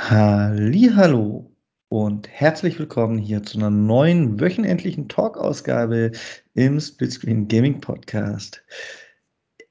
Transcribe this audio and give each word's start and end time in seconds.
Hallihallo 0.00 1.52
und 1.88 2.28
herzlich 2.28 2.78
willkommen 2.78 3.18
hier 3.18 3.42
zu 3.42 3.58
einer 3.58 3.68
neuen 3.68 4.38
wöchentlichen 4.40 5.08
Talk-Ausgabe 5.08 6.12
im 6.54 6.78
Splitscreen 6.78 7.48
Gaming 7.48 7.80
Podcast. 7.80 8.62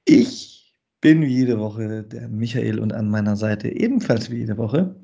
Ich 0.04 0.76
bin 1.00 1.22
wie 1.22 1.34
jede 1.34 1.58
Woche 1.60 2.04
der 2.04 2.28
Michael 2.28 2.80
und 2.80 2.92
an 2.92 3.10
meiner 3.10 3.38
Seite 3.38 3.70
ebenfalls 3.70 4.30
wie 4.30 4.40
jede 4.40 4.58
Woche 4.58 4.98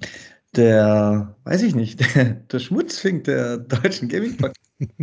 der, 0.58 1.34
weiß 1.46 1.64
ich 1.64 1.74
nicht, 1.74 2.02
der, 2.16 2.34
der 2.34 2.60
Schmutzfink 2.60 3.24
der 3.24 3.60
deutschen 3.60 4.10
Gaming 4.10 4.36
Podcast. 4.36 4.74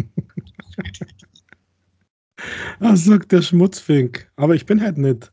Ach, 2.81 2.97
sagt 2.97 3.33
der 3.33 3.41
Schmutzfink. 3.41 4.31
Aber 4.37 4.55
ich 4.55 4.67
bin 4.67 4.83
halt 4.83 4.99
nicht. 4.99 5.33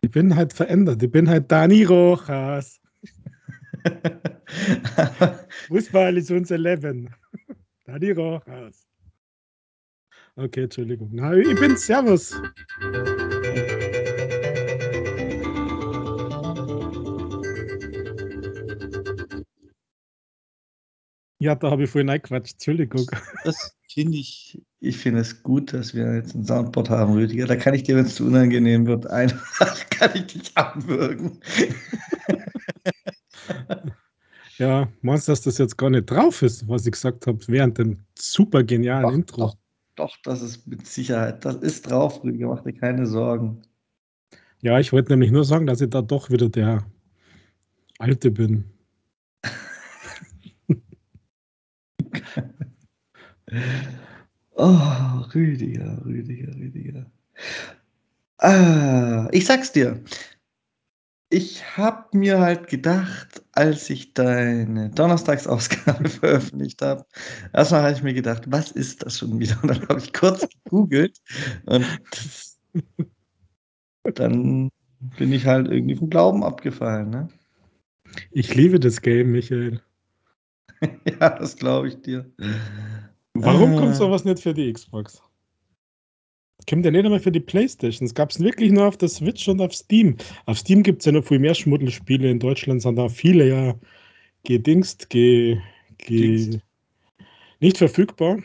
Ich 0.00 0.10
bin 0.10 0.34
halt 0.34 0.54
verändert. 0.54 1.02
Ich 1.02 1.10
bin 1.10 1.28
halt 1.28 1.52
Dani 1.52 1.84
Rojas. 1.84 2.80
Fußball 5.68 6.16
ist 6.16 6.30
unser 6.30 6.58
Leben. 6.58 7.14
Dani 7.84 8.10
Rojas. 8.12 8.86
Okay, 10.36 10.64
Entschuldigung. 10.64 11.10
Na, 11.12 11.34
ich 11.34 11.58
bin 11.58 11.76
Servus. 11.76 12.34
Ja, 21.38 21.54
da 21.54 21.70
habe 21.70 21.84
ich 21.84 21.90
vorhin 21.90 22.08
reingequatscht. 22.08 22.54
Entschuldigung. 22.54 23.10
Das 23.44 23.76
finde 23.92 24.18
ich, 24.18 24.60
ich 24.80 24.96
finde 24.96 25.20
es 25.20 25.42
gut, 25.42 25.72
dass 25.72 25.94
wir 25.94 26.16
jetzt 26.16 26.34
ein 26.34 26.44
Soundboard 26.44 26.90
haben, 26.90 27.12
Rüdiger. 27.12 27.46
Da 27.46 27.56
kann 27.56 27.74
ich 27.74 27.82
dir, 27.82 27.96
wenn 27.96 28.06
es 28.06 28.16
zu 28.16 28.26
unangenehm 28.26 28.86
wird, 28.86 29.06
einfach 29.06 29.78
kann 29.90 30.10
ich 30.14 30.26
dich 30.26 30.56
abwürgen. 30.56 31.40
Ja, 34.58 34.88
meinst 35.02 35.28
du, 35.28 35.32
dass 35.32 35.42
das 35.42 35.58
jetzt 35.58 35.76
gar 35.76 35.90
nicht 35.90 36.10
drauf 36.10 36.42
ist, 36.42 36.66
was 36.68 36.86
ich 36.86 36.92
gesagt 36.92 37.26
habe, 37.26 37.38
während 37.48 37.78
dem 37.78 37.98
super 38.18 38.64
genialen 38.64 39.02
Doch, 39.02 39.10
Intro? 39.10 39.36
doch, 39.38 39.56
doch, 39.96 40.16
das 40.24 40.42
ist 40.42 40.66
mit 40.66 40.86
Sicherheit. 40.86 41.44
Das 41.44 41.56
ist 41.56 41.90
drauf, 41.90 42.22
Rüdiger. 42.24 42.48
Mach 42.48 42.62
dir 42.62 42.72
keine 42.74 43.06
Sorgen. 43.06 43.62
Ja, 44.62 44.78
ich 44.80 44.92
wollte 44.92 45.12
nämlich 45.12 45.30
nur 45.30 45.44
sagen, 45.44 45.66
dass 45.66 45.80
ich 45.80 45.90
da 45.90 46.02
doch 46.02 46.30
wieder 46.30 46.48
der 46.48 46.84
Alte 47.98 48.30
bin. 48.30 48.64
Oh, 54.56 55.24
Rüdiger, 55.34 56.02
Rüdiger, 56.04 56.54
Rüdiger. 56.56 57.06
Ah, 58.38 59.28
ich 59.32 59.46
sag's 59.46 59.72
dir. 59.72 60.00
Ich 61.28 61.76
habe 61.76 62.16
mir 62.16 62.38
halt 62.38 62.68
gedacht, 62.68 63.42
als 63.52 63.90
ich 63.90 64.14
deine 64.14 64.90
Donnerstagsausgabe 64.90 66.08
veröffentlicht 66.08 66.80
habe, 66.82 67.04
erstmal 67.52 67.82
habe 67.82 67.92
ich 67.94 68.02
mir 68.02 68.14
gedacht, 68.14 68.44
was 68.46 68.70
ist 68.70 69.04
das 69.04 69.18
schon 69.18 69.38
wieder? 69.40 69.58
Und 69.62 69.68
dann 69.68 69.88
habe 69.88 69.98
ich 69.98 70.12
kurz 70.12 70.46
gegoogelt 70.64 71.20
und 71.66 71.84
dann 74.14 74.70
bin 75.18 75.32
ich 75.32 75.46
halt 75.46 75.68
irgendwie 75.68 75.96
vom 75.96 76.10
Glauben 76.10 76.44
abgefallen. 76.44 77.10
Ne? 77.10 77.28
Ich 78.30 78.54
liebe 78.54 78.78
das 78.78 79.02
Game, 79.02 79.32
Michael. 79.32 79.80
ja, 81.20 81.30
das 81.30 81.56
glaube 81.56 81.88
ich 81.88 82.00
dir. 82.02 82.30
Warum 83.34 83.74
Ah. 83.74 83.80
kommt 83.80 83.96
sowas 83.96 84.24
nicht 84.24 84.40
für 84.42 84.54
die 84.54 84.72
Xbox? 84.72 85.20
Kommt 86.68 86.84
ja 86.84 86.90
nicht 86.90 87.04
einmal 87.04 87.20
für 87.20 87.32
die 87.32 87.40
Playstation. 87.40 88.06
Es 88.06 88.14
gab 88.14 88.30
es 88.30 88.40
wirklich 88.40 88.72
nur 88.72 88.86
auf 88.86 88.96
der 88.96 89.08
Switch 89.08 89.48
und 89.48 89.60
auf 89.60 89.72
Steam. 89.72 90.16
Auf 90.46 90.58
Steam 90.58 90.82
gibt 90.82 91.00
es 91.00 91.06
ja 91.06 91.12
noch 91.12 91.24
viel 91.24 91.38
mehr 91.38 91.54
Schmuddelspiele. 91.54 92.28
In 92.28 92.40
Deutschland 92.40 92.82
sind 92.82 92.96
da 92.96 93.08
viele 93.08 93.48
ja 93.48 93.74
gedingst, 94.44 95.10
ge, 95.10 95.58
ge, 95.98 96.60
nicht 97.60 97.78
verfügbar. 97.78 98.38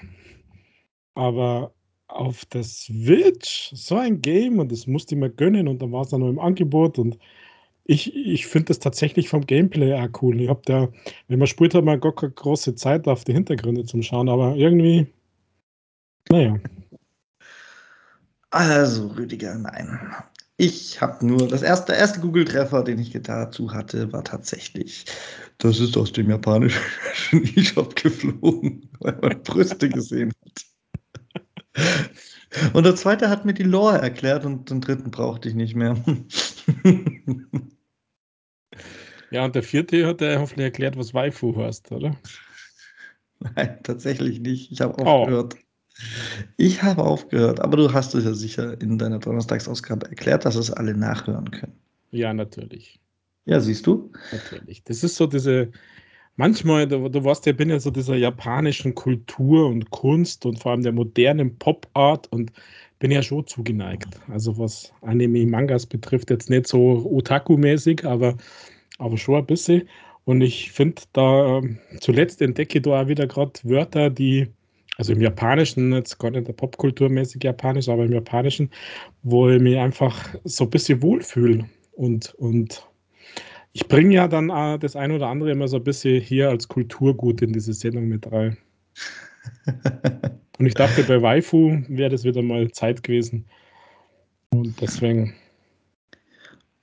Aber 1.15 1.73
auf 2.07 2.45
der 2.45 2.63
Switch 2.63 3.71
so 3.73 3.95
ein 3.95 4.21
Game 4.21 4.59
und 4.59 4.71
das 4.71 4.85
musste 4.87 5.15
ich 5.15 5.21
mir 5.21 5.29
gönnen 5.29 5.67
und 5.67 5.81
dann 5.81 5.91
war 5.91 6.03
es 6.03 6.09
dann 6.09 6.21
noch 6.21 6.29
im 6.29 6.39
Angebot 6.39 6.99
und 6.99 7.17
ich, 7.85 8.15
ich 8.15 8.45
finde 8.47 8.65
das 8.65 8.79
tatsächlich 8.79 9.29
vom 9.29 9.45
Gameplay 9.45 9.93
auch 9.93 10.21
cool. 10.21 10.39
Ich 10.39 10.49
habe 10.49 10.61
da, 10.65 10.89
wenn 11.27 11.39
man 11.39 11.47
spielt, 11.47 11.73
hat 11.73 11.83
man 11.83 11.99
gar 11.99 12.15
keine 12.15 12.31
große 12.31 12.75
Zeit 12.75 13.07
auf 13.07 13.23
die 13.23 13.33
Hintergründe 13.33 13.85
zum 13.85 14.03
Schauen, 14.03 14.29
aber 14.29 14.55
irgendwie, 14.55 15.07
naja. 16.29 16.59
Also, 18.51 19.07
Rüdiger, 19.07 19.55
nein. 19.55 20.13
Ich 20.57 21.01
habe 21.01 21.25
nur, 21.25 21.47
das 21.47 21.63
erste, 21.63 21.93
der 21.93 21.97
erste 22.01 22.19
Google-Treffer, 22.19 22.83
den 22.83 22.99
ich 22.99 23.11
dazu 23.23 23.73
hatte, 23.73 24.11
war 24.13 24.23
tatsächlich, 24.23 25.05
das 25.57 25.79
ist 25.79 25.97
aus 25.97 26.11
dem 26.11 26.29
japanischen 26.29 26.81
E-Shop 27.31 27.95
geflogen, 27.95 28.87
weil 28.99 29.17
man 29.21 29.41
Brüste 29.41 29.89
gesehen 29.89 30.31
hat. 30.45 30.65
Und 32.73 32.85
der 32.85 32.95
zweite 32.95 33.29
hat 33.29 33.45
mir 33.45 33.53
die 33.53 33.63
Lore 33.63 33.99
erklärt 33.99 34.45
und 34.45 34.69
den 34.69 34.81
dritten 34.81 35.09
brauchte 35.09 35.47
ich 35.47 35.55
nicht 35.55 35.75
mehr. 35.75 35.95
Ja, 39.31 39.45
und 39.45 39.55
der 39.55 39.63
vierte 39.63 40.05
hat 40.05 40.21
er 40.21 40.41
hoffentlich 40.41 40.65
erklärt, 40.65 40.97
was 40.97 41.13
Waifu 41.13 41.55
heißt, 41.55 41.91
oder? 41.93 42.17
Nein, 43.39 43.79
tatsächlich 43.81 44.41
nicht. 44.41 44.71
Ich 44.71 44.81
habe 44.81 45.01
Oh. 45.01 45.47
Ich 46.57 46.81
habe 46.81 47.03
aufgehört, 47.03 47.59
aber 47.59 47.77
du 47.77 47.93
hast 47.93 48.15
es 48.15 48.23
ja 48.23 48.33
sicher 48.33 48.79
in 48.81 48.97
deiner 48.97 49.19
Donnerstagsausgabe 49.19 50.07
erklärt, 50.09 50.45
dass 50.45 50.55
es 50.55 50.71
alle 50.71 50.95
nachhören 50.95 51.51
können. 51.51 51.73
Ja, 52.11 52.33
natürlich. 52.33 52.99
Ja, 53.45 53.59
siehst 53.59 53.87
du? 53.87 54.11
Natürlich. 54.31 54.83
Das 54.83 55.03
ist 55.03 55.15
so 55.15 55.27
diese, 55.27 55.71
manchmal, 56.35 56.87
du, 56.87 57.09
du 57.09 57.23
weißt 57.23 57.45
ja, 57.45 57.51
ich 57.51 57.57
bin 57.57 57.69
ja 57.69 57.79
so 57.79 57.91
dieser 57.91 58.15
japanischen 58.15 58.95
Kultur 58.95 59.67
und 59.67 59.89
Kunst 59.91 60.45
und 60.45 60.59
vor 60.59 60.71
allem 60.71 60.83
der 60.83 60.91
modernen 60.91 61.57
Pop-Art 61.57 62.31
und 62.31 62.51
bin 62.99 63.11
ja 63.11 63.23
schon 63.23 63.47
zugeneigt. 63.47 64.19
Also 64.29 64.57
was 64.57 64.93
Anime, 65.01 65.45
Mangas 65.45 65.85
betrifft, 65.85 66.29
jetzt 66.29 66.49
nicht 66.49 66.67
so 66.67 67.03
Otaku-mäßig, 67.05 68.05
aber, 68.05 68.37
aber 68.99 69.17
schon 69.17 69.35
ein 69.35 69.45
bisschen. 69.45 69.89
Und 70.25 70.41
ich 70.41 70.71
finde 70.71 71.01
da, 71.13 71.57
ähm, 71.57 71.79
zuletzt 71.99 72.41
entdecke 72.41 72.77
ich 72.77 72.83
da 72.83 73.01
auch 73.01 73.07
wieder 73.07 73.25
gerade 73.25 73.53
Wörter, 73.63 74.11
die, 74.11 74.47
also 75.01 75.13
im 75.13 75.21
Japanischen, 75.21 75.93
jetzt 75.93 76.19
gar 76.19 76.29
nicht 76.29 76.47
der 76.47 76.53
Popkulturmäßig 76.53 77.43
Japanisch, 77.43 77.89
aber 77.89 78.05
im 78.05 78.11
Japanischen, 78.11 78.69
wo 79.23 79.49
ich 79.49 79.59
mich 79.59 79.75
einfach 79.75 80.29
so 80.43 80.65
ein 80.65 80.69
bisschen 80.69 81.01
wohlfühle. 81.01 81.67
Und, 81.93 82.35
und 82.35 82.87
ich 83.73 83.87
bringe 83.87 84.13
ja 84.13 84.27
dann 84.27 84.51
äh, 84.51 84.77
das 84.77 84.95
ein 84.95 85.11
oder 85.11 85.25
andere 85.25 85.49
immer 85.49 85.67
so 85.67 85.77
ein 85.77 85.83
bisschen 85.83 86.21
hier 86.21 86.49
als 86.49 86.67
Kulturgut 86.67 87.41
in 87.41 87.51
diese 87.51 87.73
Sendung 87.73 88.09
mit 88.09 88.31
rein. 88.31 88.57
Und 90.59 90.67
ich 90.67 90.75
dachte, 90.75 91.03
bei 91.05 91.19
Waifu 91.19 91.81
wäre 91.87 92.11
das 92.11 92.23
wieder 92.23 92.43
mal 92.43 92.69
Zeit 92.69 93.01
gewesen. 93.01 93.43
Und 94.51 94.79
deswegen, 94.79 95.33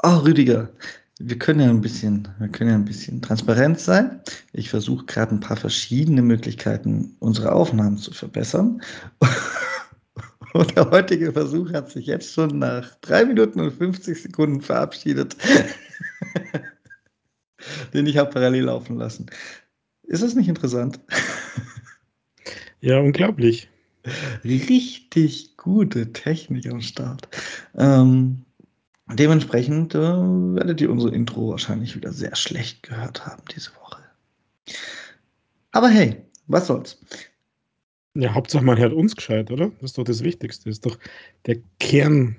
Oh, 0.02 0.16
Rüdiger, 0.24 0.70
wir 1.18 1.38
können 1.38 1.60
ja 1.60 1.68
ein 1.68 1.80
bisschen, 1.80 2.28
wir 2.38 2.48
können 2.48 2.70
ja 2.70 2.76
ein 2.76 2.84
bisschen 2.84 3.20
transparent 3.20 3.80
sein. 3.80 4.20
Ich 4.52 4.70
versuche 4.70 5.04
gerade 5.06 5.34
ein 5.34 5.40
paar 5.40 5.56
verschiedene 5.56 6.22
Möglichkeiten, 6.22 7.16
unsere 7.18 7.52
Aufnahmen 7.52 7.98
zu 7.98 8.12
verbessern. 8.12 8.80
Und 10.54 10.76
der 10.76 10.90
heutige 10.90 11.32
Versuch 11.32 11.72
hat 11.72 11.90
sich 11.90 12.06
jetzt 12.06 12.32
schon 12.32 12.58
nach 12.58 12.94
drei 12.96 13.24
Minuten 13.24 13.60
und 13.60 13.70
50 13.70 14.22
Sekunden 14.22 14.62
verabschiedet, 14.62 15.36
den 17.92 18.06
ich 18.06 18.16
habe 18.16 18.30
parallel 18.30 18.64
laufen 18.64 18.96
lassen. 18.96 19.26
Ist 20.04 20.22
das 20.22 20.34
nicht 20.34 20.48
interessant? 20.48 21.00
ja, 22.80 22.98
unglaublich. 22.98 23.68
Richtig 24.42 25.58
gute 25.58 26.14
Technik 26.14 26.66
am 26.66 26.80
Start. 26.80 27.28
Ähm, 27.76 28.46
dementsprechend 29.14 29.94
äh, 29.94 29.98
werdet 29.98 30.80
ihr 30.80 30.90
unsere 30.90 31.14
Intro 31.14 31.50
wahrscheinlich 31.50 31.96
wieder 31.96 32.12
sehr 32.12 32.34
schlecht 32.36 32.82
gehört 32.82 33.26
haben 33.26 33.42
diese 33.54 33.70
Woche. 33.76 34.02
Aber 35.72 35.88
hey, 35.88 36.16
was 36.46 36.66
soll's? 36.66 36.98
Ja, 38.14 38.34
Hauptsache 38.34 38.64
man 38.64 38.78
hört 38.78 38.92
uns 38.92 39.14
gescheit, 39.14 39.50
oder? 39.50 39.70
Das 39.80 39.90
ist 39.90 39.98
doch 39.98 40.04
das 40.04 40.24
Wichtigste. 40.24 40.64
Das 40.64 40.78
ist 40.78 40.86
doch 40.86 40.98
der 41.46 41.58
Kern 41.78 42.36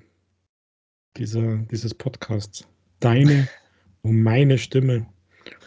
dieser, 1.16 1.58
dieses 1.72 1.94
Podcasts. 1.94 2.68
Deine 3.00 3.48
und 4.02 4.22
meine 4.22 4.58
Stimme. 4.58 5.08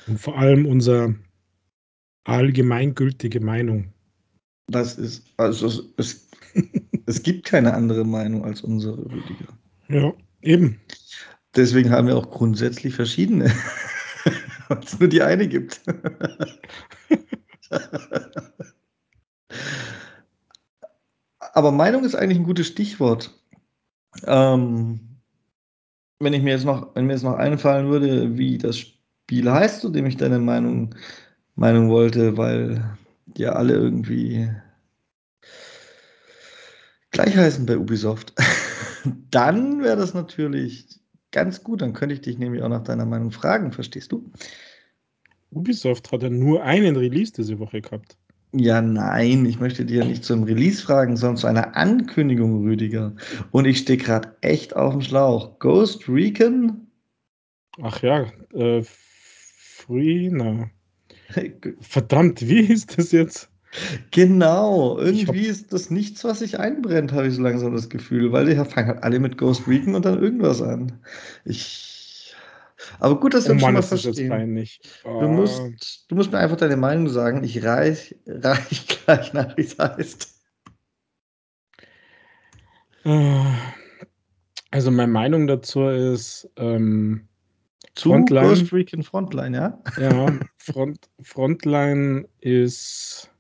Und 0.06 0.20
vor 0.20 0.36
allem 0.36 0.66
unsere 0.66 1.14
allgemeingültige 2.24 3.40
Meinung. 3.40 3.92
Das 4.68 4.98
ist, 4.98 5.24
also 5.36 5.66
es, 5.66 5.82
es, 5.96 6.28
es 7.06 7.22
gibt 7.22 7.46
keine 7.46 7.74
andere 7.74 8.04
Meinung 8.04 8.44
als 8.44 8.60
unsere, 8.60 8.98
Rüdiger. 8.98 9.58
Ja, 9.88 10.12
eben. 10.42 10.80
Deswegen 11.54 11.90
haben 11.90 12.06
wir 12.06 12.16
auch 12.16 12.30
grundsätzlich 12.30 12.94
verschiedene, 12.94 13.52
weil 14.68 14.78
es 14.78 14.98
nur 14.98 15.08
die 15.08 15.22
eine 15.22 15.48
gibt. 15.48 15.82
Aber 21.54 21.70
Meinung 21.70 22.04
ist 22.04 22.14
eigentlich 22.14 22.38
ein 22.38 22.44
gutes 22.44 22.68
Stichwort. 22.68 23.38
Ähm, 24.26 25.00
wenn 26.18 26.32
ich 26.32 26.42
mir 26.42 26.52
jetzt 26.52 26.64
noch, 26.64 26.94
wenn 26.94 27.06
mir 27.06 27.12
jetzt 27.12 27.24
noch 27.24 27.36
einfallen 27.36 27.88
würde, 27.90 28.38
wie 28.38 28.56
das 28.56 28.78
Spiel 28.78 29.50
heißt, 29.50 29.80
zu 29.80 29.90
dem 29.90 30.06
ich 30.06 30.16
deine 30.16 30.38
Meinung, 30.38 30.94
Meinung 31.54 31.90
wollte, 31.90 32.36
weil 32.36 32.96
die 33.26 33.46
alle 33.46 33.74
irgendwie 33.74 34.50
gleich 37.10 37.36
heißen 37.36 37.66
bei 37.66 37.76
Ubisoft. 37.76 38.32
Dann 39.30 39.82
wäre 39.82 39.96
das 39.96 40.14
natürlich 40.14 41.00
ganz 41.30 41.62
gut. 41.62 41.82
Dann 41.82 41.92
könnte 41.92 42.14
ich 42.14 42.20
dich 42.20 42.38
nämlich 42.38 42.62
auch 42.62 42.68
nach 42.68 42.84
deiner 42.84 43.06
Meinung 43.06 43.30
fragen, 43.30 43.72
verstehst 43.72 44.12
du? 44.12 44.30
Ubisoft 45.50 46.12
hat 46.12 46.22
ja 46.22 46.30
nur 46.30 46.62
einen 46.62 46.96
Release 46.96 47.32
diese 47.32 47.58
Woche 47.58 47.80
gehabt. 47.80 48.16
Ja, 48.54 48.82
nein, 48.82 49.46
ich 49.46 49.58
möchte 49.60 49.86
dir 49.86 50.04
nicht 50.04 50.24
zum 50.24 50.42
Release 50.42 50.82
fragen, 50.82 51.16
sondern 51.16 51.38
zu 51.38 51.46
einer 51.46 51.74
Ankündigung, 51.74 52.62
Rüdiger. 52.64 53.14
Und 53.50 53.64
ich 53.64 53.78
stehe 53.78 53.98
gerade 53.98 54.36
echt 54.42 54.76
auf 54.76 54.92
dem 54.92 55.00
Schlauch. 55.00 55.58
Ghost 55.58 56.06
Recon? 56.06 56.86
Ach 57.80 58.02
ja, 58.02 58.26
äh, 58.52 58.82
Free, 58.84 60.28
na. 60.30 60.70
Verdammt, 61.80 62.46
wie 62.46 62.60
ist 62.60 62.98
das 62.98 63.12
jetzt? 63.12 63.51
Genau, 64.10 64.98
irgendwie 64.98 65.46
ist 65.46 65.72
das 65.72 65.90
nichts, 65.90 66.24
was 66.24 66.40
sich 66.40 66.58
einbrennt, 66.58 67.12
habe 67.12 67.28
ich 67.28 67.34
so 67.34 67.42
langsam 67.42 67.74
das 67.74 67.88
Gefühl, 67.88 68.30
weil 68.32 68.46
die 68.46 68.54
fangen 68.56 68.88
halt 68.88 69.02
alle 69.02 69.18
mit 69.18 69.38
Ghost 69.38 69.66
Recon 69.66 69.94
und 69.94 70.04
dann 70.04 70.22
irgendwas 70.22 70.60
an. 70.60 71.00
Ich. 71.44 72.34
Aber 73.00 73.18
gut, 73.20 73.34
dass 73.34 73.46
wir 73.46 73.52
Oh 73.52 73.54
uns 73.54 73.62
schon 73.62 73.72
Mann, 73.72 73.74
mal 73.74 73.82
verstehen. 73.82 74.30
peinlich. 74.30 74.80
Du 75.18 75.28
Ah. 75.28 75.28
musst, 75.28 76.10
du 76.10 76.14
musst 76.16 76.32
mir 76.32 76.38
einfach 76.38 76.56
deine 76.56 76.76
Meinung 76.76 77.08
sagen. 77.08 77.44
Ich 77.44 77.64
reich, 77.64 78.16
reich 78.26 78.86
gleich 79.04 79.32
nach, 79.32 79.56
wie 79.56 79.62
es 79.62 79.78
heißt. 79.78 80.28
Äh, 83.04 83.72
Also 84.70 84.90
meine 84.90 85.12
Meinung 85.12 85.46
dazu 85.46 85.86
ist 85.88 86.48
ähm, 86.56 87.28
Zu 87.94 88.08
Frontline. 88.10 88.48
Ghost 88.48 88.72
Recon 88.72 89.02
Frontline, 89.02 89.56
ja? 89.56 89.82
Ja, 89.96 90.38
Front, 90.58 91.10
Frontline 91.22 92.26
ist. 92.40 93.31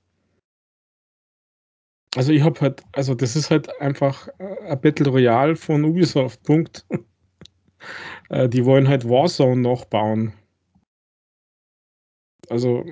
Also 2.14 2.32
ich 2.32 2.42
habe 2.42 2.60
halt, 2.60 2.82
also 2.92 3.14
das 3.14 3.36
ist 3.36 3.50
halt 3.50 3.68
einfach 3.80 4.28
äh, 4.38 4.68
ein 4.68 4.80
Battle 4.80 5.08
Royale 5.08 5.56
von 5.56 5.84
Ubisoft. 5.84 6.42
Punkt. 6.42 6.86
Äh, 8.28 8.48
die 8.48 8.64
wollen 8.64 8.86
halt 8.86 9.08
Warzone 9.08 9.60
noch 9.60 9.84
bauen. 9.86 10.32
Also 12.48 12.84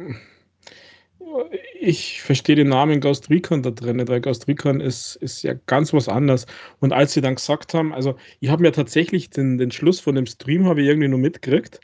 ich 1.81 2.23
verstehe 2.23 2.57
den 2.57 2.69
Namen 2.69 3.01
Ghost 3.01 3.31
Recon 3.31 3.63
da 3.63 3.71
drin, 3.71 4.07
weil 4.09 4.21
Ghost 4.21 4.49
Recon 4.49 4.81
ist, 4.81 5.17
ist 5.17 5.43
ja 5.43 5.55
ganz 5.67 5.93
was 5.93 6.09
anderes. 6.09 6.47
Und 6.81 6.93
als 6.93 7.13
sie 7.13 7.21
dann 7.21 7.37
gesagt 7.37 7.75
haben, 7.75 7.93
also 7.95 8.17
ich 8.41 8.51
habe 8.51 8.63
mir 8.63 8.73
tatsächlich 8.73 9.31
den, 9.31 9.59
den 9.59 9.71
Schluss 9.71 10.01
von 10.01 10.15
dem 10.15 10.27
Stream 10.27 10.67
habe 10.67 10.83
ich 10.83 10.89
irgendwie 10.89 11.09
nur 11.09 11.19
mitgekriegt. 11.19 11.81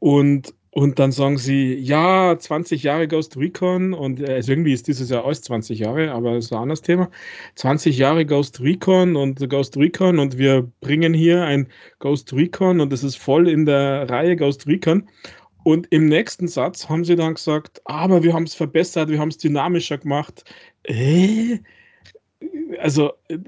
Und, 0.00 0.54
und 0.70 0.98
dann 0.98 1.12
sagen 1.12 1.38
sie, 1.38 1.74
ja, 1.74 2.38
20 2.38 2.82
Jahre 2.82 3.08
Ghost 3.08 3.36
Recon 3.36 3.94
und 3.94 4.20
äh, 4.20 4.34
also 4.34 4.52
irgendwie 4.52 4.72
ist 4.72 4.86
dieses 4.86 5.10
Jahr 5.10 5.24
alles 5.24 5.42
20 5.42 5.78
Jahre, 5.78 6.12
aber 6.12 6.34
das 6.34 6.46
ist 6.46 6.52
ein 6.52 6.58
anderes 6.58 6.82
Thema. 6.82 7.10
20 7.54 7.96
Jahre 7.96 8.26
Ghost 8.26 8.60
Recon 8.60 9.16
und 9.16 9.48
Ghost 9.48 9.76
Recon 9.76 10.18
und 10.18 10.38
wir 10.38 10.70
bringen 10.80 11.14
hier 11.14 11.44
ein 11.44 11.68
Ghost 12.00 12.32
Recon 12.32 12.80
und 12.80 12.92
es 12.92 13.02
ist 13.02 13.16
voll 13.16 13.48
in 13.48 13.64
der 13.66 14.08
Reihe 14.10 14.36
Ghost 14.36 14.66
Recon. 14.66 15.08
Und 15.64 15.86
im 15.90 16.06
nächsten 16.06 16.48
Satz 16.48 16.88
haben 16.88 17.04
sie 17.04 17.16
dann 17.16 17.34
gesagt, 17.34 17.82
aber 17.84 18.22
wir 18.22 18.32
haben 18.32 18.44
es 18.44 18.54
verbessert, 18.54 19.10
wir 19.10 19.18
haben 19.18 19.28
es 19.28 19.38
dynamischer 19.38 19.98
gemacht. 19.98 20.44
Äh? 20.84 21.58
Also 22.78 23.12
äh, 23.28 23.38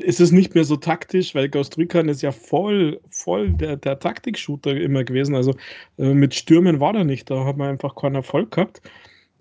ist 0.00 0.20
es 0.20 0.32
nicht 0.32 0.54
mehr 0.54 0.64
so 0.64 0.76
taktisch, 0.76 1.34
weil 1.34 1.48
Ghost 1.48 1.76
Recon 1.78 2.08
ist 2.08 2.22
ja 2.22 2.32
voll, 2.32 3.00
voll 3.10 3.50
der, 3.50 3.76
der 3.76 3.98
Taktik-Shooter 3.98 4.76
immer 4.76 5.04
gewesen. 5.04 5.34
Also 5.34 5.54
äh, 5.98 6.14
mit 6.14 6.34
Stürmen 6.34 6.80
war 6.80 6.92
der 6.92 7.04
nicht, 7.04 7.30
da 7.30 7.44
hat 7.44 7.56
man 7.56 7.70
einfach 7.70 7.96
keinen 7.96 8.16
Erfolg 8.16 8.52
gehabt. 8.52 8.82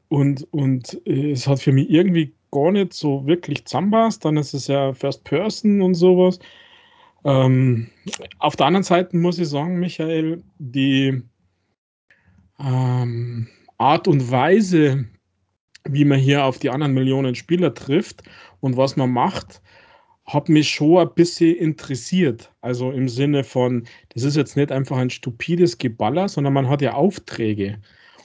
Und, 0.09 0.47
und 0.51 0.99
äh, 1.05 1.31
es 1.31 1.47
hat 1.47 1.59
für 1.59 1.71
mich 1.71 1.89
irgendwie 1.89 2.33
gar 2.51 2.71
nicht 2.71 2.93
so 2.93 3.25
wirklich 3.25 3.65
zusammenpasst. 3.65 4.25
Dann 4.25 4.38
ist 4.38 4.53
es 4.53 4.67
ja 4.67 4.93
First 4.93 5.23
Person 5.23 5.81
und 5.81 5.93
sowas. 5.93 6.39
Ähm, 7.23 7.87
auf 8.39 8.55
der 8.55 8.65
anderen 8.65 8.83
Seite 8.83 9.15
muss 9.15 9.39
ich 9.39 9.49
sagen, 9.49 9.79
Michael, 9.79 10.44
die 10.57 11.21
ähm, 12.59 13.47
Art 13.77 14.07
und 14.07 14.31
Weise, 14.31 15.05
wie 15.87 16.05
man 16.05 16.19
hier 16.19 16.45
auf 16.45 16.59
die 16.59 16.69
anderen 16.69 16.94
Millionen 16.94 17.35
Spieler 17.35 17.73
trifft 17.73 18.23
und 18.59 18.75
was 18.75 18.95
man 18.95 19.11
macht, 19.11 19.61
hat 20.33 20.50
mich 20.50 20.69
schon 20.69 21.00
ein 21.00 21.13
bisschen 21.13 21.56
interessiert. 21.56 22.51
Also 22.62 22.92
im 22.92 23.10
Sinne 23.10 23.44
von, 23.44 23.86
das 24.10 24.24
ist 24.24 24.36
jetzt 24.36 24.56
nicht 24.56 24.72
einfach 24.72 24.98
ein 24.98 25.10
stupides 25.10 25.78
Geballer, 25.78 26.30
sondern 26.30 26.54
man 26.54 26.69
hat 26.69 26.81
ja 26.81 26.94
Aufträge. 26.94 27.80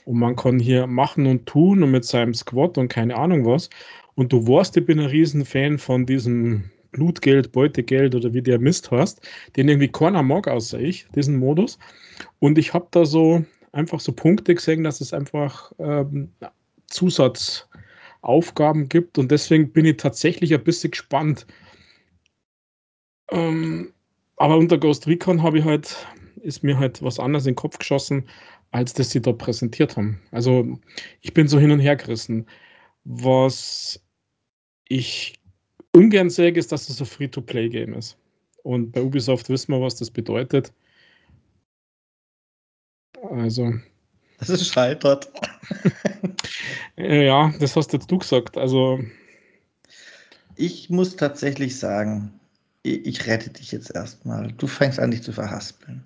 Und 0.05 0.19
man 0.19 0.35
kann 0.35 0.59
hier 0.59 0.87
machen 0.87 1.25
und 1.25 1.45
tun 1.45 1.83
und 1.83 1.91
mit 1.91 2.05
seinem 2.05 2.33
Squad 2.33 2.77
und 2.77 2.87
keine 2.87 3.15
Ahnung 3.15 3.45
was. 3.45 3.69
Und 4.15 4.31
du 4.31 4.47
weißt, 4.47 4.77
ich 4.77 4.85
bin 4.85 4.99
ein 4.99 5.07
Riesenfan 5.07 5.77
von 5.77 6.05
diesem 6.05 6.71
Blutgeld, 6.91 7.51
Beutegeld 7.51 8.15
oder 8.15 8.33
wie 8.33 8.41
der 8.41 8.59
Mist 8.59 8.89
heißt, 8.89 9.21
den 9.55 9.67
irgendwie 9.67 9.89
keiner 9.89 10.23
mag 10.23 10.47
außer 10.47 10.79
ich, 10.79 11.07
diesen 11.13 11.37
Modus. 11.37 11.77
Und 12.39 12.57
ich 12.57 12.73
habe 12.73 12.87
da 12.91 13.05
so 13.05 13.43
einfach 13.73 13.99
so 13.99 14.11
Punkte 14.11 14.55
gesehen, 14.55 14.83
dass 14.83 15.01
es 15.01 15.13
einfach 15.13 15.71
ähm, 15.79 16.29
Zusatzaufgaben 16.87 18.89
gibt. 18.89 19.17
Und 19.17 19.29
deswegen 19.29 19.71
bin 19.71 19.85
ich 19.85 19.97
tatsächlich 19.97 20.53
ein 20.53 20.63
bisschen 20.63 20.91
gespannt. 20.91 21.45
Ähm, 23.31 23.93
aber 24.37 24.57
unter 24.57 24.77
Ghost 24.77 25.07
Recon 25.07 25.43
habe 25.43 25.59
ich 25.59 25.65
halt, 25.65 26.07
ist 26.41 26.63
mir 26.63 26.77
halt 26.77 27.01
was 27.01 27.19
anderes 27.19 27.45
in 27.45 27.51
den 27.51 27.57
Kopf 27.57 27.79
geschossen, 27.79 28.27
als 28.71 28.93
das 28.93 29.11
sie 29.11 29.21
da 29.21 29.33
präsentiert 29.33 29.97
haben. 29.97 30.19
Also 30.31 30.79
ich 31.21 31.33
bin 31.33 31.47
so 31.47 31.59
hin 31.59 31.71
und 31.71 31.79
her 31.79 31.95
gerissen. 31.95 32.45
Was 33.03 34.01
ich 34.87 35.39
ungern 35.93 36.29
sehe, 36.29 36.51
ist, 36.51 36.71
dass 36.71 36.89
es 36.89 36.99
ein 36.99 37.05
Free-to-Play-Game 37.05 37.93
ist. 37.93 38.17
Und 38.63 38.91
bei 38.91 39.01
Ubisoft 39.01 39.49
wissen 39.49 39.71
wir, 39.71 39.81
was 39.81 39.95
das 39.95 40.11
bedeutet. 40.11 40.73
Also. 43.31 43.73
Das 44.37 44.49
ist 44.49 44.67
scheitert. 44.67 45.31
ja, 46.97 47.53
das 47.59 47.75
hast 47.75 47.93
jetzt 47.93 48.11
du 48.11 48.19
gesagt. 48.19 48.57
Also. 48.57 48.99
Ich 50.55 50.89
muss 50.89 51.15
tatsächlich 51.15 51.79
sagen, 51.79 52.37
ich 52.95 53.27
rette 53.27 53.49
dich 53.49 53.71
jetzt 53.71 53.93
erstmal. 53.95 54.51
Du 54.53 54.67
fängst 54.67 54.99
an, 54.99 55.11
dich 55.11 55.23
zu 55.23 55.31
verhaspeln. 55.31 56.03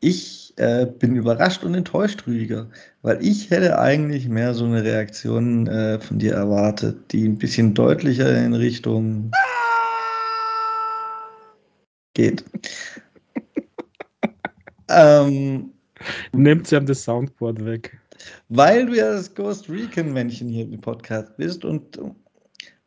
Ich 0.00 0.54
äh, 0.56 0.86
bin 0.86 1.16
überrascht 1.16 1.64
und 1.64 1.74
enttäuscht, 1.74 2.26
Rüdiger, 2.26 2.68
weil 3.02 3.24
ich 3.24 3.50
hätte 3.50 3.78
eigentlich 3.78 4.28
mehr 4.28 4.54
so 4.54 4.64
eine 4.64 4.82
Reaktion 4.84 5.66
äh, 5.66 5.98
von 6.00 6.18
dir 6.18 6.34
erwartet, 6.34 7.12
die 7.12 7.26
ein 7.26 7.38
bisschen 7.38 7.74
deutlicher 7.74 8.44
in 8.44 8.54
Richtung 8.54 9.30
geht. 12.14 12.44
ähm, 14.88 15.70
Nehmt 16.32 16.66
sie 16.66 16.76
an 16.76 16.86
das 16.86 17.04
Soundboard 17.04 17.64
weg. 17.64 17.98
Weil 18.48 18.86
du 18.86 18.94
ja 18.94 19.12
das 19.12 19.34
Ghost 19.34 19.68
Recon-Männchen 19.68 20.48
hier 20.48 20.64
im 20.64 20.80
Podcast 20.80 21.36
bist 21.36 21.64
und 21.64 21.98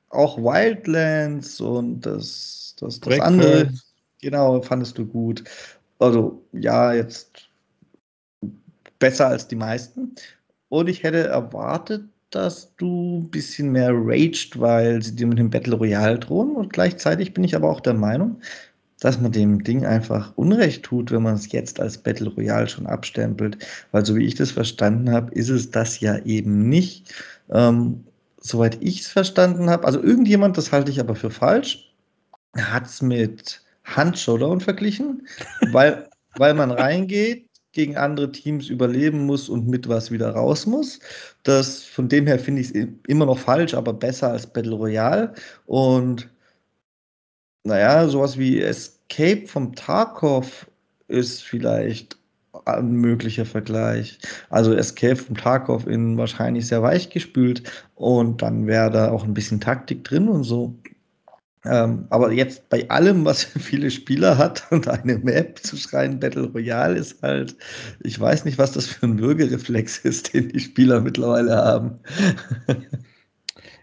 auch 0.09 0.37
Wildlands 0.37 1.61
und 1.61 2.01
das, 2.01 2.68
das, 2.79 2.99
das 2.99 3.19
andere, 3.19 3.73
genau, 4.21 4.61
fandest 4.61 4.97
du 4.97 5.05
gut. 5.05 5.43
Also, 5.99 6.43
ja, 6.53 6.93
jetzt 6.93 7.49
besser 8.99 9.27
als 9.27 9.47
die 9.47 9.55
meisten. 9.55 10.15
Und 10.69 10.87
ich 10.87 11.03
hätte 11.03 11.27
erwartet, 11.27 12.03
dass 12.29 12.75
du 12.75 13.19
ein 13.19 13.29
bisschen 13.29 13.71
mehr 13.71 13.91
raged, 13.91 14.59
weil 14.59 15.01
sie 15.01 15.15
dir 15.15 15.27
mit 15.27 15.39
dem 15.39 15.49
Battle 15.49 15.75
Royale 15.75 16.19
drohen. 16.19 16.55
Und 16.55 16.71
gleichzeitig 16.71 17.33
bin 17.33 17.43
ich 17.43 17.55
aber 17.55 17.69
auch 17.69 17.79
der 17.79 17.95
Meinung, 17.95 18.39
dass 18.99 19.19
man 19.19 19.31
dem 19.31 19.63
Ding 19.63 19.85
einfach 19.85 20.33
Unrecht 20.35 20.83
tut, 20.83 21.11
wenn 21.11 21.23
man 21.23 21.35
es 21.35 21.51
jetzt 21.51 21.79
als 21.79 21.97
Battle 21.97 22.29
Royale 22.29 22.67
schon 22.67 22.85
abstempelt. 22.85 23.57
Weil 23.91 24.05
so 24.05 24.15
wie 24.15 24.25
ich 24.25 24.35
das 24.35 24.51
verstanden 24.51 25.11
habe, 25.11 25.33
ist 25.33 25.49
es 25.49 25.71
das 25.71 25.99
ja 26.01 26.17
eben 26.19 26.69
nicht. 26.69 27.13
Ähm, 27.49 28.03
soweit 28.39 28.77
ich 28.81 29.01
es 29.01 29.07
verstanden 29.07 29.69
habe, 29.69 29.85
also 29.85 30.01
irgendjemand, 30.01 30.57
das 30.57 30.71
halte 30.71 30.91
ich 30.91 30.99
aber 30.99 31.15
für 31.15 31.31
falsch, 31.31 31.88
hat 32.57 32.85
es 32.85 33.01
mit 33.01 33.61
Hand 33.83 34.17
Showdown 34.17 34.61
verglichen, 34.61 35.27
weil, 35.71 36.09
weil 36.35 36.53
man 36.53 36.71
reingeht, 36.71 37.49
gegen 37.71 37.97
andere 37.97 38.31
Teams 38.31 38.67
überleben 38.69 39.25
muss 39.25 39.47
und 39.47 39.67
mit 39.67 39.87
was 39.87 40.11
wieder 40.11 40.31
raus 40.31 40.65
muss. 40.65 40.99
Das, 41.43 41.83
von 41.83 42.09
dem 42.09 42.25
her 42.25 42.39
finde 42.39 42.61
ich 42.61 42.73
es 42.73 42.87
immer 43.07 43.25
noch 43.25 43.37
falsch, 43.37 43.73
aber 43.73 43.93
besser 43.93 44.31
als 44.31 44.47
Battle 44.47 44.75
Royale. 44.75 45.33
Und 45.67 46.29
naja, 47.63 48.07
sowas 48.07 48.37
wie 48.37 48.61
Escape 48.61 49.45
vom 49.45 49.75
Tarkov 49.75 50.67
ist 51.07 51.43
vielleicht 51.43 52.17
ein 52.65 52.91
möglicher 52.91 53.45
Vergleich. 53.45 54.19
Also 54.49 54.73
Escape 54.73 55.15
vom 55.15 55.37
Tarkov 55.37 55.85
in 55.87 56.17
wahrscheinlich 56.17 56.67
sehr 56.67 56.81
weichgespült 56.81 57.63
und 57.95 58.41
dann 58.41 58.65
wäre 58.67 58.89
da 58.89 59.11
auch 59.11 59.23
ein 59.23 59.33
bisschen 59.33 59.61
Taktik 59.61 60.03
drin 60.03 60.27
und 60.27 60.43
so. 60.43 60.73
Ähm, 61.65 62.05
aber 62.09 62.31
jetzt 62.31 62.69
bei 62.69 62.89
allem, 62.89 63.25
was 63.25 63.43
viele 63.43 63.91
Spieler 63.91 64.37
hat 64.37 64.63
und 64.71 64.87
eine 64.87 65.17
Map 65.17 65.59
zu 65.59 65.75
schreien, 65.77 66.19
Battle 66.19 66.45
Royale 66.53 66.97
ist 66.97 67.21
halt 67.21 67.57
ich 68.01 68.17
weiß 68.19 68.45
nicht, 68.45 68.57
was 68.57 68.71
das 68.71 68.87
für 68.87 69.05
'n 69.05 69.19
Würgereflex 69.19 69.97
ist, 70.05 70.33
den 70.33 70.49
die 70.49 70.59
Spieler 70.61 71.01
mittlerweile 71.01 71.55
haben. 71.57 71.99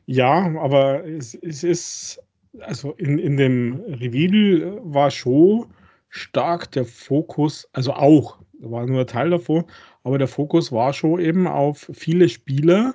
Ja, 0.06 0.32
aber 0.60 1.04
es 1.06 1.34
es 1.36 1.64
ist 1.64 2.22
also, 2.60 2.92
in 2.94 3.18
in 3.18 3.36
dem 3.38 3.80
Reveal 3.88 4.78
war 4.84 5.10
schon 5.10 5.66
stark 6.10 6.72
der 6.72 6.86
Fokus 6.86 7.68
also 7.72 7.92
auch, 7.94 8.38
war 8.60 8.86
nur 8.86 9.02
'n 9.02 9.06
Teil 9.08 9.30
davon, 9.30 9.64
aber 10.04 10.18
der 10.18 10.28
Fokus 10.28 10.72
war 10.72 10.92
schon 10.94 11.20
eben 11.20 11.46
auf 11.48 11.90
viele 11.94 12.28
Spieler, 12.30 12.94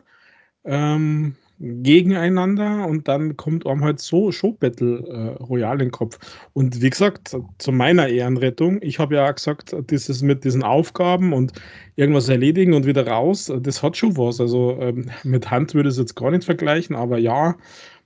ähm, 0.65 1.35
gegeneinander 1.61 2.87
und 2.87 3.07
dann 3.07 3.37
kommt 3.37 3.67
einem 3.67 3.83
halt 3.83 3.99
so 3.99 4.31
schon 4.31 4.57
Battle, 4.57 4.99
äh, 5.07 5.43
Royale 5.43 5.83
in 5.83 5.89
'n 5.89 5.91
Kopf. 5.91 6.17
Und 6.53 6.81
wie 6.81 6.89
gesagt, 6.89 7.35
zu 7.59 7.71
meiner 7.71 8.07
Ehrenrettung, 8.07 8.79
ich 8.81 8.99
habe 8.99 9.15
ja 9.15 9.29
auch 9.29 9.35
gesagt, 9.35 9.75
dieses 9.89 10.21
mit 10.23 10.43
diesen 10.43 10.63
Aufgaben 10.63 11.33
und 11.33 11.53
irgendwas 11.95 12.29
erledigen 12.29 12.73
und 12.73 12.85
wieder 12.85 13.05
raus, 13.07 13.51
das 13.61 13.83
hat 13.83 13.95
schon 13.97 14.17
was. 14.17 14.41
Also, 14.41 14.77
ähm, 14.81 15.09
mit 15.23 15.51
Hand 15.51 15.73
würde 15.75 15.89
ich's 15.89 15.97
jetzt 15.99 16.15
gar 16.15 16.31
nicht 16.31 16.45
vergleichen, 16.45 16.95
aber 16.95 17.17
ja, 17.19 17.55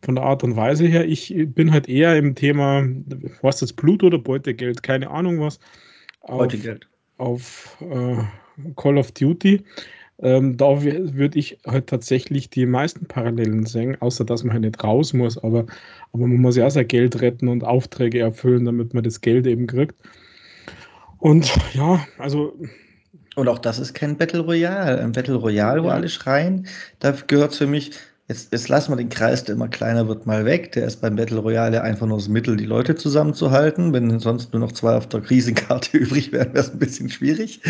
von 0.01 0.15
der 0.15 0.23
Art 0.25 0.43
und 0.43 0.55
Weise 0.55 0.85
her, 0.85 1.05
ich 1.07 1.33
bin 1.55 1.71
halt 1.71 1.87
eher 1.89 2.17
im 2.17 2.35
Thema, 2.35 2.85
heißt 3.43 3.61
das 3.61 3.73
Blut 3.73 4.03
oder 4.03 4.19
Beutegeld, 4.19 4.83
keine 4.83 5.09
Ahnung 5.09 5.39
was, 5.39 5.59
auf 6.21 6.37
Beutegeld. 6.37 6.87
auf, 7.17 7.77
äh, 7.81 8.17
Call 8.77 8.97
of 8.97 9.11
Duty. 9.13 9.63
Ähm, 10.19 10.57
da 10.57 10.81
wür 10.83 11.13
würde 11.15 11.39
ich 11.39 11.59
halt 11.67 11.87
tatsächlich 11.87 12.49
die 12.49 12.65
meisten 12.65 13.05
Parallelen 13.07 13.65
sehen, 13.65 14.01
außer 14.01 14.23
dass 14.25 14.43
man 14.43 14.53
halt 14.53 14.63
nicht 14.63 14.83
raus 14.83 15.13
muss, 15.13 15.37
aber 15.37 15.65
aber 16.13 16.27
man 16.27 16.37
muss 16.37 16.55
ja 16.55 16.65
auch 16.67 16.71
sein 16.71 16.87
Geld 16.87 17.21
retten 17.21 17.49
und 17.49 17.63
Aufträge 17.65 18.19
erfüllen, 18.19 18.65
damit 18.65 18.93
man 18.93 19.03
das 19.03 19.19
Geld 19.21 19.45
eben 19.47 19.67
kriegt. 19.67 19.95
Und 21.17 21.51
ja, 21.73 22.05
also 22.17 22.53
Und 23.35 23.47
auch 23.49 23.59
das 23.59 23.79
ist 23.79 23.93
kein 23.93 24.17
Battle 24.17 24.39
Royale. 24.41 24.99
Ein 25.01 25.11
Battle 25.11 25.35
Royale, 25.35 25.83
wo 25.83 25.89
Ja. 25.89 25.93
alle 25.93 26.09
schreien, 26.09 26.67
da 26.99 27.11
gehört's 27.11 27.57
für 27.57 27.67
mich 27.67 27.91
jetzt 28.27 28.51
jetzt 28.51 28.69
lassen 28.69 28.91
wir 28.91 28.97
den 28.97 29.09
Kreis, 29.09 29.43
der 29.43 29.55
immer 29.55 29.67
kleiner 29.67 30.07
wird, 30.07 30.25
mal 30.25 30.45
weg. 30.45 30.71
Der 30.73 30.85
ist 30.87 31.01
beim 31.01 31.15
Battle 31.15 31.39
Royale 31.39 31.81
einfach 31.81 32.07
nur 32.07 32.17
das 32.17 32.27
Mittel, 32.27 32.57
die 32.57 32.65
Leute 32.65 32.95
zusammenzuhalten. 32.95 33.93
Wenn 33.93 34.19
sonst 34.19 34.53
nur 34.53 34.59
noch 34.61 34.71
2 34.71 34.95
auf 34.97 35.07
der 35.09 35.29
Riesenkarte 35.29 35.97
übrig 35.97 36.31
wären, 36.31 36.53
wär's 36.53 36.71
'n 36.71 36.79
bisschen 36.79 37.09
schwierig. 37.09 37.61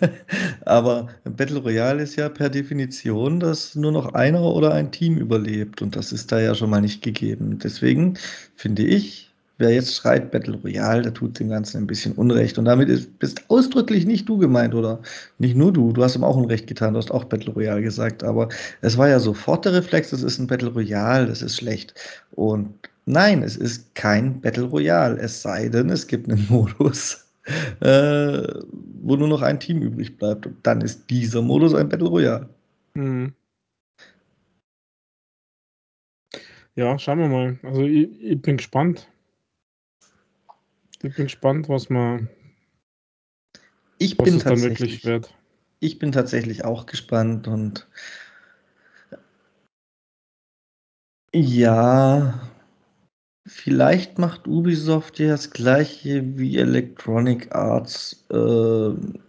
Aber 0.64 1.08
Battle 1.24 1.58
Royale 1.60 2.02
ist 2.02 2.16
ja 2.16 2.28
per 2.28 2.48
Definition, 2.50 3.40
dass 3.40 3.74
nur 3.74 3.92
noch 3.92 4.14
einer 4.14 4.42
oder 4.42 4.72
ein 4.74 4.90
Team 4.92 5.16
überlebt 5.18 5.82
und 5.82 5.96
das 5.96 6.12
ist 6.12 6.32
da 6.32 6.40
ja 6.40 6.54
schon 6.54 6.70
mal 6.70 6.80
nicht 6.80 7.02
gegeben. 7.02 7.58
Deswegen 7.58 8.14
finde 8.56 8.82
ich, 8.84 9.29
wer 9.60 9.70
jetzt 9.72 9.94
schreit 9.94 10.30
Battle 10.32 10.56
Royale, 10.56 11.02
der 11.02 11.14
tut 11.14 11.38
dem 11.40 11.48
Ganzen 11.50 11.78
ein 11.78 11.86
bisschen 11.86 12.12
Unrecht 12.14 12.58
und 12.58 12.64
damit 12.66 12.88
ist 12.88 13.18
bist 13.18 13.44
ausdrücklich 13.50 14.06
nicht 14.06 14.28
du 14.28 14.38
gemeint 14.38 14.74
oder 14.74 15.00
nicht 15.38 15.56
nur 15.56 15.72
du. 15.72 15.92
Du 15.92 16.02
hast 16.04 16.16
ihm 16.16 16.24
auch 16.24 16.36
Unrecht 16.36 16.66
getan, 16.66 16.94
du 16.94 16.98
hast 16.98 17.10
auch 17.12 17.24
Battle 17.24 17.52
Royale 17.52 17.82
gesagt, 17.82 18.24
aber 18.24 18.48
es 18.82 18.98
war 18.98 19.08
ja 19.08 19.20
sofort 19.20 19.64
der 19.66 19.74
Reflex, 19.74 20.10
das 20.10 20.22
ist 20.22 20.38
'n 20.40 20.46
Battle 20.48 20.70
Royale, 20.70 21.26
das 21.26 21.42
ist 21.42 21.56
schlecht. 21.56 21.94
Und 22.32 22.74
nein, 23.06 23.42
es 23.42 23.56
ist 23.56 23.94
kein 23.94 24.40
Battle 24.40 24.64
Royale, 24.64 25.18
es 25.20 25.42
sei 25.42 25.68
denn, 25.68 25.90
es 25.90 26.06
gibt 26.06 26.28
'nen 26.28 26.46
Modus, 26.50 27.26
äh, 27.80 28.42
wo 29.02 29.16
nur 29.16 29.28
noch 29.28 29.42
ein 29.42 29.60
Team 29.60 29.82
übrig 29.82 30.16
bleibt 30.18 30.46
und 30.46 30.56
dann 30.64 30.80
ist 30.82 31.08
dieser 31.10 31.42
Modus 31.42 31.74
ein 31.74 31.88
Battle 31.88 32.08
Royale. 32.08 32.48
Mhm. 32.94 33.32
Ja, 36.76 36.98
schauen 36.98 37.18
wir 37.18 37.28
mal. 37.28 37.58
Also, 37.62 37.82
i 37.84 38.04
ich 38.20 38.40
bin 38.42 38.56
gespannt. 38.56 39.08
Ich 41.02 41.14
bin 41.14 41.24
gespannt, 41.24 41.68
was 41.68 41.88
man 41.88 42.28
Ich 43.98 44.18
was 44.18 44.24
bin 44.26 44.36
es 44.36 44.44
dann 44.44 44.60
wirklich 44.60 45.02
tatsächlich 45.02 45.04
wird. 45.04 45.34
ich 45.80 45.98
bin 45.98 46.12
tatsächlich 46.12 46.64
auch 46.64 46.86
gespannt 46.86 47.48
und 47.48 47.88
ja, 51.32 52.40
vielleicht 53.46 54.18
macht 54.18 54.46
Ubisoft 54.46 55.18
ja 55.18 55.28
das 55.28 55.50
Gleiche 55.50 56.36
wie 56.36 56.58
Electronic 56.58 57.54
Arts. 57.54 58.26
Ähm, 58.30 59.20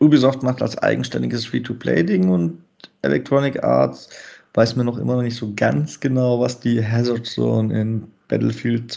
Ubisoft 0.00 0.42
macht 0.42 0.62
als 0.62 0.78
eigenständiges 0.78 1.46
Free-to-Play-Ding 1.46 2.30
und 2.30 2.62
Electronic 3.02 3.62
Arts 3.62 4.08
weiß 4.54 4.76
mir 4.76 4.84
noch 4.84 4.98
immer 4.98 5.16
noch 5.16 5.22
nicht 5.22 5.36
so 5.36 5.52
ganz 5.54 6.00
genau, 6.00 6.40
was 6.40 6.60
die 6.60 6.84
Hazard 6.84 7.26
Zone 7.26 7.78
in 7.78 8.10
Battlefield 8.28 8.90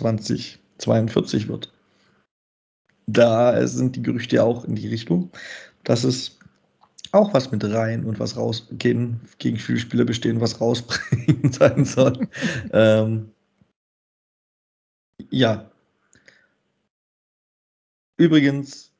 2042 0.77 1.47
wird. 1.47 1.71
Da 3.07 3.67
sind 3.67 3.95
die 3.95 4.01
Gerüchte 4.01 4.43
auch 4.43 4.65
in 4.65 4.75
die 4.75 4.87
Richtung, 4.87 5.31
dass 5.83 6.03
es 6.03 6.39
auch 7.11 7.33
was 7.33 7.51
mit 7.51 7.63
rein 7.63 8.03
und 8.05 8.19
was 8.19 8.35
rausgehen 8.35 9.21
gegen 9.37 9.57
viele 9.57 9.79
Spieler 9.79 10.05
bestehen, 10.05 10.41
was 10.41 10.59
rausbringen 10.59 11.51
sein 11.51 11.85
soll. 11.85 12.27
Ähm 12.73 13.31
Ja. 15.31 15.69
Übrigens 18.17 18.91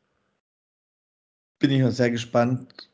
bin 1.59 1.71
ich 1.71 1.83
auch 1.83 1.91
sehr 1.91 2.11
gespannt, 2.11 2.89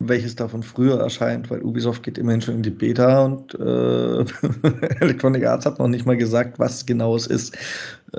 welches 0.00 0.36
davon 0.36 0.62
früher 0.62 1.00
erscheint, 1.00 1.50
weil 1.50 1.62
Ubisoft 1.62 2.02
geht 2.04 2.18
immerhin 2.18 2.40
schon 2.40 2.54
in 2.56 2.62
die 2.62 2.70
Beta 2.70 3.24
und, 3.24 3.54
äh, 3.54 4.20
Electronic 5.00 5.44
Arts 5.44 5.66
hat 5.66 5.78
noch 5.78 5.88
nicht 5.88 6.06
mal 6.06 6.16
gesagt, 6.16 6.58
was 6.58 6.86
genau 6.86 7.16
es 7.16 7.26
ist. 7.26 7.56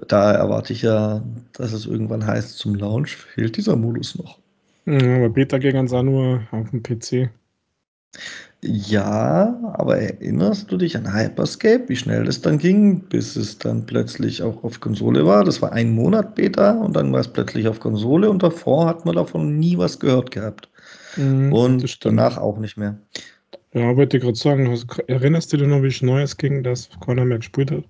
Da 0.08 0.34
erwarte 0.34 0.74
ich 0.74 0.82
ja, 0.82 1.24
dass 1.54 1.72
es 1.74 1.86
irgendwann 1.86 2.26
heißt: 2.26 2.58
„Zum 2.58 2.76
Launch 2.76 3.16
fehlt 3.16 3.58
dieser 3.58 3.76
Modus 3.78 4.18
noch.“ 4.18 4.38
Mhm, 4.86 5.16
aber 5.18 5.30
Beta 5.30 5.58
gegan's 5.58 5.94
auch 5.94 6.04
nur 6.04 6.42
aufm 6.52 6.82
PC. 6.84 7.30
Ja, 8.62 9.58
aber 9.78 9.98
erinnerst 10.00 10.70
du 10.72 10.76
dich 10.78 10.98
an 10.98 11.14
Hyper 11.14 11.46
Scape, 11.46 11.88
wie 11.88 11.96
schnell 11.96 12.26
das 12.26 12.42
dann 12.42 12.58
ging, 12.58 13.00
bis 13.08 13.38
es 13.38 13.58
dann 13.58 13.86
plötzlich 13.86 14.44
auch 14.44 14.64
auf 14.66 14.82
Konsole 14.82 15.26
war? 15.26 15.46
Das 15.46 15.62
war 15.62 15.72
1 15.72 15.92
Monat 15.96 16.36
Beta 16.36 16.72
und 16.72 16.94
dann 16.96 17.14
war's 17.14 17.32
plötzlich 17.32 17.70
auf 17.70 17.80
Konsole 17.80 18.30
und 18.30 18.44
davor 18.44 18.88
hat 18.88 19.06
man 19.06 19.16
davon 19.16 19.60
nie 19.60 19.78
was 19.78 20.00
gehört 20.00 20.32
gehabt 20.32 20.70
Mhm, 21.16 21.54
und 21.54 22.06
danach 22.06 22.38
auch 22.38 22.58
nicht 22.58 22.78
mehr. 22.78 22.98
Ja, 23.74 23.96
wollte 23.96 24.18
ich 24.18 24.24
grad 24.24 24.36
sagen, 24.36 24.80
erinnerst 25.08 25.54
du 25.54 25.58
dich 25.58 25.68
noch, 25.68 25.84
wie 25.84 25.92
schnell 25.92 26.24
es 26.24 26.38
ging, 26.38 26.64
dass 26.64 26.90
keiner 27.06 27.26
mehr 27.26 27.38
gespielt 27.38 27.72
hat? 27.72 27.84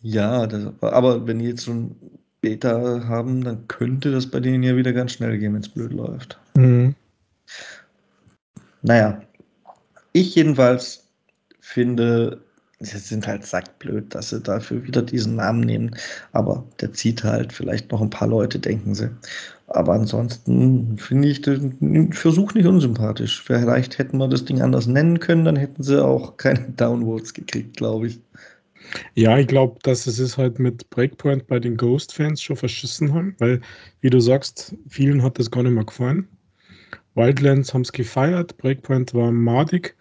Ja, 0.00 0.46
das 0.46 0.72
aber 0.80 1.26
wenn 1.26 1.38
die 1.38 1.46
jetzt 1.46 1.64
schon 1.64 1.94
Beta 2.40 3.04
haben, 3.06 3.44
dann 3.44 3.68
könnte 3.68 4.10
das 4.10 4.26
bei 4.26 4.40
denen 4.40 4.62
ja 4.62 4.76
wieder 4.76 4.92
ganz 4.92 5.12
schnell 5.12 5.38
gehen, 5.38 5.54
wenn's 5.54 5.68
blöd 5.68 5.92
läuft. 5.92 6.38
Mhm. 6.56 6.94
Na 8.82 8.96
ja, 8.96 9.22
ich 10.12 10.34
jedenfalls 10.34 11.04
finde, 11.60 12.40
sie 12.80 12.98
sind 12.98 13.26
halt 13.28 13.46
sackblöd, 13.46 14.12
dass 14.12 14.30
sie 14.30 14.40
dafür 14.40 14.82
wieder 14.84 15.02
diesen 15.02 15.36
Namen 15.36 15.60
nehmen, 15.60 15.94
aber 16.32 16.64
der 16.80 16.92
zieht 16.92 17.22
halt 17.22 17.52
vielleicht 17.52 17.92
noch 17.92 18.00
'n 18.00 18.10
paar 18.10 18.26
Leute, 18.26 18.58
denken 18.58 18.94
sie. 18.96 19.10
Aber 19.74 19.94
ansonsten 19.94 20.98
finde 20.98 21.28
ich 21.28 21.42
den 21.42 22.12
Versuch 22.12 22.54
nicht 22.54 22.66
unsympathisch. 22.66 23.42
Vielleicht 23.42 23.98
hätten 23.98 24.18
wir 24.18 24.28
das 24.28 24.44
Ding 24.44 24.60
anders 24.60 24.86
nennen 24.86 25.18
können, 25.18 25.44
dann 25.44 25.56
hätten 25.56 25.82
sie 25.82 26.02
auch 26.02 26.36
keine 26.36 26.60
Downvotes 26.76 27.34
gekriegt, 27.34 27.76
glaube 27.76 28.08
ich. 28.08 28.20
Ja, 29.14 29.38
ich 29.38 29.46
glaube, 29.46 29.78
dass 29.82 30.06
es 30.06 30.18
ist 30.18 30.36
halt 30.36 30.58
mit 30.58 30.90
Breakpoint 30.90 31.46
bei 31.46 31.58
den 31.58 31.76
Ghost-Fans 31.76 32.42
schon 32.42 32.56
verschissen 32.56 33.14
haben, 33.14 33.34
weil, 33.38 33.60
wie 34.00 34.10
du 34.10 34.20
sagst, 34.20 34.74
vielen 34.88 35.22
hat 35.22 35.38
das 35.38 35.50
gar 35.50 35.62
nicht 35.62 35.72
mehr 35.72 35.84
gefallen. 35.84 36.28
Wildlands 37.14 37.72
haben's 37.72 37.92
gefeiert, 37.92 38.56
Breakpoint 38.58 39.14
war 39.14 39.32
madig 39.32 39.96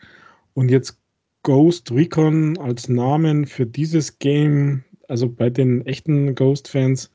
und 0.54 0.70
jetzt 0.70 0.98
Ghost 1.44 1.92
Recon 1.92 2.58
als 2.58 2.90
Namen 2.90 3.46
für 3.46 3.66
dieses 3.66 4.20
Game 4.20 4.84
also, 5.12 5.28
bei 5.28 5.50
den 5.50 5.86
echten 5.86 6.36
Ghost-Fans, 6.36 7.12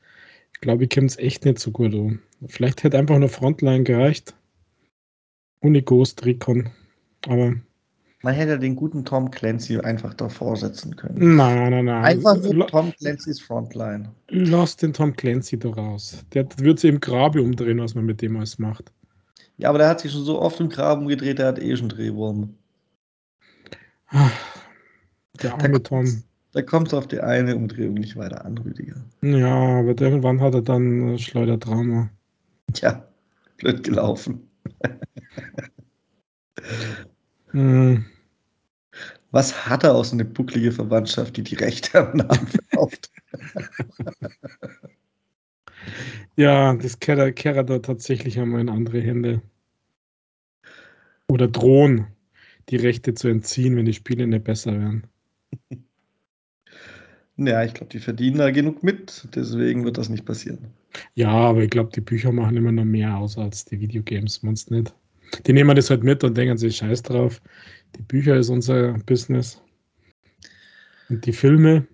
glaube 0.61 0.83
ich, 0.83 0.91
kommt's 0.91 1.17
echt 1.17 1.45
nicht 1.45 1.57
so 1.57 1.71
gut 1.71 1.95
an. 1.95 2.19
Vielleicht 2.45 2.83
hätte 2.83 2.97
einfach 2.99 3.17
nur 3.17 3.29
Frontline 3.29 3.83
gereicht. 3.83 4.35
Ohne 5.61 5.81
Ghost 5.81 6.23
Recon, 6.25 6.69
aber 7.25 7.55
Man 8.21 8.33
hätte 8.35 8.59
den 8.59 8.75
guten 8.75 9.03
Tom 9.05 9.31
Clancy 9.31 9.79
einfach 9.79 10.13
davor 10.13 10.55
setzen 10.55 10.95
können. 10.95 11.35
Na, 11.35 11.69
na, 11.69 11.81
na, 11.81 12.01
Einfach 12.03 12.35
nur 12.37 12.53
la 12.55 12.65
Tom 12.67 12.93
Clancy's 12.99 13.39
Frontline. 13.41 14.09
lass 14.29 14.75
den 14.77 14.93
Tom 14.93 15.15
Clancy 15.15 15.57
da 15.57 15.69
raus. 15.69 16.23
Der 16.33 16.47
wird 16.57 16.79
sich 16.79 16.91
im 16.91 16.99
Grabe 16.99 17.41
umdrehen, 17.41 17.79
was 17.79 17.95
man 17.95 18.05
mit 18.05 18.21
dem 18.21 18.37
alles 18.37 18.59
macht. 18.59 18.91
Ja, 19.57 19.69
aber 19.69 19.79
der 19.79 19.89
hat 19.89 20.01
sich 20.01 20.11
schon 20.11 20.23
so 20.23 20.39
oft 20.39 20.59
im 20.59 20.69
Graben 20.69 21.01
umgedreht, 21.03 21.39
der 21.39 21.47
hat 21.47 21.59
eh 21.59 21.75
schon 21.75 21.89
Drehwurm. 21.89 22.53
Der 25.41 25.51
Da 25.51 25.51
arme 25.53 25.79
kommt's 25.79 25.89
Tom. 25.89 26.23
da 26.53 26.61
kommt's 26.61 26.93
auf 26.93 27.07
die 27.07 27.19
eine 27.19 27.55
Umdrehung 27.55 27.95
nicht 27.95 28.15
weiter 28.15 28.45
an, 28.45 28.57
Rüdiger. 28.59 29.03
Ja, 29.21 29.79
aber 29.79 29.99
irgendwann 29.99 30.39
hat 30.41 30.53
er 30.53 30.61
dann, 30.61 31.17
Schleudertrauma. 31.19 32.09
Tja, 32.73 33.07
blöd 33.57 33.83
gelaufen. 33.83 34.49
Mhm. 37.53 38.05
Was 39.31 39.67
hat 39.67 39.83
er 39.83 39.93
aus 39.95 40.13
eine 40.13 40.25
bucklige 40.25 40.71
Verwandtschaft, 40.71 41.37
die 41.37 41.43
die 41.43 41.55
Rechte 41.55 41.99
am 41.99 42.17
Namen 42.17 42.47
verkauft? 42.47 43.11
Ja, 46.37 46.73
das 46.75 46.99
kehrt 46.99 47.35
kehrt 47.35 47.57
er 47.57 47.63
da 47.63 47.79
tatsächlich 47.79 48.39
einmal 48.39 48.61
in 48.61 48.69
andere 48.69 49.01
Hände. 49.01 49.41
Oder 51.29 51.47
drohen, 51.47 52.07
die 52.69 52.75
Rechte 52.77 53.13
zu 53.13 53.27
entziehen, 53.29 53.75
wenn 53.75 53.85
die 53.85 53.93
Spiele 53.93 54.27
nicht 54.27 54.43
besser 54.43 54.73
werden. 54.73 55.07
Ja, 57.39 57.63
ich 57.63 57.75
glaube, 57.75 57.91
die 57.91 57.99
verdienen 57.99 58.39
da 58.39 58.49
genug 58.49 58.81
mit, 58.81 59.27
deswegen 59.35 59.85
wird 59.85 59.99
das 59.99 60.09
nicht 60.09 60.25
passieren. 60.25 60.73
Ja, 61.15 61.29
aber 61.29 61.63
ich 61.63 61.69
glaube, 61.69 61.91
die 61.93 62.01
Bücher 62.01 62.31
machen 62.31 62.57
immer 62.57 62.71
noch 62.71 62.85
mehr 62.85 63.17
aus 63.17 63.37
als 63.37 63.65
die 63.65 63.79
Videogames, 63.79 64.43
meinst 64.43 64.71
nicht? 64.71 64.93
Die 65.45 65.53
nehmen 65.53 65.75
das 65.75 65.89
halt 65.89 66.03
mit 66.03 66.23
und 66.23 66.37
denken 66.37 66.57
sich 66.57 66.77
scheiß 66.77 67.03
drauf. 67.03 67.41
Die 67.95 68.01
Bücher 68.01 68.37
ist 68.37 68.49
unser 68.49 68.93
Business. 69.05 69.61
Und 71.09 71.25
die 71.25 71.33
Filme. 71.33 71.87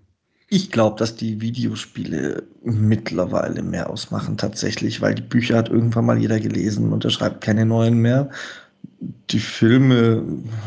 Ich 0.49 0.71
glaube, 0.71 0.97
dass 0.99 1.15
die 1.15 1.41
Videospiele 1.41 2.43
mittlerweile 2.63 3.63
mehr 3.63 3.89
ausmachen 3.89 4.37
tatsächlich, 4.37 5.01
weil 5.01 5.15
die 5.15 5.23
Bücher 5.23 5.57
hat 5.57 5.69
irgendwann 5.69 6.05
mal 6.05 6.19
jeder 6.19 6.39
gelesen 6.39 6.93
und 6.93 7.03
er 7.05 7.11
schreibt 7.11 7.41
keine 7.41 7.65
neuen 7.65 7.97
mehr. 7.97 8.29
Die 9.31 9.39
Filme 9.39 10.23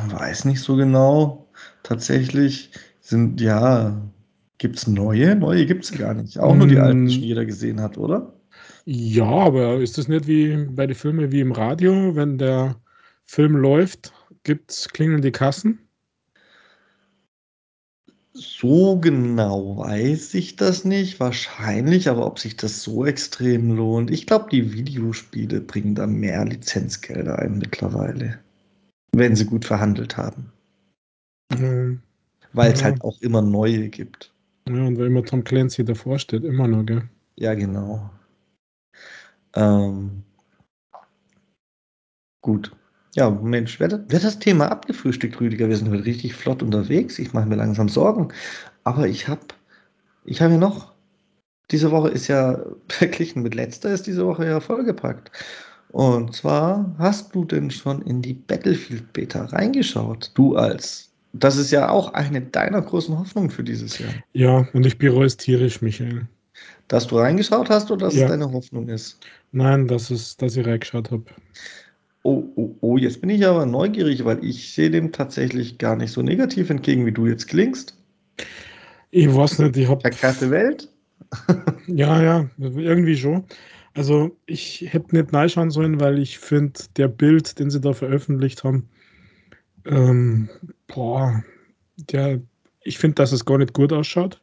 weiß 0.09 0.45
nicht 0.45 0.61
so 0.61 0.75
genau. 0.77 1.47
Tatsächlich 1.85 2.73
sind 3.01 3.41
ja 3.41 3.97
Gibt's 4.59 4.87
neue? 4.87 5.35
Neue 5.37 5.65
gibt's 5.67 5.93
gar 5.93 6.13
nicht. 6.15 6.39
Auch 6.39 6.57
nur 6.57 6.67
die 6.67 6.79
alten, 6.79 7.05
die 7.07 7.11
schon 7.13 7.23
Mm, 7.23 7.29
jeder 7.29 7.45
gesehen 7.47 7.81
hat, 7.81 7.97
oder? 7.99 8.35
Ja, 8.87 9.25
aber 9.27 9.79
ist 9.81 9.99
das 9.99 10.09
nicht 10.09 10.27
wie 10.27 10.57
bei 10.71 10.87
den 10.87 10.95
Filmen 10.97 11.31
wie 11.33 11.41
im 11.41 11.53
Radio, 11.53 12.15
wenn 12.17 12.39
der 12.39 12.81
Film 13.27 13.57
läuft, 13.57 14.13
gibt's 14.45 14.89
klingeln 14.89 15.21
die 15.23 15.33
Kassen? 15.33 15.79
So 18.35 19.01
genau 19.01 19.79
weiß 19.79 20.35
ich 20.35 20.55
das 20.55 20.85
nicht. 20.85 21.19
Wahrscheinlich, 21.19 22.09
aber 22.09 22.25
ob 22.25 22.39
sich 22.39 22.57
das 22.57 22.83
so 22.85 23.05
extrem 23.05 23.73
lohnt. 23.75 24.11
Ich 24.13 24.27
glaube, 24.29 24.49
die 24.51 24.73
Videospiele 24.73 25.61
bringen 25.61 25.97
da 25.97 26.07
mehr 26.07 26.45
Lizenzgelder 26.45 27.39
ein 27.41 27.59
mittlerweile, 27.59 28.39
wenn 29.13 29.37
sie 29.37 29.47
gut 29.47 29.65
verhandelt 29.65 30.17
haben. 30.17 30.53
Mhm. 31.51 32.03
Weil 32.53 32.73
es 32.73 32.83
Ja, 32.83 32.85
halt 32.85 33.03
auch 33.03 33.21
immer 33.21 33.41
neue 33.41 33.89
gibt. 33.89 34.35
Ja, 34.69 34.85
und 34.87 34.99
weil 34.99 35.07
immer 35.07 35.25
Tom 35.25 35.45
Clancy 35.45 35.85
davor 35.85 36.19
steht, 36.19 36.45
immer 36.45 36.69
noch, 36.69 36.85
gell? 36.87 37.09
Ja, 37.37 37.55
genau. 37.55 38.11
Ähm, 39.55 40.23
gut. 42.43 42.73
Ja, 43.15 43.31
Mensch, 43.31 43.81
wird 43.81 43.93
wird 44.13 44.25
das 44.25 44.39
Thema 44.39 44.71
abgefrühstückt, 44.71 45.41
Rüdiger? 45.41 45.69
Wir 45.69 45.77
sind 45.77 45.91
heute 45.91 46.05
richtig 46.05 46.35
flott 46.35 46.63
unterwegs. 46.63 47.19
Ich 47.19 47.33
mache 47.33 47.47
mir 47.47 47.57
langsam 47.57 47.89
Sorgen. 47.89 48.33
Aber 48.85 49.09
ich 49.09 49.29
habe 49.29 49.47
ich 50.25 50.43
hab 50.43 50.51
ja 50.51 50.59
noch 50.59 50.95
Diese 51.71 51.91
Woche 51.93 52.09
ist 52.11 52.29
ja 52.29 52.65
verglichen 52.89 53.43
mit 53.43 53.55
letzter 53.55 53.91
ist 53.93 54.07
diese 54.07 54.27
Woche 54.27 54.47
ja 54.47 54.61
vollgepackt. 54.61 55.31
Und 55.91 56.35
zwar 56.35 56.95
hast 56.99 57.35
du 57.35 57.45
denn 57.45 57.71
schon 57.71 58.03
in 58.03 58.23
die 58.23 58.35
Battlefield 58.35 59.13
Beta 59.13 59.47
reingeschaut? 59.47 60.33
Du 60.35 60.57
als. 60.57 61.13
Das 61.39 61.57
ist 61.57 61.71
ja 61.71 61.89
auch 61.91 62.13
eine 62.15 62.43
deiner 62.43 62.83
großen 62.83 63.19
Hoffnungen 63.19 63.51
für 63.51 63.65
dieses 63.65 63.99
Jahr. 63.99 64.25
Ja, 64.35 64.69
und 64.73 64.87
ich 64.87 64.99
bereue 64.99 65.27
es 65.27 65.37
tierisch, 65.37 65.81
Michael. 65.83 66.29
Dass 66.89 67.07
du 67.07 67.17
reingeschaut 67.19 67.71
hast 67.71 67.91
oder 67.93 68.07
dass 68.07 68.17
es 68.17 68.25
Ja, 68.25 68.27
deine 68.27 68.51
Hoffnung 68.53 68.89
ist? 68.89 69.21
nein, 69.53 69.89
dass 69.89 70.11
es 70.11 70.37
dass 70.37 70.57
ich 70.57 70.67
reingeschaut 70.67 71.11
habe. 71.11 71.25
Oh, 72.25 72.45
oh, 72.57 72.77
oh, 72.83 72.97
jetzt 72.99 73.23
bin 73.23 73.31
ich 73.31 73.47
aber 73.47 73.65
neugierig, 73.65 74.25
weil 74.27 74.45
ich 74.45 74.75
sehe 74.75 74.91
dem 74.91 75.13
tatsächlich 75.13 75.79
gar 75.79 75.97
nicht 75.97 76.13
so 76.13 76.21
negativ 76.21 76.69
entgegen, 76.69 77.07
wie 77.07 77.13
du 77.13 77.27
jetzt 77.27 77.47
klingst. 77.49 77.97
Ich 79.11 79.27
weiß 79.35 79.59
nicht, 79.59 79.77
ich 79.77 79.89
habe 79.89 80.05
Verkehrte 80.05 80.51
Welt? 80.51 80.89
ja, 81.87 82.23
ja, 82.23 82.51
irgendwie 82.59 83.17
schon. 83.17 83.45
Also, 83.95 84.37
ich 84.47 84.85
hätte 84.93 85.17
nicht 85.17 85.33
reinschauen 85.33 85.71
sollen, 85.71 86.01
weil 86.01 86.19
ich 86.19 86.39
finde, 86.39 86.81
der 86.97 87.09
Bild, 87.09 87.59
den 87.59 87.71
sie 87.71 87.81
da 87.81 87.93
veröffentlicht 87.95 88.65
haben, 88.65 88.89
ähm, 89.87 90.51
boah, 90.87 91.43
der 91.97 92.41
ich 92.87 92.99
finde, 92.99 93.17
dass 93.17 93.33
es 93.33 93.45
gar 93.45 93.59
nicht 93.59 93.75
gut 93.75 93.93
ausschaut. 93.93 94.41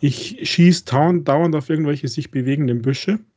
Ich 0.00 0.38
schieße 0.42 0.84
dauernd 0.84 1.56
auf 1.56 1.68
irgendwelche 1.68 2.08
sich 2.08 2.30
bewegenden 2.30 2.82
Büsche. 2.82 3.18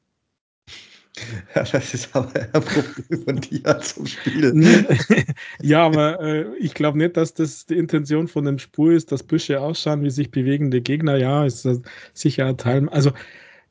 Ja, 1.55 1.63
das 1.63 1.93
ist 1.93 2.15
aber 2.15 2.31
ein 2.33 2.63
Problem 2.63 3.23
von 3.25 3.41
dir 3.41 3.79
zum 3.81 4.07
Spiel. 4.07 4.95
Ja, 5.61 5.85
aber, 5.85 6.21
äh, 6.21 6.55
ich 6.57 6.73
glaube 6.73 6.97
nicht, 6.97 7.17
dass 7.17 7.33
das 7.33 7.65
die 7.65 7.77
Intention 7.77 8.29
von 8.29 8.45
dem 8.45 8.57
Spiel 8.57 8.93
ist, 8.93 9.11
dass 9.11 9.21
Büsche 9.21 9.59
ausschauen 9.59 10.03
wie 10.03 10.09
sich 10.09 10.31
bewegende 10.31 10.81
Gegner. 10.81 11.17
Ja, 11.17 11.45
ist, 11.45 11.67
sicher 12.13 12.45
ein 12.45 12.57
Teil 12.57 12.87
also, 12.89 13.11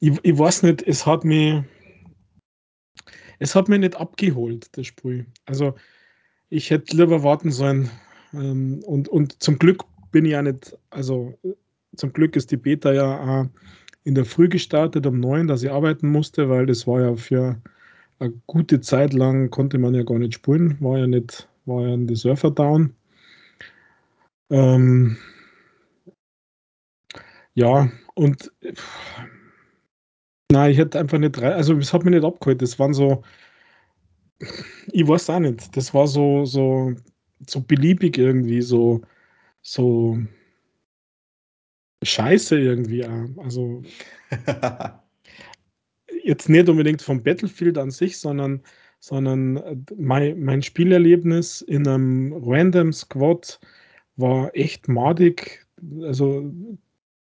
ich 0.01 0.19
ich 0.23 0.39
weiß 0.39 0.65
nicht, 0.65 0.83
es 0.83 1.07
hat 1.07 1.25
mich 1.25 1.63
es 3.39 3.55
hat 3.55 3.71
mich 3.71 3.81
nicht 3.81 3.97
abgeholt, 3.97 4.69
das 4.73 4.87
Spiel. 4.87 5.25
Also, 5.47 5.75
ich 6.51 6.71
hätte 6.71 6.95
lieber 6.95 7.23
warten 7.23 7.53
sollen, 7.53 7.91
ähm, 8.33 8.83
und 8.87 9.09
und 9.09 9.43
zum 9.43 9.59
Glück 9.59 9.85
bin 10.13 10.25
ich 10.25 10.33
ja 10.33 10.43
nicht 10.43 10.77
also, 10.91 11.39
zum 11.97 12.13
Glück 12.13 12.37
ist 12.37 12.51
die 12.51 12.57
Beta 12.57 12.93
ja 12.93 13.21
auch 13.21 13.47
in 14.05 14.15
der 14.15 14.25
Früh 14.25 14.49
gestartet 14.49 15.07
um 15.07 15.21
9, 15.21 15.47
dass 15.47 15.63
ich 15.63 15.71
arbeiten 15.71 16.09
musste, 16.09 16.49
weil 16.49 16.67
das 16.67 16.87
war 16.87 17.01
ja 17.01 17.17
für 17.17 17.61
eine 18.19 18.33
gute 18.47 18.81
Zeit 18.81 19.13
lang 19.13 19.51
konnte 19.51 19.79
man 19.79 19.95
ja 19.95 20.03
gar 20.03 20.19
nicht 20.19 20.35
spielen, 20.35 20.77
war 20.81 20.99
ja 20.99 21.07
nicht 21.07 21.49
war 21.67 21.87
ja 21.87 21.97
die 21.97 22.17
Server 22.17 22.51
down. 22.51 22.95
Ähm, 24.51 25.17
ja, 27.55 27.91
und 28.15 28.53
nein, 30.53 30.71
ich 30.73 30.79
hätte 30.79 30.99
einfach 30.99 31.19
nicht 31.19 31.39
also, 31.43 31.77
es 31.79 31.93
hat 31.93 32.05
mich 32.05 32.15
nicht 32.15 32.25
abgeholt. 32.25 32.63
Das 32.63 32.79
waren 32.79 32.95
so 32.95 33.23
ich 34.93 35.07
weiß 35.07 35.31
auch 35.31 35.41
nicht, 35.41 35.77
das 35.77 35.93
war 35.95 36.07
so 36.07 36.45
so 36.45 36.95
so 37.49 37.61
beliebig 37.63 38.19
irgendwie, 38.19 38.63
so 38.63 39.03
so 39.63 40.19
scheiße 42.03 42.59
irgendwie 42.59 43.05
auch. 43.07 43.29
Also 43.45 43.83
jetzt 46.25 46.49
nicht 46.49 46.69
unbedingt 46.69 47.03
vom 47.03 47.23
Battlefield 47.23 47.79
an 47.79 47.91
sich, 47.91 48.19
sondern 48.19 48.63
sondern, 49.01 49.57
äh, 49.59 49.77
mei 49.97 50.35
mein 50.39 50.63
Spielerlebnis 50.63 51.63
in 51.63 51.83
'nem 51.83 52.33
Random 52.45 52.93
Squad 52.93 53.59
war 54.17 54.55
echt 54.55 54.89
madig. 54.89 55.67
Also, 56.03 56.53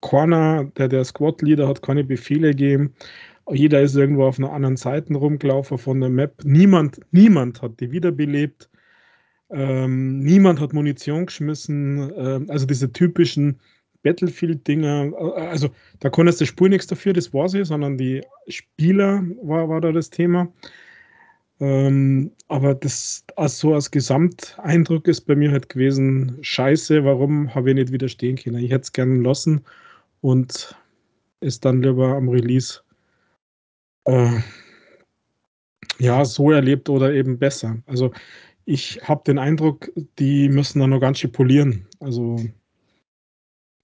keiner 0.02 0.64
der 0.76 0.88
der 0.88 1.04
Squad 1.04 1.42
Leader 1.42 1.68
hat 1.68 1.82
keine 1.82 2.04
Befehle 2.04 2.50
gegeben. 2.50 2.94
Jeder 3.52 3.80
ist 3.82 3.96
irgendwo 3.96 4.24
auf 4.26 4.38
'ner 4.38 4.52
anderen 4.52 4.76
Seite 4.76 5.14
rumgelaufen 5.14 5.78
von 5.78 6.00
der 6.00 6.10
Map. 6.10 6.42
Niemand 6.44 7.00
niemand 7.12 7.62
hat 7.62 7.80
die 7.80 7.92
wiederbelebt. 7.92 8.68
Ähm, 9.50 10.20
niemand 10.20 10.60
hat 10.60 10.72
Munition 10.72 11.26
geschmissen. 11.26 12.12
Ähm, 12.16 12.46
also, 12.50 12.66
diese 12.66 12.92
typischen 12.92 13.58
Battlefield-Dinger. 14.02 15.12
Äh, 15.36 15.40
also, 15.40 15.70
da 16.00 16.10
jetzt 16.26 16.40
das 16.40 16.48
Spiel 16.48 16.68
nix 16.68 16.86
dafür, 16.86 17.12
das 17.14 17.32
weiß 17.32 17.54
ich, 17.54 17.68
sondern 17.68 17.96
die 17.98 18.22
Spieler 18.48 19.22
war 19.42 19.68
war 19.68 19.80
da 19.80 19.92
das 19.92 20.10
Thema. 20.10 20.52
Ähm, 21.60 22.30
aber 22.48 22.74
das 22.74 23.24
als 23.36 23.58
so 23.58 23.74
als 23.74 23.90
Gesamteindruck 23.90 25.08
ist 25.08 25.22
bei 25.22 25.34
mir 25.36 25.50
halt 25.50 25.68
gewesen: 25.68 26.38
„Scheiße, 26.40 27.04
warum 27.04 27.54
habe 27.54 27.70
ich 27.70 27.74
nicht 27.76 27.92
widerstehen 27.92 28.36
können?“ 28.36 28.58
Ich 28.62 28.70
hätte 28.70 28.82
es 28.82 28.92
gern 28.92 29.22
lassen 29.24 29.62
und 30.22 30.76
es 31.40 31.60
dann 31.60 31.82
lieber 31.82 32.16
am 32.16 32.28
Release 32.28 32.80
äh, 34.06 34.40
ja, 35.98 36.24
so 36.24 36.50
erlebt 36.52 36.88
oder 36.88 37.12
eben 37.12 37.38
besser. 37.38 37.78
Also, 37.86 38.12
ich 38.68 39.00
habe 39.02 39.22
den 39.26 39.38
Eindruck, 39.38 39.90
die 40.18 40.50
müssen 40.50 40.80
da 40.80 40.86
noch 40.86 41.00
ganz 41.00 41.18
schön 41.18 41.32
polieren. 41.32 41.86
Also 42.00 42.36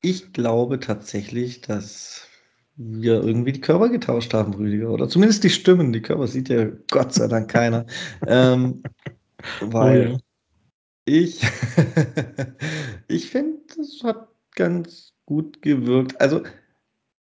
Ich 0.02 0.34
glaube 0.34 0.78
tatsächlich, 0.78 1.62
dass 1.62 2.28
wir 2.76 3.22
irgendwie 3.22 3.52
die 3.52 3.62
Körper 3.62 3.88
getauscht 3.88 4.34
haben, 4.34 4.52
Rüdiger, 4.52 4.90
oder 4.90 5.08
zumindest 5.08 5.42
die 5.42 5.48
Stimmen. 5.48 5.94
Die 5.94 6.02
Körper 6.02 6.26
sieht 6.26 6.50
ja 6.50 6.66
Gott 6.90 7.14
sei 7.14 7.28
Dank 7.28 7.50
keiner. 7.50 7.86
Ähm, 8.26 8.82
oh 9.62 9.72
weil 9.72 10.10
ja. 10.10 10.18
ich 11.06 11.40
ich 13.08 13.30
finde, 13.30 13.60
das 13.74 14.02
hat 14.02 14.28
ganz 14.54 15.14
gut 15.24 15.62
gewirkt. 15.62 16.20
Also, 16.20 16.42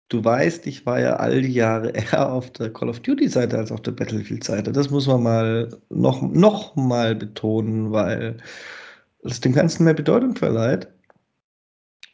du 0.08 0.24
weißt, 0.24 0.66
ich 0.66 0.86
war 0.86 1.00
ja 1.00 1.16
all 1.16 1.42
die 1.42 1.52
Jahre 1.52 1.90
eher 1.90 2.32
auf 2.32 2.50
der 2.52 2.72
Call 2.72 2.88
of 2.88 3.00
Duty-Seite 3.00 3.58
als 3.58 3.72
auf 3.72 3.82
der 3.82 3.92
Battlefield-Seite. 3.92 4.72
Das 4.72 4.90
muss 4.90 5.06
man 5.06 5.22
mal 5.22 5.68
noch 5.90 6.22
noch 6.22 6.76
mal 6.76 7.14
betonen, 7.14 7.92
weil 7.92 8.38
es 9.22 9.40
dem 9.40 9.52
Ganzen 9.52 9.84
mehr 9.84 9.94
Bedeutung 9.94 10.36
verleiht. 10.36 10.88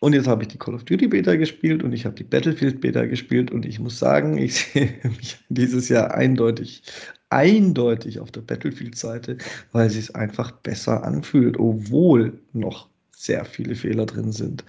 Und 0.01 0.13
jetzt 0.13 0.29
habe 0.29 0.43
ich 0.43 0.49
die 0.49 0.59
Call 0.59 0.75
of 0.75 0.85
Duty 0.85 1.09
Beta 1.09 1.35
gespielt 1.37 1.83
und 1.83 1.93
ich 1.93 2.05
habe 2.05 2.15
die 2.15 2.25
Battlefield 2.25 2.81
Beta 2.81 3.07
gespielt 3.07 3.51
und 3.51 3.65
ich 3.65 3.81
muss 3.81 3.99
sagen, 3.99 4.37
ich 4.39 4.67
sehe 4.67 4.99
mich 5.05 5.39
dieses 5.49 5.89
Jahr 5.89 6.13
eindeutig 6.15 6.83
eindeutig 7.31 8.21
auf 8.21 8.31
der 8.31 8.43
Battlefield-Seite, 8.43 9.39
weil 9.73 9.91
sie's 9.91 10.15
einfach 10.15 10.53
besser 10.53 11.05
anfühlt, 11.05 11.59
obwohl 11.59 12.39
noch 12.53 12.89
sehr 13.11 13.45
viele 13.45 13.75
Fehler 13.75 14.07
drin 14.07 14.31
sind. 14.31 14.65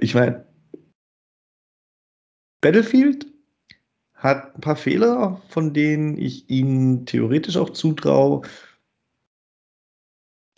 Ich 0.00 0.14
meine, 0.14 0.44
Battlefield 2.60 3.26
hat 4.14 4.56
ein 4.56 4.60
paar 4.60 4.76
Fehler, 4.76 5.40
von 5.48 5.72
denen 5.72 6.18
ich 6.18 6.50
ihnen 6.50 7.06
theoretisch 7.06 7.56
auch 7.56 7.70
zutraue, 7.70 8.42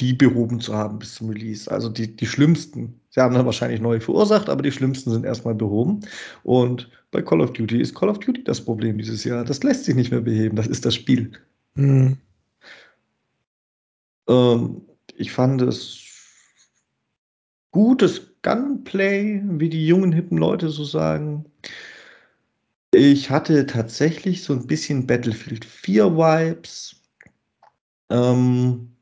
die 0.01 0.15
behoben 0.15 0.61
zu 0.61 0.75
haben 0.75 0.99
bis 0.99 1.17
zum 1.17 1.29
Release. 1.29 1.71
Also 1.71 1.91
die, 1.91 2.17
die 2.17 2.27
schlimmsten. 2.27 3.01
Sie 3.11 3.21
haben 3.21 3.35
dann 3.35 3.45
wahrscheinlich 3.45 3.81
neue 3.81 4.01
verursacht, 4.01 4.49
aber 4.49 4.63
die 4.63 4.73
schlimmsten 4.73 5.11
sind 5.11 5.27
erstmal 5.27 5.55
behoben. 5.55 6.01
Und 6.43 6.91
bei 7.11 7.21
Call 7.21 7.43
of 7.43 7.53
Duty 7.53 7.81
ist 7.81 7.95
Call 7.95 8.09
of 8.09 8.19
Duty 8.19 8.45
das 8.45 8.65
Problem 8.65 8.97
dieses 8.97 9.25
Jahr. 9.25 9.45
Das 9.45 9.63
lässt 9.63 9.85
sich 9.85 9.95
nicht 9.95 10.11
mehr 10.11 10.23
beheben. 10.23 10.57
Das 10.57 10.67
ist 10.67 10.87
das 10.87 10.95
Spiel. 10.95 11.33
Mhm. 11.75 12.17
Ähm, 14.27 14.83
ich 15.17 15.33
fand 15.33 15.61
es 15.61 15.99
gutes 17.73 18.30
Gunplay, 18.43 19.43
wie 19.45 19.69
die 19.69 19.87
jungen, 19.87 20.13
hippen 20.13 20.39
Leute 20.39 20.71
so 20.71 20.85
sagen. 20.85 21.45
Ich 22.93 23.31
hatte 23.31 23.67
tatsächlich 23.67 24.43
so 24.43 24.53
ein 24.53 24.67
bisschen 24.67 25.07
Battlefield 25.07 25.65
4 25.65 26.17
Vibes. 26.17 26.97
Ähm, 28.11 28.97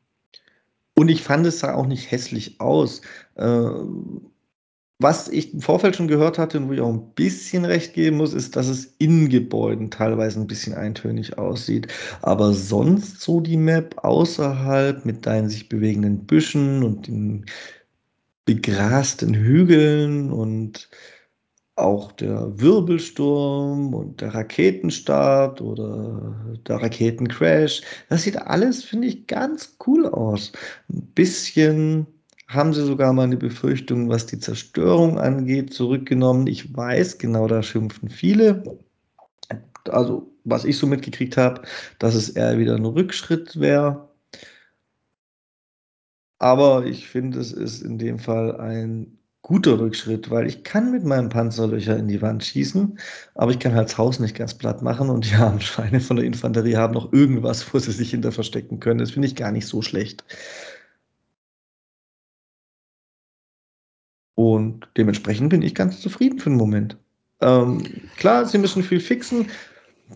und 0.94 1.08
ich 1.08 1.22
fand 1.22 1.46
es 1.46 1.60
sah 1.60 1.74
auch 1.74 1.86
nicht 1.86 2.10
hässlich 2.10 2.60
aus. 2.60 3.00
Ähm, 3.36 4.30
was 5.00 5.28
ich 5.28 5.54
im 5.54 5.60
Vorfeld 5.60 5.94
schon 5.94 6.08
gehört 6.08 6.38
hatte 6.38 6.58
und 6.58 6.68
wo 6.68 6.72
ich 6.72 6.80
auch 6.80 6.92
ein 6.92 7.14
bisschen 7.14 7.64
recht 7.64 7.94
geben 7.94 8.16
muss, 8.16 8.34
ist, 8.34 8.56
dass 8.56 8.66
es 8.66 8.96
in 8.98 9.28
Gebäuden 9.28 9.92
teilweise 9.92 10.40
ein 10.40 10.48
bisschen 10.48 10.74
eintönig 10.74 11.38
aussieht. 11.38 11.86
Aber 12.20 12.52
sonst 12.52 13.20
so 13.20 13.40
die 13.40 13.56
Map 13.56 13.96
außerhalb 13.98 15.04
mit 15.06 15.24
deinen 15.24 15.48
sich 15.48 15.68
bewegenden 15.68 16.26
Büschen 16.26 16.82
und 16.82 17.06
den 17.06 17.46
begrasten 18.48 19.34
Hügeln 19.34 20.32
und 20.32 20.88
auch 21.76 22.12
der 22.12 22.58
Wirbelsturm 22.58 23.92
und 23.92 24.22
der 24.22 24.34
Raketenstart 24.34 25.60
oder 25.60 26.56
der 26.66 26.76
Raketencrash, 26.76 27.82
das 28.08 28.22
sieht 28.22 28.38
alles, 28.38 28.84
finde 28.84 29.08
ich, 29.08 29.26
ganz 29.26 29.76
cool 29.86 30.06
aus. 30.06 30.52
Ein 30.88 31.02
bisschen 31.14 32.06
haben 32.48 32.72
sie 32.72 32.86
sogar 32.86 33.12
mal 33.12 33.24
eine 33.24 33.36
Befürchtung, 33.36 34.08
was 34.08 34.24
die 34.24 34.38
Zerstörung 34.38 35.18
angeht, 35.18 35.74
zurückgenommen. 35.74 36.46
Ich 36.46 36.74
weiß, 36.74 37.18
genau 37.18 37.48
da 37.48 37.62
schimpfen 37.62 38.08
viele. 38.08 38.62
Also, 39.90 40.32
was 40.44 40.64
ich 40.64 40.78
so 40.78 40.86
mitgekriegt 40.86 41.36
habe, 41.36 41.60
dass 41.98 42.14
es 42.14 42.30
eher 42.30 42.58
wieder 42.58 42.76
ein 42.76 42.86
Rückschritt 42.86 43.60
wäre. 43.60 44.07
Aber 46.38 46.86
ich 46.86 47.08
finde, 47.08 47.40
es 47.40 47.52
ist 47.52 47.82
in 47.82 47.98
dem 47.98 48.18
Fall 48.18 48.60
ein 48.60 49.18
guter 49.42 49.78
Rückschritt, 49.78 50.30
weil 50.30 50.46
ich 50.46 50.62
kann 50.62 50.92
mit 50.92 51.04
meinem 51.04 51.30
Panzer 51.30 51.66
Löcher 51.66 51.96
in 51.96 52.08
die 52.08 52.20
Wand 52.20 52.44
schießen, 52.44 52.98
aber 53.34 53.50
ich 53.50 53.58
kann 53.58 53.74
halt 53.74 53.88
das 53.88 53.98
Haus 53.98 54.18
nicht 54.20 54.36
ganz 54.36 54.54
platt 54.54 54.82
machen 54.82 55.10
und 55.10 55.30
ja, 55.32 55.48
anscheinend 55.48 56.02
von 56.02 56.16
der 56.16 56.26
Infanterie 56.26 56.76
haben 56.76 56.94
noch 56.94 57.12
irgendwas, 57.12 57.72
wo 57.72 57.78
sie 57.78 57.92
sich 57.92 58.10
hinter 58.10 58.32
verstecken 58.32 58.80
können. 58.80 58.98
Das 58.98 59.12
finde 59.12 59.28
ich 59.28 59.36
gar 59.36 59.52
nicht 59.52 59.66
so 59.66 59.82
schlecht. 59.82 60.24
Und 64.34 64.88
dementsprechend 64.96 65.50
bin 65.50 65.62
ich 65.62 65.74
ganz 65.74 66.00
zufrieden 66.00 66.38
für 66.38 66.50
den 66.50 66.58
Moment. 66.58 66.96
Ähm, 67.40 67.82
klar, 68.16 68.46
sie 68.46 68.58
müssen 68.58 68.82
viel 68.82 69.00
fixen. 69.00 69.50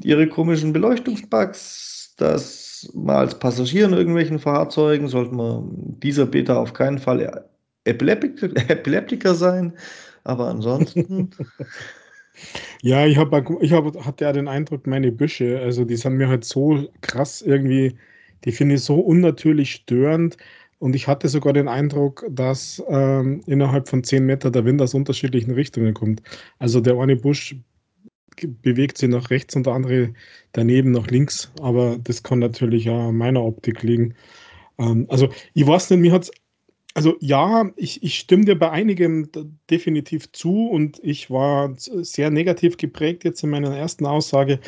Ihre 0.02 0.28
komischen 0.28 0.72
Beleuchtungsbugs, 0.72 2.14
das 2.16 2.71
mal 2.94 3.18
als 3.18 3.38
Passagier 3.38 3.86
in 3.86 3.92
irgendwelchen 3.92 4.38
Fahrzeugen, 4.38 5.08
sollte 5.08 5.34
man 5.34 5.70
dieser 6.00 6.26
Beta 6.26 6.56
auf 6.56 6.72
keinen 6.72 6.98
Fall 6.98 7.44
Epileptiker, 7.84 8.48
Epileptiker 8.70 9.34
sein. 9.34 9.72
Aber 10.24 10.48
ansonsten. 10.48 11.30
Ja, 12.82 13.06
ich 13.06 13.16
habe 13.16 13.44
ich 13.60 13.72
hab, 13.72 13.94
hatte 14.04 14.24
ja 14.24 14.32
den 14.32 14.48
Eindruck, 14.48 14.86
meine 14.86 15.12
Büsche, 15.12 15.60
also 15.60 15.84
die 15.84 15.96
sind 15.96 16.14
mir 16.14 16.28
halt 16.28 16.44
so 16.44 16.88
krass 17.00 17.42
irgendwie, 17.42 17.96
die 18.44 18.52
finde 18.52 18.76
ich 18.76 18.82
so 18.82 18.98
unnatürlich 19.00 19.72
störend. 19.72 20.36
Und 20.78 20.96
ich 20.96 21.06
hatte 21.06 21.28
sogar 21.28 21.52
den 21.52 21.68
Eindruck, 21.68 22.24
dass 22.28 22.82
ähm, 22.88 23.42
innerhalb 23.46 23.88
von 23.88 24.02
10 24.02 24.26
Meter 24.26 24.50
der 24.50 24.64
Wind 24.64 24.82
aus 24.82 24.94
unterschiedlichen 24.94 25.52
Richtungen 25.52 25.94
kommt. 25.94 26.22
Also 26.58 26.80
der 26.80 26.98
eine 26.98 27.14
Busch 27.16 27.54
bewegt 28.62 28.98
sich 28.98 29.08
nach 29.08 29.30
rechts 29.30 29.56
und 29.56 29.66
der 29.66 29.74
andere 29.74 30.12
daneben 30.52 30.92
nach 30.92 31.06
links. 31.08 31.52
Aber 31.60 31.98
das 32.02 32.22
kann 32.22 32.38
natürlich 32.38 32.84
ja 32.84 33.08
an 33.08 33.16
meiner 33.16 33.42
Optik 33.42 33.82
liegen. 33.82 34.14
Ähm, 34.78 35.06
also 35.08 35.28
ich 35.54 35.66
weiß 35.66 35.90
nicht, 35.90 36.00
mir 36.00 36.12
hat 36.12 36.24
es 36.24 36.30
also 36.94 37.16
ja, 37.20 37.70
ich, 37.76 38.02
ich 38.02 38.18
stimme 38.18 38.44
dir 38.44 38.58
bei 38.58 38.70
einigem 38.70 39.28
definitiv 39.70 40.30
zu 40.32 40.68
und 40.68 41.00
ich 41.02 41.30
war 41.30 41.74
sehr 41.76 42.30
negativ 42.30 42.76
geprägt 42.76 43.24
jetzt 43.24 43.42
in 43.42 43.50
meiner 43.50 43.76
ersten 43.76 44.04
Aussage. 44.06 44.60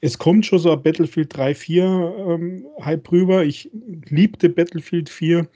Es 0.00 0.18
kommt 0.18 0.44
schon 0.46 0.58
so 0.58 0.72
ein 0.72 0.82
Battlefield 0.82 1.34
3, 1.36 1.54
4 1.54 2.14
ähm, 2.18 2.66
Hype 2.82 3.10
rüber. 3.10 3.44
Ich 3.44 3.70
liebte 4.08 4.50
Battlefield 4.50 5.08
4 5.08 5.48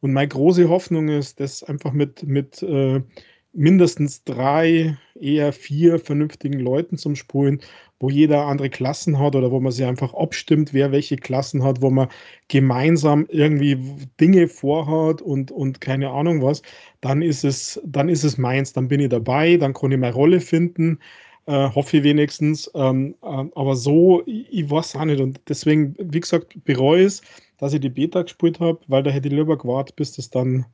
und 0.00 0.12
meine 0.12 0.28
große 0.28 0.68
Hoffnung 0.68 1.08
ist, 1.08 1.40
dass 1.40 1.62
einfach 1.62 1.92
mit, 1.92 2.24
mit 2.24 2.62
äh, 2.62 3.00
mindestens 3.52 4.24
drei, 4.24 4.96
eher 5.20 5.52
vier 5.52 5.98
vernünftigen 5.98 6.58
Leuten 6.58 6.98
zum 6.98 7.16
Spulen, 7.16 7.60
wo 8.00 8.10
jeder 8.10 8.46
andere 8.46 8.70
Klassen 8.70 9.18
hat 9.18 9.34
oder 9.34 9.50
wo 9.50 9.60
man 9.60 9.72
sich 9.72 9.84
einfach 9.84 10.14
abstimmt, 10.14 10.72
wer 10.72 10.92
welche 10.92 11.16
Klassen 11.16 11.62
hat, 11.64 11.82
wo 11.82 11.90
man 11.90 12.08
gemeinsam 12.48 13.26
irgendwie 13.28 13.76
Dinge 14.20 14.48
vorhat 14.48 15.20
und, 15.22 15.50
und 15.50 15.80
keine 15.80 16.10
Ahnung 16.10 16.42
was, 16.42 16.62
dann 17.00 17.22
ist 17.22 17.44
es, 17.44 17.80
dann 17.84 18.08
ist 18.08 18.24
es 18.24 18.38
meins, 18.38 18.72
dann 18.72 18.88
bin 18.88 19.00
ich 19.00 19.08
dabei, 19.08 19.56
dann 19.56 19.74
kann 19.74 19.92
ich 19.92 19.98
meine 19.98 20.14
Rolle 20.14 20.40
finden, 20.40 20.98
äh, 21.46 21.70
hoffe 21.74 21.98
ich 21.98 22.02
wenigstens. 22.04 22.70
Ähm, 22.74 23.14
äh, 23.22 23.26
aber 23.26 23.74
so, 23.76 24.22
ich, 24.26 24.46
ich 24.52 24.70
weiß 24.70 24.96
auch 24.96 25.04
nicht. 25.04 25.20
Und 25.20 25.40
deswegen, 25.48 25.96
wie 25.98 26.20
gesagt, 26.20 26.62
bereue 26.64 27.04
es, 27.04 27.22
dass 27.58 27.72
ich 27.72 27.80
die 27.80 27.88
Beta 27.88 28.22
gespielt 28.22 28.60
habe, 28.60 28.80
weil 28.86 29.02
da 29.02 29.10
hätte 29.10 29.28
ich 29.28 29.34
lieber 29.34 29.58
gewartet, 29.58 29.96
bis 29.96 30.12
das 30.12 30.30
dann 30.30 30.66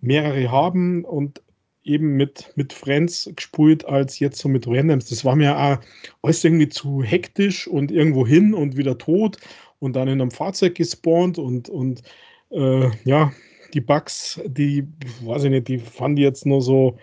mehrere 0.00 0.50
haben 0.50 1.04
und 1.04 1.42
eben 1.88 2.16
mit, 2.16 2.52
mit 2.56 2.72
Friends 2.72 3.30
gespielt 3.34 3.84
als 3.86 4.18
jetzt 4.18 4.38
so 4.38 4.48
mit 4.48 4.66
Randoms. 4.66 5.06
Das 5.06 5.24
war 5.24 5.36
mir 5.36 5.56
auch 5.56 5.78
alles 6.22 6.44
irgendwie 6.44 6.68
zu 6.68 7.02
hektisch 7.02 7.66
und 7.66 7.90
irgendwo 7.90 8.26
hin 8.26 8.54
und 8.54 8.76
wieder 8.76 8.98
tot 8.98 9.38
und 9.80 9.96
dann 9.96 10.08
in 10.08 10.20
einem 10.20 10.30
Fahrzeug 10.30 10.74
gespawnt 10.74 11.38
und, 11.38 11.68
und 11.68 12.02
äh, 12.50 12.90
ja, 13.04 13.32
die 13.74 13.80
Bugs, 13.80 14.40
die, 14.46 14.86
weiß 15.22 15.44
ich 15.44 15.50
nicht, 15.50 15.68
die 15.68 15.78
fand 15.78 16.18
ich 16.18 16.24
jetzt 16.24 16.46
nur 16.46 16.62
so 16.62 16.98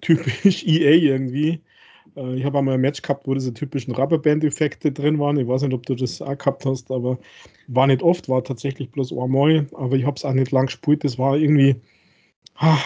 typisch 0.00 0.64
EA 0.66 0.92
irgendwie. 0.92 1.60
Äh, 2.16 2.36
ich 2.36 2.44
habe 2.44 2.58
einmal 2.58 2.74
ein 2.74 2.80
Match 2.80 3.02
gehabt, 3.02 3.26
wo 3.26 3.34
diese 3.34 3.54
typischen 3.54 3.94
Rubberband-Effekte 3.94 4.92
drin 4.92 5.18
waren. 5.18 5.38
Ich 5.38 5.48
weiß 5.48 5.62
nicht, 5.62 5.74
ob 5.74 5.86
du 5.86 5.94
das 5.94 6.22
auch 6.22 6.36
gehabt 6.36 6.66
hast, 6.66 6.90
aber 6.90 7.18
war 7.68 7.86
nicht 7.86 8.02
oft, 8.02 8.28
war 8.28 8.44
tatsächlich 8.44 8.90
bloß 8.90 9.12
einmal. 9.12 9.66
Aber 9.72 9.96
ich 9.96 10.04
habe 10.04 10.16
es 10.16 10.24
auch 10.24 10.32
nicht 10.32 10.50
lang 10.50 10.66
gespielt. 10.66 11.04
Das 11.04 11.18
war 11.18 11.36
irgendwie, 11.36 11.76
ah, 12.56 12.78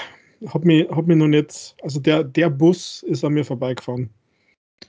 hat 0.49 0.65
mich, 0.65 0.89
hat 0.91 1.07
mich 1.07 1.17
noch 1.17 1.29
nicht, 1.29 1.77
also 1.83 2.01
der, 2.01 2.25
der 2.25 2.51
Bus 2.51 3.05
ist 3.05 3.25
an 3.25 3.35
mir 3.35 3.45
vorbeigefahren. 3.45 4.11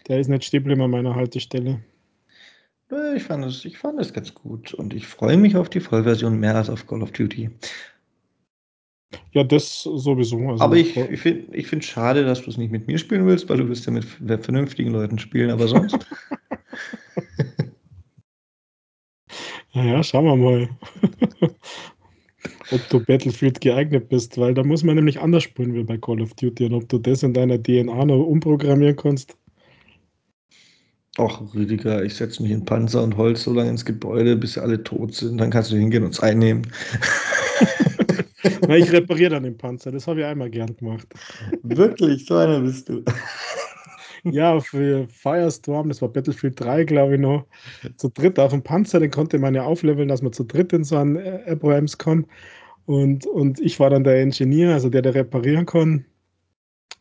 Der 0.08 0.20
ist 0.20 0.28
nicht 0.28 0.44
stehen 0.44 0.82
an 0.82 0.92
meiner 0.92 1.16
Haltestelle. 1.16 1.82
Ich 3.16 3.24
fand, 3.24 3.46
es, 3.46 3.66
ich 3.66 3.78
fand 3.78 4.00
es 4.00 4.14
ganz 4.14 4.34
gut 4.34 4.74
und 4.74 4.94
ich 4.94 5.06
freue 5.06 5.36
mich 5.36 5.58
auf 5.58 5.70
die 5.70 5.82
Vollversion 5.82 6.40
mehr 6.40 6.56
als 6.56 6.70
auf 6.70 6.88
Call 6.88 7.04
of 7.04 7.12
Duty. 7.12 7.50
Ja, 9.32 9.44
das 9.44 9.84
sowieso. 9.84 10.50
Also 10.50 10.64
aber 10.64 10.76
ich, 10.76 10.96
ich 10.96 11.20
finde 11.20 11.58
es 11.58 11.68
find 11.68 11.84
schade, 11.84 12.26
dass 12.26 12.44
du 12.44 12.50
es 12.50 12.58
nicht 12.58 12.72
mit 12.72 12.88
mir 12.88 12.98
spielen 12.98 13.26
willst, 13.26 13.50
weil 13.50 13.58
du 13.58 13.68
willst 13.68 13.86
ja 13.86 13.92
mit 13.92 14.06
vernünftigen 14.06 14.92
Leuten 14.92 15.20
spielen, 15.20 15.50
aber 15.50 15.68
sonst. 15.68 15.98
naja, 19.74 20.04
schauen 20.04 20.26
wir 20.26 20.36
mal 20.36 20.70
ob 22.72 22.90
du 22.90 23.00
Battlefield 23.00 23.62
geeignet 23.62 24.10
bist, 24.10 24.38
weil 24.38 24.54
da 24.54 24.64
muss 24.64 24.84
man 24.84 24.96
nämlich 24.96 25.20
anders 25.20 25.44
spielen 25.44 25.74
wie 25.74 25.84
bei 25.84 25.98
Call 25.98 26.22
of 26.22 26.34
Duty 26.36 26.66
und 26.66 26.74
ob 26.74 26.90
du 26.90 26.98
das 26.98 27.24
in 27.24 27.34
deiner 27.34 27.62
DNA 27.62 28.06
noch 28.06 28.24
umprogrammieren 28.24 28.96
kannst. 28.96 29.38
Ach, 31.20 31.42
Rüdiger, 31.56 32.04
ich 32.04 32.14
setze 32.14 32.44
mich 32.44 32.52
in 32.52 32.64
Panzer 32.64 33.02
und 33.02 33.18
Holz 33.18 33.44
so 33.44 33.54
lange 33.54 33.72
ins 33.72 33.84
Gebäude, 33.84 34.36
bis 34.36 34.54
sie 34.54 34.62
alle 34.62 34.84
tot 34.84 35.16
sind. 35.16 35.40
Dann 35.40 35.50
kannst 35.50 35.72
du 35.72 35.76
hingehen 35.76 36.04
und 36.04 36.14
es 36.14 36.20
einnehmen. 36.20 36.62
Na, 38.68 38.78
ich 38.78 38.92
repariere 38.92 39.32
dann 39.32 39.44
den 39.44 39.58
Panzer. 39.58 39.92
Das 39.92 40.06
habe 40.06 40.20
ich 40.20 40.26
einmal 40.28 40.52
gern 40.52 40.76
gemacht. 40.78 41.08
Wirklich, 41.64 42.26
so 42.28 42.36
einer 42.36 42.60
bist 42.60 42.88
du. 42.90 43.04
Ja, 44.32 44.60
für 44.60 45.08
Firestorm, 45.08 45.90
das 45.90 46.02
war 46.02 46.10
Battlefield 46.10 46.60
3, 46.60 46.84
glaube 46.84 47.16
ich 47.16 47.20
noch, 47.20 47.46
zu 47.98 48.10
dritt 48.10 48.40
auf 48.40 48.52
dem 48.52 48.64
Panzer, 48.64 49.00
den 49.00 49.12
konnte 49.12 49.40
man 49.40 49.56
ja 49.56 49.64
aufleveln, 49.64 50.08
dass 50.08 50.22
man 50.22 50.34
zu 50.34 50.44
dritt 50.44 50.74
in 50.74 50.84
so 50.84 50.98
einen 50.98 51.18
Abrams 51.48 51.98
kann. 51.98 52.26
Und, 52.86 53.26
und 53.28 53.60
ich 53.60 53.80
war 53.80 53.90
dann 53.90 54.04
der 54.04 54.22
Ingenieur, 54.22 54.74
also 54.74 54.90
der, 54.90 55.02
der 55.02 55.16
reparieren 55.16 55.66
kann. 55.66 56.06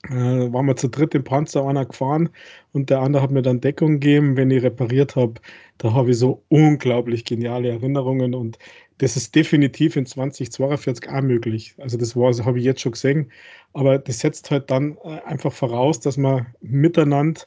Äh, 0.08 0.52
waren 0.52 0.66
wir 0.66 0.76
zu 0.76 0.88
dritt 0.88 1.14
im 1.14 1.24
Panzer 1.24 1.66
einer 1.66 1.84
gefahren 1.84 2.28
und 2.72 2.90
der 2.90 3.00
andere 3.00 3.22
hat 3.22 3.30
mir 3.32 3.42
dann 3.42 3.60
Deckung 3.60 3.94
gegeben, 3.94 4.36
wenn 4.36 4.50
ich 4.50 4.62
repariert 4.62 5.16
habe. 5.16 5.34
Da 5.78 5.92
habe 5.94 6.10
ich 6.10 6.18
so 6.18 6.44
unglaublich 6.48 7.24
geniale 7.24 7.70
Erinnerungen 7.70 8.34
und 8.34 8.58
das 8.98 9.16
ist 9.16 9.34
definitiv 9.34 9.96
in 9.96 10.06
2042 10.06 11.10
auch 11.10 11.20
möglich. 11.20 11.74
Also 11.78 11.98
das 11.98 12.16
war, 12.16 12.32
habe 12.44 12.58
ich 12.58 12.64
jetzt 12.64 12.80
schon 12.80 12.92
gesehen. 12.92 13.30
Aber 13.72 13.98
das 13.98 14.20
setzt 14.20 14.50
halt 14.50 14.70
dann 14.70 14.96
äh, 15.04 15.20
einfach 15.24 15.52
voraus, 15.52 16.00
dass 16.00 16.16
man 16.16 16.46
miteinander, 16.62 17.42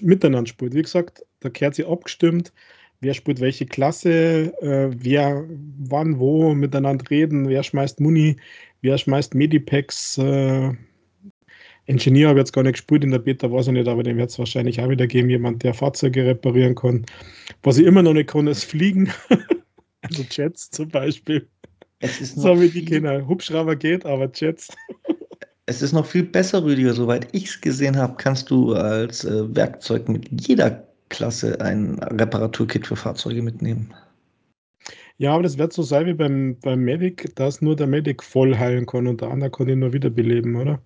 miteinander 0.00 0.48
spielt. 0.48 0.74
Wie 0.74 0.82
gesagt, 0.82 1.24
da 1.40 1.50
kehrt 1.50 1.74
sie 1.74 1.84
abgestimmt, 1.84 2.52
wer 3.00 3.14
spielt 3.14 3.40
welche 3.40 3.66
Klasse, 3.66 4.52
äh, 4.62 4.90
wer 4.96 5.44
wann 5.78 6.18
wo 6.18 6.54
miteinander 6.54 7.10
reden, 7.10 7.48
wer 7.48 7.62
schmeißt 7.62 7.98
Muni, 8.00 8.36
wer 8.82 8.96
schmeißt 8.96 9.34
Medipacks. 9.34 10.18
Äh, 10.18 10.72
Engineer 11.86 12.28
habe 12.28 12.38
ich 12.38 12.42
jetzt 12.42 12.52
gar 12.52 12.62
nicht 12.62 12.74
gespielt 12.74 13.02
in 13.02 13.10
der 13.10 13.18
Beta, 13.18 13.50
weiß 13.50 13.66
ich 13.66 13.72
nicht, 13.72 13.88
aber 13.88 14.04
dem 14.04 14.18
wird 14.18 14.30
es 14.30 14.38
wahrscheinlich 14.38 14.80
auch 14.80 14.88
wieder 14.88 15.08
geben, 15.08 15.28
jemand, 15.28 15.64
der 15.64 15.74
Fahrzeuge 15.74 16.24
reparieren 16.24 16.76
kann. 16.76 17.04
Was 17.64 17.78
ich 17.78 17.86
immer 17.86 18.02
noch 18.02 18.12
nicht 18.12 18.28
kann, 18.28 18.46
ist 18.46 18.64
fliegen. 18.64 19.10
also 20.10 20.24
Jets 20.30 20.70
zum 20.70 20.88
Beispiel. 20.88 21.48
Es 22.00 22.20
ist 22.20 22.36
So 22.36 22.54
noch 22.54 22.60
wie 22.60 22.70
die 22.70 22.82
viel, 22.82 22.84
Kinder. 22.84 23.26
Hubschrauber 23.26 23.76
geht, 23.76 24.06
aber 24.06 24.30
Jets. 24.34 24.68
es 25.66 25.82
ist 25.82 25.92
noch 25.92 26.06
viel 26.06 26.24
besser, 26.24 26.62
Rüdiger. 26.64 26.94
Soweit 26.94 27.28
ich 27.32 27.46
es 27.46 27.60
gesehen 27.60 27.96
habe, 27.96 28.16
kannst 28.16 28.50
du 28.50 28.74
als 28.74 29.24
äh, 29.24 29.54
Werkzeug 29.54 30.08
mit 30.08 30.28
jeder 30.46 30.86
Klasse 31.08 31.60
ein 31.60 31.98
Reparaturkit 32.00 32.86
für 32.86 32.96
Fahrzeuge 32.96 33.42
mitnehmen. 33.42 33.94
Ja, 35.18 35.34
aber 35.34 35.42
das 35.42 35.58
wird 35.58 35.72
so 35.72 35.82
sein 35.82 36.06
wie 36.06 36.14
beim, 36.14 36.58
beim 36.60 36.80
Medic, 36.80 37.34
dass 37.36 37.60
nur 37.62 37.76
der 37.76 37.86
Medic 37.86 38.22
voll 38.22 38.56
heilen 38.56 38.86
kann 38.86 39.06
und 39.06 39.20
der 39.20 39.30
andere 39.30 39.50
kann 39.50 39.68
ihn 39.68 39.80
nur 39.80 39.92
wiederbeleben, 39.92 40.56
oder? 40.56 40.82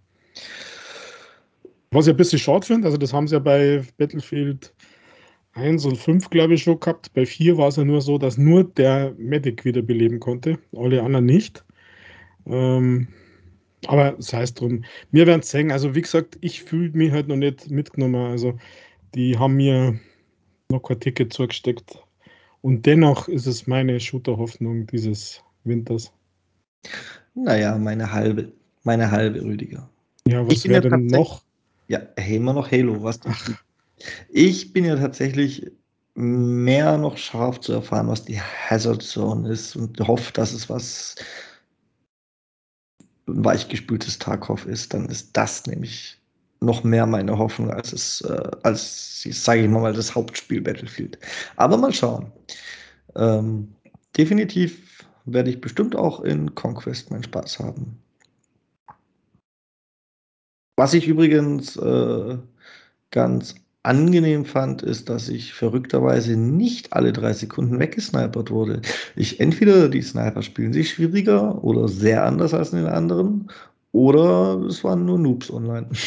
Was 1.92 2.06
ich 2.06 2.12
ein 2.12 2.16
bisschen 2.16 2.38
schade 2.40 2.66
finde, 2.66 2.86
also 2.86 2.98
das 2.98 3.12
haben 3.12 3.28
sie 3.28 3.34
ja 3.36 3.38
bei 3.38 3.82
Battlefield 3.98 4.74
1 5.54 5.84
und 5.86 5.96
5, 5.96 6.30
glaube 6.30 6.54
ich, 6.54 6.62
schon 6.62 6.80
gehabt. 6.80 7.12
Bei 7.14 7.26
4 7.26 7.56
war 7.56 7.68
es 7.68 7.76
ja 7.76 7.84
nur 7.84 8.00
so, 8.00 8.18
dass 8.18 8.38
nur 8.38 8.64
der 8.64 9.14
Medic 9.18 9.64
wiederbeleben 9.64 10.20
konnte, 10.20 10.58
alle 10.76 11.02
anderen 11.02 11.26
nicht. 11.26 11.64
Ähm, 12.46 13.08
aber 13.86 14.16
sei 14.18 14.42
es 14.42 14.54
drum. 14.54 14.84
Wir 15.10 15.26
werden 15.26 15.40
es 15.40 15.50
sehen. 15.50 15.70
Also, 15.70 15.94
wie 15.94 16.02
gesagt, 16.02 16.38
ich 16.40 16.62
fühle 16.62 16.90
mich 16.90 17.12
halt 17.12 17.28
noch 17.28 17.36
nicht 17.36 17.70
mitgenommen. 17.70 18.30
Also, 18.30 18.58
die 19.14 19.38
haben 19.38 19.54
mir 19.54 19.98
noch 20.70 20.80
kein 20.80 21.00
Ticket 21.00 21.32
zugesteckt. 21.32 21.98
Und 22.62 22.86
dennoch 22.86 23.28
ist 23.28 23.46
es 23.46 23.66
meine 23.66 24.00
Shooter-Hoffnung 24.00 24.86
dieses 24.86 25.42
Winters. 25.64 26.12
Naja, 27.34 27.76
meine 27.76 28.10
halbe, 28.10 28.52
meine 28.84 29.10
halbe, 29.10 29.42
Rüdiger. 29.42 29.88
Ja, 30.26 30.42
Ich 30.48 30.64
was 30.64 30.68
wäre 30.68 30.88
denn 30.88 31.06
noch? 31.06 31.42
ja, 31.88 31.98
immer 32.16 32.54
noch 32.54 32.70
Halo, 32.70 33.02
was? 33.02 33.20
Ach, 33.24 33.50
Ich 34.28 34.72
bin 34.72 34.84
ja 34.84 34.96
tatsächlich 34.96 35.70
mehr 36.14 36.96
noch 36.98 37.16
scharf 37.16 37.60
zu 37.60 37.72
erfahren, 37.72 38.08
was 38.08 38.24
die 38.24 38.40
Hazard 38.40 39.02
Zone 39.02 39.50
ist 39.50 39.76
und 39.76 39.98
hoffe, 40.00 40.32
dass 40.32 40.52
es 40.52 40.68
was 40.68 41.16
weichgespültes 43.26 44.18
Tarkov 44.18 44.66
ist. 44.66 44.94
Dann 44.94 45.06
ist 45.06 45.36
das 45.36 45.66
nämlich 45.66 46.20
noch 46.60 46.84
mehr 46.84 47.06
meine 47.06 47.36
Hoffnung 47.36 47.70
als 47.70 47.92
es, 47.92 48.20
äh, 48.22 48.50
als, 48.62 49.22
sage 49.22 49.62
ich 49.62 49.68
mal, 49.68 49.92
das 49.92 50.14
Hauptspiel 50.14 50.60
Battlefield. 50.60 51.18
Aber 51.56 51.76
mal 51.76 51.92
schauen. 51.92 52.32
Ähm, 53.16 53.74
definitiv 54.16 55.04
werde 55.24 55.50
ich 55.50 55.60
bestimmt 55.60 55.96
auch 55.96 56.20
in 56.20 56.54
Conquest 56.54 57.10
meinen 57.10 57.24
Spaß 57.24 57.58
haben. 57.58 57.98
Was 60.76 60.94
ich 60.94 61.06
übrigens 61.06 61.76
äh, 61.76 62.38
ganz 63.10 63.54
angenehm 63.84 64.44
fand, 64.44 64.82
ist, 64.82 65.08
dass 65.08 65.28
ich 65.28 65.54
verrückterweise 65.54 66.36
nicht 66.36 66.92
alle 66.92 67.12
drei 67.12 67.32
Sekunden 67.32 67.78
weggesnipert 67.78 68.50
wurde. 68.50 68.82
Ich 69.16 69.40
entweder 69.40 69.88
die 69.88 70.02
Sniper 70.02 70.42
spielen 70.42 70.72
sich 70.72 70.90
schwieriger 70.90 71.62
oder 71.62 71.88
sehr 71.88 72.24
anders 72.24 72.54
als 72.54 72.72
in 72.72 72.80
den 72.80 72.88
anderen, 72.88 73.50
oder 73.92 74.60
es 74.68 74.82
waren 74.82 75.04
nur 75.04 75.18
Noobs 75.18 75.50
online. 75.50 75.88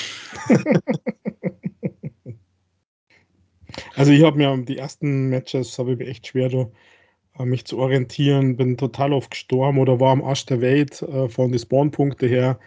Also 3.96 4.12
ich 4.12 4.24
habe 4.24 4.38
mir 4.38 4.56
die 4.64 4.78
ersten 4.78 5.30
Matches 5.30 5.78
habe 5.80 5.94
ich 5.94 6.02
echt 6.02 6.28
schwer, 6.28 6.50
da, 6.50 6.70
äh, 7.40 7.46
mich 7.46 7.66
zu 7.66 7.78
orientieren. 7.80 8.56
Bin 8.58 8.78
total 8.78 9.14
oft 9.14 9.32
gestorben 9.32 9.80
oder 9.80 10.00
war 10.00 10.12
am 10.12 10.24
Arsch 10.24 10.46
der 10.46 10.62
Welt 10.62 11.02
äh, 11.02 11.30
von 11.30 11.52
den 11.52 11.60
Spawnpunkte 11.60 12.28
her, 12.28 12.60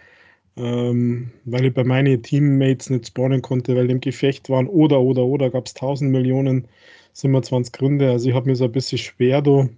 ähm, 0.57 1.31
weil 1.45 1.65
ich 1.65 1.73
bei 1.73 1.83
meinen 1.83 2.21
Teammates 2.23 2.89
nicht 2.89 3.07
spawnen 3.07 3.41
konnte, 3.41 3.75
weil 3.75 3.87
die 3.87 3.93
im 3.93 4.01
Gefecht 4.01 4.49
waren. 4.49 4.67
Oder, 4.67 5.01
oder, 5.01 5.25
oder 5.25 5.49
gab 5.49 5.65
es 5.67 5.73
tausend 5.73 6.11
Millionen, 6.11 6.67
27 7.13 7.73
Gründe. 7.73 8.11
Also 8.11 8.29
ich 8.29 8.35
habe 8.35 8.49
mir 8.49 8.55
so 8.55 8.65
ein 8.65 8.71
bisschen 8.71 8.97
schwer 8.97 9.41
da 9.41 9.69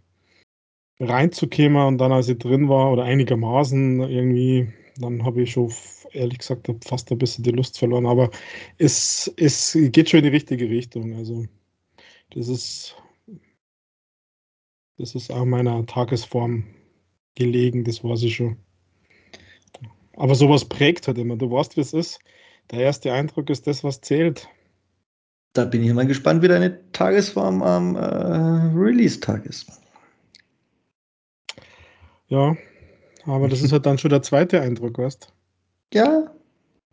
reinzukommen 1.00 1.86
und 1.88 1.98
dann, 1.98 2.12
als 2.12 2.30
ich 2.30 2.38
drin 2.40 2.70
war 2.70 2.92
oder 2.92 3.04
einigermaßen 3.04 4.02
irgendwie, 4.02 4.72
dann 4.98 5.24
habe 5.26 5.42
ich 5.44 5.52
schon 5.52 5.72
ehrlich 6.12 6.40
gesagt 6.40 6.70
fast 6.86 7.12
ein 7.12 7.18
bisschen 7.18 7.44
die 7.44 7.52
Lust 7.52 7.78
verloren. 7.80 8.06
Aber 8.06 8.30
es, 8.78 9.32
es 9.38 9.78
geht 9.92 10.10
schon 10.10 10.20
in 10.20 10.26
die 10.26 10.30
richtige 10.32 10.70
Richtung. 10.70 11.16
Also 11.16 11.46
das 12.32 12.48
ist, 12.48 12.96
das 14.98 15.16
ist 15.16 15.32
auch 15.32 15.46
meiner 15.46 15.86
Tagesform 15.86 16.66
gelegen, 17.36 17.84
das 17.84 18.04
weiß 18.04 18.24
ich 18.24 18.36
schon. 18.36 18.58
Aber 20.16 20.36
sowas 20.36 20.66
prägt 20.66 21.08
halt 21.08 21.18
immer. 21.18 21.36
Du 21.36 21.52
weißt, 21.52 21.78
wie 21.78 21.82
es 21.82 21.94
ist. 21.94 22.20
Der 22.72 22.80
erste 22.80 23.12
Eindruck 23.12 23.50
ist 23.50 23.68
das, 23.68 23.84
was 23.84 24.02
zählt. 24.02 24.48
Da 25.54 25.66
bin 25.66 25.84
ich 25.84 25.94
mal 25.94 26.08
gespannt, 26.08 26.42
wie 26.42 26.48
deine 26.48 26.92
Tagesform 26.92 27.62
am 27.62 27.96
äh, 27.96 28.00
Release-Tag 28.00 29.46
ist. 29.46 29.68
Ja, 32.28 32.56
aber 33.26 33.48
das 33.48 33.62
ist 33.62 33.72
halt 33.72 33.86
dann 33.86 34.00
schon 34.00 34.10
der 34.10 34.24
zweite 34.24 34.62
Eindruck, 34.62 34.98
weißt 34.98 35.32
Ja, 35.94 36.32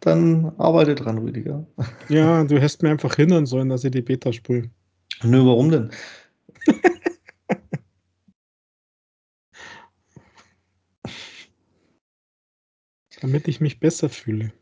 dann 0.01 0.53
arbeite 0.59 0.95
dran, 0.95 1.19
Rüdiger. 1.19 1.67
Ja, 2.09 2.45
du 2.45 2.57
hättest 2.57 2.83
mir 2.83 2.91
einfach 2.91 3.15
hindern 3.17 3.47
sollen, 3.47 3.71
dass 3.71 3.85
ich 3.85 3.91
die 3.91 4.03
Beta 4.03 4.33
spiele. 4.33 4.71
Nö, 5.23 5.45
warum 5.47 5.71
denn? 5.71 5.91
Damit 13.21 13.49
ich 13.49 13.61
mich 13.61 13.81
besser 13.81 14.09
fühle. 14.09 14.53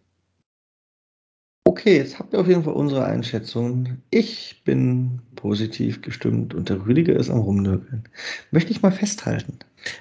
Okay, 1.64 1.98
jetzt 1.98 2.18
habt 2.18 2.32
ihr 2.32 2.40
auf 2.40 2.48
jeden 2.48 2.64
Fall 2.64 2.72
unsere 2.72 3.04
Einschätzung. 3.04 3.98
Ich 4.10 4.62
bin 4.64 5.20
positiv 5.36 6.00
gestimmt 6.00 6.54
und 6.54 6.70
der 6.70 6.86
Rüdiger 6.86 7.14
ist 7.14 7.28
am 7.28 7.40
Rumnörgeln. 7.40 8.08
Möchte 8.50 8.72
ich 8.72 8.80
mal 8.80 8.90
festhalten. 8.90 9.58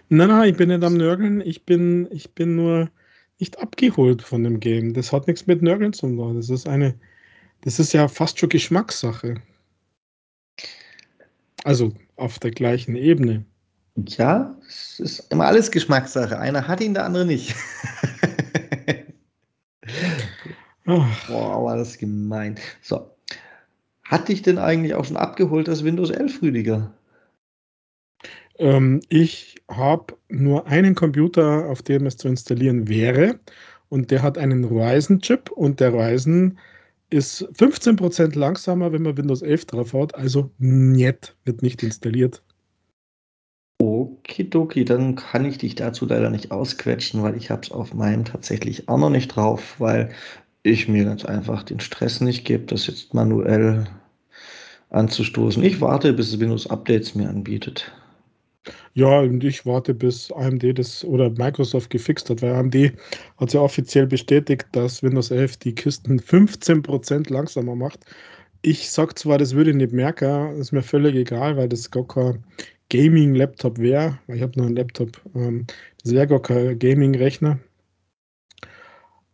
Nein, 0.10 0.30
nein, 0.30 0.50
ich 0.50 0.58
bin 0.58 0.70
nicht 0.70 0.84
am 0.84 0.96
Nörgeln. 0.96 1.42
Ich 1.42 1.66
bin, 1.66 2.08
ich 2.10 2.34
bin 2.34 2.56
nur 2.56 2.90
nicht 3.40 3.60
abgeholt 3.60 4.22
von 4.22 4.44
dem 4.44 4.60
Game. 4.60 4.94
Das 4.94 5.12
hat 5.12 5.28
nichts 5.28 5.46
mit 5.46 5.62
Nörgeln 5.62 5.94
zu 5.94 6.08
tun. 6.08 6.36
Das 6.36 6.50
ist 6.50 6.68
eine, 6.68 6.96
das 7.62 7.80
ist 7.80 7.94
ja 7.94 8.08
fast 8.08 8.40
schon 8.40 8.50
Geschmackssache. 8.50 9.36
Also 11.64 11.94
auf 12.16 12.40
der 12.40 12.52
gleichen 12.52 12.96
Ebene. 12.96 13.46
Ja, 14.06 14.56
es 14.68 15.00
ist 15.00 15.32
immer 15.32 15.46
alles 15.46 15.72
Geschmackssache. 15.72 16.38
Einer 16.40 16.68
hat 16.68 16.82
ihn, 16.82 16.94
der 16.94 17.06
andere 17.06 17.26
nicht. 17.26 17.56
Ach, 20.86 21.18
Boah, 21.28 21.56
aber 21.56 21.78
das 21.78 21.90
ist 21.90 22.00
gemein. 22.00 22.56
So. 22.82 23.12
Hat 24.04 24.30
dich 24.30 24.42
denn 24.42 24.58
eigentlich 24.58 24.96
auch 24.96 25.06
schon 25.06 25.18
abgeholt, 25.18 25.68
das 25.68 25.84
Windows 25.84 26.10
11, 26.12 26.42
Rüdiger? 26.42 26.94
ähm, 28.60 29.02
ich 29.10 29.56
habe 29.70 30.16
nur 30.30 30.68
einen 30.68 30.96
Computer, 30.96 31.66
auf 31.68 31.82
dem 31.82 32.06
es 32.06 32.18
zu 32.18 32.28
installieren 32.28 32.88
wäre. 32.88 33.40
Und 33.90 34.12
der 34.12 34.22
hat 34.22 34.38
einen 34.38 34.66
Ryzen-Chip 34.66 35.50
und 35.52 35.80
der 35.80 35.94
Ryzen 35.94 36.60
ist 37.10 37.44
15% 37.58 38.38
langsamer, 38.38 38.92
wenn 38.92 39.04
man 39.04 39.18
Windows 39.18 39.42
11 39.42 39.66
drauf 39.66 39.94
hat. 39.94 40.16
Also, 40.16 40.52
niet, 40.58 41.36
wird 41.46 41.62
nicht 41.62 41.84
installiert. 41.84 42.44
Okidoki, 43.80 44.86
dann 44.86 45.16
kann 45.16 45.46
ich 45.46 45.58
dich 45.60 45.76
dazu 45.76 46.06
leider 46.06 46.30
nicht 46.30 46.52
ausquetschen, 46.52 47.24
weil 47.24 47.38
ich 47.38 47.52
habe 47.52 47.62
es 47.62 47.72
auf 47.72 47.94
meinem 47.94 48.26
tatsächlich 48.26 48.90
auch 48.90 48.98
noch 48.98 49.10
nicht 49.10 49.30
drauf, 49.30 49.76
weil 49.80 50.10
ich 50.64 50.88
mir 50.88 51.06
ganz 51.06 51.26
einfach 51.26 51.64
den 51.64 51.80
Stress 51.80 52.22
nicht 52.22 52.46
gebe, 52.46 52.66
das 52.66 52.88
jetzt 52.88 53.14
manuell 53.14 53.88
anzustoßen. 54.90 55.64
Ich 55.64 55.82
warte, 55.82 56.14
bis 56.14 56.40
Windows 56.40 56.68
Updates 56.70 57.16
mir 57.16 57.30
anbietet. 57.30 57.92
Ja, 58.94 59.20
und 59.20 59.44
ich 59.44 59.66
warte, 59.66 59.94
bis 59.94 60.32
AMD 60.32 60.78
das 60.78 61.06
oder 61.06 61.30
Microsoft 61.30 61.90
gefixt 61.90 62.30
hat, 62.30 62.42
weil 62.42 62.54
AMD 62.54 62.94
hat 63.38 63.54
ja 63.54 63.62
offiziell 63.62 64.08
bestätigt, 64.08 64.66
dass 64.72 65.04
Windows 65.04 65.32
11 65.32 65.58
die 65.58 65.76
Kisten 65.76 66.20
15% 66.20 67.32
langsamer 67.32 67.76
macht. 67.76 68.00
Ich 68.64 68.90
sag 68.90 69.18
zwar, 69.20 69.38
das 69.38 69.54
würde 69.54 69.70
ich 69.70 69.76
nicht 69.76 69.94
merken, 69.94 70.60
ist 70.60 70.72
mir 70.72 70.82
völlig 70.82 71.16
egal, 71.16 71.58
weil 71.58 71.70
das 71.70 71.92
gar 71.92 72.08
kein 72.08 72.44
Gaming-Laptop 72.90 73.78
wäre, 73.80 74.20
weil 74.28 74.38
ich 74.38 74.42
habe 74.42 74.54
nur 74.58 74.68
einen 74.68 74.76
Laptop. 74.76 75.22
Ähm, 75.36 75.66
das 76.04 76.14
wäre 76.14 76.28
gar 76.28 76.42
kein 76.42 76.80
Gaming-Rechner. 76.80 77.60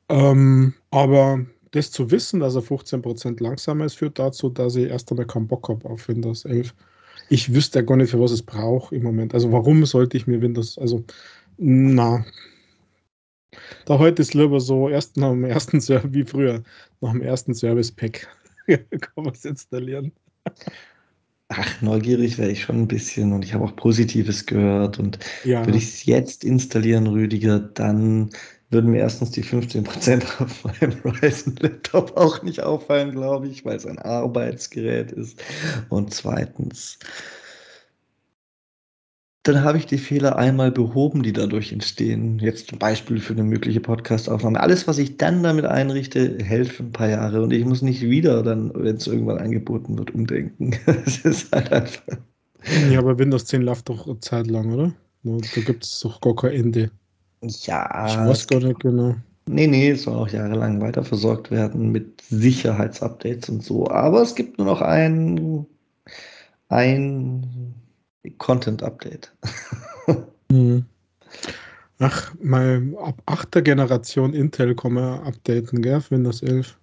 Ähm, 0.10 0.74
aber 0.92 1.46
das 1.72 1.92
zu 1.92 2.12
wissen, 2.12 2.40
dass 2.40 2.56
er 2.56 2.62
15% 2.62 3.42
langsamer 3.42 3.86
ist, 3.86 3.96
führt 3.96 4.20
dazu, 4.20 4.50
dass 4.50 4.76
ich 4.76 4.90
erst 4.90 5.12
einmal 5.12 5.26
keinen 5.26 5.48
Bock 5.48 5.70
habe 5.70 5.90
auf 5.90 6.08
Windows 6.08 6.46
11. 6.46 6.74
Ich 7.30 7.54
wüsste 7.54 7.80
ja 7.80 7.86
gar 7.86 7.98
nicht, 7.98 8.12
für 8.12 8.20
was 8.20 8.32
es 8.32 8.44
braucht 8.44 8.92
im 8.92 9.04
Moment. 9.04 9.34
Also, 9.34 9.52
warum 9.52 9.86
sollte 9.86 10.18
ich 10.18 10.28
mir 10.28 10.42
Windows 10.42 10.78
also, 10.78 11.04
na. 11.58 12.26
Da 13.86 14.00
halte 14.00 14.22
ich's 14.22 14.34
lieber 14.34 14.60
so 14.60 14.90
erst 14.90 15.18
nach 15.18 15.32
dem 15.32 15.44
ersten 15.46 15.80
Serv 15.80 16.06
wie 16.10 16.24
früher, 16.24 16.64
nach 17.02 17.12
dem 17.12 17.22
ersten 17.22 17.54
Service 17.54 17.92
Pack 17.92 18.28
kann 18.68 19.24
man's 19.24 19.46
installieren. 19.46 20.12
Ach, 21.56 21.82
neugierig 21.82 22.38
wäre 22.38 22.50
ich 22.52 22.62
schon 22.64 22.78
'n 22.84 22.88
bisschen 22.88 23.32
und 23.34 23.44
ich 23.46 23.54
habe 23.54 23.64
auch 23.66 23.76
Positives 23.76 24.46
gehört 24.46 24.98
und 25.00 25.20
würde 25.66 25.78
Ja. 25.78 25.78
ich's 25.78 26.06
jetzt 26.06 26.44
installieren, 26.44 27.06
Rüdiger, 27.08 27.60
dann 27.60 28.30
würden 28.72 28.90
mir 28.92 29.00
erstens 29.00 29.32
die 29.32 29.44
15 29.44 29.84
% 29.84 30.26
auf 30.42 30.64
meinem 30.64 30.94
Ryzen-Laptop 31.04 32.18
auch 32.18 32.42
nicht 32.44 32.62
auffallen, 32.62 33.12
glaube 33.12 33.48
ich, 33.48 33.64
weil's 33.66 33.86
ein 33.86 34.00
Arbeitsgerät 34.00 35.12
ist. 35.12 35.44
Und 35.90 36.14
zweitens 36.14 36.98
dann 39.44 39.64
habe 39.64 39.78
ich 39.78 39.86
die 39.86 39.98
Fehler 39.98 40.38
einmal 40.38 40.72
behoben, 40.72 41.24
die 41.24 41.34
dadurch 41.34 41.72
entstehen. 41.74 42.40
Jetzt 42.40 42.68
zum 42.70 42.80
Beispiel 42.80 43.20
für 43.20 43.34
'ne 43.36 43.44
mögliche 43.44 43.82
Podcastaufnahme. 43.82 44.60
Alles, 44.60 44.88
was 44.88 44.98
ich 45.00 45.18
dann 45.18 45.44
damit 45.44 45.66
einrichte, 45.66 46.38
hält 46.44 46.70
für 46.70 46.84
'n 46.84 46.92
paar 46.94 47.10
Jahre 47.10 47.42
und 47.44 47.52
ich 47.54 47.66
muss 47.66 47.82
nicht 47.82 48.02
wieder 48.02 48.44
dann, 48.44 48.72
wenn's 48.76 49.08
irgendwann 49.08 49.40
angeboten 49.40 49.98
wird, 49.98 50.14
umdenken. 50.16 50.72
Es 51.06 51.20
ist 51.26 51.52
halt 51.54 51.72
einfach 51.74 52.02
Ja, 52.72 53.00
aber 53.00 53.18
Windows 53.20 53.46
10 53.46 53.62
läuft 53.62 53.90
doch 53.90 54.06
'ne 54.08 54.20
Zeit 54.20 54.48
lang, 54.48 54.74
oder? 54.74 54.94
Da 55.24 55.38
da 55.52 55.62
gibt's 55.62 56.00
doch 56.02 56.20
gar 56.22 56.36
kein 56.36 56.52
Ende. 56.54 56.92
Ich 58.06 58.22
Ja, 58.22 58.26
weiß 58.26 58.46
es 58.46 58.48
gar 58.48 58.60
gibt 58.60 58.62
nicht 58.62 58.80
genau. 58.80 59.16
ne, 59.48 59.68
ne, 59.68 59.90
es 59.92 60.04
soll 60.04 60.16
auch 60.16 60.30
jahrelang 60.30 60.82
weiterversorgt 60.82 61.52
werden 61.52 61.92
mit 61.92 62.22
Sicherheitsupdates 62.22 63.50
und 63.50 63.64
so. 63.64 63.88
Aber 63.90 64.22
es 64.24 64.36
gibt 64.36 64.58
nur 64.60 64.68
noch 64.68 64.82
ein 64.82 65.68
ein 66.70 67.76
Content-Update. 68.32 69.32
Mhm. 70.52 70.86
Ach, 71.98 72.34
mal 72.40 72.94
ab 73.00 73.22
8. 73.26 73.64
Generation 73.64 74.34
Intel 74.36 74.76
man 74.84 75.22
updaten, 75.22 75.82
gell, 75.82 75.96
auf 75.96 76.12
Windows 76.12 76.44
11. 76.44 76.78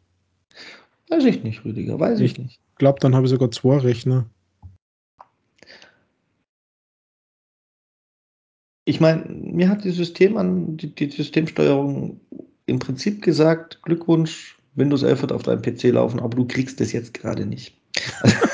Weiß 1.09 1.24
ich 1.24 1.44
nicht, 1.44 1.64
Rüdiger, 1.64 2.00
weiß 2.00 2.18
ich 2.20 2.33
Ich 2.33 2.38
nicht. 2.38 2.61
glaube, 2.79 2.98
dann 3.00 3.14
habe 3.14 3.26
ich 3.26 3.31
sogar 3.31 3.50
2 3.53 3.79
Rechner. 3.79 4.26
Ich 8.87 9.00
meine, 9.00 9.24
mir 9.29 9.68
hat 9.68 9.85
die 9.85 9.90
System 9.92 10.37
an 10.37 10.76
die 10.76 10.92
die 10.94 11.11
Systemsteuerung 11.11 12.20
im 12.66 12.79
Prinzip 12.81 13.22
gesagt: 13.22 13.81
„Glückwunsch, 13.83 14.59
Windows 14.74 15.03
11 15.05 15.20
wird 15.22 15.33
auf 15.33 15.42
deinem 15.42 15.62
PC 15.62 15.85
laufen, 15.92 16.18
aber 16.18 16.35
du 16.37 16.46
kriegst 16.46 16.81
es 16.81 16.92
jetzt 16.92 17.14
grade 17.14 17.46
nicht.“ 17.46 17.76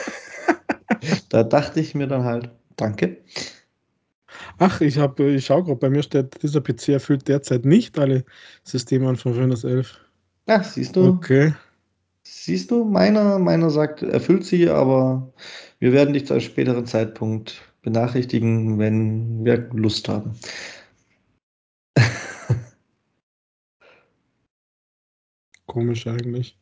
Da 1.29 1.42
dachte 1.44 1.81
ich 1.81 1.94
mir 1.94 2.07
dann 2.07 2.25
halt: 2.25 2.51
„Danke.“ 2.76 3.18
Ach, 4.58 4.80
ich 4.80 4.98
habe 4.98 5.30
ich 5.30 5.46
schaue 5.46 5.64
grad, 5.64 5.80
bei 5.80 5.90
mir 5.90 6.02
steht, 6.02 6.42
dieser 6.42 6.60
PC 6.60 6.88
erfüllt 6.90 7.28
derzeit 7.28 7.64
nicht 7.64 7.98
alle 7.98 8.24
Systemanforderungen 8.64 9.56
von 9.56 9.64
Windows 9.64 9.64
11. 9.64 10.00
Ach, 10.46 10.64
siehst 10.64 10.96
du? 10.96 11.08
Okay. 11.08 11.54
Siehst 12.22 12.70
du, 12.70 12.84
meiner 12.84 13.38
meiner 13.38 13.70
sagt, 13.70 14.02
erfüllt 14.02 14.44
sie, 14.44 14.68
aber 14.68 15.32
wir 15.78 15.92
werden 15.92 16.14
dich 16.14 16.26
zu 16.26 16.34
einem 16.34 16.40
späteren 16.40 16.86
Zeitpunkt 16.86 17.62
benachrichtigen, 17.82 18.78
wenn 18.78 19.44
wir 19.44 19.68
Lust 19.72 20.08
haben. 20.08 20.32
Komisch 25.66 26.06
eigentlich. 26.06 26.58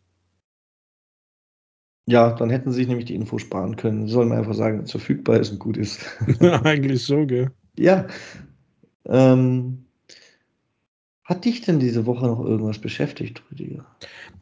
Ja, 2.06 2.32
dann 2.32 2.50
hätten 2.50 2.70
sie 2.70 2.80
sich 2.80 2.88
nämlich 2.88 3.06
die 3.06 3.14
Info 3.14 3.38
sparen 3.38 3.76
können. 3.76 4.06
Sie 4.06 4.12
sollen 4.12 4.28
mir 4.28 4.36
einfach 4.36 4.54
sagen, 4.54 4.78
wenn's 4.78 4.90
verfügbar 4.90 5.40
ist 5.40 5.50
und 5.52 5.58
gut 5.58 5.76
ist. 5.76 6.00
Eigentlich 6.40 7.04
schon, 7.04 7.26
gell? 7.26 7.50
Ja. 7.78 8.06
Ähm 9.06 9.84
hat 11.24 11.46
dich 11.46 11.62
denn 11.62 11.80
diese 11.80 12.04
Woche 12.04 12.26
noch 12.26 12.44
irgendwas 12.44 12.78
beschäftigt, 12.78 13.42
Rüdiger? 13.50 13.86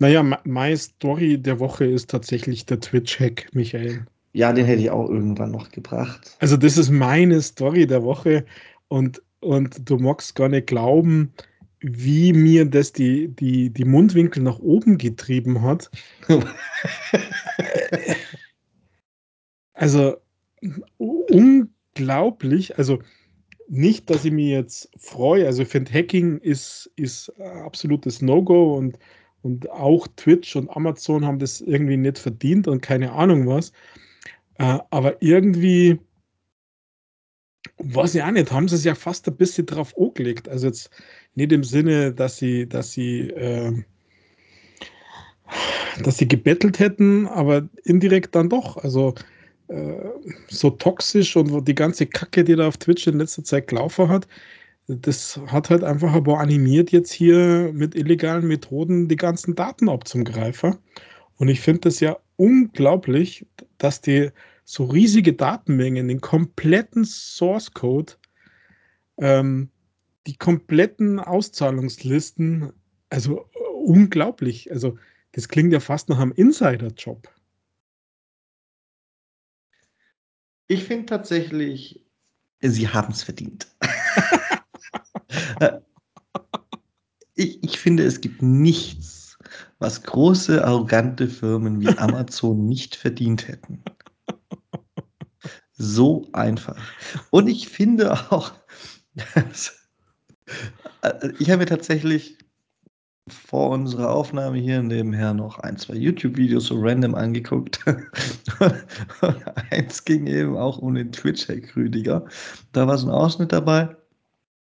Na 0.00 0.08
ja, 0.08 0.24
mei 0.24 0.38
meine 0.44 0.76
Story 0.76 1.38
der 1.38 1.60
Woche 1.60 1.84
ist 1.84 2.10
tatsächlich 2.10 2.66
der 2.66 2.80
Twitch-Hack, 2.80 3.50
Michael. 3.52 4.04
Ja, 4.32 4.52
den 4.52 4.66
hätte 4.66 4.82
ich 4.82 4.90
auch 4.90 5.08
irgendwann 5.08 5.52
noch 5.52 5.70
gebracht. 5.70 6.36
Also, 6.40 6.56
das 6.56 6.78
ist 6.78 6.90
meine 6.90 7.40
Story 7.40 7.86
der 7.86 8.02
Woche 8.02 8.44
und 8.88 9.22
und 9.38 9.88
du 9.90 9.96
magst 9.96 10.34
gar 10.34 10.48
nicht 10.48 10.68
glauben, 10.68 11.32
wie 11.82 12.32
mir 12.32 12.64
das 12.64 12.92
die 12.92 13.28
die 13.28 13.70
die 13.70 13.84
Mundwinkel 13.84 14.42
nach 14.42 14.58
oben 14.58 14.98
getrieben 14.98 15.62
hat. 15.62 15.90
Also, 19.74 20.16
unglaublich. 20.98 22.78
Also, 22.78 23.00
nicht, 23.68 24.10
dass 24.10 24.24
ich 24.24 24.32
mich 24.32 24.48
jetzt 24.48 24.90
freue. 24.96 25.46
Also, 25.46 25.62
ich 25.62 25.68
finde, 25.68 25.92
Hacking 25.92 26.38
ist 26.38 26.90
ist 26.96 27.30
absolutes 27.40 28.22
No-Go 28.22 28.76
und 28.76 28.98
und 29.42 29.68
auch 29.70 30.06
Twitch 30.16 30.54
und 30.56 30.70
Amazon 30.70 31.26
haben 31.26 31.38
das 31.40 31.60
irgendwie 31.60 31.96
nicht 31.96 32.18
verdient 32.18 32.68
und 32.68 32.80
keine 32.80 33.12
Ahnung 33.12 33.46
was. 33.48 33.72
Äh, 34.58 34.78
aber 34.90 35.20
irgendwie 35.22 35.98
weiß 37.82 38.14
ich 38.14 38.22
auch 38.22 38.30
nicht, 38.30 38.52
haben 38.52 38.68
sie's 38.68 38.84
ja 38.84 38.94
fast 38.94 39.28
ein 39.28 39.36
bisschen 39.36 39.66
drauf 39.66 39.94
angelegt. 39.98 40.48
Also, 40.48 40.66
jetzt 40.66 40.90
nicht 41.34 41.52
im 41.52 41.64
Sinne, 41.64 42.12
dass 42.12 42.38
sie 42.38 42.68
dass 42.68 42.92
sie, 42.92 43.30
ähm 43.30 43.84
dass 46.02 46.18
sie 46.18 46.28
gebettelt 46.28 46.78
hätten, 46.78 47.26
aber 47.26 47.68
indirekt 47.84 48.34
dann 48.34 48.48
doch. 48.48 48.78
Also, 48.78 49.14
äh, 49.68 49.94
so 50.48 50.70
toxisch 50.70 51.36
und 51.36 51.66
die 51.66 51.74
ganze 51.74 52.06
Kacke, 52.06 52.44
die 52.44 52.56
da 52.56 52.68
auf 52.68 52.76
Twitch 52.78 53.06
in 53.06 53.18
letzter 53.18 53.44
Zeit 53.44 53.68
gelaufen 53.68 54.08
hat, 54.08 54.26
das 54.88 55.40
hat 55.46 55.70
halt 55.70 55.84
einfach 55.84 56.12
ein 56.14 56.24
paar 56.24 56.40
animiert, 56.40 56.90
jetzt 56.90 57.12
hier 57.12 57.70
mit 57.72 57.94
illegalen 57.94 58.46
Methoden 58.46 59.08
die 59.08 59.16
ganzen 59.16 59.54
Daten 59.54 59.88
abzugreifen. 59.88 60.76
Und 61.36 61.48
ich 61.48 61.60
finde 61.60 61.82
das 61.82 62.00
ja 62.00 62.16
unglaublich, 62.36 63.46
dass 63.78 64.00
die 64.00 64.30
so 64.64 64.84
riesige 64.84 65.32
Datenmengen, 65.34 66.08
den 66.08 66.20
kompletten 66.20 67.04
Source 67.04 67.72
Code 67.72 68.14
ähm, 69.18 69.70
die 70.26 70.36
kompletten 70.36 71.18
Auszahlungslisten, 71.18 72.72
also 73.10 73.46
unglaublich. 73.84 74.70
Also, 74.70 74.98
das 75.32 75.48
klingt 75.48 75.72
ja 75.72 75.80
fast 75.80 76.08
nach 76.08 76.18
'nem 76.18 76.32
Insiderjob. 76.32 77.28
Ich 80.68 80.84
finde 80.84 81.06
tatsächlich, 81.06 82.04
sie 82.60 82.88
haben's 82.88 83.22
verdient. 83.22 83.66
Äh 85.60 85.80
ich 87.34 87.62
ich 87.64 87.78
finde, 87.78 88.04
es 88.04 88.20
gibt 88.20 88.42
nichts, 88.42 89.38
was 89.78 90.02
große, 90.02 90.64
arrogante 90.64 91.28
Firmen 91.28 91.80
wie 91.80 91.88
Amazon 91.98 92.66
nicht 92.66 92.96
verdient 92.96 93.48
hätten. 93.48 93.82
So 95.78 96.28
einfach. 96.32 96.76
Und 97.30 97.48
ich 97.48 97.68
finde 97.68 98.12
auch, 98.30 98.52
äh, 101.02 101.30
ich 101.38 101.50
habe 101.50 101.60
mir 101.60 101.66
tatsächlich 101.66 102.38
vor 103.30 103.70
unserer 103.70 104.10
Aufnahme 104.10 104.58
hier 104.58 104.82
nebenher 104.82 105.34
noch 105.34 105.58
1, 105.60 105.82
2 105.82 105.94
YouTube-Videos 105.96 106.66
so 106.66 106.76
random 106.80 107.14
angeguckt. 107.14 107.80
Und 109.20 109.36
eins 109.70 110.04
ging 110.04 110.26
eben 110.26 110.56
auch 110.56 110.78
um 110.78 110.94
den 110.94 111.12
Twitch-Hack, 111.12 111.76
Rüdiger. 111.76 112.26
Da 112.72 112.86
war 112.88 112.98
so 112.98 113.06
'n 113.08 113.12
Ausschnitt 113.12 113.52
dabei, 113.52 113.96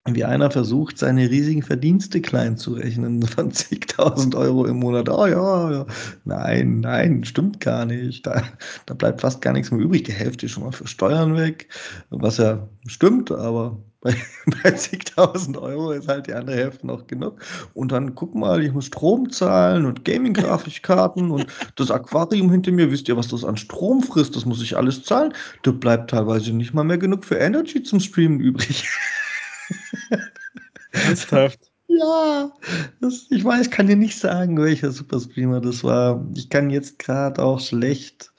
wie 0.08 0.24
einer 0.24 0.50
versucht, 0.50 0.96
seine 0.98 1.28
riesigen 1.30 1.62
Verdienste 1.62 2.20
klein 2.22 2.56
zu 2.56 2.72
rechnen 2.72 3.22
von 3.26 3.50
zigtausend 3.52 4.34
Euro 4.34 4.64
im 4.64 4.78
Monat. 4.78 5.08
„Ah 5.10 5.28
ja, 5.28 5.72
ja.“ 5.72 5.86
Nein, 6.24 6.80
nein, 6.80 7.22
stimmt 7.24 7.60
gar 7.60 7.84
nicht. 7.84 8.26
Da 8.26 8.42
da 8.86 8.94
bleibt 8.94 9.20
fast 9.20 9.42
gar 9.42 9.52
nix 9.52 9.70
mehr 9.70 9.80
übrig. 9.80 10.04
Die 10.04 10.12
Hälfte 10.12 10.46
ist 10.46 10.52
schon 10.52 10.64
mal 10.64 10.72
für 10.72 10.86
Steuern 10.86 11.36
weg, 11.36 11.68
was 12.10 12.38
ja 12.38 12.66
stimmt, 12.86 13.30
aber 13.30 13.78
bei 14.00 14.14
bei 14.62 14.70
zigtausend 14.72 15.58
Euro 15.58 15.92
ist 15.92 16.08
halt 16.08 16.26
die 16.26 16.32
andere 16.32 16.56
Hälfte 16.56 16.86
noch 16.86 17.06
genug. 17.06 17.38
Und 17.74 17.92
dann 17.92 18.14
guck 18.14 18.34
mal, 18.34 18.64
ich 18.64 18.72
muss 18.72 18.86
Strom 18.86 19.30
zahlen 19.30 19.84
und 19.84 20.06
Gaming-Grafikkarten 20.06 21.30
und 21.30 21.46
das 21.76 21.90
Aquarium 21.90 22.50
hinter 22.50 22.72
mir, 22.72 22.90
wisst 22.90 23.08
ihr, 23.08 23.16
was 23.18 23.28
das 23.28 23.44
an 23.44 23.58
Strom 23.58 24.02
frisst? 24.02 24.34
Das 24.34 24.46
muss 24.46 24.62
ich 24.62 24.76
alles 24.78 25.04
zahlen. 25.04 25.34
Da 25.62 25.70
bleibt 25.72 26.10
teilweise 26.10 26.52
nicht 26.54 26.72
mal 26.72 26.84
mehr 26.84 26.96
genug 26.98 27.26
für 27.26 27.36
Energy 27.36 27.82
zum 27.82 28.00
Streamen 28.00 28.40
übrig. 28.40 28.88
Ernsthaft? 30.92 31.60
Ja, 31.88 32.52
das 33.00 33.26
ich 33.30 33.44
weiß 33.44 33.66
ich 33.66 33.70
kann 33.72 33.86
dir 33.88 33.96
nicht 33.96 34.18
sagen, 34.18 34.58
welcher 34.62 34.92
Superstreamer 34.92 35.60
das 35.60 35.84
war. 35.84 36.26
Ich 36.36 36.50
kann 36.50 36.70
jetzt 36.70 36.98
grad 37.00 37.38
auch 37.40 37.60
schlecht 37.60 38.32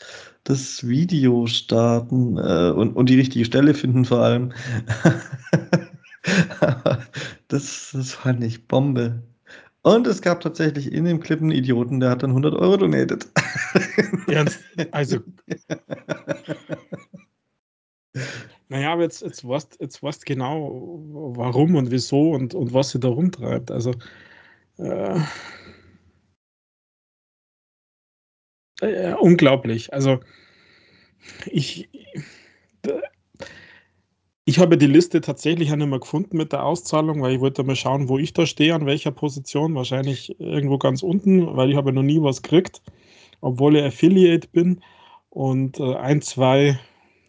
das 0.45 0.87
Video 0.87 1.47
starten, 1.47 2.37
äh, 2.37 2.71
und 2.71 2.93
und 2.95 3.09
die 3.09 3.17
richtige 3.17 3.45
Stelle 3.45 3.73
finden 3.75 4.05
vor 4.05 4.19
allem. 4.21 4.53
Aber 6.61 6.99
das 7.49 7.91
das 7.93 8.13
fand 8.13 8.43
ich 8.43 8.67
Bombe. 8.67 9.23
Und 9.83 10.07
es 10.07 10.21
gab 10.23 10.41
tatsächlich 10.41 10.91
in 10.93 11.05
dem 11.05 11.19
Clip 11.21 11.41
'n 11.41 11.51
Idioten, 11.51 11.99
der 12.01 12.11
hat 12.11 12.23
dann 12.23 12.33
100 12.33 12.55
€ 12.55 12.77
donated. 12.77 13.27
Ernst? 14.27 14.59
Also 14.91 15.19
Na 18.71 18.79
ja, 18.79 18.93
aber 18.93 19.01
jetzt 19.03 19.21
jetzt 19.21 19.45
weißt 19.45 19.79
jetzt 19.81 20.01
weißt 20.01 20.25
genau, 20.25 21.01
warum 21.35 21.75
und 21.75 21.91
wieso 21.91 22.31
und 22.31 22.53
und 22.55 22.73
was 22.73 22.91
sie 22.91 23.01
da 23.01 23.09
rumtreibt. 23.09 23.69
Also, 23.69 23.91
äh 24.79 25.19
äh, 28.81 29.13
unglaublich. 29.13 29.93
Also, 29.93 30.19
ich 31.45 31.89
ich 34.45 34.59
habe 34.59 34.77
die 34.77 34.87
Liste 34.87 35.21
tatsächlich 35.21 35.71
auch 35.71 35.75
nicht 35.75 35.87
mehr 35.87 35.99
gefunden 35.99 36.37
mit 36.37 36.51
der 36.51 36.63
Auszahlung, 36.65 37.21
weil 37.21 37.33
ich 37.35 37.39
wollte 37.41 37.63
mal 37.63 37.75
schauen, 37.75 38.09
wo 38.09 38.17
ich 38.17 38.33
da 38.33 38.45
stehe, 38.45 38.73
an 38.75 38.85
welcher 38.85 39.11
Position. 39.11 39.75
Wahrscheinlich 39.75 40.39
irgendwo 40.39 40.77
ganz 40.77 41.03
unten, 41.03 41.55
weil 41.55 41.69
ich 41.69 41.75
habe 41.75 41.93
noch 41.93 42.03
nie 42.03 42.21
was 42.21 42.41
gekriegt, 42.41 42.81
obwohl 43.41 43.77
ich 43.77 43.83
Affiliate 43.85 44.47
bin. 44.49 44.81
Und, 45.29 45.79
äh, 45.79 45.95
1, 45.95 46.21
2 46.21 46.79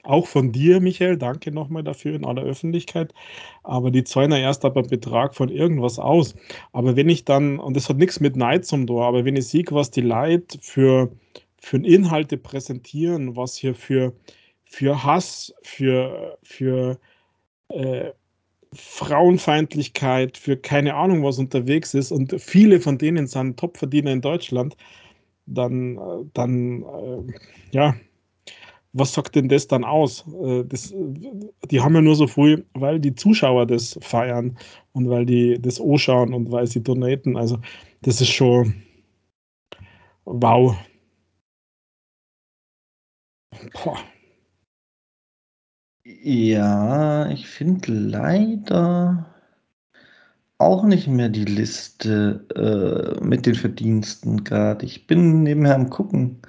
auch 0.05 0.27
von 0.27 0.53
dir, 0.53 0.81
Michael, 0.81 1.17
danke 1.19 1.53
noch 1.53 1.69
mal 1.69 1.83
dafür 1.85 2.15
in 2.15 2.25
aller 2.25 2.43
Öffentlichkeit. 2.43 3.15
Aber 3.63 3.91
die 3.91 4.05
zahlen 4.05 4.33
erst 4.33 4.65
ab 4.65 4.77
'n 4.77 4.89
Betrag 4.89 5.35
von 5.35 5.49
irgendwas 5.49 5.99
aus. 5.99 6.35
Aber 6.73 6.97
wenn 6.97 7.09
ich 7.09 7.25
dann 7.25 7.59
und 7.61 7.77
das 7.77 7.89
hat 7.89 7.99
nix 7.99 8.21
mit 8.21 8.37
Neid 8.37 8.67
zum 8.67 8.87
tun, 8.87 9.03
aber 9.03 9.25
wenn 9.25 9.37
ich 9.37 9.49
sehe, 9.49 9.65
was 9.71 9.91
die 9.91 10.01
Leute 10.03 10.59
für 10.63 11.13
für 11.61 11.79
Inhalte 11.79 12.37
präsentieren, 12.39 13.37
was 13.37 13.57
hier 13.57 13.75
für 13.75 14.15
für 14.65 15.05
Hass, 15.05 15.55
für 15.63 16.39
für, 16.43 16.99
äh, 17.71 18.13
Frauenfeindlichkeit, 18.75 20.37
für 20.39 20.57
keine 20.59 20.95
Ahnung 20.97 21.25
was 21.25 21.39
unterwegs 21.39 21.95
ist 21.95 22.13
und 22.13 22.35
viele 22.41 22.81
von 22.81 22.99
denen 22.99 23.27
sind 23.29 23.59
Topverdiener 23.59 24.13
in 24.13 24.23
Deutschland, 24.23 24.77
dann 25.47 25.99
äh, 25.99 26.01
dann, 26.35 26.83
äh, 26.85 27.23
ja, 27.73 27.97
was 28.93 29.13
sagt 29.15 29.35
denn 29.37 29.49
das 29.49 29.67
dann 29.69 29.85
aus? 29.85 30.25
Äh, 30.43 30.65
das 30.65 30.95
die 31.71 31.81
haben 31.81 31.95
ja 31.95 32.03
nur 32.03 32.17
so 32.17 32.27
viel, 32.27 32.67
weil 32.75 33.01
die 33.01 33.15
Zuschauer 33.15 33.67
das 33.67 33.99
feiern 34.03 34.57
und 34.93 35.09
weil 35.09 35.27
die 35.27 35.61
das 35.61 35.81
anschauen 35.81 36.35
und 36.35 36.51
weil 36.53 36.67
sie 36.67 36.83
donaten. 36.83 37.37
Also, 37.37 37.59
das 38.03 38.21
ist 38.21 38.31
schon 38.33 38.75
wow. 40.25 40.77
Boah. 43.73 43.99
Ja, 46.05 47.29
ich 47.31 47.47
finde 47.49 47.93
leider 47.93 49.27
auch 50.59 50.85
nicht 50.85 51.09
mehr 51.09 51.29
die 51.29 51.45
Liste, 51.45 52.47
äh, 53.21 53.25
mit 53.25 53.47
den 53.47 53.55
Verdiensten 53.55 54.45
grad. 54.45 54.83
Ich 54.83 55.07
bin 55.07 55.43
nebenher 55.43 55.75
am 55.75 55.91
Gucken 55.91 56.41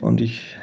und 0.00 0.20
ich 0.20 0.56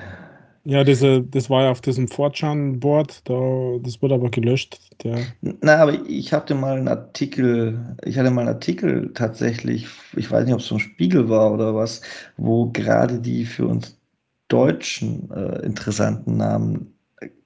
Ja, 0.65 0.83
diese 0.83 1.23
das 1.23 1.49
war 1.49 1.63
ja 1.63 1.71
auf 1.71 1.81
diesem 1.81 2.07
4chan-Board, 2.07 3.21
da 3.27 3.33
das 3.81 3.99
wurde 4.03 4.13
aber 4.13 4.29
gelöscht, 4.29 4.79
der 5.03 5.33
na, 5.41 5.77
aber 5.77 5.93
ich 6.07 6.33
hatte 6.33 6.53
mal 6.53 6.77
'n 6.77 6.87
Artikel 6.87 7.95
ich 8.05 8.19
hatte 8.19 8.29
mal 8.29 8.43
'n 8.43 8.47
Artikel 8.47 9.11
tatsächlich 9.15 9.87
ich 10.15 10.29
weiß 10.29 10.45
nicht, 10.45 10.53
ob's 10.53 10.67
vom 10.67 10.77
Spiegel 10.77 11.29
war 11.29 11.51
oder 11.51 11.73
was, 11.73 12.01
wo 12.37 12.69
grade 12.71 13.19
die 13.19 13.45
für 13.45 13.65
uns 13.65 13.97
Deutschen, 14.49 15.31
äh, 15.31 15.65
interessanten 15.65 16.37
Namen, 16.37 16.93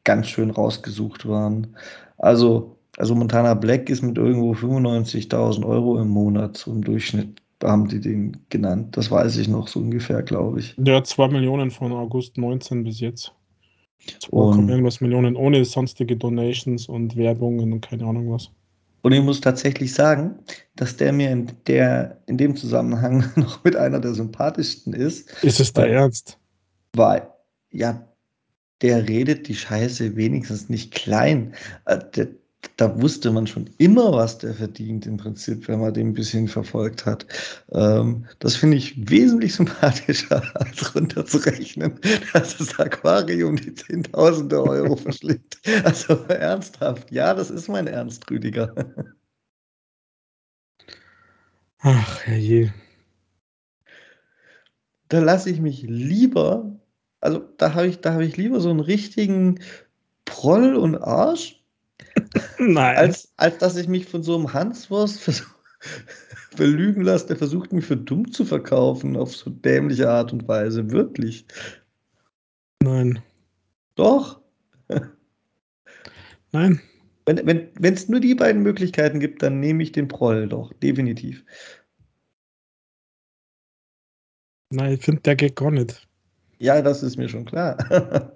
ganz 0.04 0.28
schön 0.28 0.52
rausgesucht 0.52 1.26
waren. 1.28 1.76
Also 2.18 2.78
also 2.98 3.16
Montana 3.16 3.54
Black 3.56 3.90
ist 3.90 4.02
mit 4.04 4.18
irgendwo 4.18 4.54
95.000 4.56 5.66
€ 5.66 6.00
im 6.02 6.10
Monat 6.10 6.58
so 6.58 6.72
im 6.72 6.84
Durchschnitt, 6.84 7.42
haben 7.64 7.88
die 7.88 8.00
den 8.00 8.38
genannt. 8.50 8.96
Das 8.98 9.10
weiß 9.12 9.38
ich 9.38 9.48
noch 9.48 9.68
so 9.68 9.80
ungefähr, 9.80 10.22
glaube 10.24 10.60
ich. 10.60 10.76
Der 10.78 10.98
hat 10.98 11.06
2.000.000 11.08 11.72
von 11.72 11.92
August 11.94 12.38
19 12.38 12.84
bis 12.84 13.00
jetzt. 13.00 13.32
2 14.20 14.30
Komma 14.52 14.58
Und 14.58 14.70
irgendwas 14.70 15.02
Millionen 15.02 15.36
ohne 15.36 15.64
sonstige 15.66 16.16
Donations 16.18 16.88
und 16.88 17.16
Werbungen 17.16 17.74
und 17.74 17.82
keine 17.82 18.06
Ahnung 18.06 18.32
was. 18.32 18.52
Und 19.04 19.12
ich 19.12 19.22
muss 19.22 19.40
tatsächlich 19.42 19.94
sagen, 19.94 20.40
dass 20.76 20.98
der 20.98 21.14
mir 21.14 21.32
in 21.32 21.52
der 21.68 22.22
in 22.28 22.38
dem 22.38 22.56
Zusammenhang 22.56 23.24
noch 23.36 23.64
mit 23.64 23.76
einer 23.76 24.00
der 24.00 24.14
sympathischsten 24.14 24.94
ist, 24.94 25.30
Ist 25.44 25.60
es 25.60 25.76
weil 25.76 25.90
Ernst? 25.92 26.40
weil 26.94 27.28
ja, 27.72 28.08
der 28.82 29.08
redet 29.08 29.48
die 29.48 29.56
Scheiße 29.56 30.16
wenigstens 30.16 30.70
nicht 30.70 30.94
klein. 30.94 31.54
Äh, 31.86 32.00
d 32.16 32.28
da 32.78 33.02
wusste 33.02 33.32
man 33.32 33.48
schon 33.48 33.70
immer, 33.78 34.12
was 34.14 34.38
der 34.40 34.54
verdient 34.54 35.06
im 35.06 35.18
Prinzip, 35.18 35.68
wenn 35.68 35.80
man 35.80 35.94
den 35.94 36.10
'n 36.10 36.14
bisschen 36.14 36.48
verfolgt 36.48 37.06
hat. 37.06 37.26
Ähm, 37.72 38.26
das 38.40 38.56
finde 38.56 38.78
ich 38.78 39.10
wesentlich 39.10 39.56
sympathischer, 39.56 40.42
als 40.56 40.96
runterzurechnen, 40.96 42.00
dass 42.34 42.58
das 42.58 42.78
Aquarium 42.80 43.56
die 43.58 43.74
Zehntausende 43.74 44.62
Euro 44.64 44.96
verschlingt. 44.98 45.58
Also, 45.84 46.16
ernsthaft, 46.28 47.12
ja, 47.12 47.34
das 47.34 47.50
ist 47.50 47.68
mein 47.70 47.88
Ernst, 47.88 48.30
Rüdiger. 48.30 48.74
Ach, 51.80 52.26
herrje. 52.26 52.74
Da 55.10 55.20
lasse 55.20 55.50
ich 55.50 55.62
mich 55.62 55.84
lieber 55.84 56.80
also, 57.22 57.40
da 57.58 57.74
habe 57.74 57.88
ich 57.88 58.02
da 58.02 58.14
habe 58.14 58.26
ich 58.26 58.38
lieber 58.38 58.60
so 58.60 58.70
'n 58.70 58.80
richtigen 58.80 59.60
Proll 60.26 60.76
und 60.76 60.96
Arsch 60.98 61.65
Nein. 62.60 62.98
als 62.98 63.34
als 63.38 63.58
dass 63.60 63.76
ich 63.78 63.88
mich 63.88 64.06
von 64.06 64.24
so 64.24 64.38
'nem 64.38 64.54
Hanswurst 64.54 65.44
belügen 66.58 67.02
lasse, 67.04 67.28
der 67.28 67.36
versucht, 67.38 67.74
mich 67.74 67.86
für 67.86 67.98
dumm 67.98 68.32
zu 68.32 68.46
verkaufen 68.46 69.18
auf 69.18 69.36
so 69.36 69.50
dämliche 69.50 70.10
Art 70.10 70.34
und 70.34 70.48
Weise, 70.48 70.92
wirklich. 70.92 71.46
Nein. 72.84 73.22
Doch. 73.96 74.42
Nein. 76.52 76.80
Wenn 77.26 77.46
wenn 77.48 77.70
wenn's 77.80 78.08
nur 78.08 78.20
die 78.20 78.36
beiden 78.36 78.62
Möglichkeiten 78.62 79.20
gibt, 79.20 79.42
dann 79.42 79.60
nehme 79.60 79.82
ich 79.84 79.92
den 79.92 80.08
Proll 80.08 80.48
doch, 80.48 80.72
definitiv. 80.74 81.44
Nein, 84.72 84.94
ich 84.94 85.02
finde, 85.06 85.22
der 85.22 85.36
geht 85.36 85.56
gar 85.56 85.72
nicht. 85.72 86.08
Ja, 86.60 86.82
das 86.82 87.04
ist 87.04 87.18
mir 87.18 87.30
schon 87.30 87.46
klar. 87.46 87.78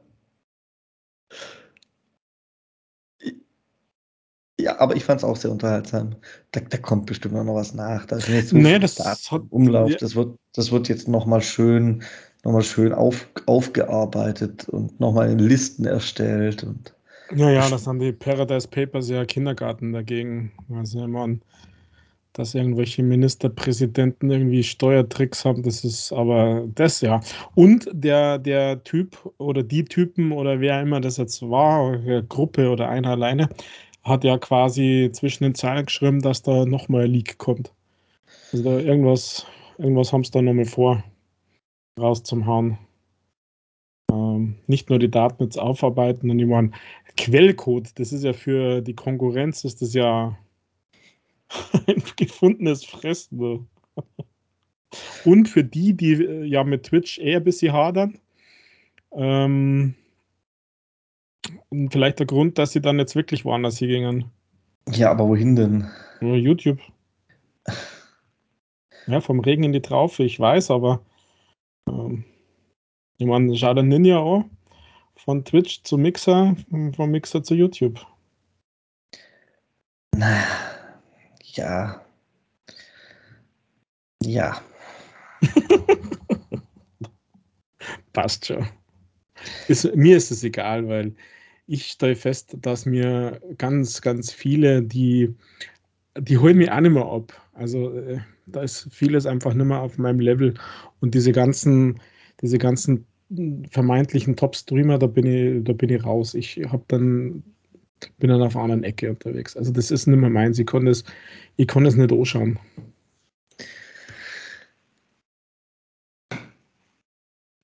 Ja, 4.59 4.79
aber 4.79 4.95
ich 4.95 5.05
fand's 5.05 5.23
auch 5.23 5.35
sehr 5.37 5.51
unterhaltsam. 5.51 6.15
Da 6.51 6.59
da 6.61 6.77
kommt 6.77 7.05
bestimmt 7.07 7.33
noch 7.35 7.55
was 7.55 7.73
nach. 7.73 8.05
Da 8.05 8.19
sind 8.19 8.35
jetzt 8.35 8.49
so 8.49 8.61
Ne, 8.63 8.79
viele 8.79 8.89
das 8.97 9.31
hat 9.31 9.41
Umlauf. 9.49 9.95
ja 9.95 9.97
Das 9.97 10.15
wird 10.15 10.37
das 10.53 10.71
wird 10.71 10.89
jetzt 10.89 11.07
noch 11.07 11.25
mal 11.25 11.41
schön 11.41 12.03
noch 12.43 12.51
mal 12.53 12.61
schön 12.63 12.93
auf 12.93 13.27
aufgearbeitet 13.47 14.69
und 14.69 14.99
noch 14.99 15.13
mal 15.13 15.29
in 15.31 15.39
Listen 15.39 15.85
erstellt 15.85 16.63
und 16.63 16.93
Ja, 17.31 17.49
ja, 17.51 17.69
das 17.69 17.85
haben 17.85 17.99
die 17.99 18.11
Paradise 18.11 18.67
Papers 18.67 19.07
ja 19.09 19.23
Kindergarten 19.25 19.93
dagegen. 19.93 20.51
Also, 20.73 21.07
meine, 21.07 21.39
dass 22.33 22.55
irgendwelche 22.55 23.03
Ministerpräsidenten 23.03 24.31
irgendwie 24.31 24.63
Steuertricks 24.63 25.45
haben, 25.45 25.63
das 25.63 25.83
ist 25.85 26.13
aber 26.13 26.67
das 26.75 27.01
ja. 27.01 27.21
Und 27.55 27.89
der 27.93 28.39
der 28.39 28.83
Typ 28.83 29.31
oder 29.39 29.63
die 29.63 29.85
Typen 29.85 30.31
oder 30.33 30.59
wer 30.61 30.81
immer 30.81 31.01
das 31.01 31.17
jetzt 31.17 31.41
war, 31.43 31.97
Gruppe 32.23 32.69
oder 32.71 32.89
einer 32.89 33.11
alleine, 33.11 33.49
hat 34.09 34.23
ja 34.25 34.37
quasi 34.37 35.09
zwischen 35.13 35.43
den 35.45 35.55
Zeilen 35.55 35.85
geschrieben, 35.85 36.21
dass 36.21 36.41
da 36.43 36.65
noch 36.65 36.89
mal 36.89 37.05
'n 37.05 37.11
Leak 37.11 37.37
kommt. 37.37 37.73
Also, 38.53 38.65
da 38.65 38.79
irgendwas 38.79 39.45
irgendwas 39.79 40.13
haben 40.13 40.23
sie 40.25 40.31
da 40.31 40.41
noch 40.43 40.53
mal 40.53 40.65
vor, 40.65 41.03
raus 41.99 42.23
zum 42.23 42.45
Hauen. 42.47 42.77
Ähm, 44.11 44.55
nicht 44.67 44.89
nur 44.89 44.99
die 44.99 45.11
Daten 45.11 45.43
jetzt 45.43 45.57
aufarbeiten 45.59 46.29
und 46.31 46.39
ich 46.39 46.45
meine, 46.47 46.71
Quellcode, 47.17 47.97
das 47.99 48.11
ist 48.13 48.23
ja 48.23 48.33
für 48.33 48.81
die 48.81 48.95
Konkurrenz 48.95 49.63
ist 49.65 49.81
das 49.81 49.93
ja 49.93 50.37
ein 51.87 52.03
gefundenes 52.15 52.85
Fressen. 52.85 53.67
Und 55.25 55.49
für 55.49 55.63
die, 55.63 55.93
die, 55.95 56.13
äh, 56.13 56.43
ja 56.45 56.63
mit 56.63 56.83
Twitch 56.83 57.19
eh 57.19 57.35
'n 57.35 57.43
bisschen 57.43 57.73
hadern. 57.73 58.19
Ähm 59.13 59.95
und 61.69 61.91
vielleicht 61.91 62.19
der 62.19 62.25
Grund, 62.25 62.57
dass 62.57 62.71
sie 62.71 62.81
dann 62.81 62.99
jetzt 62.99 63.15
wirklich 63.15 63.45
woanders 63.45 63.77
hingingen. 63.77 64.25
Ja, 64.89 65.11
aber 65.11 65.27
wohin 65.27 65.55
denn? 65.55 65.87
Ja, 66.21 66.35
YouTube. 66.35 66.79
Ja, 69.07 69.21
vom 69.21 69.39
Regen 69.39 69.63
in 69.63 69.73
die 69.73 69.81
Traufe, 69.81 70.23
ich 70.23 70.39
weiß, 70.39 70.71
aber, 70.71 71.03
ähm 71.87 72.25
ich 73.19 73.27
meine, 73.27 73.53
schau 73.57 73.73
dir 73.73 73.83
Ninja 73.83 74.23
an, 74.23 74.49
von 75.17 75.43
Twitch 75.43 75.83
zu 75.83 75.97
Mixer, 75.97 76.55
vom 76.95 77.11
Mixer 77.11 77.43
zu 77.43 77.53
YouTube. 77.53 77.99
Ja. 81.43 82.01
Ja. 84.23 84.61
Passt 88.13 88.45
schon. 88.45 88.67
Ist 89.67 89.95
mir 89.95 90.15
ist 90.15 90.31
es 90.31 90.43
egal, 90.43 90.87
weil 90.87 91.13
ich 91.69 91.87
stelle 91.87 92.15
fest, 92.15 92.57
dass 92.61 92.85
mir 92.87 93.39
ganz, 93.59 94.01
ganz 94.01 94.31
viele, 94.33 94.81
die 94.83 95.35
die 96.19 96.37
holen 96.39 96.57
mich 96.57 96.71
auch 96.71 96.81
nicht 96.81 96.91
mehr 96.93 97.05
ab. 97.05 97.33
Also, 97.53 97.93
äh, 97.95 98.19
da 98.47 98.63
ist 98.63 98.87
vieles 98.91 99.25
einfach 99.27 99.53
nicht 99.53 99.65
mehr 99.67 99.81
auf 99.81 99.97
meinem 99.99 100.19
Level 100.21 100.55
und 101.01 101.15
diese 101.15 101.31
ganzen 101.33 101.99
diese 102.41 102.57
ganzen 102.59 103.05
vermeintlichen 103.71 104.35
Top-Streamer, 104.37 104.99
da 104.99 105.07
bin 105.07 105.27
ich 105.27 105.63
da 105.65 105.73
bin 105.73 105.89
ich 105.91 106.03
raus. 106.05 106.35
Ich 106.35 106.57
habe 106.69 106.83
dann 106.89 107.43
bin 108.19 108.29
dann 108.31 108.41
auf 108.43 108.55
'ner 108.55 108.63
anderen 108.63 108.83
Ecke 108.85 109.09
unterwegs. 109.11 109.57
Also, 109.57 109.71
das 109.73 109.91
ist 109.91 110.07
nicht 110.07 110.19
mehr 110.19 110.29
meins. 110.31 110.59
Ich 110.59 110.67
kann 110.67 110.85
das 110.85 111.03
ich 111.57 111.67
kann 111.67 111.85
das 111.85 111.95
nicht 111.95 112.11
anschauen. 112.13 112.59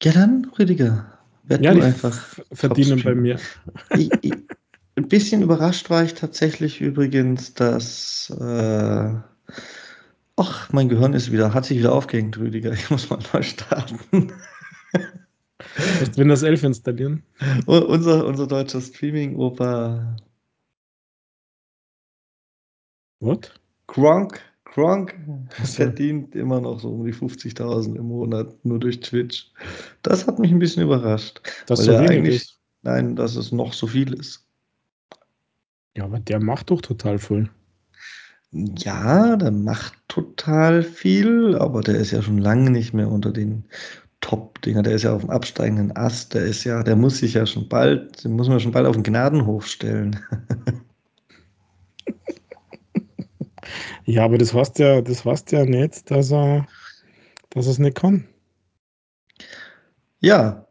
Ja 0.03 0.11
dann, 0.11 0.45
Rüdiger, 0.59 1.14
werd 1.47 1.63
Ja, 1.63 1.73
die 1.73 1.81
einfach 1.81 2.19
verdienen 2.51 3.01
bei 3.03 3.15
mir. 3.15 3.39
I 3.95 4.09
i 4.23 4.33
'n 4.97 5.07
bisschen 5.07 5.41
überrascht 5.41 5.89
war 5.89 6.03
ich 6.03 6.13
tatsächlich 6.13 6.81
übrigens, 6.81 7.53
dass, 7.53 8.29
äh 8.39 9.13
ach, 10.37 10.71
mein 10.73 10.89
Gehirn 10.89 11.13
ist 11.13 11.31
wieder 11.31 11.53
hat 11.53 11.65
sich 11.65 11.77
wieder 11.79 11.93
aufgehängt, 11.93 12.37
Rüdiger. 12.37 12.71
Ich 12.73 12.89
muss 12.89 13.09
mal 13.09 13.19
neu 13.33 13.41
starten. 13.43 14.33
Musst 15.99 16.17
Windows 16.17 16.43
11 16.43 16.63
installieren. 16.63 17.23
U 17.67 17.77
unser 17.77 18.25
unser 18.25 18.47
deutscher 18.47 18.81
Streaming-Opa 18.81 20.15
What? 23.21 23.51
Gronkh 23.87 24.39
So. 24.75 25.07
verdient 25.63 26.35
immer 26.35 26.59
noch 26.59 26.79
so 26.81 26.89
um 26.89 27.05
die 27.05 27.13
50.000 27.13 27.97
im 27.97 28.07
Monat 28.07 28.53
nur 28.65 28.79
durch 28.79 28.99
Twitch. 28.99 29.51
Das 30.03 30.27
hat 30.27 30.37
mich 30.39 30.51
'n 30.51 30.59
bisschen 30.59 30.83
überrascht, 30.83 31.41
Dass 31.67 31.79
weil 31.79 31.85
so 31.85 31.95
eigentlich 31.97 32.35
ist? 32.35 32.59
nein, 32.81 33.15
dass 33.15 33.35
es 33.37 33.51
noch 33.53 33.73
so 33.73 33.87
viel 33.87 34.13
ist. 34.13 34.45
Ja, 35.97 36.03
aber 36.03 36.19
der 36.19 36.41
macht 36.41 36.71
doch 36.71 36.81
total 36.81 37.19
viel. 37.19 37.49
Ja, 38.53 39.35
der 39.37 39.51
macht 39.51 39.93
total 40.07 40.83
viel, 40.83 41.55
aber 41.57 41.81
der 41.81 41.95
ist 41.97 42.11
ja 42.11 42.21
schon 42.21 42.37
lange 42.37 42.69
nicht 42.71 42.93
mehr 42.93 43.09
unter 43.11 43.31
den 43.31 43.65
Top-Dinger. 44.21 44.83
Der 44.83 44.95
ist 44.95 45.03
ja 45.03 45.15
auf'm 45.15 45.29
absteigenden 45.29 45.95
Ast. 45.95 46.33
Der 46.33 46.45
ist 46.45 46.63
ja 46.63 46.83
der 46.83 46.95
muss 46.95 47.19
sich 47.19 47.33
ja 47.35 47.45
schon 47.45 47.69
bald 47.69 48.23
den 48.23 48.33
muss 48.33 48.49
man 48.49 48.59
schon 48.59 48.71
bald 48.71 48.87
auf 48.87 48.95
'n 48.97 49.03
Gnadenhof 49.03 49.67
stellen. 49.67 50.19
Ja, 54.05 54.23
aber 54.25 54.37
das 54.37 54.53
heißt 54.53 54.79
ja 54.79 55.01
das 55.01 55.25
heißt 55.25 55.51
ja 55.51 55.65
nicht, 55.65 56.09
dass 56.11 56.31
er 56.31 56.67
dass 57.49 57.67
er's 57.67 57.79
nicht 57.79 57.95
kann. 57.95 58.27
Ja. 60.21 60.65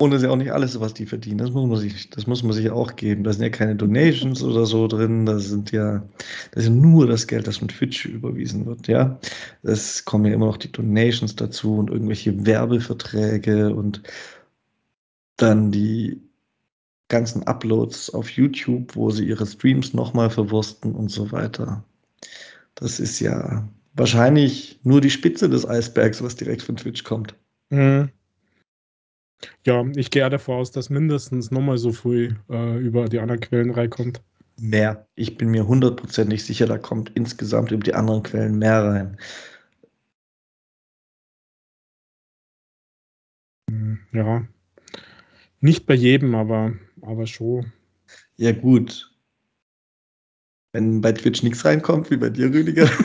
Und 0.00 0.12
das 0.12 0.18
ist 0.18 0.26
ja 0.26 0.30
auch 0.30 0.36
nicht 0.36 0.52
alles, 0.52 0.78
was 0.78 0.94
die 0.94 1.06
verdienen. 1.06 1.38
Das 1.38 1.50
muss 1.50 1.68
man 1.68 1.78
sich 1.78 2.08
das 2.10 2.26
muss 2.28 2.44
man 2.44 2.52
sich 2.52 2.70
auch 2.70 2.94
geben. 2.94 3.24
Da 3.24 3.32
sind 3.32 3.42
ja 3.42 3.48
keine 3.50 3.74
Donations 3.74 4.42
oder 4.44 4.64
so 4.64 4.86
drin. 4.86 5.26
Da 5.26 5.40
sind 5.40 5.72
ja 5.72 6.08
das 6.52 6.64
ist 6.64 6.70
nur 6.70 7.06
das 7.08 7.26
Geld, 7.26 7.48
das 7.48 7.56
von 7.58 7.68
Twitch 7.68 8.04
überwiesen 8.06 8.64
wird, 8.66 8.86
ja? 8.86 9.18
Es 9.62 10.04
kommen 10.04 10.26
ja 10.26 10.34
immer 10.34 10.46
noch 10.46 10.56
die 10.56 10.70
Donations 10.70 11.34
dazu 11.34 11.78
und 11.78 11.90
irgendwelche 11.90 12.46
Werbeverträge 12.46 13.74
und 13.74 14.02
dann 15.36 15.72
die 15.72 16.27
ganzen 17.08 17.42
Uploads 17.44 18.10
auf 18.10 18.30
YouTube, 18.30 18.94
wo 18.94 19.10
sie 19.10 19.26
ihre 19.26 19.46
Streams 19.46 19.94
noch 19.94 20.14
mal 20.14 20.30
verwursten 20.30 20.94
und 20.94 21.10
so 21.10 21.32
weiter. 21.32 21.84
Das 22.74 23.00
ist 23.00 23.20
ja 23.20 23.66
wahrscheinlich 23.94 24.78
nur 24.84 25.00
die 25.00 25.10
Spitze 25.10 25.48
des 25.48 25.66
Eisbergs, 25.66 26.22
was 26.22 26.36
direkt 26.36 26.62
von 26.62 26.76
Twitch 26.76 27.04
kommt. 27.04 27.34
Mhm. 27.70 28.10
Ja, 29.64 29.84
ich 29.94 30.10
gehe 30.10 30.28
davon 30.28 30.56
aus, 30.56 30.72
dass 30.72 30.90
mindestens 30.90 31.50
noch 31.50 31.60
mal 31.60 31.78
so 31.78 31.92
viel, 31.92 32.36
äh, 32.50 32.78
über 32.78 33.08
die 33.08 33.20
anderen 33.20 33.40
Quellen 33.40 33.70
reinkommt. 33.70 34.20
Mehr. 34.60 35.06
Ich 35.14 35.36
bin 35.36 35.50
mir 35.50 35.68
hundertprozentig 35.68 36.44
sicher, 36.44 36.66
da 36.66 36.78
kommt 36.78 37.12
insgesamt 37.14 37.70
über 37.70 37.84
die 37.84 37.94
anderen 37.94 38.24
Quellen 38.24 38.58
mehr 38.58 38.84
rein. 38.84 39.16
Hm, 43.70 43.98
ja. 44.12 44.46
Nicht 45.60 45.86
bei 45.86 45.94
jedem, 45.94 46.34
aber 46.34 46.74
aber 47.02 47.26
schon. 47.26 47.72
Ja 48.36 48.52
gut. 48.52 49.10
Wenn 50.74 51.00
bei 51.00 51.12
Twitch 51.12 51.42
nix 51.42 51.64
reinkommt, 51.64 52.10
wie 52.10 52.16
bei 52.18 52.28
dir, 52.30 52.46
Rüdiger. 52.52 52.88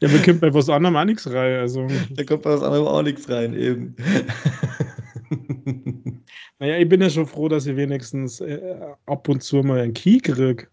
Ja, 0.00 0.08
mir 0.08 0.20
kommt 0.22 0.40
bei 0.40 0.52
was 0.52 0.68
anderem 0.68 0.96
auch 0.96 1.04
nix 1.04 1.26
rein, 1.30 1.60
also 1.60 1.86
Da 2.10 2.24
kommt 2.24 2.42
bei 2.42 2.50
was 2.52 2.62
anderem 2.62 2.86
auch 2.86 3.02
nix 3.02 3.28
rein, 3.28 3.54
eben. 3.54 3.96
Na 6.58 6.66
ja, 6.66 6.76
ich 6.78 6.88
bin 6.88 7.00
ja 7.00 7.08
schon 7.10 7.26
froh, 7.26 7.48
dass 7.48 7.66
ich 7.66 7.76
wenigstens, 7.76 8.40
äh, 8.40 8.76
ab 9.06 9.28
und 9.28 9.42
zu 9.42 9.62
mal 9.62 9.80
'n 9.80 9.94
Key 9.94 10.18
kriege. 10.20 10.66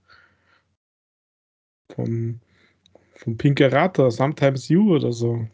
Vom 1.95 2.39
vom 3.15 3.37
Pinkerator, 3.37 4.11
„Sometimes 4.11 4.69
You“ 4.69 4.95
oder 4.95 5.11
so. 5.13 5.47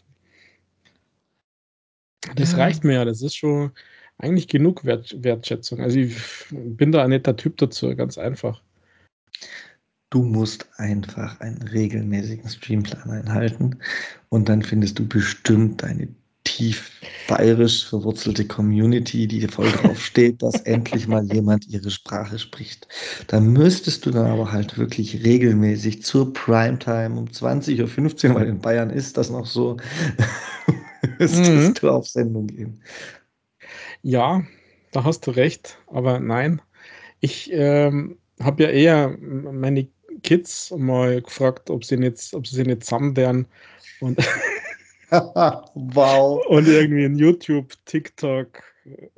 Das 2.35 2.51
Ja. 2.53 2.57
reicht 2.59 2.83
mir 2.83 2.93
ja. 2.95 3.05
Das 3.05 3.21
ist 3.21 3.35
schon 3.35 3.71
eigentlich 4.17 4.47
genug 4.47 4.83
Wert 4.85 5.15
Wertschätzung. 5.23 5.79
Also, 5.79 5.99
ich 5.99 6.15
bin 6.51 6.91
da 6.91 7.03
ein 7.03 7.09
netter 7.09 7.35
Typ 7.35 7.57
dazu, 7.57 7.95
ganz 7.95 8.17
einfach. 8.17 8.61
Du 10.09 10.23
musst 10.23 10.67
einfach 10.77 11.39
einen 11.41 11.61
regelmäßigen 11.61 12.49
Streamplan 12.49 13.11
einhalten 13.11 13.77
und 14.29 14.47
dann 14.47 14.61
findest 14.61 14.99
du 14.99 15.07
bestimmt 15.07 15.83
eine 15.83 16.07
tief 16.45 16.91
bayerisch 17.27 17.85
verwurzelte 17.85 18.45
Community, 18.47 19.27
die 19.27 19.45
voll 19.47 19.69
drauf 19.69 20.01
steht, 20.01 20.41
dass 20.41 20.61
endlich 20.61 21.07
mal 21.09 21.25
jemand 21.25 21.67
ihre 21.67 21.91
Sprache 21.91 22.39
spricht. 22.39 22.87
Da 23.27 23.41
müsstest 23.41 24.05
du 24.05 24.11
dann 24.11 24.27
aber 24.27 24.51
halt 24.51 24.77
wirklich 24.77 25.25
regelmäßig 25.25 26.03
zur 26.03 26.31
Primetime 26.31 27.19
um 27.19 27.27
20:15 27.27 28.33
weil 28.33 28.47
in 28.47 28.59
Bayern 28.59 28.89
ist 28.89 29.17
das 29.17 29.29
noch 29.29 29.45
so, 29.45 29.75
Mhm. 31.19 31.19
müsstest 31.19 31.83
du 31.83 31.89
auf 31.89 32.07
Sendung 32.07 32.47
gehen. 32.47 32.81
Ja, 34.03 34.43
da 34.91 35.03
hast 35.03 35.27
du 35.27 35.31
recht, 35.31 35.77
aber 35.87 36.19
nein. 36.19 36.61
Ich, 37.21 37.51
ähm, 37.53 38.17
habe 38.41 38.63
ja 38.63 38.69
eher 38.69 39.17
meine 39.19 39.87
Kids 40.23 40.73
mal 40.77 41.21
gefragt, 41.21 41.69
ob 41.69 41.85
sie 41.85 41.97
nicht 41.97 42.33
ob 42.33 42.47
sie 42.47 42.63
nicht 42.63 42.83
zusammentun 42.85 43.47
und 43.99 44.19
Wow. 45.75 46.45
und 46.47 46.67
irgendwie 46.67 47.05
'n 47.05 47.15
YouTube, 47.17 47.73
TikTok, 47.85 48.61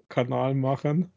Kanal 0.09 0.55
machen. 0.55 1.11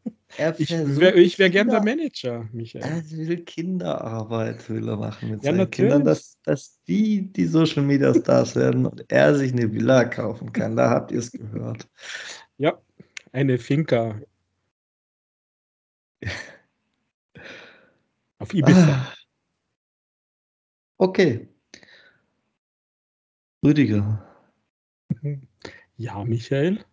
Ich 0.57 0.71
wäre 0.71 1.19
ich 1.19 1.39
wäre 1.39 1.49
gern 1.51 1.69
der 1.69 1.83
Manager, 1.83 2.47
Michael. 2.53 2.83
er 2.85 3.03
will 3.27 3.37
Kinderarbeit 3.45 4.67
will 4.69 4.87
er 4.89 4.97
machen 4.97 5.29
mit 5.31 5.43
Ja, 5.43 5.51
seinen 5.51 5.69
Kindern, 5.71 6.03
natürlich. 6.03 6.19
dass 6.19 6.37
dass 6.43 6.79
die 6.87 7.31
die 7.33 7.45
Social-Media-Stars 7.45 8.55
werden 8.55 8.85
und 8.87 9.05
er 9.09 9.35
sich 9.35 9.53
'ne 9.53 9.71
Villa 9.71 10.05
kaufen 10.05 10.51
kann. 10.53 10.75
Da 10.75 10.89
habt 10.89 11.11
ihr's 11.11 11.31
gehört. 11.31 11.87
Ja, 12.57 12.79
eine 13.33 13.57
Finca. 13.57 14.21
Auf 18.39 18.53
Ibiza. 18.53 19.13
Okay. 20.97 21.49
Rüdiger. 23.65 24.29
Ja, 25.95 26.23
Michael? 26.25 26.83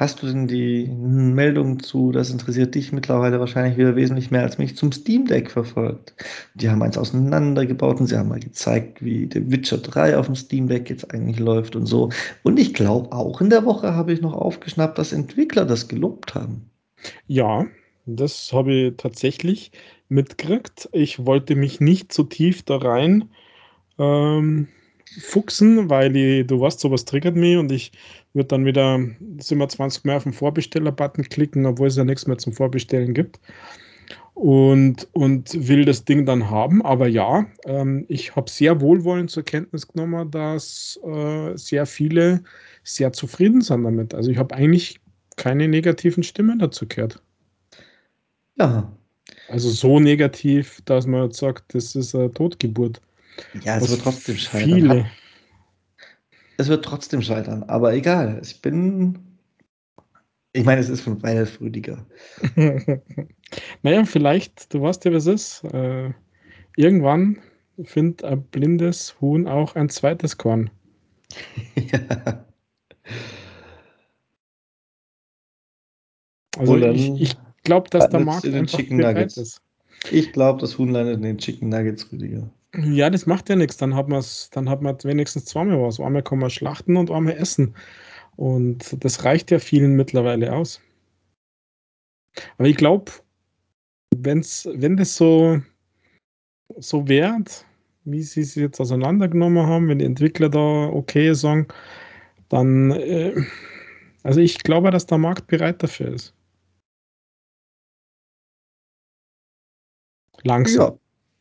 Hast 0.00 0.22
du 0.22 0.26
denn 0.28 0.48
die 0.48 0.88
Meldung 0.88 1.82
zu 1.82 2.10
das 2.10 2.30
interessiert 2.30 2.74
dich 2.74 2.90
mittlerweile 2.90 3.38
wahrscheinlich 3.38 3.76
wieder 3.76 3.96
wesentlich 3.96 4.30
mehr 4.30 4.40
als 4.40 4.56
mich, 4.56 4.74
zum 4.74 4.92
Steam 4.92 5.26
Deck 5.26 5.50
verfolgt? 5.50 6.14
Die 6.54 6.70
haben 6.70 6.80
eins 6.82 6.96
auseinandergebaut 6.96 8.00
und 8.00 8.06
sie 8.06 8.16
haben 8.16 8.30
mal 8.30 8.40
gezeigt, 8.40 9.04
wie 9.04 9.28
The 9.30 9.50
Witcher 9.50 9.76
3 9.76 10.16
auf'm 10.16 10.34
Steam 10.34 10.68
Deck 10.68 10.88
jetzt 10.88 11.12
eigentlich 11.12 11.38
läuft 11.38 11.76
und 11.76 11.84
so. 11.84 12.08
Und 12.42 12.58
ich 12.58 12.72
glaube, 12.72 13.12
auch 13.12 13.42
in 13.42 13.50
der 13.50 13.66
Woche 13.66 13.94
habe 13.94 14.14
ich 14.14 14.22
noch 14.22 14.32
aufgeschnappt, 14.32 14.96
dass 14.96 15.12
Entwickler 15.12 15.66
das 15.66 15.86
gelobt 15.86 16.34
haben. 16.34 16.70
Ja, 17.26 17.66
das 18.06 18.52
habe 18.54 18.72
ich 18.72 18.96
tatsächlich 18.96 19.70
mitgekriegt. 20.08 20.88
Ich 20.92 21.26
wollte 21.26 21.56
mich 21.56 21.78
nicht 21.80 22.10
zu 22.10 22.24
tief 22.24 22.62
da 22.62 22.78
rein, 22.78 23.28
ähm, 23.98 24.68
fuchsen, 25.18 25.90
weil 25.90 26.16
ich 26.16 26.46
du 26.46 26.60
weißt, 26.60 26.80
so 26.80 26.90
was 26.90 27.04
triggert 27.04 27.36
mich 27.36 27.56
und 27.56 27.72
ich 27.72 27.92
würde 28.34 28.48
dann 28.48 28.64
wieder 28.64 28.98
27 29.38 30.04
Mal 30.04 30.16
auf 30.16 30.26
'n 30.26 30.32
Vorbesteller-Button 30.32 31.24
klicken, 31.28 31.66
obwohl 31.66 31.88
es 31.88 31.96
ja 31.96 32.04
nix 32.04 32.26
mehr 32.26 32.38
zum 32.38 32.52
Vorbestellen 32.52 33.14
gibt. 33.14 33.40
Und 34.34 35.08
und 35.12 35.68
will 35.68 35.84
das 35.86 36.04
Ding 36.06 36.26
dann 36.26 36.50
haben. 36.50 36.82
Aber 36.84 37.08
ja, 37.08 37.46
ähm, 37.66 38.04
ich 38.08 38.36
habe 38.36 38.50
sehr 38.50 38.80
wohlwollend 38.80 39.30
zur 39.30 39.44
Kenntnis 39.44 39.88
genommen, 39.88 40.30
dass, 40.30 41.00
äh, 41.04 41.56
sehr 41.56 41.86
viele 41.86 42.42
sehr 42.84 43.12
zufrieden 43.12 43.62
sind 43.62 43.84
damit. 43.84 44.14
Also, 44.14 44.30
ich 44.30 44.38
habe 44.38 44.54
eigentlich 44.54 45.00
keine 45.36 45.68
negativen 45.68 46.22
Stimmen 46.24 46.58
dazu 46.60 46.86
gehört. 46.88 47.22
Ja. 48.58 48.92
Also, 49.48 49.70
so 49.70 49.98
negativ, 50.00 50.80
dass 50.84 51.06
man 51.06 51.24
jetzt 51.24 51.38
sagt, 51.38 51.74
das 51.74 51.94
ist 51.96 52.14
'ne 52.14 52.32
Totgeburt, 52.32 53.00
Ja, 53.62 53.76
es 53.76 53.82
was 53.82 53.90
wird 53.90 54.02
trotzdem 54.02 54.36
scheitern. 54.36 54.68
viele 54.72 55.10
Es 56.56 56.68
wird 56.68 56.84
trotzdem 56.84 57.22
scheitern, 57.22 57.62
aber 57.64 57.94
egal. 57.94 58.40
Ich 58.42 58.60
bin 58.60 59.18
ich 60.52 60.64
meine, 60.64 60.80
es 60.80 60.88
ist 60.88 61.02
von 61.02 61.22
Valve, 61.22 61.60
Rüdiger. 61.60 62.04
Na 63.82 63.90
ja, 63.90 64.04
vielleicht 64.04 64.72
du 64.74 64.82
weißt 64.82 65.04
ja, 65.04 65.12
wie's 65.12 65.26
ist, 65.26 65.62
äh, 65.64 66.10
irgendwann 66.76 67.38
findet 67.84 68.24
ein 68.24 68.42
blindes 68.42 69.20
Huhn 69.20 69.46
auch 69.46 69.76
ein 69.76 69.88
zweites 69.88 70.36
Korn. 70.36 70.70
Ja. 71.76 72.44
Also, 76.58 76.74
Und 76.74 76.82
ich 76.82 77.20
ich 77.20 77.36
glaube, 77.62 77.88
dass 77.90 78.10
der 78.10 78.20
Markt 78.20 78.44
den 78.44 78.54
einfach 78.54 78.76
Chicken 78.78 78.98
Nuggets. 78.98 79.36
ist. 79.36 79.62
Ich 80.10 80.32
glaube, 80.32 80.60
das 80.60 80.78
Huhn 80.78 80.90
landet 80.90 81.16
in 81.16 81.22
den 81.22 81.38
Chicken 81.38 81.68
Nuggets, 81.68 82.10
Rüdiger. 82.12 82.50
Ja, 82.76 83.10
das 83.10 83.26
macht 83.26 83.48
ja 83.48 83.56
nix. 83.56 83.76
Dann 83.76 83.94
hat 83.94 84.08
man's 84.08 84.50
dann 84.50 84.68
hat 84.68 84.82
man 84.82 84.96
wenigstens 85.02 85.46
zweimal 85.46 85.80
was. 85.82 85.98
Einmal 86.00 86.22
kann 86.22 86.38
man 86.38 86.50
schlachten 86.50 86.96
und 86.96 87.10
einmal 87.10 87.34
essen. 87.36 87.74
Und 88.36 88.96
das 89.04 89.24
reicht 89.24 89.50
ja 89.50 89.58
vielen 89.58 89.96
mittlerweile 89.96 90.52
aus. 90.52 90.80
Aber 92.58 92.68
ich 92.68 92.76
glaube, 92.76 93.12
wenn 94.16 94.40
das 94.96 95.16
so 95.16 95.60
so 96.78 97.08
wird, 97.08 97.66
wie 98.04 98.22
sie 98.22 98.42
es 98.42 98.54
jetzt 98.54 98.80
auseinandergenommen 98.80 99.66
haben, 99.66 99.88
wenn 99.88 99.98
die 99.98 100.04
Entwickler 100.04 100.48
da 100.48 100.58
okay 100.58 101.34
sagen, 101.34 101.66
dann, 102.48 102.92
äh 102.92 103.44
also, 104.22 104.40
ich 104.40 104.58
glaube, 104.62 104.90
dass 104.90 105.06
der 105.06 105.18
Markt 105.18 105.46
bereit 105.46 105.82
dafür 105.82 106.08
ist. 106.12 106.34
Langsam. 110.42 110.92
Ja, 110.92 110.98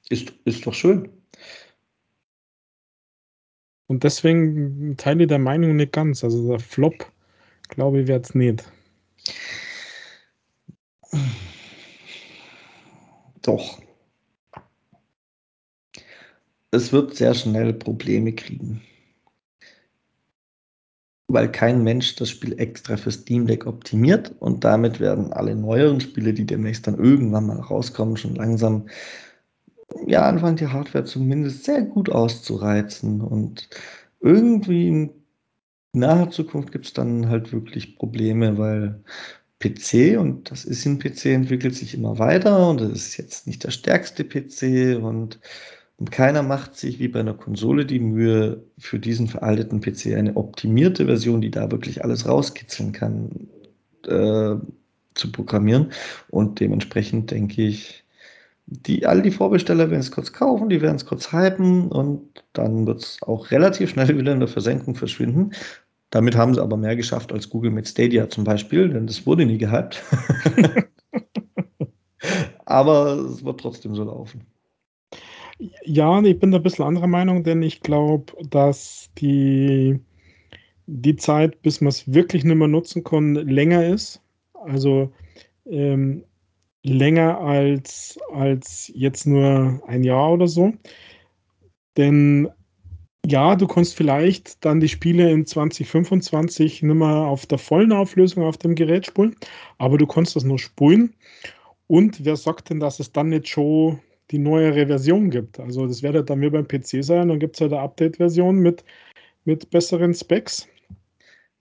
ist 0.10 0.34
ist 0.46 0.66
doch 0.66 0.74
schön. 0.74 1.18
Und 3.90 4.04
deswegen 4.04 4.96
teile 4.98 5.24
ich 5.24 5.30
deine 5.30 5.44
Meinung 5.44 5.76
nicht 5.76 5.94
ganz. 5.94 6.24
Also, 6.24 6.48
der 6.48 6.60
Flop, 6.60 7.12
glaube 7.70 8.02
ich, 8.02 8.08
wird's 8.08 8.36
nicht. 8.36 8.64
Doch. 13.42 13.82
Es 16.70 16.94
wird 16.94 17.16
sehr 17.16 17.34
schnell 17.34 17.74
Probleme 17.74 18.32
kriegen. 18.34 18.84
Weil 21.28 21.52
kein 21.52 21.84
Mensch 21.84 22.16
das 22.16 22.30
Spiel 22.30 22.60
extra 22.60 22.96
für 22.96 23.12
Steam 23.12 23.48
Deck 23.48 23.66
optimiert 23.66 24.36
und 24.40 24.64
damit 24.64 25.00
werden 25.00 25.34
alle 25.34 25.56
neueren 25.56 26.00
Spiele, 26.00 26.34
die 26.34 26.46
demnächst 26.46 26.86
dann 26.86 27.00
irgendwann 27.00 27.48
mal 27.48 27.60
rauskommen, 27.60 28.18
schon 28.18 28.36
langsam 28.36 28.88
ja, 30.08 30.24
anfangen, 30.28 30.58
die 30.58 30.68
Hardware 30.68 31.06
zumindest 31.06 31.66
sehr 31.66 31.82
gut 31.84 32.10
auszureizen. 32.12 33.22
Und 33.22 33.70
irgendwie 34.22 34.88
in 34.88 35.12
naher 35.94 36.30
Zukunft 36.32 36.72
gibt's 36.74 36.94
dann 36.94 37.30
halt 37.30 37.54
wirklich 37.54 37.98
Probleme, 37.98 38.58
weil 38.58 39.04
PC 39.60 40.18
und 40.20 40.52
das 40.52 40.66
ist 40.66 40.86
'n 40.88 41.00
PC, 41.00 41.28
entwickelt 41.28 41.76
sich 41.76 41.94
immer 41.96 42.20
weiter 42.20 42.70
und 42.70 42.82
das 42.82 42.92
ist 42.94 43.18
jetzt 43.18 43.48
nicht 43.48 43.64
der 43.66 43.72
stärkste 43.72 44.24
PC 44.26 44.98
und 45.04 45.40
und 46.00 46.12
keiner 46.12 46.44
macht 46.44 46.76
sich 46.78 47.00
wie 47.00 47.10
bei 47.10 47.22
'ner 47.24 47.34
Konsole 47.36 47.86
die 47.86 48.00
Mühe, 48.00 48.64
für 48.80 49.00
diesen 49.00 49.28
veralteten 49.30 49.82
PC 49.82 50.16
eine 50.18 50.38
optimierte 50.38 51.06
Version, 51.08 51.42
die 51.42 51.52
da 51.52 51.72
wirklich 51.72 52.04
alles 52.06 52.28
rauskitzeln 52.28 52.94
kann, 52.94 53.50
äh, 54.08 54.56
zu 55.16 55.32
programmieren. 55.34 55.92
Und 56.30 56.60
dementsprechend 56.62 57.32
denke 57.32 57.64
ich, 57.64 58.06
die 58.72 59.05
all 59.05 59.22
die 59.22 59.32
Vorbesteller 59.32 59.89
werden's 59.89 60.11
kurz 60.11 60.32
kaufen, 60.32 60.70
die 60.70 60.82
werden's 60.82 61.05
kurz 61.05 61.32
hypen 61.32 61.89
und 61.89 62.43
dann 62.53 62.86
wird's 62.86 63.22
auch 63.24 63.51
relativ 63.51 63.89
schnell 63.89 64.17
wieder 64.17 64.32
in 64.34 64.39
der 64.39 64.47
Versenkung 64.47 64.95
verschwinden. 64.95 65.51
Damit 66.11 66.36
haben 66.36 66.53
sie 66.53 66.61
aber 66.61 66.78
mehr 66.78 66.95
geschafft 66.95 67.32
als 67.32 67.49
Google 67.49 67.72
mit 67.72 67.88
Stadia 67.88 68.30
zum 68.30 68.43
Beispiel, 68.43 68.89
denn 68.89 69.07
das 69.07 69.26
wurde 69.26 69.45
nie 69.45 69.57
gehypt. 69.57 70.03
Aber 72.65 73.13
es 73.13 73.43
wird 73.43 73.59
trotzdem 73.59 73.95
so 73.95 74.03
laufen. 74.03 74.45
Ja, 75.84 76.22
ich 76.22 76.39
bin 76.39 76.51
da 76.51 76.57
bisschen 76.57 76.86
anderer 76.86 77.07
Meinung, 77.07 77.43
denn 77.43 77.61
ich 77.63 77.82
glaube, 77.82 78.34
dass 78.49 79.09
die 79.17 79.99
die 80.88 81.15
Zeit, 81.15 81.61
bis 81.61 81.82
man's 81.82 82.11
wirklich 82.11 82.43
nicht 82.43 82.55
mehr 82.55 82.67
nutzen 82.67 83.03
kann, 83.03 83.36
länger 83.36 83.86
ist. 83.86 84.22
Also, 84.53 85.11
ähm, 85.65 86.24
länger 86.84 87.40
als 87.40 88.18
als 88.34 88.92
jetzt 88.96 89.28
nur 89.28 89.82
1 89.88 90.04
Jahr 90.04 90.34
oder 90.34 90.48
so. 90.48 90.74
Denn 91.98 92.50
ja, 93.26 93.56
du 93.56 93.68
kannst 93.68 93.96
vielleicht 93.96 94.66
dann 94.66 94.80
die 94.82 94.90
Spiele 94.90 95.32
in 95.32 95.46
2025 95.46 96.84
nicht 96.84 96.96
mehr 96.96 97.08
auf 97.10 97.46
der 97.48 97.58
vollen 97.60 97.92
Auflösung 97.94 98.44
auf 98.44 98.58
dem 98.58 98.76
Gerät 98.76 99.08
spielen, 99.08 99.36
aber 99.80 99.98
du 99.98 100.08
kannst 100.08 100.36
das 100.36 100.44
noch 100.46 100.58
spielen. 100.60 101.16
Und 101.88 102.26
wer 102.26 102.38
sagt 102.38 102.70
denn, 102.72 102.80
dass 102.82 103.00
es 103.00 103.12
dann 103.14 103.30
nicht 103.30 103.50
schon 103.50 104.00
die 104.32 104.40
neuere 104.40 104.88
Version 104.88 105.30
gibt? 105.32 105.60
Also, 105.60 105.88
das 105.88 106.04
wird 106.04 106.16
ja 106.16 106.24
dann 106.24 106.42
wie 106.42 106.50
beim 106.52 106.68
PC 106.68 107.04
sein, 107.04 107.30
dann 107.30 107.40
gibt's 107.40 107.62
halt 107.62 107.72
'ne 107.72 107.80
Update-Version 107.82 108.58
mit 108.60 108.84
mit 109.46 109.70
besseren 109.72 110.14
Specs. 110.16 110.68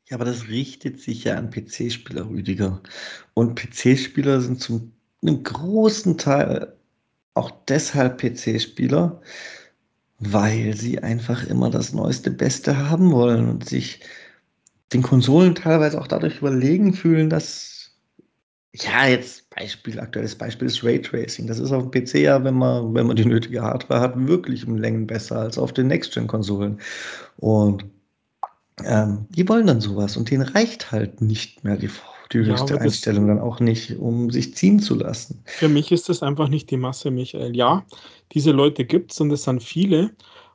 Ja, 0.06 0.16
aber 0.16 0.24
das 0.24 0.48
richtet 0.48 1.00
sich 1.00 1.24
ja 1.24 1.36
an 1.36 1.50
PC-Spieler, 1.50 2.28
Rüdiger. 2.30 2.82
Und 3.34 3.56
PC-Spieler 3.56 4.40
sind 4.40 4.60
zum 4.60 4.92
'nem 5.22 5.42
großen 5.42 6.16
Teil 6.18 6.74
auch 7.34 7.50
deshalb 7.68 8.18
PC-Spieler, 8.20 9.20
weil 10.20 10.76
sie 10.76 11.00
einfach 11.02 11.44
immer 11.46 11.70
das 11.70 11.92
Neueste, 11.94 12.30
Beste 12.32 12.90
haben 12.90 13.12
wollen 13.12 13.48
und 13.50 13.68
sich 13.68 14.00
den 14.94 15.02
Konsolen 15.02 15.54
teilweise 15.56 16.00
auch 16.00 16.08
dadurch 16.08 16.38
überlegen 16.38 16.94
fühlen, 16.94 17.30
dass 17.30 17.92
ja, 18.74 19.06
jetzt 19.08 19.50
Beispiel 19.50 20.00
aktuelles 20.00 20.36
Beispiel 20.36 20.68
ist 20.68 20.84
Raytracing. 20.84 21.46
Das 21.48 21.58
ist 21.60 21.72
aufm 21.72 21.90
PC 21.92 22.16
ja, 22.16 22.44
wenn 22.44 22.54
man 22.56 22.94
wenn 22.94 23.06
man 23.08 23.16
die 23.16 23.26
nötige 23.26 23.62
Hardware 23.62 24.00
hat, 24.00 24.28
wirklich 24.28 24.66
um 24.68 24.76
Längen 24.76 25.06
besser 25.08 25.38
als 25.40 25.58
auf 25.58 25.72
den 25.74 25.88
Next-Gen-Konsolen. 25.88 26.80
Und, 27.38 27.84
ähm, 28.84 29.26
die 29.30 29.48
wollen 29.48 29.66
dann 29.68 29.80
so 29.82 29.96
was 29.96 30.16
und 30.18 30.30
denen 30.30 30.42
reicht 30.44 30.92
halt 30.92 31.20
nicht 31.22 31.64
mehr 31.64 31.76
die 31.78 31.88
die 32.32 32.38
Ja, 32.40 32.44
höchste 32.44 32.78
das 32.78 32.80
Einstellung 32.80 33.26
dann 33.28 33.40
auch 33.40 33.60
nicht, 33.60 33.98
um 33.98 34.30
sich 34.30 34.54
ziehen 34.54 34.80
zu 34.80 34.94
lassen. 34.94 35.44
Für 35.60 35.68
mich 35.68 35.90
ist 35.90 36.08
das 36.08 36.22
einfach 36.22 36.48
nicht 36.48 36.70
die 36.70 36.76
Masse, 36.76 37.10
Michael. 37.10 37.56
Ja, 37.56 37.84
diese 38.32 38.52
Leute 38.52 38.84
gibt's 38.84 39.20
und 39.20 39.30
es 39.32 39.44
sind 39.44 39.62
viele. 39.62 40.10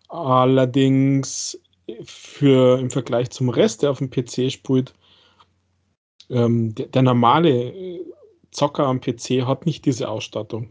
Allerdings, 0.08 1.60
für 2.06 2.80
im 2.80 2.90
Vergleich 2.90 3.30
zum 3.32 3.50
Rest, 3.50 3.82
der 3.84 3.92
aufm 3.92 4.10
PC 4.10 4.50
spielt 4.52 4.94
ähm, 6.30 6.74
d 6.76 6.88
der 6.88 7.02
normale, 7.02 7.50
äh, 7.50 8.06
Zocker 8.52 8.86
am 8.88 9.02
PC 9.02 9.46
hat 9.46 9.66
nicht 9.66 9.86
diese 9.86 10.08
Ausstattung. 10.10 10.70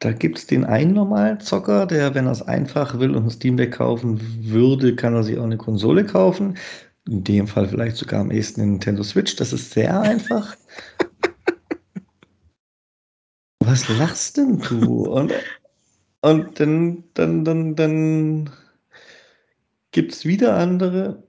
Da 0.00 0.10
gibt's 0.12 0.46
den 0.48 0.64
einen 0.64 0.94
normalen 0.94 1.38
Zocker, 1.40 1.86
der, 1.86 2.14
wenn 2.16 2.26
er's 2.26 2.42
einfach 2.42 2.98
will 2.98 3.14
und 3.14 3.24
'n 3.24 3.30
Steam 3.30 3.56
Deck 3.56 3.72
kaufen 3.74 4.20
würde, 4.50 4.96
kann 4.96 5.14
er 5.14 5.22
sich 5.22 5.38
auch 5.38 5.46
'ne 5.46 5.56
Konsole 5.58 6.04
kaufen. 6.04 6.56
In 7.08 7.24
dem 7.24 7.48
Fall 7.48 7.68
vielleicht 7.68 7.96
sogar 7.96 8.20
am 8.20 8.30
ehesten 8.30 8.60
Nintendo 8.60 9.02
Switch. 9.02 9.34
Das 9.36 9.52
ist 9.52 9.72
sehr 9.72 10.00
einfach. 10.00 10.56
Was 13.60 13.88
lachst 13.88 14.36
denn 14.36 14.58
du? 14.58 15.08
Und 15.08 15.32
und 16.20 16.60
dann 16.60 17.04
dann 17.14 17.44
dann 17.44 17.74
dann 17.74 18.50
gibt's 19.90 20.24
wieder 20.24 20.56
andere 20.56 21.24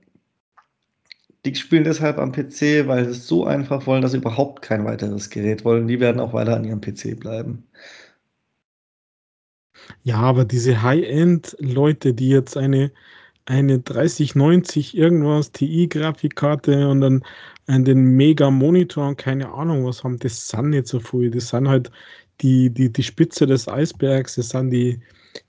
die 1.44 1.54
spielen 1.54 1.84
deshalb 1.84 2.18
am 2.18 2.32
PC, 2.32 2.86
weil 2.86 3.06
sie's 3.06 3.26
so 3.26 3.44
einfach 3.44 3.86
wollen, 3.86 4.02
dass 4.02 4.12
sie 4.12 4.18
überhaupt 4.18 4.62
kein 4.62 4.84
weiteres 4.84 5.30
Gerät 5.30 5.64
wollen. 5.64 5.88
Die 5.88 6.00
werden 6.00 6.20
auch 6.20 6.32
weiter 6.32 6.56
an 6.56 6.64
ihrem 6.64 6.80
PC 6.80 7.18
bleiben. 7.20 7.66
Ja, 10.02 10.16
aber 10.16 10.44
diese 10.44 10.82
High-End-Leute, 10.82 12.14
die 12.14 12.30
jetzt 12.30 12.56
eine 12.56 12.92
eine 13.46 13.78
3090 13.80 14.96
irgendwas 14.96 15.52
Ti-Grafikkarte 15.52 16.88
und 16.88 17.00
dann 17.02 17.24
einen 17.66 17.84
den 17.84 18.04
Mega-Monitor 18.16 19.08
und 19.08 19.18
keine 19.18 19.52
Ahnung 19.52 19.84
was 19.86 20.04
haben, 20.04 20.18
das 20.18 20.48
sind 20.48 20.70
nicht 20.70 20.86
so 20.88 21.00
viele. 21.00 21.30
Das 21.30 21.48
sind 21.48 21.68
halt 21.68 21.90
die 22.40 22.70
die 22.70 22.92
die 22.92 23.02
Spitze 23.02 23.46
des 23.46 23.68
Eisbergs. 23.68 24.36
Das 24.36 24.50
sind 24.50 24.70
die 24.70 25.00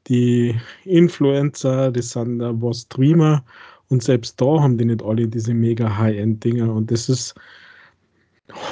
die 0.08 0.56
Influencer, 0.86 1.92
das 1.92 2.12
sind 2.12 2.42
ein 2.42 2.60
paar 2.60 2.74
Streamer 2.74 3.46
und 3.90 4.04
selbst 4.04 4.42
da 4.42 4.62
haben 4.62 4.78
die 4.78 4.86
nicht 4.86 5.04
alle 5.04 5.28
diese 5.28 5.54
mega 5.54 5.98
High-End-Dinger 5.98 6.74
und 6.74 6.92
das 6.92 7.10
ist 7.10 7.36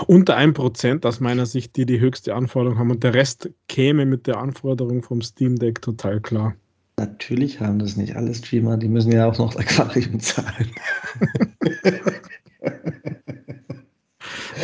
unter 0.08 0.36
1 0.38 0.54
% 0.54 1.06
aus 1.06 1.20
meiner 1.20 1.46
Sicht, 1.46 1.76
die 1.76 1.86
die 1.86 2.00
höchste 2.00 2.36
Anforderung 2.36 2.78
haben 2.80 2.92
und 2.92 3.04
der 3.04 3.14
Rest 3.14 3.50
käme 3.68 4.06
mit 4.06 4.28
der 4.28 4.38
Anforderung 4.40 5.04
vom 5.04 5.22
Steam 5.22 5.56
Deck 5.58 5.82
total 5.82 6.22
klar. 6.22 6.56
Natürlich 6.98 7.60
haben 7.60 7.80
das 7.80 7.98
nicht 7.98 8.16
alle 8.16 8.34
Streamer, 8.36 8.78
die 8.78 8.88
müssen 8.88 9.12
ja 9.12 9.26
auch 9.28 9.38
noch 9.38 9.56
Aquarium 9.56 10.20
zahlen. 10.22 10.70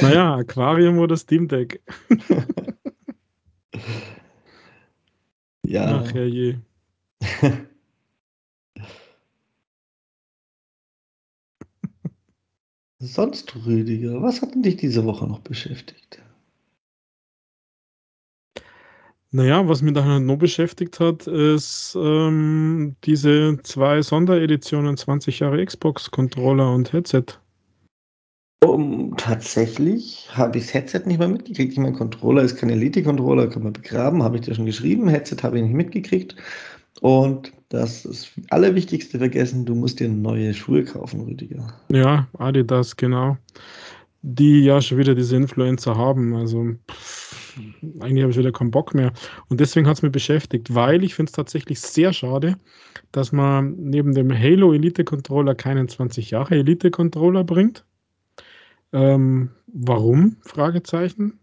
Na 0.01 0.13
ja, 0.13 0.35
Aquarium 0.35 0.99
oder 0.99 1.17
Steam 1.17 1.47
Deck. 1.47 1.81
Ach, 3.71 3.79
Ja. 5.63 6.03
herrje. 6.13 6.61
Sonst, 13.01 13.55
Rüdiger, 13.65 14.21
was 14.21 14.41
hat 14.41 14.53
denn 14.53 14.61
dich 14.63 14.77
diese 14.77 15.03
Woche 15.05 15.27
noch 15.27 15.39
beschäftigt? 15.39 16.21
Na 19.31 19.43
ja, 19.43 19.67
was 19.67 19.83
mich 19.83 19.95
halt 19.95 20.23
noch 20.23 20.37
beschäftigt 20.37 20.99
hat, 20.99 21.27
ist, 21.27 21.95
ähm, 21.99 22.95
diese 23.03 23.59
2 23.61 24.01
Sondereditionen, 24.01 24.97
20 24.97 25.39
Jahre 25.39 25.63
Xbox-Controller 25.63 26.73
und 26.73 26.91
Headset. 26.91 27.25
Um, 28.63 29.15
tatsächlich 29.17 30.27
habe 30.31 30.57
ich 30.57 30.65
das 30.65 30.73
Headset 30.73 31.01
nicht 31.05 31.19
mehr 31.19 31.27
mitgekriegt. 31.27 31.73
Ich 31.73 31.79
meine, 31.79 31.95
Controller 31.95 32.41
ist 32.41 32.57
kein 32.57 32.71
Elite-Controller, 32.71 33.47
kann 33.47 33.63
man 33.63 33.73
begraben, 33.73 34.23
habe 34.23 34.37
ich 34.37 34.41
dir 34.41 34.55
schon 34.55 34.65
geschrieben. 34.65 35.07
Headset 35.07 35.37
habe 35.43 35.57
ich 35.57 35.63
nicht 35.63 35.75
mitgekriegt. 35.75 36.35
Und 37.01 37.53
das 37.69 38.05
ist 38.05 38.31
das 38.35 38.45
Allerwichtigste 38.49 39.19
vergessen, 39.19 39.65
du 39.65 39.75
musst 39.75 39.99
dir 39.99 40.09
neue 40.09 40.53
Schuhe 40.55 40.83
kaufen, 40.83 41.21
Rüdiger. 41.21 41.71
Ja, 41.91 42.27
Adidas, 42.37 42.97
genau. 42.97 43.37
Die 44.23 44.63
ja 44.63 44.81
schon 44.81 44.97
wieder 44.97 45.15
diese 45.15 45.37
Influencer 45.37 45.95
haben. 45.95 46.35
Also, 46.35 46.73
eigentlich 47.99 48.23
habe 48.23 48.31
ich 48.31 48.37
wieder 48.37 48.51
keinen 48.51 48.71
Bock 48.71 48.93
mehr. 48.93 49.13
Und 49.49 49.59
deswegen 49.59 49.87
hat 49.87 49.97
es 49.97 50.01
mich 50.01 50.11
beschäftigt, 50.11 50.73
weil 50.73 51.03
ich 51.03 51.15
finde 51.15 51.29
es 51.29 51.33
tatsächlich 51.33 51.79
sehr 51.79 52.13
schade, 52.13 52.57
dass 53.11 53.31
man 53.31 53.75
neben 53.77 54.13
dem 54.13 54.31
Halo 54.31 54.73
Elite 54.73 55.03
Controller 55.03 55.55
keinen 55.55 55.87
20 55.87 56.31
Jahre 56.31 56.55
Elite 56.55 56.91
Controller 56.91 57.43
bringt. 57.43 57.85
Ähm, 58.91 59.51
warum? 59.67 60.37
Fragezeichen. 60.41 61.39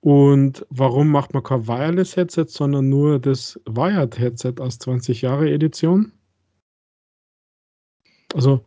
Und 0.00 0.66
warum 0.68 1.10
macht 1.10 1.32
man 1.32 1.42
kein 1.42 1.66
Wireless 1.66 2.16
Headset, 2.16 2.46
sondern 2.48 2.88
nur 2.88 3.18
das 3.18 3.58
Wired 3.64 4.18
Headset 4.18 4.54
aus 4.58 4.78
20 4.78 5.22
Jahre 5.22 5.50
Edition? 5.50 6.12
Also 8.34 8.64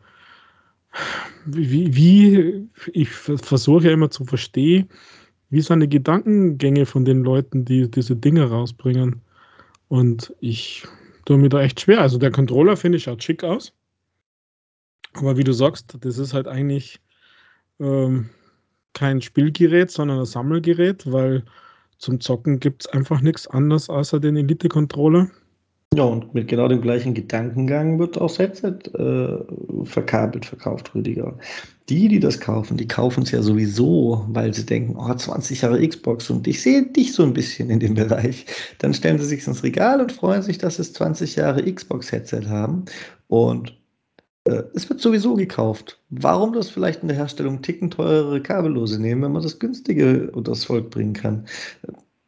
wie 1.45 1.95
wie 1.95 2.69
ich 2.93 3.09
versuche 3.09 3.85
ja 3.85 3.91
immer 3.91 4.09
zu 4.09 4.25
verstehen, 4.25 4.89
wie 5.49 5.61
sind 5.61 5.79
die 5.81 5.89
Gedankengänge 5.89 6.85
von 6.85 7.05
den 7.05 7.23
Leuten, 7.23 7.65
die 7.65 7.89
diese 7.89 8.15
Dinge 8.15 8.49
rausbringen. 8.49 9.21
Und 9.89 10.33
ich 10.41 10.85
tue 11.25 11.37
mir 11.39 11.49
da 11.49 11.61
echt 11.61 11.81
schwer. 11.81 12.01
Also, 12.01 12.17
der 12.19 12.31
Controller, 12.31 12.77
finde 12.77 12.97
ich, 12.97 13.05
schaut 13.05 13.23
schick 13.23 13.43
aus. 13.45 13.71
Aber 15.15 15.37
wie 15.37 15.43
du 15.43 15.53
sagst, 15.53 15.95
das 16.01 16.17
ist 16.17 16.33
halt 16.33 16.47
eigentlich, 16.47 16.99
ähm, 17.79 18.29
kein 18.93 19.21
Spielgerät, 19.21 19.91
sondern 19.91 20.19
'n 20.19 20.25
Sammelgerät, 20.25 21.11
weil 21.11 21.45
zum 21.99 22.19
Zocken 22.21 22.59
gibt's 22.61 22.87
einfach 22.87 23.21
nix 23.21 23.47
anderes 23.47 23.89
außer 23.89 24.19
den 24.21 24.37
Elite 24.37 24.69
Controller. 24.69 25.29
Ja, 25.95 26.03
und 26.03 26.33
mit 26.33 26.49
genau 26.49 26.67
dem 26.67 26.81
gleichen 26.81 27.13
Gedankengang 27.13 27.97
wird 27.97 28.17
auch 28.19 28.27
das 28.27 28.39
Headset, 28.39 28.73
äh, 28.95 29.85
verkabelt 29.85 30.45
verkauft, 30.45 30.93
Rüdiger. 30.93 31.37
Die, 31.87 32.09
die 32.09 32.19
das 32.19 32.41
kaufen, 32.41 32.75
die 32.75 32.87
kaufen's 32.89 33.31
ja 33.31 33.41
sowieso, 33.41 34.25
weil 34.27 34.53
sie 34.53 34.65
denken: 34.65 34.97
„Oh, 34.97 35.13
20 35.15 35.61
Jahre 35.61 35.87
Xbox 35.87 36.29
und 36.29 36.45
ich 36.47 36.61
sehe 36.61 36.83
dich 36.87 37.13
so 37.13 37.23
'n 37.23 37.31
bisschen 37.33 37.69
in 37.69 37.79
dem 37.79 37.93
Bereich.“ 37.93 38.45
Dann 38.79 38.93
stellen 38.93 39.17
sie 39.17 39.25
sich's 39.25 39.47
ins 39.47 39.63
Regal 39.63 40.01
und 40.01 40.11
freuen 40.11 40.41
sich, 40.41 40.57
dass 40.57 40.75
sie 40.75 40.91
20 40.91 41.37
Jahre 41.37 41.63
Xbox-Headset 41.63 42.47
haben. 42.49 42.83
Und, 43.27 43.77
äh, 44.45 44.63
es 44.75 44.89
wird 44.89 45.01
sowieso 45.01 45.35
gekauft. 45.35 46.01
Warum 46.09 46.53
das 46.53 46.69
vielleicht 46.69 47.03
in 47.03 47.09
der 47.09 47.17
Herstellung 47.17 47.61
Ticken 47.63 47.91
teurere 47.91 48.41
Kabellose 48.43 49.01
nehmen, 49.01 49.23
wenn 49.23 49.33
man 49.33 49.43
das 49.43 49.59
günstige 49.59 50.31
unters 50.31 50.65
Volk 50.65 50.89
bringen 50.91 51.13
kann? 51.13 51.45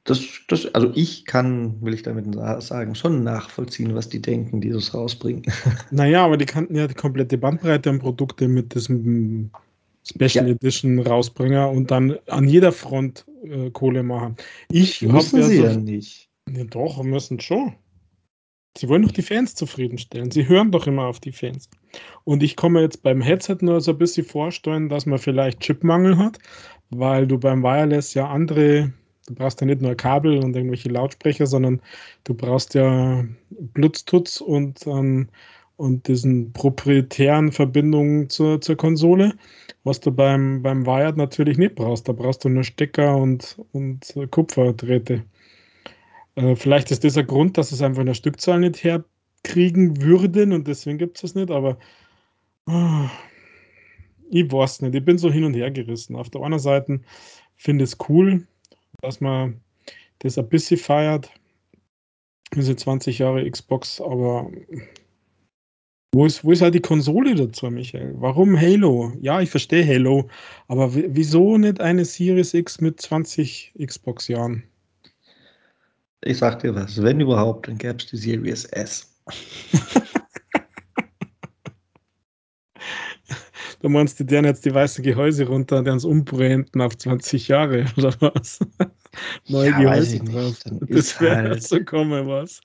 Das 0.10 0.22
das 0.48 0.66
also, 0.74 0.92
ich 0.96 1.26
kann, 1.26 1.80
will 1.84 1.94
ich 1.94 2.02
damit 2.02 2.34
sa 2.34 2.60
sagen, 2.62 2.96
schon 2.96 3.24
nachvollziehen, 3.24 3.94
was 3.94 4.10
die 4.10 4.20
denken, 4.22 4.60
die 4.60 4.70
das 4.72 4.94
rausbringen. 4.96 5.44
Na 5.92 6.06
ja, 6.08 6.26
aber 6.26 6.36
die 6.38 6.48
könnten 6.48 6.76
ja 6.76 6.88
die 6.88 6.96
komplette 6.96 7.38
Bandbreite 7.38 7.92
an 7.92 8.00
Produkte 8.00 8.48
mit 8.48 8.74
diesem 8.74 9.52
Special 10.04 10.48
Ja. 10.48 10.54
Edition 10.54 10.98
Rausbringer 11.00 11.70
und 11.70 11.92
dann 11.92 12.18
an 12.28 12.48
jeder 12.48 12.72
Front, 12.72 13.26
äh, 13.44 13.70
Kohle 13.70 14.02
machen. 14.02 14.36
Ich 14.72 15.02
Müssen 15.04 15.42
ja 15.42 15.44
sie 15.48 15.58
so 15.58 15.64
ja 15.66 15.76
nicht. 15.78 16.30
ja 16.50 16.64
doch, 16.64 17.04
müssen 17.04 17.40
schon. 17.40 17.76
Sie 18.78 18.88
wollen 18.90 19.04
doch 19.04 19.12
die 19.12 19.22
Fans 19.22 19.54
zufriedenstellen. 19.54 20.32
Sie 20.32 20.48
hören 20.48 20.72
doch 20.72 20.88
immer 20.88 21.06
auf 21.06 21.20
die 21.20 21.32
Fans. 21.34 21.70
Und 22.24 22.42
ich 22.42 22.56
mir 22.64 22.82
jetzt 22.82 23.04
beim 23.04 23.22
Headset 23.22 23.58
nur 23.62 23.82
so 23.82 23.92
'n 23.92 23.98
bisschen 24.00 24.26
vorstellen, 24.26 24.90
dass 24.90 25.06
man 25.06 25.20
vielleicht 25.20 25.60
Chipmangel 25.60 26.18
hat, 26.18 26.40
weil 26.90 27.28
du 27.28 27.38
beim 27.38 27.62
Wireless 27.62 28.16
ja 28.16 28.28
andere 28.28 28.94
du 29.30 29.36
brauchst 29.36 29.62
ja 29.62 29.68
nicht 29.68 29.82
nur 29.82 29.96
Kabel 29.96 30.40
und 30.44 30.56
irgendwelche 30.56 30.90
Lautsprecher, 30.90 31.48
sondern 31.48 31.82
du 32.26 32.34
brauchst 32.36 32.74
ja 32.76 33.26
Bluetooth 33.52 34.42
und, 34.42 34.86
ähm 34.88 35.30
und 35.78 36.10
diesen 36.10 36.52
proprietären 36.54 37.54
Verbindungen 37.54 38.30
zur 38.30 38.60
zur 38.62 38.76
Konsole, 38.76 39.34
was 39.86 40.02
du 40.02 40.12
beim 40.12 40.62
beim 40.62 40.86
Wired 40.86 41.16
natürlich 41.18 41.58
nicht 41.58 41.76
brauchst. 41.76 42.08
Da 42.10 42.14
brauchst 42.14 42.44
du 42.46 42.50
nur 42.50 42.66
Stecker 42.66 43.16
und 43.18 43.58
und, 43.74 44.16
äh, 44.18 44.28
Kupferdrähte. 44.28 45.24
Äh, 46.36 46.56
vielleicht 46.56 46.92
ist 46.92 47.04
das 47.04 47.18
'n 47.18 47.28
Grund, 47.28 47.58
dass 47.58 47.70
sie's 47.70 47.82
einfach 47.82 48.02
in 48.02 48.08
der 48.08 48.14
Stückzahl 48.14 48.60
nicht 48.60 48.84
herkriegen 48.84 50.02
würden 50.02 50.54
und 50.54 50.68
deswegen 50.68 50.98
gibt's 50.98 51.22
das 51.22 51.36
nicht, 51.36 51.52
aber 51.52 51.78
ich 54.30 54.52
weiß 54.52 54.82
nicht. 54.84 54.96
Ich 54.96 55.06
bin 55.06 55.18
so 55.18 55.32
hin 55.32 55.44
und 55.44 55.56
hergerissen. 55.56 56.16
Auf 56.16 56.30
der 56.30 56.42
einen 56.42 56.60
Seiten 56.60 57.04
finde 57.58 57.84
ich's 57.86 57.98
cool, 58.10 58.48
dass 59.02 59.22
man 59.22 59.62
das 60.20 60.38
ein 60.38 60.50
bisschen 60.50 60.78
feiert 60.78 61.32
diese 62.56 62.76
20 62.76 63.20
Jahre 63.20 63.50
Xbox, 63.50 64.02
aber 64.02 64.52
wo 66.14 66.26
ist 66.26 66.44
wo 66.44 66.52
ist 66.52 66.62
halt 66.62 66.74
die 66.74 66.82
Konsole 66.82 67.36
dazu, 67.36 67.70
Michael? 67.70 68.16
Warum 68.18 68.60
Halo? 68.60 69.14
Ja, 69.22 69.42
ich 69.42 69.52
verstehe 69.52 69.86
Halo, 69.86 70.28
aber 70.68 70.94
wieso 70.94 71.58
nicht 71.58 71.80
eine 71.80 72.06
Series 72.06 72.54
X 72.54 72.82
mit 72.82 73.00
20 73.00 73.74
Xbox-Jahren? 73.80 74.64
Ich 76.22 76.40
sage 76.40 76.58
dir 76.58 76.76
was, 76.76 77.02
wenn 77.02 77.20
überhaupt, 77.20 77.68
dann 77.68 77.78
gäb's 77.78 78.08
die 78.08 78.18
Series 78.18 78.66
S. 78.66 79.16
Du 83.82 83.88
meinst, 83.88 84.20
die 84.20 84.26
deren 84.26 84.44
jetzt 84.44 84.66
die 84.66 84.74
weißen 84.74 85.04
Gehäuse 85.06 85.48
runter, 85.48 85.82
deren 85.84 86.00
sie 86.00 86.08
umbranden 86.08 86.82
auf 86.82 86.98
20 86.98 87.48
Jahre 87.48 87.86
oder 87.98 88.14
was? 88.20 88.60
Neue 89.48 89.72
Ja, 89.72 89.78
Gehäuse 89.80 90.20
drauf. 90.24 90.58
Das 90.90 91.20
wäre 91.22 91.38
halt 91.38 91.64
so 91.64 91.80
komme 91.84 92.28
was. 92.28 92.62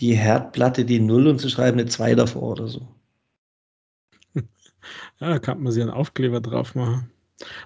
die 0.00 0.14
Herdplatte 0.16 0.84
die 0.84 1.00
0 1.00 1.26
und 1.28 1.40
sie 1.40 1.50
schreiben 1.50 1.78
'ne 1.78 1.86
2 1.86 2.14
davor 2.14 2.52
oder 2.52 2.68
so. 2.68 2.88
Ja, 5.20 5.30
da 5.30 5.38
kann 5.38 5.62
man 5.62 5.72
sich 5.72 5.82
'n 5.82 5.90
Aufkleber 5.90 6.40
drauf 6.40 6.74
machen. 6.76 7.10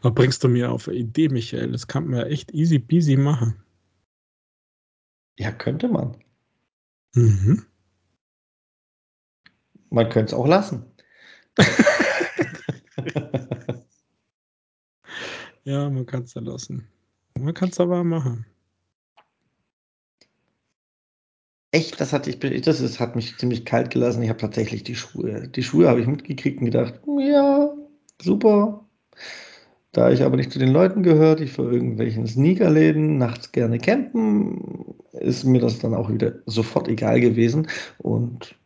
Da 0.03 0.11
bringst 0.11 0.45
du 0.45 0.49
mir 0.49 0.73
auf 0.73 0.89
'ne 0.89 0.95
Idee, 0.95 1.29
Michael. 1.31 1.73
Das 1.73 1.87
kann 1.89 2.09
man 2.09 2.21
ja 2.21 2.27
echt 2.27 2.53
easy 2.55 2.79
peasy 2.81 3.17
machen. 3.17 3.63
Ja, 5.39 5.51
könnte 5.53 5.89
man. 5.89 6.17
Mhm. 7.17 7.67
Man 9.91 10.09
könnt's 10.09 10.33
auch 10.35 10.47
lassen. 10.47 10.85
Ja, 15.67 15.89
man 15.89 16.05
kann's 16.05 16.35
ja 16.35 16.43
lassen. 16.43 16.87
Man 17.39 17.55
kann's 17.55 17.81
aber 17.81 18.01
auch 18.01 18.05
machen. 18.05 18.45
Echt, 21.73 22.01
das 22.01 22.13
hat 22.13 22.27
dich 22.27 22.39
be 22.39 22.61
das 22.61 22.81
ist 22.81 23.01
hat 23.01 23.17
mich 23.17 23.37
ziemlich 23.37 23.65
kalt 23.65 23.91
gelassen. 23.91 24.23
Ich 24.23 24.29
habe 24.29 24.39
tatsächlich 24.39 24.85
die 24.85 24.95
Schuhe 24.95 25.49
die 25.49 25.63
Schuhe 25.63 25.89
habe 25.89 26.01
ich 26.01 26.07
mitgekriegt 26.07 26.61
und 26.61 26.67
gedacht: 26.67 27.01
„Ja, 27.19 27.75
super.“ 28.23 28.87
Da 29.95 30.11
ich 30.11 30.23
aber 30.25 30.37
nicht 30.37 30.51
zu 30.51 30.59
den 30.59 30.71
Leuten 30.73 31.05
gehöre, 31.05 31.37
die 31.37 31.47
vor 31.47 31.71
irgendwelchen 31.71 32.27
Sneakerläden 32.27 33.17
nachts 33.17 33.53
gerne 33.53 33.79
campen, 33.79 34.95
ist 35.13 35.45
mir 35.45 35.61
das 35.61 35.79
dann 35.79 35.95
auch 35.95 36.11
wieder 36.11 36.33
sofort 36.47 36.89
egal 36.89 37.21
gewesen. 37.21 37.69
Und 37.99 38.57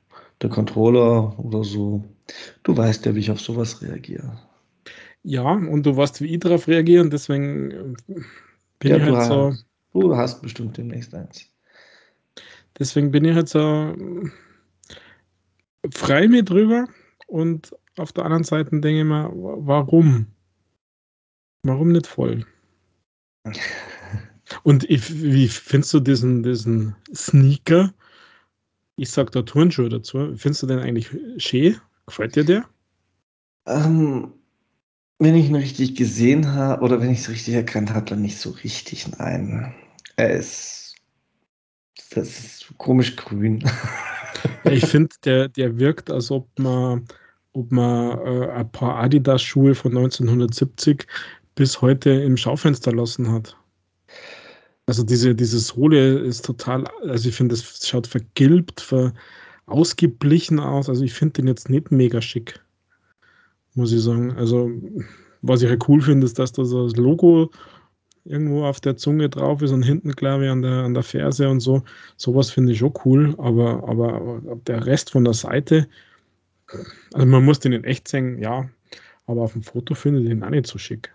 der 0.42 0.50
Controller 0.50 1.38
oder 1.38 1.64
so 1.64 2.04
du 2.64 2.76
weißt 2.76 3.06
ja, 3.06 3.14
wie 3.14 3.20
ich 3.20 3.30
auf 3.30 3.40
so 3.40 3.56
was 3.56 3.82
reagiere. 3.82 4.38
Ja, 5.22 5.52
und 5.52 5.84
du 5.84 5.96
weißt, 5.96 6.20
wie 6.22 6.34
ich 6.34 6.40
drauf 6.40 6.68
reagiere 6.68 7.02
und 7.02 7.12
deswegen, 7.12 7.70
äh, 7.70 7.94
bin 8.78 8.94
Ja, 8.94 8.96
ich 8.96 9.02
du 9.02 9.04
halt 9.04 9.22
so 9.22 9.52
hast 9.52 9.66
du 9.92 10.16
hast 10.16 10.42
bestimmt 10.42 10.76
demnächst 10.76 11.14
eins. 11.14 11.52
deswegen 12.78 13.10
bin 13.10 13.24
ich 13.24 13.34
halt 13.34 13.48
so, 13.48 13.94
freue 15.92 16.28
mich 16.28 16.44
drüber 16.44 16.86
und 17.26 17.74
auf 17.98 18.12
der 18.12 18.24
anderen 18.24 18.44
Seite 18.44 18.70
denke 18.70 19.00
ich 19.00 19.04
mir: 19.04 19.28
„Wa 19.34 19.56
warum?“ 19.58 20.26
Warum 21.62 21.92
nicht 21.92 22.08
voll? 22.08 22.44
Und 24.62 24.88
ich 24.88 25.22
wie 25.22 25.48
findest 25.48 25.92
du 25.94 26.00
diesen 26.00 26.42
diesen 26.42 26.96
Sneaker? 27.14 27.92
Ich 28.98 29.10
sage 29.10 29.30
da 29.30 29.42
Turnschuhe 29.42 29.88
dazu. 29.88 30.34
Findest 30.36 30.64
du 30.64 30.66
den 30.66 30.80
eigentlich 30.80 31.08
schön? 31.36 31.76
Gefällt 32.06 32.34
dir 32.34 32.44
der? 32.44 32.64
Ähm, 33.66 34.32
wenn 35.20 35.36
ich 35.36 35.46
ihn 35.46 35.54
richtig 35.54 35.94
gesehen 35.94 36.52
ha 36.52 36.80
oder 36.80 37.00
wenn 37.00 37.10
ich's 37.10 37.28
richtig 37.28 37.54
erkannt 37.54 37.94
habe, 37.94 38.06
dann 38.06 38.22
nicht 38.22 38.38
so 38.38 38.50
richtig, 38.50 39.06
nein. 39.18 39.72
Er 40.16 40.30
ist 40.30 40.96
das 42.10 42.38
ist 42.38 42.74
komisch 42.78 43.16
grün. 43.16 43.64
Ja, 44.64 44.70
ich 44.70 44.86
finde, 44.86 45.16
der 45.24 45.48
der 45.48 45.78
wirkt, 45.78 46.10
als 46.10 46.30
ob 46.30 46.46
man 46.58 47.08
ob 47.52 47.72
man, 47.72 48.18
äh, 48.18 48.50
ein 48.50 48.70
paar 48.70 48.96
Adidas-Schuhe 48.96 49.74
von 49.74 49.96
1970 49.96 51.06
bis 51.56 51.80
heute 51.80 52.10
im 52.10 52.36
Schaufenster 52.36 52.92
lassen 52.92 53.32
hat. 53.32 53.56
Also, 54.88 55.02
diese 55.04 55.34
diese 55.34 55.58
Sohle 55.58 56.18
ist 56.20 56.46
total 56.46 56.86
also, 57.02 57.28
ich 57.28 57.36
finde, 57.36 57.54
das 57.54 57.86
schaut 57.86 58.06
vergilbt, 58.06 58.80
ver 58.80 59.12
ausgeblichen 59.66 60.58
aus. 60.60 60.88
Also, 60.88 61.04
ich 61.04 61.12
finde 61.12 61.34
den 61.34 61.46
jetzt 61.48 61.68
nicht 61.68 61.90
mega 61.90 62.22
schick, 62.22 62.58
muss 63.74 63.92
ich 63.92 64.00
sagen. 64.02 64.32
Also, 64.32 64.70
was 65.42 65.60
ich 65.62 65.68
halt 65.68 65.86
cool 65.88 66.00
finde, 66.00 66.24
ist, 66.26 66.38
dass 66.38 66.52
da 66.52 66.64
so 66.64 66.84
das 66.88 66.96
Logo 66.96 67.50
irgendwo 68.24 68.64
auf 68.64 68.80
der 68.80 68.96
Zunge 68.96 69.28
drauf 69.28 69.60
ist 69.62 69.72
und 69.72 69.82
hinten, 69.82 70.12
glaube 70.12 70.44
ich, 70.46 70.50
an 70.50 70.62
der 70.62 70.84
an 70.84 70.94
der 70.94 71.02
Ferse 71.02 71.48
und 71.50 71.60
so. 71.60 71.82
So 72.16 72.34
was 72.34 72.50
finde 72.50 72.72
ich 72.72 72.78
schon 72.78 72.94
cool, 73.04 73.34
aber 73.38 73.86
aber 73.88 74.14
aber 74.14 74.56
der 74.66 74.86
Rest 74.86 75.10
von 75.10 75.24
der 75.24 75.34
Seite 75.34 75.86
also, 77.14 77.26
man 77.26 77.44
muss 77.44 77.60
den 77.60 77.72
in 77.72 77.84
echt 77.84 78.08
sehen, 78.08 78.38
ja, 78.42 78.68
aber 79.26 79.42
auf'm 79.44 79.62
Foto 79.64 79.94
finde 79.94 80.20
ich 80.22 80.28
den 80.28 80.42
auch 80.44 80.50
nicht 80.50 80.66
so 80.66 80.78
schick. 80.78 81.14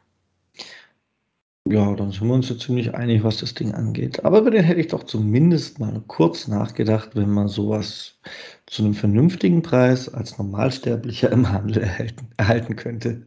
Ja, 1.69 1.95
dann 1.95 2.11
sind 2.11 2.27
wir 2.27 2.33
uns 2.33 2.49
ja 2.49 2.57
ziemlich 2.57 2.93
einig, 2.93 3.23
was 3.23 3.37
das 3.37 3.53
Ding 3.53 3.71
angeht. 3.73 4.25
Aber 4.25 4.39
über 4.41 4.51
den 4.51 4.63
hätte 4.65 4.81
ich 4.81 4.87
doch 4.87 5.03
zumindest 5.03 5.79
mal 5.79 6.01
kurz 6.07 6.47
nachgedacht, 6.49 7.15
wenn 7.15 7.29
man 7.29 7.47
so 7.47 7.69
was 7.69 8.19
zu 8.65 8.83
'nem 8.83 8.93
vernünftigen 8.93 9.61
Preis 9.61 10.09
als 10.13 10.37
Normalsterblicher 10.37 11.31
im 11.31 11.49
Handel 11.49 11.83
erhälten 11.83 12.27
erhalten 12.35 12.75
könnte. 12.75 13.25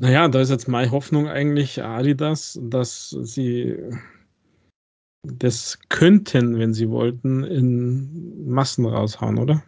Na 0.00 0.10
ja, 0.10 0.28
da 0.28 0.40
ist 0.40 0.50
jetzt 0.50 0.68
meine 0.68 0.90
Hoffnung 0.90 1.28
eigentlich 1.28 1.82
Adidas, 1.82 2.58
dass 2.62 3.10
sie 3.10 3.76
das 5.24 5.78
könnten, 5.88 6.58
wenn 6.58 6.74
sie 6.74 6.90
wollten, 6.90 7.44
in 7.44 8.46
Massen 8.48 8.86
raushauen, 8.86 9.38
oder? 9.38 9.62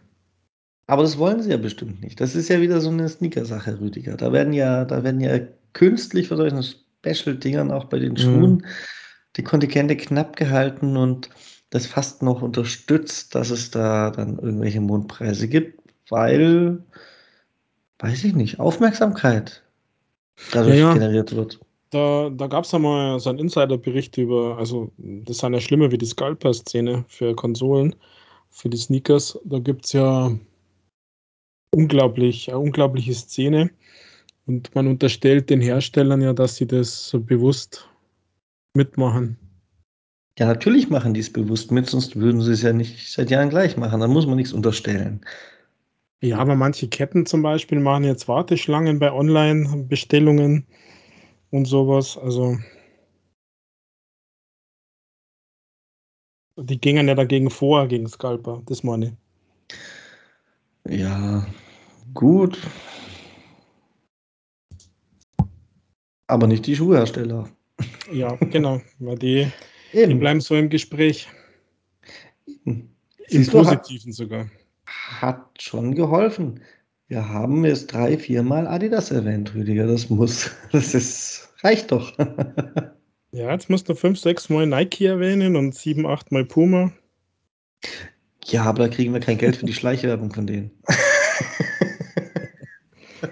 Aber 0.89 1.03
das 1.03 1.19
wollen 1.19 1.41
sie 1.43 1.51
ja 1.51 1.57
bestimmt 1.57 2.01
nicht. 2.01 2.19
Das 2.19 2.33
ist 2.35 2.49
ja 2.49 2.61
wieder 2.61 2.81
so 2.81 2.89
'ne 2.91 3.07
Sneakersache, 3.07 3.79
Rüdiger. 3.79 4.17
Da 4.17 4.33
werden 4.33 4.53
ja 4.53 4.85
da 4.85 5.03
werden 5.03 5.21
ja 5.21 5.39
künstlich 5.73 6.27
von 6.27 6.37
solchen 6.37 6.63
Special-Dingern 7.05 7.71
auch 7.71 7.85
bei 7.85 7.99
den 7.99 8.13
Mhm. 8.13 8.17
Schuhen 8.17 8.65
die 9.37 9.43
Kontingente 9.43 9.95
knapp 9.95 10.35
gehalten 10.35 10.97
und 10.97 11.29
das 11.69 11.85
fast 11.85 12.23
noch 12.23 12.41
unterstützt, 12.41 13.35
dass 13.35 13.51
es 13.51 13.71
da 13.71 14.09
dann 14.11 14.39
irgendwelche 14.39 14.81
Mondpreise 14.81 15.47
gibt, 15.47 15.79
weil 16.09 16.83
weiß 17.99 18.23
ich 18.23 18.33
nicht, 18.33 18.59
Aufmerksamkeit 18.59 19.61
Ja, 20.39 20.51
dadurch 20.51 20.77
ja, 20.79 20.93
generiert 20.93 21.35
wird. 21.35 21.59
da 21.91 22.29
da 22.31 22.47
gab's 22.47 22.71
ja 22.71 22.79
mal 22.79 23.19
so 23.19 23.29
'n 23.29 23.39
Insiderbericht 23.39 24.17
über 24.17 24.57
also, 24.57 24.91
das 24.97 25.39
sind 25.39 25.53
ja 25.53 25.59
schlimmer 25.61 25.91
wie 25.91 25.97
die 25.97 26.05
Scalper-Szene 26.05 27.05
für 27.07 27.35
Konsolen, 27.35 27.95
für 28.51 28.69
die 28.69 28.77
Sneakers. 28.77 29.39
Da 29.45 29.59
gibt's 29.59 29.93
ja 29.93 30.31
unglaublich 31.73 32.49
eine 32.49 32.59
unglaubliche 32.59 33.13
Szene 33.13 33.69
und 34.49 34.73
man 34.73 34.87
unterstellt 34.87 35.51
den 35.51 35.61
Herstellern 35.61 36.21
ja, 36.21 36.33
dass 36.33 36.55
sie 36.55 36.65
das 36.65 37.07
so 37.07 37.19
bewusst 37.19 37.87
mitmachen. 38.73 39.37
Ja, 40.39 40.47
natürlich 40.47 40.89
machen 40.89 41.13
die's 41.13 41.31
bewusst 41.31 41.71
mit, 41.71 41.85
sonst 41.85 42.15
würden 42.15 42.41
sie's 42.41 42.63
ja 42.63 42.73
nicht 42.73 43.11
seit 43.11 43.29
Jahren 43.29 43.49
gleich 43.49 43.77
machen. 43.77 43.99
Da 43.99 44.07
muss 44.07 44.25
man 44.25 44.37
nix 44.37 44.51
unterstellen. 44.51 45.21
Ja, 46.21 46.39
aber 46.39 46.55
manche 46.55 46.87
Ketten 46.87 47.27
zum 47.27 47.43
Beispiel 47.43 47.79
machen 47.79 48.05
jetzt 48.05 48.27
Warteschlangen 48.27 48.97
bei 48.97 49.11
Online-Bestellungen 49.13 50.65
und 51.51 51.65
so 51.65 51.87
was, 51.87 52.17
also 52.17 52.57
die 56.57 56.81
gingen 56.81 57.07
ja 57.07 57.13
dagegen 57.13 57.51
vor, 57.51 57.87
gegen 57.87 58.07
Scalper, 58.07 58.63
das 58.65 58.83
meine 58.83 59.15
ich. 60.85 60.99
Ja, 60.99 61.45
gut. 62.15 62.57
Aber 66.29 66.45
nicht 66.45 66.67
die 66.67 66.75
Schuhhersteller. 66.75 67.49
Ja, 68.11 68.35
genau, 68.35 68.81
weil 68.99 69.17
die 69.17 69.47
die 69.93 70.13
bleiben 70.13 70.41
so 70.41 70.55
im 70.55 70.69
Gespräch. 70.69 71.27
Im 72.65 72.89
siehst 73.27 73.51
du, 73.51 73.65
hat 73.65 73.81
Positiven 73.81 74.13
sogar. 74.13 74.47
hat 74.85 75.59
schon 75.59 75.95
geholfen. 75.95 76.61
Wir 77.07 77.27
haben 77.27 77.65
jetzt 77.65 77.87
3, 77.87 78.19
viermal 78.19 78.67
Adidas 78.67 79.09
erwähnt, 79.09 79.55
Rüdiger. 79.55 79.87
Das 79.87 80.11
muss 80.11 80.51
das 80.71 80.93
ist 80.93 81.49
reicht 81.63 81.91
doch. 81.91 82.15
Ja, 83.31 83.51
jetzt 83.51 83.69
musst 83.69 83.87
du 83.87 83.93
5, 83.93 84.19
6 84.19 84.49
Mal 84.49 84.65
Nike 84.65 85.05
erwähnen 85.05 85.55
und 85.55 85.75
7, 85.75 86.07
8 86.07 86.31
Mal 86.31 86.45
Puma. 86.45 86.91
Ja, 88.45 88.63
aber 88.63 88.87
da 88.87 88.89
kriegen 88.89 89.13
wir 89.13 89.19
kein 89.19 89.37
Geld 89.37 89.57
für 89.57 89.67
die 89.67 89.73
Schleichwerbung 89.73 90.33
von 90.33 90.47
denen. 90.47 90.71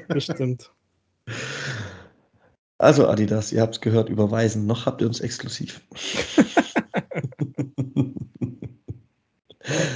Das 0.07 0.23
stimmt. 0.23 0.71
Also, 2.79 3.07
Adidas, 3.07 3.51
ihr 3.51 3.61
habt's 3.61 3.81
gehört, 3.81 4.09
überweisen. 4.09 4.65
Noch 4.65 4.87
habt 4.87 5.01
ihr 5.01 5.07
uns 5.07 5.19
exklusiv. 5.19 5.81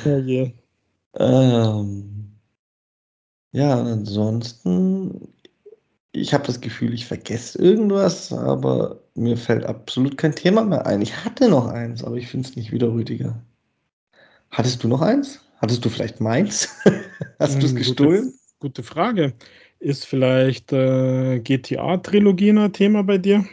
Oh 0.06 0.18
je. 0.20 0.54
Ähm. 1.14 2.40
Ja, 3.54 3.82
ansonsten 3.82 5.34
ich 6.14 6.34
habe 6.34 6.46
das 6.48 6.60
Gefühl, 6.62 6.94
ich 6.94 7.06
vergesse 7.08 7.58
irgendwas, 7.62 8.34
aber 8.34 9.02
mir 9.16 9.38
fällt 9.38 9.66
absolut 9.66 10.18
kein 10.18 10.36
Thema 10.36 10.64
mehr 10.64 10.86
ein. 10.88 11.02
Ich 11.02 11.24
hatte 11.26 11.50
noch 11.50 11.68
eins, 11.68 12.04
aber 12.04 12.18
ich 12.18 12.28
finde 12.30 12.50
es 12.50 12.56
nicht 12.58 12.72
wieder, 12.74 12.92
Rüdiger. 12.94 13.42
Hattest 14.52 14.84
du 14.84 14.88
noch 14.88 15.02
eins? 15.02 15.40
Hattest 15.58 15.84
du 15.86 15.90
vielleicht 15.90 16.20
meins? 16.20 16.70
Hast 17.40 17.62
du's 17.64 17.72
Hm, 17.72 17.84
gute 17.84 18.08
F 18.08 18.10
gestohlen? 18.10 18.34
gute 18.60 18.84
Frage. 18.84 19.34
Ist 19.82 20.06
vielleicht, 20.06 20.72
äh, 20.74 21.40
GTA-Trilogie 21.40 22.52
'n 22.52 22.72
Thema 22.72 23.02
bei 23.04 23.18
dir? 23.18 23.46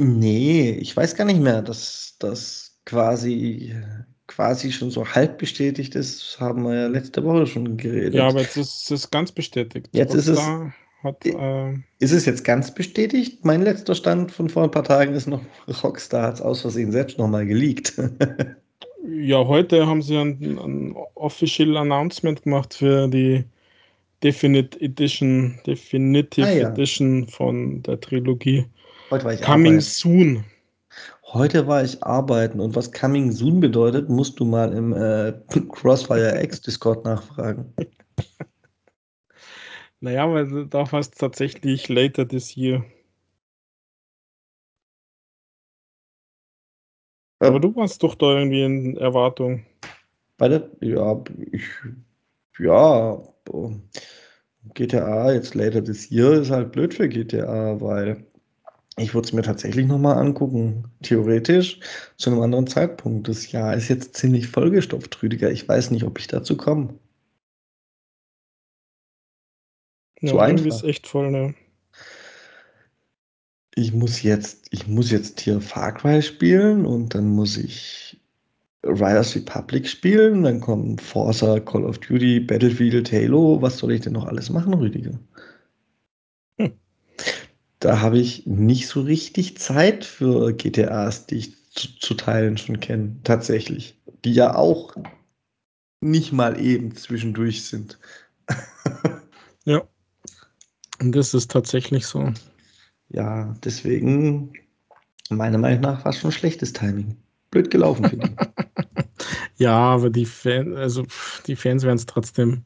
Ne, 0.00 0.70
ich 0.78 0.96
weiß 0.96 1.14
gar 1.16 1.24
nicht 1.26 1.40
mehr, 1.40 1.62
dass 1.62 2.16
das 2.18 2.78
quasi 2.86 3.74
quasi 4.26 4.72
schon 4.72 4.90
so 4.90 5.06
halb 5.06 5.36
bestätigt 5.38 5.94
ist, 5.94 6.40
haben 6.40 6.62
wir 6.64 6.74
ja 6.74 6.86
letzte 6.86 7.22
Woche 7.24 7.46
schon 7.46 7.76
Ja, 8.10 8.26
geredet. 8.26 8.28
aber 8.28 8.42
jetzt 8.42 8.56
ist 8.56 8.90
es 8.90 9.10
ganz 9.10 9.32
bestätigt. 9.32 9.88
Jetzt 9.94 10.14
ist 10.14 10.28
es 10.28 10.58
hat, 11.02 11.26
äh 11.26 11.82
ist 12.00 12.12
es 12.12 12.26
jetzt 12.26 12.44
ganz 12.44 12.74
bestätigt? 12.74 13.44
Mein 13.44 13.62
letzter 13.62 13.94
Stand 13.94 14.32
von 14.32 14.48
vor 14.48 14.64
'n 14.64 14.70
paar 14.70 14.84
Tagen 14.84 15.14
ist 15.14 15.28
noch, 15.28 15.42
Rockstar 15.84 16.24
hat's 16.28 16.40
aus 16.42 16.62
Versehen 16.62 16.92
selbst 16.92 17.18
noch 17.18 17.28
mal 17.28 17.46
geleakt. 17.46 17.94
Ja, 19.04 19.46
heute 19.46 19.86
haben 19.86 20.02
sie 20.02 20.16
'n 20.16 20.58
'n 20.58 20.96
Official 21.14 21.76
Announcement 21.76 22.42
gemacht 22.42 22.74
für 22.74 23.08
die 23.08 23.44
Definite 24.22 24.80
Edition 24.80 25.58
Ah 25.58 25.62
Definitive 25.66 26.48
ja. 26.48 26.68
Edition 26.68 27.26
von 27.28 27.82
der 27.82 28.00
Trilogie. 28.00 28.66
Heute 29.10 29.24
war 29.24 29.34
ich 29.34 29.42
Coming 29.42 29.74
arbeiten. 29.74 29.80
soon. 29.80 30.44
Heute 31.24 31.66
war 31.66 31.82
ich 31.82 32.02
arbeiten 32.02 32.60
und 32.60 32.76
was 32.76 32.92
coming 32.92 33.32
soon 33.32 33.60
bedeutet, 33.60 34.08
musst 34.08 34.38
du 34.38 34.44
mal 34.44 34.72
im, 34.72 34.92
äh, 34.92 35.32
Crossfire 35.70 36.40
X 36.42 36.60
Discord 36.60 37.04
nachfragen. 37.04 37.74
Na 40.00 40.10
ja, 40.10 40.32
weil 40.32 40.66
da 40.66 40.90
heißt's 40.90 41.18
tatsächlich 41.18 41.88
later 41.88 42.28
this 42.28 42.56
year. 42.56 42.84
Aber 47.40 47.56
Ähm 47.56 47.60
du 47.60 47.76
warst 47.76 48.02
doch 48.02 48.14
da 48.14 48.38
irgendwie 48.38 48.62
in 48.62 48.96
Erwartung. 48.96 49.66
Warte, 50.38 50.70
ja, 50.80 51.22
ich 51.52 51.62
ja, 52.58 53.31
boah, 53.44 53.72
GTA 54.74 55.32
jetzt 55.32 55.54
later 55.54 55.82
this 55.84 56.10
year 56.10 56.34
ist 56.42 56.50
halt 56.50 56.72
blöd 56.72 56.94
für 56.94 57.08
GTA, 57.08 57.80
weil 57.80 58.26
ich 58.98 59.14
würde 59.14 59.26
es 59.28 59.32
mir 59.34 59.42
tatsächlich 59.42 59.86
noch 59.86 59.98
mal 59.98 60.14
angucken, 60.16 60.84
theoretisch 61.02 61.80
zu 62.18 62.30
'nem 62.30 62.40
anderen 62.42 62.66
Zeitpunkt. 62.68 63.28
Das 63.28 63.52
Jahr 63.52 63.74
ist 63.76 63.88
jetzt 63.88 64.16
ziemlich 64.16 64.48
vollgestopft, 64.48 65.22
Rüdiger. 65.22 65.50
Ich 65.52 65.68
weiß 65.68 65.90
nicht, 65.92 66.04
ob 66.04 66.18
ich 66.20 66.28
dazu 66.28 66.56
komme. 66.58 66.98
So 70.24 70.38
Ja, 70.38 70.44
irgendwie 70.44 70.68
ist 70.68 70.82
einfach. 70.82 70.84
echt 70.84 71.06
voll, 71.06 71.30
ne? 71.30 71.54
Ich 73.74 73.92
muss 73.92 74.22
jetzt 74.22 74.66
ich 74.70 74.86
muss 74.86 75.10
jetzt 75.10 75.40
hier 75.40 75.60
Far 75.62 75.92
Cry 75.94 76.20
spielen 76.22 76.84
und 76.86 77.14
dann 77.14 77.28
muss 77.28 77.56
ich 77.56 78.20
Riders 78.84 79.34
Republic 79.36 79.88
spielen, 79.88 80.42
dann 80.42 80.60
kommt 80.60 81.00
Forza, 81.00 81.60
Call 81.60 81.84
of 81.84 81.98
Duty, 81.98 82.40
Battlefield, 82.40 83.12
Halo. 83.12 83.62
Was 83.62 83.78
soll 83.78 83.92
ich 83.92 84.00
denn 84.00 84.14
noch 84.14 84.26
alles 84.26 84.50
machen, 84.50 84.74
Rüdiger? 84.74 85.18
Hm. 86.58 86.72
Da 87.78 88.00
habe 88.00 88.18
ich 88.18 88.46
nicht 88.46 88.88
so 88.88 89.02
richtig 89.02 89.58
Zeit 89.58 90.04
für 90.04 90.52
GTAs, 90.52 91.26
die 91.26 91.36
ich 91.36 91.62
zu 91.72 91.98
zu 91.98 92.14
Teilen 92.14 92.58
schon 92.58 92.80
kenne, 92.80 93.16
tatsächlich. 93.24 93.98
Die 94.24 94.34
ja 94.34 94.54
auch 94.54 94.94
nicht 96.00 96.32
mal 96.32 96.60
eben 96.60 96.94
zwischendurch 96.96 97.64
sind. 97.64 97.98
Ja. 99.64 99.82
Und 101.00 101.12
das 101.14 101.34
ist 101.34 101.50
tatsächlich 101.50 102.06
so. 102.06 102.32
Ja, 103.10 103.54
deswegen 103.64 104.52
meiner 105.30 105.58
Meinung 105.58 105.82
nach 105.82 106.04
war's 106.04 106.18
schon 106.18 106.32
schlechtes 106.32 106.72
Timing. 106.72 107.16
Blöd 107.52 107.70
gelaufen 107.70 108.08
für 108.08 108.16
die. 108.16 108.30
Ja, 109.58 109.76
aber 109.78 110.10
die 110.10 110.26
Fan 110.26 110.74
also, 110.76 111.04
die 111.46 111.54
Fans 111.54 111.84
werden's 111.84 112.06
trotzdem 112.06 112.64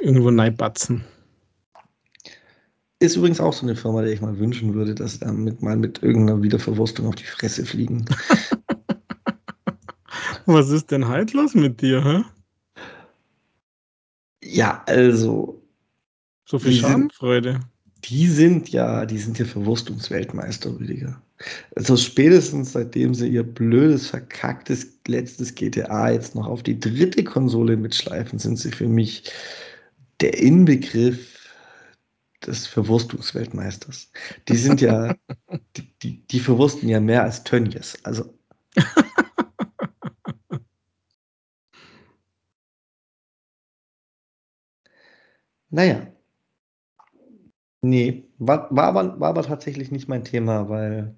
irgendwo 0.00 0.28
reinbatzen. 0.30 1.04
Ist 3.00 3.16
übrigens 3.16 3.40
auch 3.40 3.52
so 3.52 3.66
'ne 3.66 3.74
Firma, 3.76 4.02
der 4.02 4.12
ich 4.12 4.20
mal 4.20 4.38
wünschen 4.38 4.74
würde, 4.74 4.94
dass 4.94 5.14
sie 5.14 5.18
damit 5.20 5.60
mal 5.62 5.76
mit 5.76 6.02
irgend 6.02 6.26
'ner 6.26 6.42
Wiederverwurstung 6.42 7.06
auf 7.08 7.16
die 7.16 7.24
Fresse 7.24 7.66
fliegen. 7.66 8.04
Was 10.46 10.70
ist 10.70 10.90
denn 10.90 11.08
heute 11.08 11.36
los 11.36 11.54
mit 11.54 11.80
dir, 11.82 12.02
hä? 12.04 12.24
Ja, 14.42 14.82
also 14.86 15.62
So 16.46 16.58
viel 16.58 16.72
sind 16.72 16.80
Schadenfreude. 16.80 17.60
die 18.04 18.28
sind 18.28 18.70
ja 18.70 19.06
die 19.06 19.18
sind 19.18 19.38
ja 19.40 19.46
Verwurstungsweltmeister, 19.46 20.78
Rüdiger. 20.78 21.20
Also, 21.76 21.96
spätestens 21.96 22.72
seitdem 22.72 23.14
sie 23.14 23.28
ihr 23.28 23.42
blödes, 23.42 24.08
verkacktes 24.08 24.86
letztes 25.06 25.54
GTA 25.54 26.10
jetzt 26.10 26.34
noch 26.34 26.46
auf 26.46 26.62
die 26.62 26.78
dritte 26.78 27.24
Konsole 27.24 27.76
mitschleifen, 27.76 28.38
sind 28.38 28.58
sie 28.58 28.70
für 28.70 28.88
mich 28.88 29.24
der 30.20 30.38
Inbegriff 30.38 31.50
des 32.46 32.66
Verwurstungsweltmeisters. 32.66 34.10
Die 34.48 34.56
sind 34.56 34.80
ja 34.80 35.14
die 35.76 35.92
die 36.02 36.26
die 36.26 36.40
verwursten 36.40 36.88
ja 36.88 37.00
mehr 37.00 37.22
als 37.24 37.44
Tönnies, 37.44 37.98
also 38.04 38.32
Na 45.70 45.84
ja. 45.84 46.14
War 48.46 48.68
war 48.74 48.84
aber 48.84 49.20
war 49.20 49.30
aber 49.30 49.42
tatsächlich 49.42 49.90
nicht 49.90 50.08
mein 50.08 50.24
Thema, 50.24 50.68
weil 50.68 51.14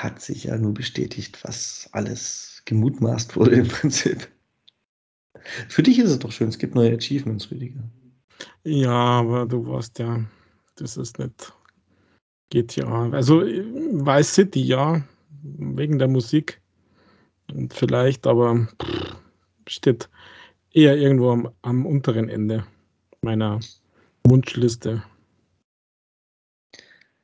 hat 0.00 0.20
sich 0.20 0.44
ja 0.44 0.56
nur 0.56 0.74
bestätigt, 0.74 1.42
was 1.44 1.88
alles 1.92 2.62
gemutmaßt 2.64 3.36
wurde 3.36 3.56
im 3.56 3.68
Prinzip. 3.68 4.28
Für 5.68 5.82
dich 5.82 5.98
ist 5.98 6.10
es 6.10 6.18
doch 6.18 6.32
schön, 6.32 6.48
es 6.48 6.58
gibt 6.58 6.74
neue 6.74 6.94
Achievements, 6.94 7.50
Rüdiger. 7.50 7.82
Ja, 8.64 9.20
aber 9.20 9.46
du 9.46 9.66
weißt 9.66 9.98
ja, 9.98 10.24
das 10.76 10.96
ist 10.96 11.18
nicht 11.18 11.52
GTA. 12.50 13.10
Also, 13.10 13.40
Vice 13.40 14.34
City, 14.34 14.62
ja, 14.62 15.02
wegen 15.42 15.98
der 15.98 16.08
Musik 16.08 16.60
und 17.52 17.72
vielleicht, 17.72 18.26
aber 18.26 18.68
steht 19.66 20.08
eher 20.72 20.96
irgendwo 20.96 21.30
am 21.30 21.50
am 21.62 21.86
unteren 21.86 22.28
Ende 22.28 22.66
meiner 23.22 23.60
Wunschliste. 24.24 25.02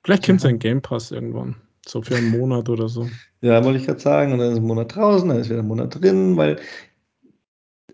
Vielleicht 0.05 0.27
kommt's 0.27 0.43
ja 0.45 0.51
Ja. 0.51 0.55
in 0.55 0.59
Game 0.59 0.83
Pass 0.83 1.11
irgendwann, 1.11 1.57
so 1.87 2.03
für 2.03 2.17
'n 2.17 2.27
Monat 2.27 2.69
oder 2.69 2.89
so. 2.89 3.09
Ja, 3.41 3.65
wollte 3.65 3.79
ich 3.81 3.87
grad 3.87 4.01
sagen, 4.01 4.33
und 4.33 4.39
dann 4.39 4.53
ist 4.53 4.59
'n 4.59 4.67
Monat 4.67 4.95
draußen, 4.95 5.29
dann 5.29 5.39
ist 5.39 5.49
wieder 5.49 5.61
'n 5.61 5.67
Monat 5.67 5.99
drin, 6.01 6.37
weil 6.37 6.59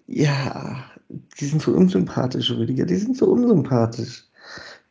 ja, 0.06 0.84
die 1.40 1.44
sind 1.46 1.62
so 1.62 1.72
unsympathisch, 1.72 2.50
Rüdiger, 2.50 2.84
die 2.86 2.96
sind 2.96 3.16
so 3.16 3.26
unsympathisch. 3.26 4.24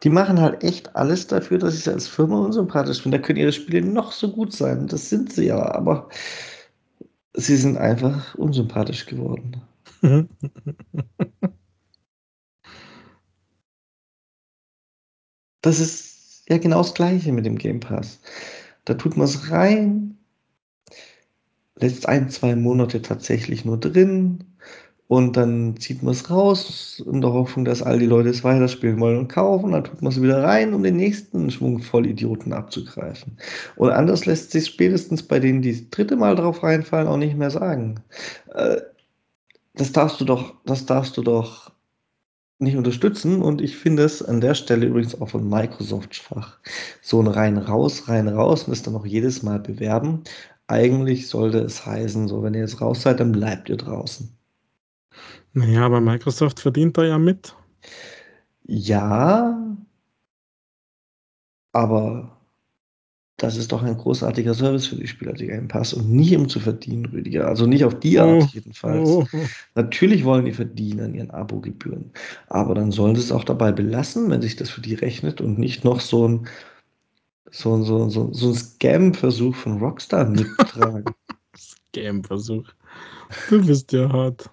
Die 0.03 0.09
machen 0.09 0.39
halt 0.41 0.63
echt 0.63 0.95
alles 0.95 1.27
dafür, 1.27 1.57
dass 1.59 1.75
ich 1.75 1.83
sie 1.85 1.91
als 1.93 2.07
Firma 2.07 2.39
unsympathisch 2.39 3.01
finde. 3.01 3.19
Da 3.19 3.23
können 3.25 3.39
ihre 3.39 3.51
Spiele 3.53 3.81
noch 3.85 4.11
so 4.13 4.31
gut 4.31 4.53
sein, 4.53 4.87
das 4.87 5.09
sind 5.09 5.33
sie 5.33 5.47
ja, 5.47 5.59
aber 5.75 6.09
sie 7.35 7.57
sind 7.57 7.77
einfach 7.77 8.35
unsympathisch 8.35 9.05
geworden. 9.05 9.61
Das 15.63 15.79
ist 15.79 16.08
ja 16.49 16.57
genau 16.57 16.79
das 16.79 16.93
Gleiche 16.93 17.31
mit 17.31 17.45
dem 17.45 17.57
Game 17.57 17.79
Pass. 17.79 18.19
Da 18.85 18.95
tut 18.95 19.17
man's 19.17 19.51
rein 19.51 20.09
lässt's 21.79 22.05
1, 22.05 22.35
2 22.35 22.55
Monate 22.55 23.01
tatsächlich 23.01 23.65
nur 23.65 23.79
drin 23.79 24.43
und 25.07 25.37
dann 25.37 25.77
zieht 25.77 26.03
man's 26.03 26.29
raus 26.29 27.03
in 27.05 27.21
der 27.21 27.33
Hoffnung, 27.33 27.65
dass 27.65 27.81
all 27.81 27.97
die 27.99 28.05
Leute 28.05 28.29
es 28.29 28.43
weiterspielen 28.43 28.99
wollen 28.99 29.17
und 29.17 29.27
kaufen. 29.27 29.71
Dann 29.71 29.83
tut 29.83 30.01
man's 30.01 30.21
wieder 30.21 30.43
rein, 30.43 30.73
um 30.73 30.83
den 30.83 30.97
nächsten 30.97 31.49
Schwung 31.49 31.79
Vollidioten 31.79 32.53
abzugreifen. 32.53 33.37
Und 33.75 33.89
anders 33.89 34.25
lässt 34.25 34.51
sich's 34.51 34.67
spätestens 34.67 35.23
bei 35.23 35.39
denen, 35.39 35.61
die 35.61 35.71
das 35.71 35.89
3. 35.89 36.15
Mal 36.15 36.35
drauf 36.35 36.61
reinfallen, 36.61 37.07
auch 37.07 37.17
nicht 37.17 37.37
mehr 37.37 37.49
sagen. 37.49 38.01
Äh, 38.53 38.81
das 39.73 39.91
darfst 39.93 40.19
du 40.21 40.25
doch 40.25 40.55
das 40.65 40.85
darfst 40.85 41.15
du 41.17 41.21
doch 41.23 41.71
nicht 42.61 42.75
unterstützen 42.77 43.41
und 43.41 43.61
ich 43.61 43.77
finde 43.77 44.03
es 44.03 44.21
an 44.23 44.41
der 44.41 44.53
Stelle 44.55 44.85
übrigens 44.87 45.19
auch 45.21 45.29
von 45.29 45.47
Microsoft 45.49 46.15
schwach. 46.15 46.59
So 47.01 47.19
'n 47.21 47.27
rein 47.27 47.57
raus, 47.57 48.07
rein 48.09 48.27
raus 48.27 48.65
das 48.67 48.81
dann 48.83 48.95
auch 48.95 49.05
jedes 49.05 49.43
Mal 49.43 49.59
bewerben. 49.59 50.23
Eigentlich 50.67 51.27
sollte 51.29 51.59
es 51.59 51.85
heißen, 51.85 52.27
so: 52.27 52.43
„Wenn 52.43 52.53
ihr 52.53 52.61
jetzt 52.61 52.81
raus 52.81 53.01
seid, 53.03 53.19
dann 53.21 53.31
bleibt 53.31 53.69
ihr 53.69 53.77
draußen.“ 53.77 54.29
Na 55.55 55.65
ja, 55.65 55.83
aber 55.85 55.99
Microsoft 55.99 56.59
verdient 56.59 56.97
da 56.97 57.03
ja 57.05 57.17
mit. 57.17 57.55
Ja 58.67 59.79
aber 61.75 62.38
das 63.39 63.57
ist 63.57 63.71
doch 63.71 63.83
ein 63.83 63.97
großartiger 63.97 64.53
Service 64.53 64.87
für 64.87 64.95
die 64.97 65.07
Spieler, 65.07 65.33
der 65.33 65.47
Game 65.47 65.67
Pass 65.67 65.93
und 65.93 66.11
nicht 66.11 66.35
um 66.37 66.47
zu 66.49 66.59
verdienen, 66.59 67.05
Rüdiger. 67.07 67.47
Also, 67.47 67.65
nicht 67.65 67.83
auf 67.85 67.99
die 67.99 68.19
Art 68.19 68.43
Oh, 68.43 68.47
jedenfalls. 68.53 69.09
oh. 69.09 69.25
Natürlich 69.75 70.23
wollen 70.25 70.45
die 70.45 70.53
verdienen 70.53 70.99
an 71.01 71.15
ihren 71.15 71.31
Abogebühren, 71.31 72.11
aber 72.47 72.75
dann 72.75 72.91
sollen 72.91 73.15
sie's 73.15 73.31
auch 73.31 73.43
dabei 73.43 73.71
belassen, 73.71 74.29
wenn 74.29 74.41
sich 74.41 74.55
das 74.55 74.69
für 74.69 74.81
die 74.81 74.95
rechnet 74.95 75.41
und 75.41 75.57
nicht 75.59 75.83
noch 75.83 75.99
so 76.01 76.25
'n 76.27 76.47
so 77.51 77.83
so 77.83 78.09
so 78.09 78.33
so 78.33 78.49
'n 78.49 78.55
Scam-Versuch 78.55 79.55
von 79.55 79.79
Rockstar 79.79 80.25
mittragen. 80.29 81.05
Scam-Versuch. 81.57 82.69
Du 83.47 83.65
bist 83.65 83.91
ja 83.93 84.11
hart. 84.11 84.49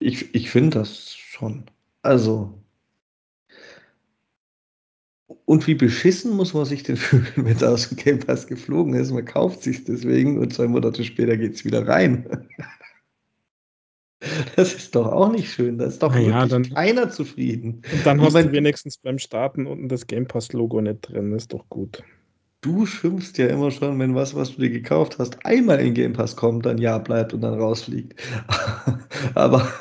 Ich 0.00 0.34
ich 0.34 0.50
finde 0.50 0.78
das 0.78 1.14
schon. 1.14 1.64
Also 2.02 2.62
und 5.44 5.66
wie 5.66 5.74
beschissen 5.74 6.34
muss 6.34 6.54
man 6.54 6.64
sich 6.64 6.82
denn 6.82 6.96
fühlen, 6.96 7.26
wenn 7.36 7.58
der 7.58 7.70
aus'm 7.70 7.96
Game 7.96 8.18
Pass 8.18 8.46
geflogen 8.46 8.94
ist? 8.94 9.12
Man 9.12 9.24
kauft 9.24 9.62
sich's 9.62 9.84
deswegen 9.84 10.38
und 10.38 10.52
2 10.52 10.68
Monate 10.68 11.04
später 11.04 11.36
geht's 11.36 11.64
wieder 11.64 11.86
rein. 11.86 12.26
Das 14.56 14.74
ist 14.74 14.96
doch 14.96 15.06
auch 15.06 15.30
nicht 15.30 15.48
schön. 15.48 15.78
Da 15.78 15.86
ist 15.86 16.02
doch 16.02 16.12
ja, 16.16 16.44
dann 16.44 16.68
keiner 16.74 17.08
zufrieden. 17.08 17.82
und 17.92 18.04
dann 18.04 18.20
hast 18.20 18.34
du 18.34 18.50
wenigstens 18.50 18.98
beim 18.98 19.20
Starten 19.20 19.64
unten 19.64 19.88
das 19.88 20.08
Game 20.08 20.26
Pass-Logo 20.26 20.80
nicht 20.80 21.02
drin, 21.02 21.32
ist 21.32 21.52
doch 21.52 21.68
gut. 21.68 22.02
Du 22.60 22.84
schimpfst 22.84 23.38
ja 23.38 23.46
immer 23.46 23.70
schon, 23.70 23.96
wenn 24.00 24.16
was, 24.16 24.34
was 24.34 24.56
du 24.56 24.62
dir 24.62 24.70
gekauft 24.70 25.20
hast, 25.20 25.46
einmal 25.46 25.78
in 25.78 25.94
Game 25.94 26.14
Pass 26.14 26.34
kommt, 26.34 26.66
dann 26.66 26.78
ja 26.78 26.98
bleibt 26.98 27.32
und 27.32 27.42
dann 27.42 27.54
rausfliegt. 27.54 28.20
Aber 29.34 29.72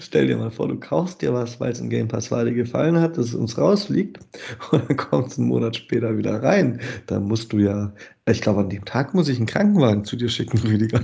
stell 0.00 0.26
dir 0.28 0.36
mal 0.36 0.50
vor, 0.50 0.68
du 0.68 0.78
kaufst 0.78 1.22
dir 1.22 1.32
was, 1.34 1.60
weil's 1.60 1.80
im 1.80 1.90
Game 1.90 2.08
Pass 2.08 2.30
war, 2.30 2.44
dir 2.44 2.54
gefallen 2.54 2.98
hat, 3.00 3.16
dass 3.18 3.32
es 3.34 3.58
rausfliegt 3.58 4.18
und 4.70 4.88
dann 4.88 4.96
kommt's 4.96 5.38
'n 5.38 5.46
Monat 5.46 5.76
später 5.76 6.16
wieder 6.16 6.42
rein. 6.42 6.80
Da 7.06 7.20
musst 7.20 7.52
du 7.52 7.58
ja 7.58 7.92
ich 8.26 8.40
glaube, 8.40 8.60
an 8.60 8.70
dem 8.70 8.84
Tag 8.84 9.14
muss 9.14 9.28
ich 9.28 9.38
'n 9.40 9.46
Krankenwagen 9.46 10.04
zu 10.04 10.16
dir 10.16 10.28
schicken, 10.28 10.58
Rüdiger. 10.66 11.00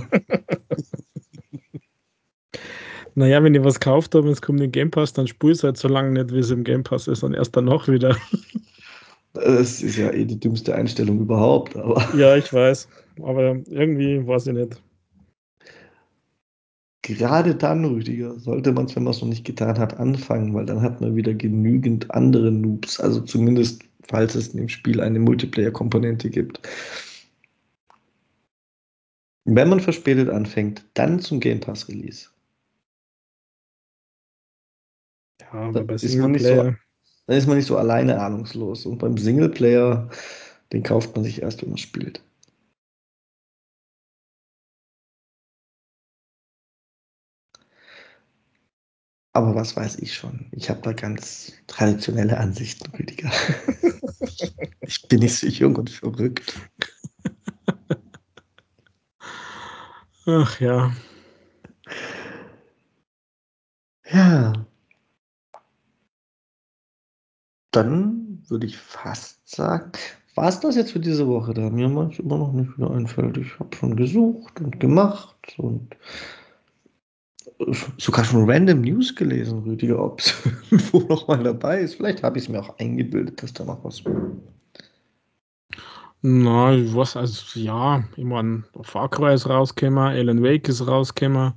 Na 3.15 3.27
ja, 3.27 3.43
wenn 3.43 3.53
ihr 3.53 3.63
was 3.65 3.79
kauft 3.79 4.15
habt 4.15 4.23
und 4.25 4.31
es 4.31 4.41
kommt 4.41 4.59
in 4.59 4.67
den 4.67 4.71
Game 4.71 4.91
Pass, 4.91 5.11
dann 5.13 5.27
spielt's 5.27 5.63
halt 5.63 5.77
so 5.77 5.87
lang 5.89 6.13
nicht, 6.13 6.31
wie's 6.33 6.49
im 6.51 6.63
Game 6.63 6.83
Pass 6.83 7.07
ist 7.07 7.23
und 7.23 7.33
erst 7.33 7.55
danach 7.55 7.87
wieder. 7.87 8.15
Es 9.33 9.81
ist 9.81 9.97
ja 9.97 10.11
eh 10.11 10.25
die 10.25 10.39
dümmste 10.39 10.75
Einstellung 10.75 11.19
überhaupt, 11.21 11.75
aber 11.77 12.03
Ja, 12.13 12.35
ich 12.35 12.51
weiß, 12.51 12.87
aber 13.23 13.55
irgendwie 13.69 14.25
weiß 14.27 14.47
ich 14.47 14.53
nicht. 14.53 14.81
Gerade 17.15 17.55
dann, 17.55 17.85
Rüdiger, 17.85 18.39
sollte 18.39 18.71
man's, 18.71 18.95
wenn 18.95 19.03
man's 19.03 19.21
noch 19.21 19.27
nicht 19.27 19.45
getan 19.45 19.77
hat, 19.77 19.99
anfangen, 19.99 20.53
weil 20.53 20.65
dann 20.65 20.81
hat 20.81 21.01
man 21.01 21.15
wieder 21.15 21.33
genügend 21.33 22.11
andere 22.11 22.51
Noobs, 22.51 22.99
also 22.99 23.21
zumindest, 23.21 23.83
falls 24.03 24.35
es 24.35 24.49
in 24.49 24.57
dem 24.57 24.69
Spiel 24.69 25.01
eine 25.01 25.19
Multiplayer-Komponente 25.19 26.29
gibt. 26.29 26.61
Wenn 29.45 29.69
man 29.69 29.79
verspätet 29.79 30.29
anfängt, 30.29 30.85
dann 30.93 31.19
zum 31.19 31.39
Game 31.39 31.59
Pass-Release. 31.59 32.29
Ja, 35.41 35.71
Da 35.71 35.79
aber 35.79 35.83
bei 35.83 35.95
ist 35.95 36.15
man 36.15 36.31
nicht 36.31 36.43
so 36.43 36.49
Singleplayer 36.49 36.77
da 37.27 37.37
ist 37.37 37.47
man 37.47 37.57
nicht 37.57 37.67
so 37.67 37.77
alleine 37.77 38.19
ahnungslos 38.19 38.85
und 38.85 38.97
beim 38.97 39.17
Singleplayer, 39.17 40.09
den 40.73 40.83
kauft 40.83 41.15
man 41.15 41.23
sich 41.23 41.41
erst, 41.41 41.61
wenn 41.61 41.69
man's 41.69 41.81
spielt. 41.81 42.21
Aber 49.33 49.55
was 49.55 49.75
weiß 49.75 49.97
ich 49.99 50.13
schon. 50.13 50.47
Ich 50.51 50.69
habe 50.69 50.81
da 50.81 50.91
ganz 50.93 51.53
traditionelle 51.67 52.37
Ansichten, 52.37 52.91
Rüdiger. 52.95 53.31
Ich 54.81 55.07
bin 55.07 55.19
nicht 55.19 55.35
so 55.35 55.47
jung 55.47 55.75
und 55.77 55.89
verrückt. 55.89 56.53
Ach 60.25 60.59
ja. 60.59 60.91
Ja. 64.11 64.53
Dann 67.71 68.43
würde 68.47 68.65
ich 68.67 68.77
fast 68.77 69.47
sagen, 69.47 69.91
war's 70.35 70.59
das 70.59 70.75
jetzt 70.75 70.91
für 70.91 70.99
diese 70.99 71.27
Woche, 71.27 71.53
da 71.53 71.69
mir 71.69 71.87
manchmal 71.89 72.25
immer 72.25 72.37
noch 72.37 72.51
nicht 72.53 72.77
wieder 72.77 72.91
einfällt. 72.91 73.37
Ich 73.37 73.59
habe 73.59 73.75
schon 73.75 73.95
gesucht 73.95 74.59
und 74.59 74.79
gemacht 74.79 75.55
und 75.57 75.95
sogar 77.97 78.25
schon 78.25 78.49
Random 78.49 78.81
News 78.81 79.15
gelesen, 79.15 79.59
Rüdiger, 79.59 80.03
ob's 80.03 80.33
irgendwo 80.71 80.99
noch 80.99 81.27
mal 81.27 81.43
dabei 81.43 81.81
ist. 81.81 81.95
Vielleicht 81.95 82.23
habe 82.23 82.37
ich's 82.37 82.49
mir 82.49 82.59
auch 82.59 82.77
eingebildet, 82.79 83.41
dass 83.41 83.53
da 83.53 83.63
noch 83.63 83.83
was. 83.83 84.03
Na, 86.21 86.73
ich 86.73 86.93
weiß 86.93 87.17
also 87.17 87.59
ja, 87.59 88.03
ich 88.15 88.23
meine, 88.23 88.63
Far 88.81 89.09
Cry 89.09 89.33
ist 89.33 89.49
rausgekommen, 89.49 89.97
Alan 89.99 90.43
Wake 90.43 90.69
ist 90.69 90.85
rausgekommen. 90.85 91.53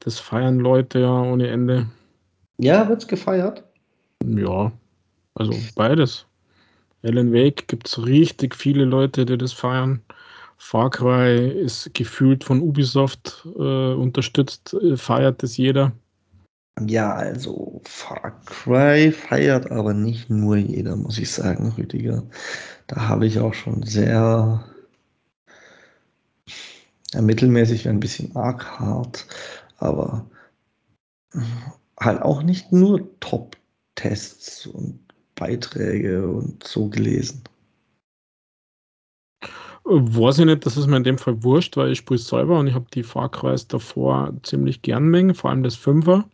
Das 0.00 0.20
feiern 0.20 0.60
Leute 0.60 1.00
ja 1.00 1.22
ohne 1.22 1.48
Ende. 1.48 1.88
Ja, 2.58 2.88
wird's 2.88 3.08
gefeiert? 3.08 3.64
Ja, 4.24 4.70
also 5.34 5.52
beides. 5.74 6.26
Alan 7.02 7.32
Wake 7.32 7.66
gibt's 7.66 8.04
richtig 8.04 8.54
viele 8.54 8.84
Leute, 8.84 9.24
die 9.24 9.38
das 9.38 9.52
feiern. 9.52 10.00
Far 10.58 10.90
Cry 10.90 11.48
ist 11.48 11.94
gefühlt 11.94 12.44
von 12.44 12.60
Ubisoft 12.60 13.46
äh, 13.56 13.94
unterstützt, 13.94 14.74
äh, 14.74 14.96
feiert 14.96 15.42
das 15.42 15.56
jeder. 15.56 15.92
Ja, 16.86 17.12
also 17.12 17.80
Far 17.84 18.40
Cry 18.44 19.10
feiert 19.12 19.70
aber 19.70 19.94
nicht 19.94 20.30
nur 20.30 20.56
jeder, 20.56 20.96
muss 20.96 21.18
ich 21.18 21.30
sagen, 21.30 21.72
Rüdiger. 21.76 22.22
Da 22.86 23.08
habe 23.08 23.26
ich 23.26 23.38
auch 23.38 23.54
schon 23.54 23.82
sehr 23.82 24.64
ja, 27.14 27.22
mittelmäßig, 27.22 27.88
ein 27.88 28.00
bisschen 28.00 28.34
arg 28.36 28.78
hart, 28.78 29.26
aber 29.78 30.28
halt 31.98 32.22
auch 32.22 32.42
nicht 32.42 32.72
nur 32.72 33.08
Top-Tests 33.20 34.66
und 34.66 35.00
Beiträge 35.34 36.28
und 36.28 36.64
so 36.64 36.88
gelesen. 36.88 37.42
Weiß 39.90 40.38
ich 40.38 40.44
nicht, 40.44 40.66
das 40.66 40.76
ist 40.76 40.86
mir 40.86 40.98
in 40.98 41.04
dem 41.04 41.16
Fall 41.16 41.42
wurscht, 41.42 41.78
weil 41.78 41.92
ich 41.92 41.98
spiele 41.98 42.18
selber 42.18 42.58
und 42.58 42.66
ich 42.66 42.74
habe 42.74 42.84
die 42.92 43.02
Far 43.02 43.30
Crys 43.30 43.66
davor 43.66 44.34
ziemlich 44.42 44.82
gern 44.82 45.04
mengen, 45.08 45.34
vor 45.34 45.48
allem 45.48 45.62
das 45.62 45.78
5er 45.78 46.24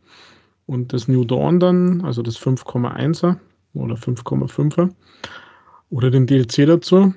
und 0.66 0.92
das 0.92 1.06
New 1.06 1.24
Dawn 1.24 1.60
dann, 1.60 2.04
also 2.04 2.20
das 2.20 2.36
5,1er 2.36 3.36
oder 3.74 3.94
5,5er 3.94 4.90
oder 5.90 6.10
den 6.10 6.26
DLC 6.26 6.66
dazu. 6.66 7.14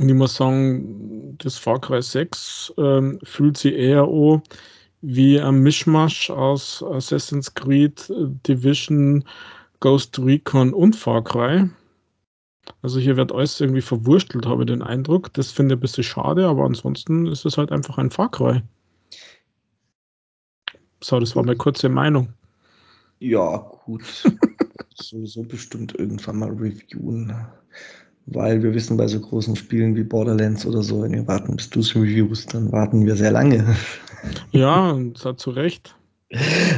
Und 0.00 0.08
ich 0.08 0.14
muss 0.14 0.34
sagen, 0.34 1.36
das 1.36 1.58
Cry 1.78 2.00
6 2.00 2.72
ähm, 2.78 3.18
fühlt 3.22 3.58
sich 3.58 3.74
eher 3.74 4.08
an 4.08 4.40
wie 5.02 5.38
ein 5.38 5.58
Mischmasch 5.58 6.30
aus 6.30 6.82
Assassin's 6.82 7.52
Creed, 7.52 8.10
Division, 8.48 9.22
Ghost 9.80 10.18
Recon 10.18 10.72
und 10.72 10.96
Cry. 11.22 11.68
Also 12.82 12.98
hier 13.00 13.16
wird 13.16 13.32
alles 13.32 13.60
irgendwie 13.60 13.82
verwurstelt, 13.82 14.46
habe 14.46 14.62
ich 14.62 14.68
den 14.68 14.82
Eindruck. 14.82 15.32
Das 15.34 15.50
finde 15.50 15.74
ich 15.74 15.78
ein 15.78 15.80
bisschen 15.80 16.04
schade, 16.04 16.46
aber 16.46 16.64
ansonsten 16.64 17.26
ist 17.26 17.44
es 17.44 17.58
halt 17.58 17.72
einfach 17.72 17.98
ein 17.98 18.10
Far 18.10 18.30
Cry. 18.30 18.62
So, 21.02 21.20
das 21.20 21.36
war 21.36 21.42
meine 21.42 21.56
kurze 21.56 21.88
Meinung. 21.88 22.28
Ja, 23.18 23.56
gut. 23.84 24.02
Sowieso 24.94 25.42
bestimmt 25.42 25.94
irgendwann 25.98 26.38
mal 26.38 26.50
reviewen. 26.50 27.34
Weil 28.26 28.62
wir 28.62 28.72
wissen, 28.72 28.96
bei 28.96 29.06
so 29.06 29.20
großen 29.20 29.54
Spielen 29.54 29.96
wie 29.96 30.04
Borderlands 30.04 30.64
oder 30.64 30.82
so, 30.82 31.02
wenn 31.02 31.12
wir 31.12 31.26
warten, 31.26 31.56
bis 31.56 31.68
du 31.68 31.80
es 31.80 31.94
reviewst, 31.94 32.54
dann 32.54 32.72
warten 32.72 33.04
wir 33.04 33.16
sehr 33.16 33.30
lange. 33.32 33.76
Ja, 34.52 34.92
und 34.92 35.14
das 35.14 35.26
hat 35.26 35.38
zu 35.38 35.50
Recht. 35.50 35.94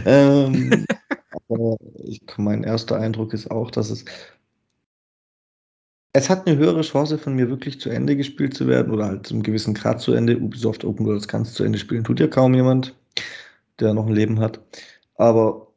ähm, 0.04 0.84
aber 1.48 1.76
ich, 2.02 2.20
mein 2.38 2.64
erster 2.64 2.96
Eindruck 2.96 3.32
ist 3.34 3.52
auch, 3.52 3.70
dass 3.70 3.90
es 3.90 4.04
es 6.16 6.30
hat 6.30 6.46
eine 6.46 6.56
höhere 6.56 6.80
Chance 6.80 7.18
von 7.18 7.34
mir 7.34 7.50
wirklich 7.50 7.78
zu 7.78 7.90
Ende 7.90 8.16
gespielt 8.16 8.54
zu 8.54 8.66
werden 8.66 8.90
oder 8.90 9.04
halt 9.06 9.26
zu 9.26 9.34
einem 9.34 9.42
gewissen 9.42 9.74
Grad 9.74 10.00
zu 10.00 10.14
Ende. 10.14 10.38
Ubisoft 10.38 10.82
Open 10.82 11.04
Worlds 11.04 11.28
kannst 11.28 11.54
zu 11.54 11.62
Ende 11.62 11.78
spielen, 11.78 12.04
tut 12.04 12.20
ja 12.20 12.26
kaum 12.26 12.54
jemand, 12.54 12.96
der 13.80 13.92
noch 13.92 14.06
ein 14.06 14.14
Leben 14.14 14.40
hat. 14.40 14.60
Aber 15.16 15.72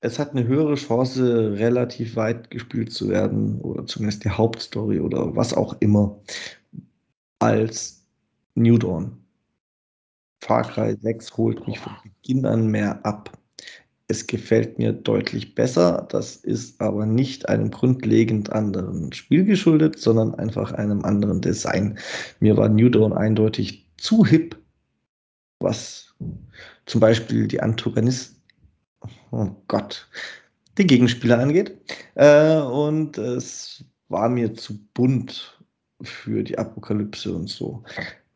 es 0.00 0.20
hat 0.20 0.32
eine 0.32 0.46
höhere 0.46 0.76
Chance, 0.76 1.54
relativ 1.58 2.14
weit 2.14 2.48
gespielt 2.50 2.92
zu 2.92 3.08
werden 3.08 3.60
oder 3.60 3.84
zumindest 3.86 4.24
die 4.24 4.30
Hauptstory 4.30 5.00
oder 5.00 5.34
was 5.34 5.52
auch 5.52 5.74
immer 5.80 6.16
als 7.40 8.04
New 8.54 8.78
Dawn. 8.78 9.18
Far 10.40 10.62
Cry 10.62 10.96
6 11.00 11.36
holt 11.36 11.66
mich 11.66 11.80
von 11.80 11.92
Beginn 12.04 12.46
an 12.46 12.68
mehr 12.68 13.04
ab. 13.04 13.35
Es 14.08 14.26
gefällt 14.26 14.78
mir 14.78 14.92
deutlich 14.92 15.54
besser. 15.54 16.06
Das 16.10 16.36
ist 16.36 16.80
aber 16.80 17.06
nicht 17.06 17.48
einem 17.48 17.70
grundlegend 17.70 18.52
anderen 18.52 19.12
Spiel 19.12 19.44
geschuldet, 19.44 19.98
sondern 19.98 20.34
einfach 20.36 20.72
einem 20.72 21.04
anderen 21.04 21.40
Design. 21.40 21.98
Mir 22.38 22.56
war 22.56 22.68
New 22.68 22.88
Dawn 22.88 23.12
eindeutig 23.12 23.86
zu 23.96 24.24
hip, 24.24 24.56
was 25.60 26.14
zum 26.86 27.00
Beispiel 27.00 27.48
die 27.48 27.60
Antagonisten, 27.60 28.40
oh 29.32 29.48
Gott, 29.66 30.08
die 30.78 30.86
Gegenspieler 30.86 31.38
angeht. 31.38 31.76
Äh, 32.14 32.58
und 32.58 33.18
es 33.18 33.84
war 34.08 34.28
mir 34.28 34.54
zu 34.54 34.78
bunt 34.94 35.58
für 36.02 36.44
die 36.44 36.58
Apokalypse 36.58 37.34
und 37.34 37.48
so. 37.48 37.82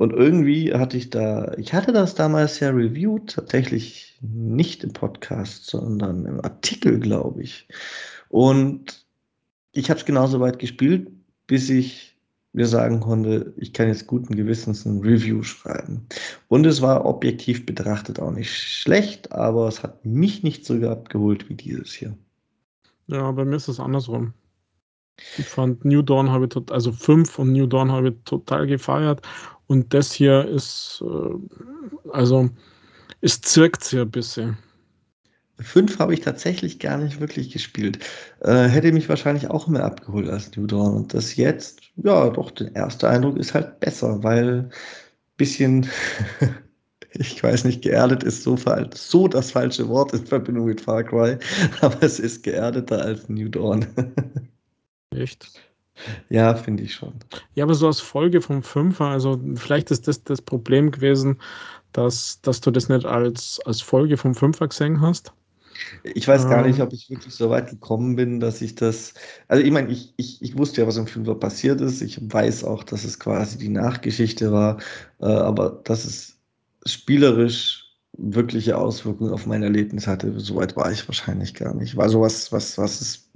Und 0.00 0.14
irgendwie 0.14 0.72
hatte 0.72 0.96
ich 0.96 1.10
da, 1.10 1.52
ich 1.58 1.74
hatte 1.74 1.92
das 1.92 2.14
damals 2.14 2.58
ja 2.58 2.70
reviewed, 2.70 3.34
tatsächlich 3.34 4.16
nicht 4.22 4.82
im 4.82 4.94
Podcast, 4.94 5.66
sondern 5.66 6.24
im 6.24 6.40
Artikel, 6.42 6.98
glaube 7.00 7.42
ich. 7.42 7.68
Und 8.30 9.04
ich 9.72 9.90
habe 9.90 10.00
es 10.00 10.06
genauso 10.06 10.40
weit 10.40 10.58
gespielt, 10.58 11.10
bis 11.46 11.68
ich 11.68 12.16
mir 12.54 12.66
sagen 12.66 13.00
konnte, 13.00 13.52
ich 13.58 13.74
kann 13.74 13.88
jetzt 13.88 14.06
guten 14.06 14.36
Gewissens 14.36 14.86
ein 14.86 15.00
Review 15.00 15.42
schreiben. 15.42 16.06
Und 16.48 16.64
es 16.64 16.80
war 16.80 17.04
objektiv 17.04 17.66
betrachtet 17.66 18.20
auch 18.20 18.30
nicht 18.30 18.56
schlecht, 18.56 19.32
aber 19.32 19.68
es 19.68 19.82
hat 19.82 20.06
mich 20.06 20.42
nicht 20.42 20.64
so 20.64 20.76
abgeholt 20.88 21.50
wie 21.50 21.56
dieses 21.56 21.92
hier. 21.92 22.16
Ja, 23.06 23.30
bei 23.32 23.44
mir 23.44 23.56
ist 23.56 23.68
es 23.68 23.78
andersrum. 23.78 24.32
Ich 25.36 25.44
fand 25.44 25.84
New 25.84 26.00
Dawn 26.00 26.30
habe 26.30 26.46
ich 26.46 26.72
also 26.72 26.90
5 26.90 27.38
und 27.38 27.52
New 27.52 27.66
Dawn 27.66 27.92
habe 27.92 28.08
ich 28.08 28.14
total 28.24 28.66
gefeiert. 28.66 29.20
Und 29.70 29.94
das 29.94 30.10
hier 30.10 30.48
ist, 30.48 31.00
äh, 31.00 32.10
also 32.10 32.50
es 33.20 33.40
zirkt 33.40 33.84
sich 33.84 34.00
ein 34.00 34.10
bisschen. 34.10 34.58
5 35.60 36.00
habe 36.00 36.12
ich 36.12 36.22
tatsächlich 36.22 36.80
gar 36.80 36.98
nicht 36.98 37.20
wirklich 37.20 37.52
gespielt. 37.52 38.00
Äh, 38.40 38.64
hätte 38.64 38.90
mich 38.90 39.08
wahrscheinlich 39.08 39.48
auch 39.48 39.68
mehr 39.68 39.84
abgeholt 39.84 40.28
als 40.28 40.56
New 40.56 40.66
Dawn. 40.66 40.96
Und 40.96 41.14
das 41.14 41.36
jetzt, 41.36 41.82
ja, 41.94 42.30
doch, 42.30 42.50
der 42.50 42.74
erste 42.74 43.08
Eindruck 43.08 43.36
ist 43.36 43.54
halt 43.54 43.78
besser, 43.78 44.20
weil 44.24 44.70
bisschen, 45.36 45.86
ich 47.12 47.40
weiß 47.40 47.62
nicht, 47.62 47.82
geerdet 47.82 48.24
ist 48.24 48.42
so, 48.42 48.58
so 48.92 49.28
das 49.28 49.52
falsche 49.52 49.88
Wort 49.88 50.12
in 50.12 50.26
Verbindung 50.26 50.64
mit 50.64 50.80
Far 50.80 51.04
Cry, 51.04 51.38
aber 51.80 52.02
es 52.02 52.18
ist 52.18 52.42
geerdeter 52.42 53.02
als 53.02 53.28
New 53.28 53.48
Dawn. 53.48 53.86
Echt? 55.14 55.69
Ja, 56.28 56.54
finde 56.54 56.82
ich 56.84 56.94
schon. 56.94 57.14
Ja, 57.54 57.64
aber 57.64 57.74
so 57.74 57.86
als 57.86 58.00
Folge 58.00 58.40
vom 58.40 58.62
Fünfer, 58.62 59.06
also 59.06 59.40
vielleicht 59.56 59.90
ist 59.90 60.08
das 60.08 60.22
das 60.24 60.42
Problem 60.42 60.90
gewesen, 60.90 61.40
dass, 61.92 62.40
dass 62.42 62.60
du 62.60 62.70
das 62.70 62.88
nicht 62.88 63.06
als, 63.06 63.60
als 63.66 63.80
Folge 63.82 64.16
vom 64.16 64.34
Fünfer 64.34 64.68
gesehen 64.68 65.00
hast. 65.00 65.32
Ich 66.02 66.28
weiß 66.28 66.46
gar 66.46 66.62
nicht, 66.62 66.80
Ähm, 66.80 66.80
ob 66.80 66.92
ich 66.92 67.08
wirklich 67.10 67.34
so 67.34 67.48
weit 67.50 67.70
gekommen 67.70 68.16
bin, 68.16 68.40
dass 68.40 68.60
ich 68.60 68.74
das. 68.74 69.14
Also, 69.48 69.64
ich 69.64 69.70
meine, 69.70 69.90
ich, 69.90 70.12
ich, 70.16 70.42
ich 70.42 70.58
wusste 70.58 70.82
ja, 70.82 70.86
was 70.86 70.96
im 70.96 71.06
Fünfer 71.06 71.34
passiert 71.34 71.80
ist. 71.80 72.02
Ich 72.02 72.20
weiß 72.32 72.64
auch, 72.64 72.84
dass 72.84 73.04
es 73.04 73.18
quasi 73.18 73.58
die 73.58 73.68
Nachgeschichte 73.68 74.52
war. 74.52 74.78
Äh, 75.20 75.26
aber 75.26 75.80
dass 75.84 76.04
es 76.04 76.38
spielerisch 76.86 77.86
wirkliche 78.12 78.76
Auswirkungen 78.76 79.32
auf 79.32 79.46
mein 79.46 79.62
Erlebnis 79.62 80.06
hatte, 80.06 80.38
so 80.40 80.56
weit 80.56 80.76
war 80.76 80.90
ich 80.92 81.06
wahrscheinlich 81.08 81.54
gar 81.54 81.74
nicht. 81.74 81.96
War 81.96 82.08
sowas, 82.08 82.52
was, 82.52 82.76
was 82.78 83.00
es. 83.00 83.30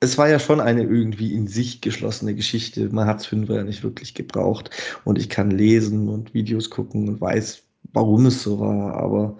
Es 0.00 0.18
war 0.18 0.28
ja 0.28 0.38
schon 0.38 0.60
eine 0.60 0.82
irgendwie 0.82 1.34
in 1.34 1.46
sich 1.46 1.80
geschlossene 1.80 2.34
Geschichte. 2.34 2.88
Man 2.90 3.06
hat 3.06 3.20
es 3.20 3.26
Fünfer 3.26 3.56
ja 3.56 3.64
nicht 3.64 3.82
wirklich 3.82 4.14
gebraucht. 4.14 4.70
Und 5.04 5.18
ich 5.18 5.28
kann 5.28 5.50
lesen 5.50 6.08
und 6.08 6.34
Videos 6.34 6.70
gucken 6.70 7.08
und 7.08 7.20
weiß, 7.20 7.62
warum 7.92 8.26
es 8.26 8.42
so 8.42 8.60
war. 8.60 8.94
Aber. 8.94 9.38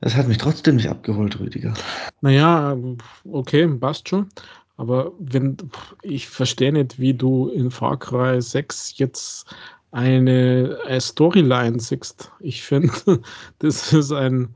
Es 0.00 0.14
hat 0.14 0.28
mich 0.28 0.38
trotzdem 0.38 0.76
nicht 0.76 0.90
abgeholt, 0.90 1.40
Rüdiger. 1.40 1.72
naja, 2.20 2.76
okay, 3.24 3.66
passt 3.66 4.08
schon. 4.08 4.28
Aber 4.76 5.12
wenn, 5.18 5.56
ich 6.02 6.28
verstehe 6.28 6.72
nicht, 6.72 6.98
wie 6.98 7.14
du 7.14 7.48
in 7.48 7.70
Far 7.70 7.98
Cry 7.98 8.42
6 8.42 8.98
jetzt 8.98 9.46
eine, 9.92 10.76
eine 10.86 11.00
Storyline 11.00 11.78
siehst. 11.78 12.30
Ich 12.40 12.62
finde, 12.62 12.92
das 13.60 13.92
ist 13.92 14.12
ein, 14.12 14.54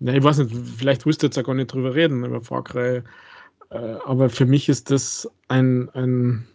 ich 0.00 0.22
weiß 0.22 0.38
nicht, 0.38 0.54
vielleicht 0.76 1.06
willst 1.06 1.22
du 1.22 1.26
jetzt 1.26 1.36
ja 1.36 1.42
gar 1.42 1.54
nicht 1.54 1.72
drüber 1.72 1.94
reden, 1.94 2.24
über 2.24 2.62
Cry, 2.62 3.02
äh, 3.70 3.76
aber 4.04 4.30
für 4.30 4.46
mich 4.46 4.68
ist 4.68 4.90
das 4.90 5.28
ein, 5.48 5.88
ein, 5.90 6.46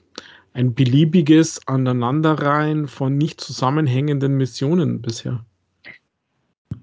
ein 0.53 0.73
beliebiges 0.73 1.67
Aneinanderreihen 1.67 2.87
von 2.87 3.17
nicht 3.17 3.41
zusammenhängenden 3.41 4.37
Missionen 4.37 5.01
bisher. 5.01 5.43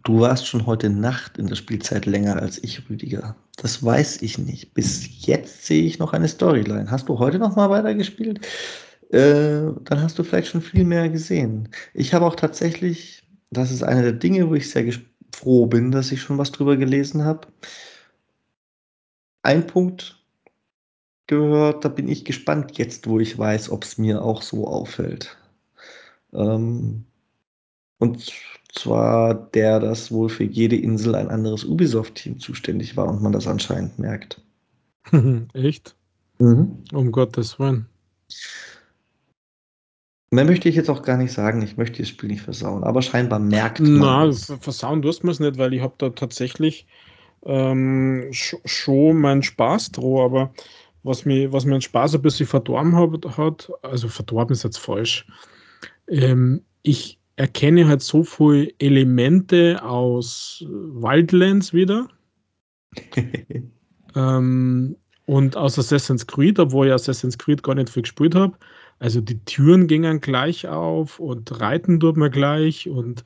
Du 0.04 0.20
warst 0.20 0.46
schon 0.46 0.66
heute 0.66 0.90
Nacht 0.90 1.38
in 1.38 1.48
der 1.48 1.56
Spielzeit 1.56 2.06
länger 2.06 2.36
als 2.36 2.62
ich, 2.62 2.88
Rüdiger. 2.88 3.36
Das 3.56 3.82
weiß 3.82 4.22
ich 4.22 4.38
nicht. 4.38 4.72
Bis 4.74 5.26
jetzt 5.26 5.66
sehe 5.66 5.84
ich 5.84 5.98
noch 5.98 6.12
eine 6.12 6.28
Storyline. 6.28 6.90
Hast 6.90 7.08
du 7.08 7.18
heute 7.18 7.38
noch 7.38 7.56
mal 7.56 7.68
weitergespielt? 7.70 8.40
Äh, 9.10 9.72
dann 9.84 10.00
hast 10.00 10.18
du 10.18 10.22
vielleicht 10.22 10.48
schon 10.48 10.62
viel 10.62 10.84
mehr 10.84 11.08
gesehen. 11.08 11.68
Ich 11.94 12.12
habe 12.14 12.26
auch 12.26 12.36
tatsächlich, 12.36 13.22
das 13.50 13.70
ist 13.70 13.82
eine 13.82 14.02
der 14.02 14.12
Dinge, 14.12 14.48
wo 14.48 14.54
ich 14.54 14.70
sehr 14.70 14.84
froh 15.34 15.66
bin, 15.66 15.90
dass 15.90 16.12
ich 16.12 16.20
schon 16.20 16.38
was 16.38 16.52
drüber 16.52 16.76
gelesen 16.76 17.24
habe. 17.24 17.48
Ein 19.42 19.66
Punkt 19.66 20.18
gehört, 21.26 21.84
da 21.84 21.88
bin 21.88 22.08
ich 22.08 22.24
gespannt 22.24 22.78
jetzt, 22.78 23.06
wo 23.06 23.20
ich 23.20 23.38
weiß, 23.38 23.70
ob 23.70 23.84
es 23.84 23.98
mir 23.98 24.22
auch 24.22 24.42
so 24.42 24.66
auffällt. 24.66 25.36
Ähm, 26.32 27.04
und 27.98 28.32
zwar 28.72 29.34
der, 29.34 29.80
dass 29.80 30.10
wohl 30.10 30.28
für 30.28 30.44
jede 30.44 30.76
Insel 30.76 31.14
ein 31.14 31.28
anderes 31.28 31.64
Ubisoft-Team 31.64 32.38
zuständig 32.38 32.96
war 32.96 33.08
und 33.08 33.22
man 33.22 33.32
das 33.32 33.46
anscheinend 33.46 33.98
merkt. 33.98 34.42
Echt? 35.52 35.96
Mhm. 36.38 36.84
Um 36.92 37.12
Gottes 37.12 37.58
Willen. 37.58 37.86
Mehr 40.30 40.44
möchte 40.44 40.68
ich 40.68 40.74
jetzt 40.74 40.90
auch 40.90 41.02
gar 41.02 41.16
nicht 41.16 41.32
sagen. 41.32 41.62
Ich 41.62 41.76
möchte 41.76 42.02
das 42.02 42.08
Spiel 42.08 42.28
nicht 42.28 42.42
versauen, 42.42 42.84
aber 42.84 43.00
scheinbar 43.00 43.38
merkt 43.38 43.80
Na, 43.80 44.18
man 44.20 44.28
es. 44.28 44.52
versauen 44.60 45.00
tust 45.00 45.24
man 45.24 45.32
es 45.32 45.40
nicht, 45.40 45.56
weil 45.56 45.72
ich 45.72 45.80
habe 45.80 45.94
da 45.96 46.10
tatsächlich 46.10 46.86
ähm, 47.46 48.28
schon 48.32 49.20
meinen 49.20 49.42
Spaß 49.42 49.92
dran, 49.92 50.18
aber 50.18 50.52
was 51.02 51.24
mir, 51.24 51.52
was 51.52 51.64
mir 51.64 51.80
Spaß 51.80 52.16
ein 52.16 52.22
bisschen 52.22 52.46
verdorben 52.46 52.94
hat, 52.96 53.38
hat 53.38 53.70
also 53.82 54.08
verdorben 54.08 54.52
ist 54.52 54.64
jetzt 54.64 54.78
falsch. 54.78 55.26
Ähm, 56.08 56.62
ich 56.82 57.18
erkenne 57.36 57.86
halt 57.88 58.02
so 58.02 58.24
viele 58.24 58.72
Elemente 58.78 59.82
aus 59.82 60.64
Wildlands 60.68 61.72
wieder. 61.72 62.08
ähm, 64.16 64.96
und 65.26 65.56
aus 65.56 65.78
Assassin's 65.78 66.26
Creed, 66.26 66.58
obwohl 66.58 66.88
ich 66.88 66.92
Assassin's 66.92 67.38
Creed 67.38 67.62
gar 67.62 67.74
nicht 67.74 67.90
viel 67.90 68.02
gespielt 68.02 68.34
habe. 68.34 68.56
Also 68.98 69.20
die 69.20 69.38
Türen 69.44 69.86
gingen 69.86 70.20
gleich 70.20 70.66
auf 70.66 71.20
und 71.20 71.60
reiten 71.60 72.00
tut 72.00 72.16
man 72.16 72.30
gleich 72.30 72.88
und 72.88 73.24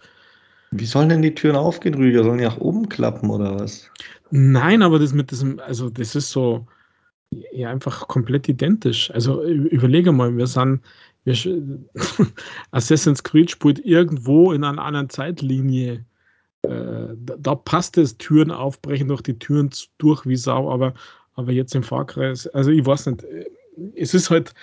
Wie 0.70 0.84
sollen 0.84 1.08
denn 1.08 1.22
die 1.22 1.34
Türen 1.34 1.56
aufgehen, 1.56 1.94
Rüdiger? 1.94 2.24
Sollen 2.24 2.38
die 2.38 2.44
nach 2.44 2.58
oben 2.58 2.88
klappen 2.88 3.30
oder 3.30 3.58
was? 3.58 3.90
Nein, 4.30 4.82
aber 4.82 4.98
das 4.98 5.12
mit 5.12 5.30
diesem, 5.30 5.58
also 5.60 5.90
das 5.90 6.14
ist 6.14 6.30
so 6.30 6.66
ja 7.52 7.70
einfach 7.70 8.08
komplett 8.08 8.48
identisch. 8.48 9.10
Also 9.12 9.42
überlege 9.44 10.12
mal, 10.12 10.36
wir 10.36 10.46
sind, 10.46 10.80
wir, 11.24 11.34
Assassin's 12.70 13.22
Creed 13.22 13.50
spielt 13.50 13.84
irgendwo 13.84 14.52
in 14.52 14.64
einer 14.64 14.82
anderen 14.82 15.08
Zeitlinie. 15.08 16.04
Äh, 16.62 16.68
da, 17.16 17.34
da, 17.38 17.54
passt 17.54 17.98
es, 17.98 18.16
Türen 18.18 18.50
aufbrechen 18.50 19.08
durch 19.08 19.22
die 19.22 19.38
Türen 19.38 19.70
durch 19.98 20.24
wie 20.26 20.36
Sau, 20.36 20.70
aber, 20.70 20.94
aber 21.34 21.52
jetzt 21.52 21.74
im 21.74 21.82
Fahrkreis, 21.82 22.46
also 22.48 22.70
ich 22.70 22.84
weiß 22.84 23.06
nicht, 23.06 23.24
es 23.96 24.14
ist 24.14 24.30
halt 24.30 24.54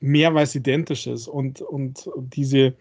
mehr, 0.00 0.34
weil 0.34 0.44
es 0.44 0.54
identisch 0.54 1.06
ist 1.06 1.28
und, 1.28 1.60
und 1.60 2.10
diese, 2.16 2.74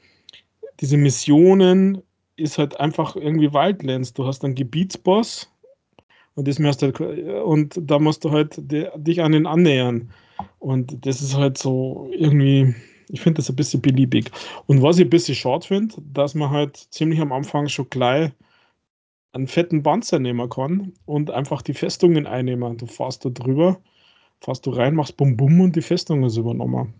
diese 0.79 0.97
Missionen 0.97 2.01
ist 2.35 2.57
halt 2.57 2.79
einfach 2.79 3.15
irgendwie 3.15 3.53
Wildlands. 3.53 4.13
Du 4.13 4.25
hast 4.25 4.43
einen 4.43 4.55
Gebietsboss, 4.55 5.49
und, 6.39 6.47
das 6.47 6.57
musst 6.57 6.81
du, 6.81 7.43
und 7.43 7.77
da 7.81 7.99
musst 7.99 8.23
du 8.23 8.31
halt 8.31 8.55
dich 8.57 9.21
an 9.21 9.33
den 9.33 9.45
annähern. 9.45 10.09
Und 10.59 11.05
das 11.05 11.21
ist 11.21 11.35
halt 11.35 11.57
so 11.57 12.09
irgendwie, 12.13 12.73
ich 13.09 13.19
finde 13.19 13.39
das 13.39 13.49
ein 13.49 13.57
bisschen 13.57 13.81
beliebig. 13.81 14.31
Und 14.65 14.81
was 14.81 14.97
ich 14.99 15.05
ein 15.05 15.09
bisschen 15.09 15.35
schade 15.35 15.67
finde, 15.67 15.95
dass 16.13 16.35
man 16.35 16.49
halt 16.49 16.77
ziemlich 16.91 17.19
am 17.19 17.33
Anfang 17.33 17.67
schon 17.67 17.89
gleich 17.89 18.31
einen 19.33 19.47
fetten 19.47 19.83
Panzer 19.83 20.19
nehmen 20.19 20.49
kann 20.49 20.93
und 21.05 21.29
einfach 21.29 21.61
die 21.61 21.73
Festungen 21.73 22.25
einnehmen. 22.25 22.77
Du 22.77 22.85
fährst 22.85 23.25
da 23.25 23.29
drüber, 23.29 23.81
fährst 24.39 24.65
du 24.65 24.69
rein, 24.69 24.95
machst 24.95 25.17
Bum 25.17 25.35
Bum 25.35 25.59
und 25.59 25.75
die 25.75 25.81
Festung 25.81 26.23
ist 26.23 26.37
übernommen. 26.37 26.93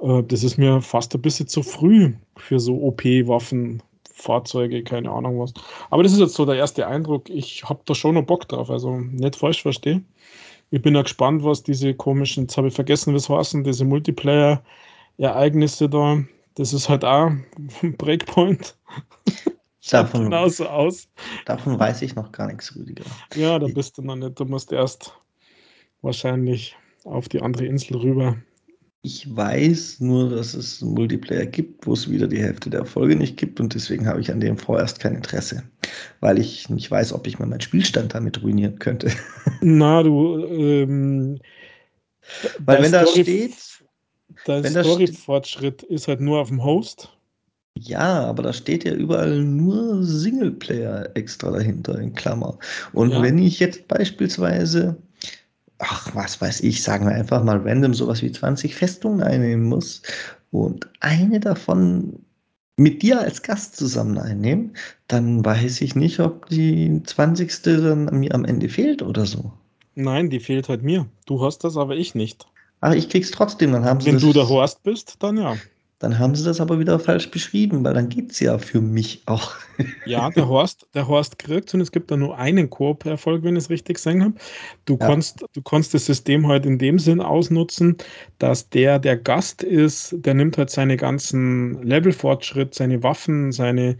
Äh, 0.00 0.22
das 0.24 0.44
ist 0.44 0.58
mir 0.58 0.80
fast 0.80 1.14
ein 1.14 1.22
bisschen 1.22 1.48
zu 1.48 1.62
früh 1.62 2.12
für 2.36 2.60
so 2.60 2.82
OP-Waffen. 2.82 3.82
Fahrzeuge, 4.16 4.82
keine 4.82 5.10
Ahnung 5.10 5.38
was. 5.38 5.52
Aber 5.90 6.02
das 6.02 6.12
ist 6.12 6.20
jetzt 6.20 6.34
so 6.34 6.46
der 6.46 6.56
erste 6.56 6.86
Eindruck. 6.86 7.28
Ich 7.28 7.64
habe 7.64 7.80
da 7.84 7.94
schon 7.94 8.14
noch 8.14 8.24
Bock 8.24 8.48
drauf, 8.48 8.70
also 8.70 8.96
nicht 8.96 9.36
falsch 9.36 9.60
verstehen. 9.60 10.06
Ich 10.70 10.80
bin 10.80 10.94
ja 10.94 11.02
gespannt, 11.02 11.44
was 11.44 11.62
diese 11.62 11.92
komischen, 11.94 12.44
jetzt 12.44 12.56
habe 12.56 12.68
ich 12.68 12.74
vergessen, 12.74 13.12
was 13.14 13.28
heißen, 13.28 13.62
diese 13.62 13.84
Multiplayer-Ereignisse 13.84 15.90
da. 15.90 16.24
Das 16.54 16.72
ist 16.72 16.88
halt 16.88 17.04
auch 17.04 17.26
ein 17.26 17.44
Breakpoint. 17.98 18.74
Davon, 19.90 20.24
genauso 20.24 20.66
aus. 20.66 21.08
Davon 21.44 21.78
weiß 21.78 22.00
ich 22.02 22.16
noch 22.16 22.32
gar 22.32 22.48
nichts, 22.48 22.74
Rüdiger. 22.74 23.04
Ja, 23.34 23.58
da 23.58 23.68
bist 23.68 23.98
du 23.98 24.02
noch 24.02 24.16
nicht. 24.16 24.40
Du 24.40 24.44
musst 24.44 24.72
erst 24.72 25.12
wahrscheinlich 26.02 26.76
auf 27.04 27.28
die 27.28 27.40
andere 27.40 27.66
Insel 27.66 27.98
rüber. 27.98 28.36
Ich 29.06 29.36
weiß 29.36 30.00
nur, 30.00 30.30
dass 30.30 30.52
es 30.54 30.82
einen 30.82 30.94
Multiplayer 30.94 31.46
gibt, 31.46 31.86
wo 31.86 31.92
es 31.92 32.10
wieder 32.10 32.26
die 32.26 32.42
Hälfte 32.42 32.70
der 32.70 32.84
Folge 32.84 33.14
nicht 33.14 33.36
gibt 33.36 33.60
und 33.60 33.72
deswegen 33.72 34.04
habe 34.08 34.20
ich 34.20 34.32
an 34.32 34.40
dem 34.40 34.58
vorerst 34.58 34.98
kein 34.98 35.14
Interesse, 35.14 35.62
weil 36.18 36.40
ich 36.40 36.68
nicht 36.70 36.90
weiß, 36.90 37.12
ob 37.12 37.28
ich 37.28 37.38
mir 37.38 37.46
meinen 37.46 37.60
Spielstand 37.60 38.14
damit 38.14 38.42
ruinieren 38.42 38.80
könnte. 38.80 39.12
Na, 39.60 40.02
du, 40.02 40.44
ähm, 40.46 41.38
weil 42.58 42.82
wenn 42.82 42.90
da 42.90 43.06
steht, 43.06 43.54
der 44.44 44.64
Story-Fortschritt 44.64 45.84
ist 45.84 46.08
halt 46.08 46.20
nur 46.20 46.40
auf 46.40 46.48
dem 46.48 46.64
Host. 46.64 47.16
Ja, 47.78 48.24
aber 48.24 48.42
da 48.42 48.52
steht 48.52 48.82
ja 48.82 48.92
überall 48.92 49.40
nur 49.40 50.02
Singleplayer 50.02 51.10
extra 51.14 51.52
dahinter 51.52 51.96
in 52.00 52.12
Klammer. 52.12 52.58
Und 52.92 53.12
Ja. 53.12 53.22
wenn 53.22 53.38
ich 53.38 53.60
jetzt 53.60 53.86
beispielsweise 53.86 54.96
ach, 55.78 56.14
was 56.14 56.40
weiß 56.40 56.60
ich, 56.60 56.82
sagen 56.82 57.06
wir 57.06 57.14
einfach 57.14 57.42
mal 57.42 57.58
random 57.58 57.94
sowas 57.94 58.22
wie 58.22 58.32
20 58.32 58.74
Festungen 58.74 59.22
einnehmen 59.22 59.64
muss 59.64 60.02
und 60.50 60.88
eine 61.00 61.40
davon 61.40 62.20
mit 62.76 63.02
dir 63.02 63.20
als 63.20 63.42
Gast 63.42 63.76
zusammen 63.76 64.18
einnehmen, 64.18 64.76
dann 65.08 65.44
weiß 65.44 65.80
ich 65.80 65.94
nicht, 65.94 66.20
ob 66.20 66.48
die 66.48 67.02
20. 67.02 67.62
dann 67.62 68.04
mir 68.18 68.34
am 68.34 68.44
Ende 68.44 68.68
fehlt 68.68 69.02
oder 69.02 69.24
so. 69.24 69.52
Nein, 69.94 70.28
die 70.28 70.40
fehlt 70.40 70.68
halt 70.68 70.82
mir. 70.82 71.06
Du 71.24 71.42
hast 71.42 71.64
das, 71.64 71.76
aber 71.78 71.96
ich 71.96 72.14
nicht. 72.14 72.46
Ach, 72.80 72.92
ich 72.92 73.08
krieg's 73.08 73.30
trotzdem, 73.30 73.72
dann 73.72 73.86
haben 73.86 74.00
sie 74.00 74.08
Wenn 74.08 74.14
das. 74.16 74.22
du 74.22 74.32
der 74.34 74.48
Horst 74.48 74.82
bist, 74.82 75.16
dann 75.20 75.38
ja. 75.38 75.56
Dann 75.98 76.18
haben 76.18 76.34
sie 76.34 76.44
das 76.44 76.60
aber 76.60 76.78
wieder 76.78 76.98
falsch 77.00 77.30
beschrieben, 77.30 77.84
weil 77.84 77.94
dann 77.94 78.08
geht's 78.08 78.40
ja 78.40 78.58
für 78.58 78.80
mich 78.80 79.22
auch. 79.26 79.54
Ja, 80.08 80.30
der 80.30 80.46
Horst, 80.46 80.86
der 80.94 81.08
Horst 81.08 81.36
kriegt 81.38 81.74
und 81.74 81.80
es 81.80 81.90
gibt 81.90 82.12
da 82.12 82.16
nur 82.16 82.38
einen 82.38 82.70
Koop-Erfolg, 82.70 83.42
wenn 83.42 83.56
ich 83.56 83.64
es 83.64 83.70
richtig 83.70 83.96
gesehen 83.96 84.22
habe. 84.22 84.34
Du, 84.84 84.96
Ja. 84.98 85.08
kannst, 85.08 85.44
du 85.52 85.62
kannst 85.62 85.94
das 85.94 86.06
System 86.06 86.46
halt 86.46 86.64
in 86.64 86.78
dem 86.78 87.00
Sinn 87.00 87.20
ausnutzen, 87.20 87.96
dass 88.38 88.68
der, 88.70 89.00
der 89.00 89.16
Gast 89.16 89.64
ist, 89.64 90.14
der 90.18 90.34
nimmt 90.34 90.58
halt 90.58 90.70
seine 90.70 90.96
ganzen 90.96 91.82
Levelfortschritt, 91.82 92.72
seine 92.74 93.02
Waffen, 93.02 93.50
seine 93.50 93.98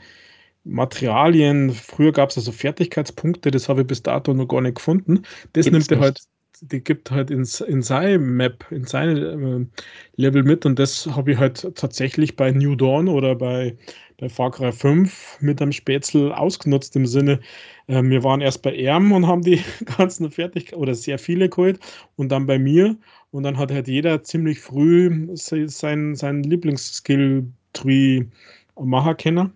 Materialien. 0.64 1.72
Früher 1.72 2.12
gab 2.12 2.30
es 2.30 2.38
also 2.38 2.52
Fertigkeitspunkte, 2.52 3.50
das 3.50 3.68
habe 3.68 3.82
ich 3.82 3.86
bis 3.88 4.02
dato 4.02 4.34
noch 4.34 4.48
gar 4.48 4.60
nicht 4.62 4.76
gefunden. 4.76 5.22
Das 5.54 5.70
Gibt's 5.70 5.70
nimmt 5.70 5.92
er 5.92 6.00
halt. 6.00 6.22
Die 6.62 6.82
gibt 6.82 7.10
halt 7.10 7.30
ins, 7.30 7.60
in 7.60 7.82
seine 7.82 8.18
Map, 8.18 8.64
in 8.70 8.84
seine 8.86 9.20
äh, 9.20 9.66
Level 10.16 10.42
mit 10.42 10.66
und 10.66 10.78
das 10.78 11.06
habe 11.06 11.32
ich 11.32 11.38
halt 11.38 11.74
tatsächlich 11.76 12.36
bei 12.36 12.50
New 12.52 12.74
Dawn 12.76 13.08
oder 13.08 13.34
bei, 13.34 13.76
bei 14.18 14.28
Far 14.28 14.50
Cry 14.50 14.72
5 14.72 15.38
mit 15.40 15.60
einem 15.62 15.72
Spätzle 15.72 16.36
ausgenutzt 16.36 16.96
im 16.96 17.06
Sinne, 17.06 17.40
äh, 17.88 18.02
wir 18.02 18.24
waren 18.24 18.40
erst 18.40 18.62
bei 18.62 18.76
Erm 18.76 19.12
und 19.12 19.26
haben 19.26 19.42
die 19.42 19.60
ganzen 19.98 20.30
Fertigkeiten 20.30 20.80
oder 20.80 20.94
sehr 20.94 21.18
viele 21.18 21.48
geholt 21.48 21.80
und 22.16 22.30
dann 22.30 22.46
bei 22.46 22.58
mir 22.58 22.96
und 23.30 23.42
dann 23.42 23.58
hat 23.58 23.70
halt 23.70 23.88
jeder 23.88 24.22
ziemlich 24.22 24.60
früh 24.60 25.28
se- 25.36 25.68
sein, 25.68 26.14
sein 26.14 26.42
Lieblingsskill-Tree 26.42 28.24
machen 28.80 29.16
können. 29.16 29.52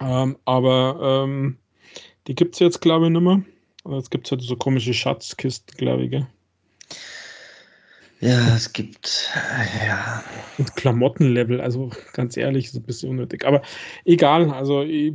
Ähm, 0.00 0.38
aber 0.44 1.24
ähm, 1.26 1.58
die 2.28 2.34
gibt 2.36 2.54
es 2.56 2.60
jetzt, 2.60 2.80
glaube 2.82 3.06
ich, 3.06 3.12
nicht 3.12 3.22
mehr. 3.22 3.42
Es 3.96 4.10
gibt 4.10 4.30
halt 4.30 4.42
so 4.42 4.56
komische 4.56 4.94
Schatzkisten, 4.94 5.76
glaube 5.76 6.04
ich, 6.04 6.10
gell? 6.10 6.26
Ja, 8.20 8.56
es 8.56 8.72
gibt, 8.72 9.30
ja. 9.86 10.24
Und 10.58 10.74
Klamottenlevel, 10.74 11.60
also 11.60 11.90
ganz 12.12 12.36
ehrlich, 12.36 12.66
ist 12.66 12.74
ein 12.74 12.82
bisschen 12.82 13.10
unnötig. 13.10 13.46
Aber 13.46 13.62
egal, 14.04 14.50
also 14.50 14.82
ich, 14.82 15.14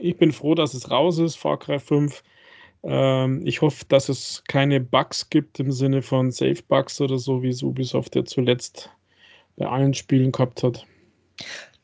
ich 0.00 0.16
bin 0.18 0.32
froh, 0.32 0.54
dass 0.54 0.74
es 0.74 0.90
raus 0.90 1.18
ist, 1.18 1.36
Far 1.36 1.58
Cry 1.58 1.78
5. 1.78 2.22
Ähm, 2.82 3.46
ich 3.46 3.62
hoffe, 3.62 3.84
dass 3.88 4.10
es 4.10 4.42
keine 4.48 4.80
Bugs 4.80 5.30
gibt 5.30 5.58
im 5.60 5.72
Sinne 5.72 6.02
von 6.02 6.30
Safe-Bugs 6.30 7.00
oder 7.00 7.18
so, 7.18 7.42
wie 7.42 7.48
es 7.48 7.62
Ubisoft 7.62 8.14
ja 8.14 8.24
zuletzt 8.24 8.90
bei 9.56 9.66
allen 9.66 9.94
Spielen 9.94 10.30
gehabt 10.30 10.62
hat. 10.62 10.86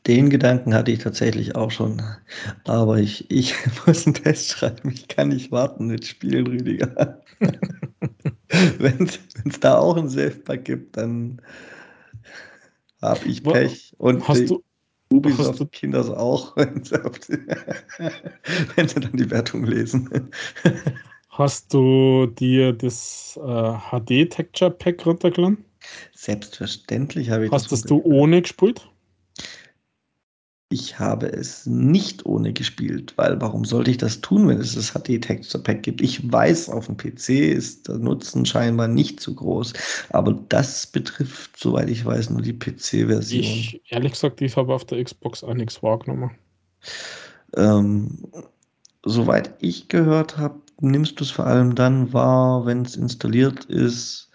Den 0.07 0.29
Gedanken 0.29 0.73
hatte 0.73 0.91
ich 0.91 0.99
tatsächlich 0.99 1.55
auch 1.55 1.71
schon. 1.71 2.01
Aber 2.65 2.97
ich, 2.97 3.31
ich 3.31 3.55
muss 3.87 4.05
einen 4.05 4.15
Test 4.15 4.49
schreiben. 4.49 4.91
Ich 4.91 5.07
kann 5.07 5.29
nicht 5.29 5.51
warten 5.51 5.87
mit 5.87 6.05
Spielen, 6.05 6.47
Rüdiger. 6.47 7.21
Wenn 8.79 9.07
es 9.07 9.59
da 9.59 9.77
auch 9.77 9.97
ein 9.97 10.09
Safe-Bug 10.09 10.63
gibt, 10.65 10.97
dann 10.97 11.41
habe 13.01 13.25
ich 13.27 13.43
Pech. 13.43 13.93
Und 13.97 14.27
Hast 14.27 14.39
die 14.39 14.47
du, 14.47 14.63
hast 15.35 15.59
du, 15.59 15.67
Ubisoft-Kinder 15.67 16.17
auch, 16.19 16.55
wenn 16.57 16.83
sie, 16.83 16.95
wenn 18.75 18.87
dann 18.87 19.15
die 19.17 19.29
Wertung 19.31 19.63
lesen. 19.65 20.09
hast 21.29 21.73
du 21.73 22.27
dir 22.27 22.73
das 22.73 23.39
äh, 23.41 23.73
HD-Texture 23.91 24.71
Pack 24.71 25.05
runtergeladen? 25.05 25.65
Selbstverständlich 26.13 27.29
habe 27.29 27.45
ich 27.45 27.51
das 27.51 27.63
Hast 27.63 27.71
das 27.71 27.85
du 27.85 27.95
runtergeladen. 27.95 28.21
ohne 28.21 28.41
gespielt? 28.41 28.89
Ich 30.73 30.97
habe 30.97 31.31
es 31.31 31.67
nicht 31.67 32.25
ohne 32.25 32.51
gespielt, 32.51 33.13
weil 33.15 33.39
warum 33.39 33.63
sollte 33.63 33.91
ich 33.91 33.97
das 33.97 34.21
tun, 34.21 34.47
wenn 34.47 34.57
es 34.57 34.73
das 34.73 34.93
HD 34.93 35.21
Texture 35.21 35.63
Pack 35.63 35.83
gibt? 35.83 36.01
Ich 36.01 36.31
weiß, 36.31 36.69
auf 36.69 36.87
dem 36.87 36.97
PC 36.97 37.29
ist 37.29 37.87
der 37.87 37.99
Nutzen 37.99 38.43
scheinbar 38.43 38.87
nicht 38.87 39.19
so 39.19 39.35
groß, 39.35 39.73
aber 40.09 40.33
das 40.49 40.87
betrifft, 40.87 41.59
soweit 41.59 41.91
ich 41.91 42.03
weiß, 42.03 42.31
nur 42.31 42.41
die 42.41 42.57
PC-Version. 42.57 43.43
Ich 43.43 43.81
ehrlich 43.89 44.13
gesagt, 44.13 44.41
ich 44.41 44.57
habe 44.57 44.73
auf 44.73 44.83
der 44.85 45.03
Xbox 45.03 45.43
auch 45.43 45.53
nichts 45.53 45.83
wahrgenommen. 45.83 46.31
Ähm, 47.55 48.23
soweit 49.05 49.53
ich 49.59 49.89
gehört 49.89 50.39
habe, 50.39 50.59
nimmst 50.81 51.19
du 51.19 51.23
es 51.23 51.29
vor 51.29 51.45
allem 51.45 51.75
dann 51.75 52.13
wahr, 52.13 52.65
wenn 52.65 52.81
es 52.81 52.95
installiert 52.95 53.65
ist, 53.65 54.31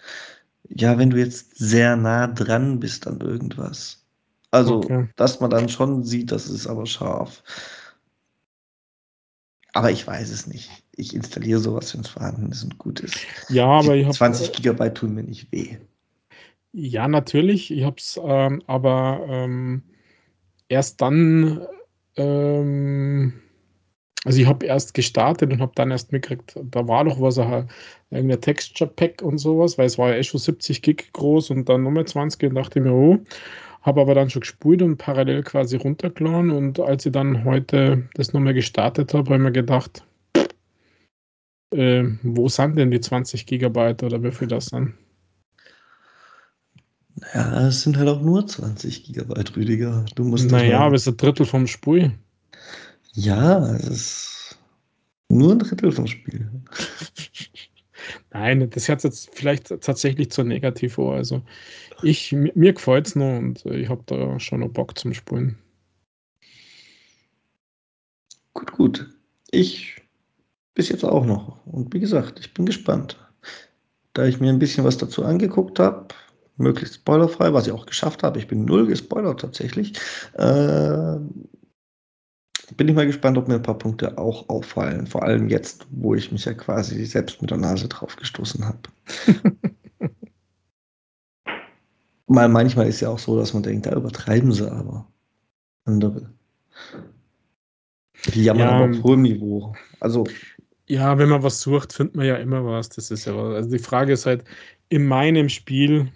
ja, 0.69 0.98
wenn 0.98 1.10
du 1.10 1.16
jetzt 1.16 1.59
sehr 1.59 1.97
nah 1.97 2.28
dran 2.28 2.78
bist 2.78 3.09
an 3.09 3.20
irgendwas. 3.20 3.97
Also, 4.52 4.78
Okay. 4.84 5.08
dass 5.16 5.40
man 5.40 5.50
dann 5.50 5.68
schon 5.68 6.04
sieht, 6.04 6.32
das 6.32 6.48
ist 6.48 6.66
aber 6.66 6.86
scharf. 6.86 7.42
Aber 9.74 9.90
ich 9.90 10.06
weiß 10.06 10.30
es 10.30 10.46
nicht. 10.46 10.70
Ich 10.96 11.14
installiere 11.14 11.60
sowas, 11.60 11.94
wenn 11.94 12.00
es 12.00 12.08
vorhanden 12.08 12.50
ist 12.50 12.64
und 12.64 12.78
gut 12.78 13.00
ist. 13.00 13.26
Ja, 13.48 13.66
aber 13.66 13.94
ich 13.96 14.04
habe 14.06 14.12
20 14.16 14.52
Gigabyte 14.52 14.94
tun 14.96 15.14
mir 15.14 15.22
nicht 15.22 15.52
weh. 15.52 15.76
Ja, 16.74 17.08
natürlich. 17.08 17.70
Ich 17.70 17.84
habe 17.84 17.96
es, 17.98 18.20
ähm, 18.22 18.62
aber, 18.66 19.24
ähm, 19.28 19.82
erst 20.68 21.00
dann, 21.02 21.66
ähm 22.16 23.34
also, 24.26 24.40
ich 24.42 24.46
habe 24.48 24.66
erst 24.66 24.94
gestartet 24.94 25.52
und 25.52 25.60
habe 25.62 25.72
dann 25.76 25.90
erst 25.92 26.12
mitgekriegt, 26.12 26.56
da 26.70 26.88
war 26.88 27.04
doch 27.04 27.20
was, 27.20 27.38
aha, 27.38 27.68
irgend 28.10 28.32
'n 28.34 28.40
Texture 28.42 28.90
Pack 28.90 29.22
und 29.22 29.38
so 29.38 29.58
was, 29.60 29.78
weil 29.78 29.86
es 29.86 29.98
war 29.98 30.10
ja 30.10 30.16
eh 30.16 30.24
schon 30.24 30.40
70 30.40 30.82
Gig 30.82 31.12
groß 31.14 31.50
und 31.50 31.68
dann 31.68 31.84
noch 31.84 31.90
mal 31.92 32.06
20 32.06 32.50
und 32.50 32.56
dachte 32.56 32.80
mir: 32.80 32.92
„Oh“, 32.92 33.18
habe 33.82 34.00
aber 34.00 34.14
dann 34.14 34.30
schon 34.30 34.40
gespult 34.40 34.82
und 34.82 34.96
parallel 34.98 35.42
quasi 35.42 35.76
runtergeladen 35.76 36.50
und 36.50 36.80
als 36.80 37.06
ich 37.06 37.12
dann 37.12 37.44
heute 37.44 38.09
das 38.14 38.32
noch 38.32 38.40
mal 38.40 38.55
gestartet 38.55 39.14
habe, 39.14 39.26
habe 39.30 39.36
ich 39.36 39.42
mir 39.42 39.52
gedacht 39.52 40.05
ähm, 41.72 42.18
wo 42.22 42.48
sind 42.48 42.76
denn 42.76 42.90
die 42.90 43.00
20 43.00 43.44
Gigabyte 43.46 44.02
oder 44.02 44.22
wie 44.22 44.32
viel 44.32 44.48
das 44.48 44.66
sind? 44.66 44.94
Ja, 47.34 47.66
es 47.68 47.82
sind 47.82 47.96
halt 47.96 48.09
auch 48.09 48.20
nur 48.22 48.46
20 48.46 49.05
Gigabyte, 49.05 49.56
Rüdiger. 49.56 50.05
Du 50.14 50.24
musst 50.24 50.50
Na 50.50 50.59
das 50.59 50.66
ja, 50.68 50.78
mal 50.78 50.86
aber 50.86 50.94
ist 50.96 51.09
'n 51.09 51.16
Drittel 51.16 51.46
vom 51.46 51.66
Spiel. 51.66 52.12
Ja, 53.14 53.74
es 53.76 53.88
ist 53.90 54.59
nur 55.30 55.52
'n 55.52 55.59
Drittel 55.60 55.92
vom 55.92 56.06
Spiel. 56.06 56.50
Nein, 58.32 58.70
das 58.70 58.88
hört 58.88 59.00
sich 59.00 59.10
jetzt 59.10 59.30
vielleicht 59.34 59.68
tatsächlich 59.82 60.30
zu 60.30 60.44
negativ 60.44 60.98
an. 60.98 61.09
Also, 61.16 61.42
ich 62.02 62.32
mi 62.32 62.52
mir 62.54 62.72
gefällt's 62.74 63.14
noch 63.16 63.38
und 63.38 63.64
ich 63.66 63.88
habe 63.88 64.02
da 64.06 64.38
schon 64.40 64.60
noch 64.60 64.68
Bock 64.70 64.98
zum 64.98 65.14
Spielen. 65.14 65.58
Gut, 68.56 68.72
gut. 68.72 69.06
Ich 69.50 69.96
bis 70.74 70.88
jetzt 70.90 71.04
auch 71.04 71.26
noch. 71.26 71.66
Und 71.66 71.94
wie 71.94 72.00
gesagt, 72.00 72.40
ich 72.40 72.54
bin 72.54 72.66
gespannt. 72.66 73.18
Da 74.14 74.26
ich 74.26 74.40
mir 74.40 74.50
'n 74.52 74.58
bisschen 74.60 74.84
was 74.84 74.98
dazu 74.98 75.24
angeguckt 75.24 75.80
habe, 75.80 76.08
möglichst 76.56 76.96
spoilerfrei, 76.96 77.52
was 77.54 77.66
ich 77.68 77.74
auch 77.74 77.86
geschafft 77.86 78.22
habe, 78.24 78.38
ich 78.40 78.48
bin 78.48 78.64
null 78.66 78.86
gespoilert 78.88 79.40
tatsächlich, 79.40 79.94
ähm 80.38 81.48
bin 82.78 82.88
ich 82.88 82.94
mal 82.94 83.06
gespannt, 83.06 83.36
ob 83.38 83.48
mir 83.48 83.56
'n 83.56 83.62
paar 83.62 83.76
Punkte 83.78 84.18
auch 84.18 84.48
auffallen, 84.48 85.06
vor 85.08 85.22
allem 85.24 85.48
jetzt, 85.48 85.86
wo 85.90 86.14
ich 86.14 86.30
mich 86.32 86.44
ja 86.44 86.54
quasi 86.54 87.04
selbst 87.06 87.40
mit 87.42 87.50
der 87.50 87.58
Nase 87.58 87.88
drauf 87.88 88.16
gestoßen 88.16 88.64
habe. 88.64 88.78
Weil 92.28 92.48
manchmal 92.50 92.86
ist 92.88 93.00
ja 93.00 93.09
auch 93.09 93.18
so, 93.18 93.38
dass 93.38 93.55
man 93.55 93.62
denkt: 93.62 93.86
„Da 93.86 93.94
übertreiben 93.96 94.52
sie 94.52 94.70
aber.“ 94.70 95.06
Andere. 95.86 96.30
Die 98.34 98.44
jammern 98.44 98.68
aber 98.68 98.84
Ja. 98.84 98.90
auf 98.90 99.02
hohem 99.02 99.22
Niveau. 99.22 99.74
Also 100.00 100.24
Ja, 100.88 101.18
wenn 101.18 101.28
man 101.28 101.42
was 101.42 101.60
sucht, 101.60 101.92
findet 101.92 102.16
man 102.16 102.26
ja 102.26 102.36
immer 102.36 102.64
was. 102.64 102.88
Das 102.88 103.10
ist 103.10 103.26
ja 103.26 103.34
also, 103.36 103.70
die 103.70 103.78
Frage 103.78 104.12
ist 104.12 104.26
halt, 104.26 104.44
in 104.90 105.06
meinem 105.06 105.48
Spiel, 105.50 106.10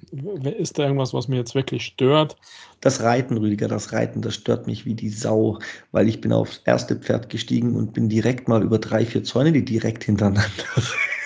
ist 0.58 0.78
da 0.78 0.84
irgendwas, 0.84 1.12
was 1.12 1.28
mich 1.28 1.38
jetzt 1.38 1.54
wirklich 1.54 1.84
stört? 1.84 2.36
Das 2.80 3.00
Reiten, 3.02 3.36
Rüdiger, 3.36 3.68
das 3.68 3.92
Reiten, 3.92 4.22
das 4.22 4.34
stört 4.34 4.66
mich 4.66 4.86
wie 4.86 4.94
die 4.94 5.10
Sau, 5.10 5.58
weil 5.92 6.08
ich 6.08 6.20
bin 6.22 6.32
aufs 6.32 6.62
1. 6.64 6.96
Pferd 6.96 7.28
gestiegen 7.28 7.76
und 7.76 7.92
bin 7.92 8.08
direkt 8.08 8.48
mal 8.48 8.62
über 8.62 8.78
3, 8.78 9.04
4 9.04 9.24
Zäune, 9.24 9.52
die 9.52 9.64
direkt 9.64 10.04
hintereinander 10.04 10.48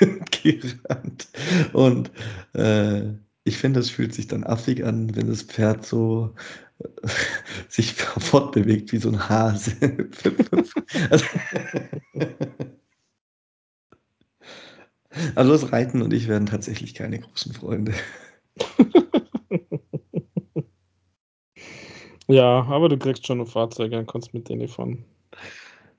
sind, 0.01 0.31
gerannt. 0.43 1.29
Und, 1.73 2.11
äh, 2.55 3.03
ich 3.47 3.57
finde, 3.59 3.81
das 3.81 3.91
fühlt 3.91 4.13
sich 4.15 4.27
dann 4.27 4.45
affig 4.45 4.85
an, 4.85 5.15
wenn 5.17 5.29
das 5.29 5.43
Pferd 5.43 5.87
so 5.87 6.35
sich 7.69 7.93
fortbewegt 7.95 8.93
wie 8.93 8.99
so 8.99 9.09
'n 9.11 9.29
Hase. 9.29 9.73
Also, 15.37 15.53
das 15.53 15.73
Reiten 15.73 16.03
und 16.03 16.13
ich 16.13 16.29
werden 16.29 16.47
tatsächlich 16.47 16.95
keine 16.95 17.21
großen 17.21 17.53
Freunde. 17.55 17.93
Ja, 22.29 22.65
aber 22.69 22.89
du 22.89 22.99
kriegst 22.99 23.25
schon 23.27 23.39
noch 23.39 23.49
Fahrzeuge 23.49 23.97
und 23.99 24.11
kannst 24.11 24.35
mit 24.35 24.49
denen 24.49 24.67
fahren. 24.67 25.05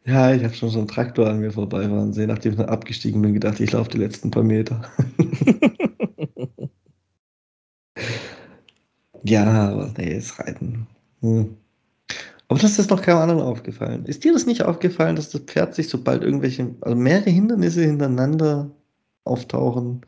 Ja, 0.05 0.33
ich 0.33 0.43
habe 0.43 0.53
schon 0.53 0.69
so 0.69 0.79
'n 0.79 0.87
Traktor 0.87 1.27
an 1.29 1.39
mir 1.39 1.51
vorbeifahren 1.51 2.13
sehen, 2.13 2.27
nachdem 2.29 2.53
ich 2.53 2.57
dann 2.59 2.69
abgestiegen 2.69 3.21
bin, 3.21 3.33
gedacht, 3.33 3.59
ich 3.59 3.71
laufe 3.73 3.89
die 3.91 3.97
letzten 3.99 4.31
paar 4.31 4.43
Meter. 4.43 4.81
Ja, 9.27 9.43
aber 9.71 9.93
ne, 9.97 10.15
das 10.15 10.39
Reiten, 10.39 10.87
hm. 11.21 11.57
Aber 12.47 12.59
das 12.59 12.79
ist 12.79 12.89
noch 12.89 13.01
keinem 13.01 13.17
anderen 13.17 13.41
aufgefallen. 13.41 14.05
Ist 14.05 14.23
dir 14.23 14.31
das 14.31 14.45
nicht 14.45 14.63
aufgefallen, 14.63 15.17
dass 15.17 15.31
das 15.31 15.41
Pferd 15.41 15.75
sich, 15.75 15.89
sobald 15.89 16.23
irgendwelche 16.23 16.73
also, 16.81 16.95
mehrere 16.95 17.29
Hindernisse 17.29 17.83
hintereinander 17.83 18.71
auftauchen, 19.25 20.05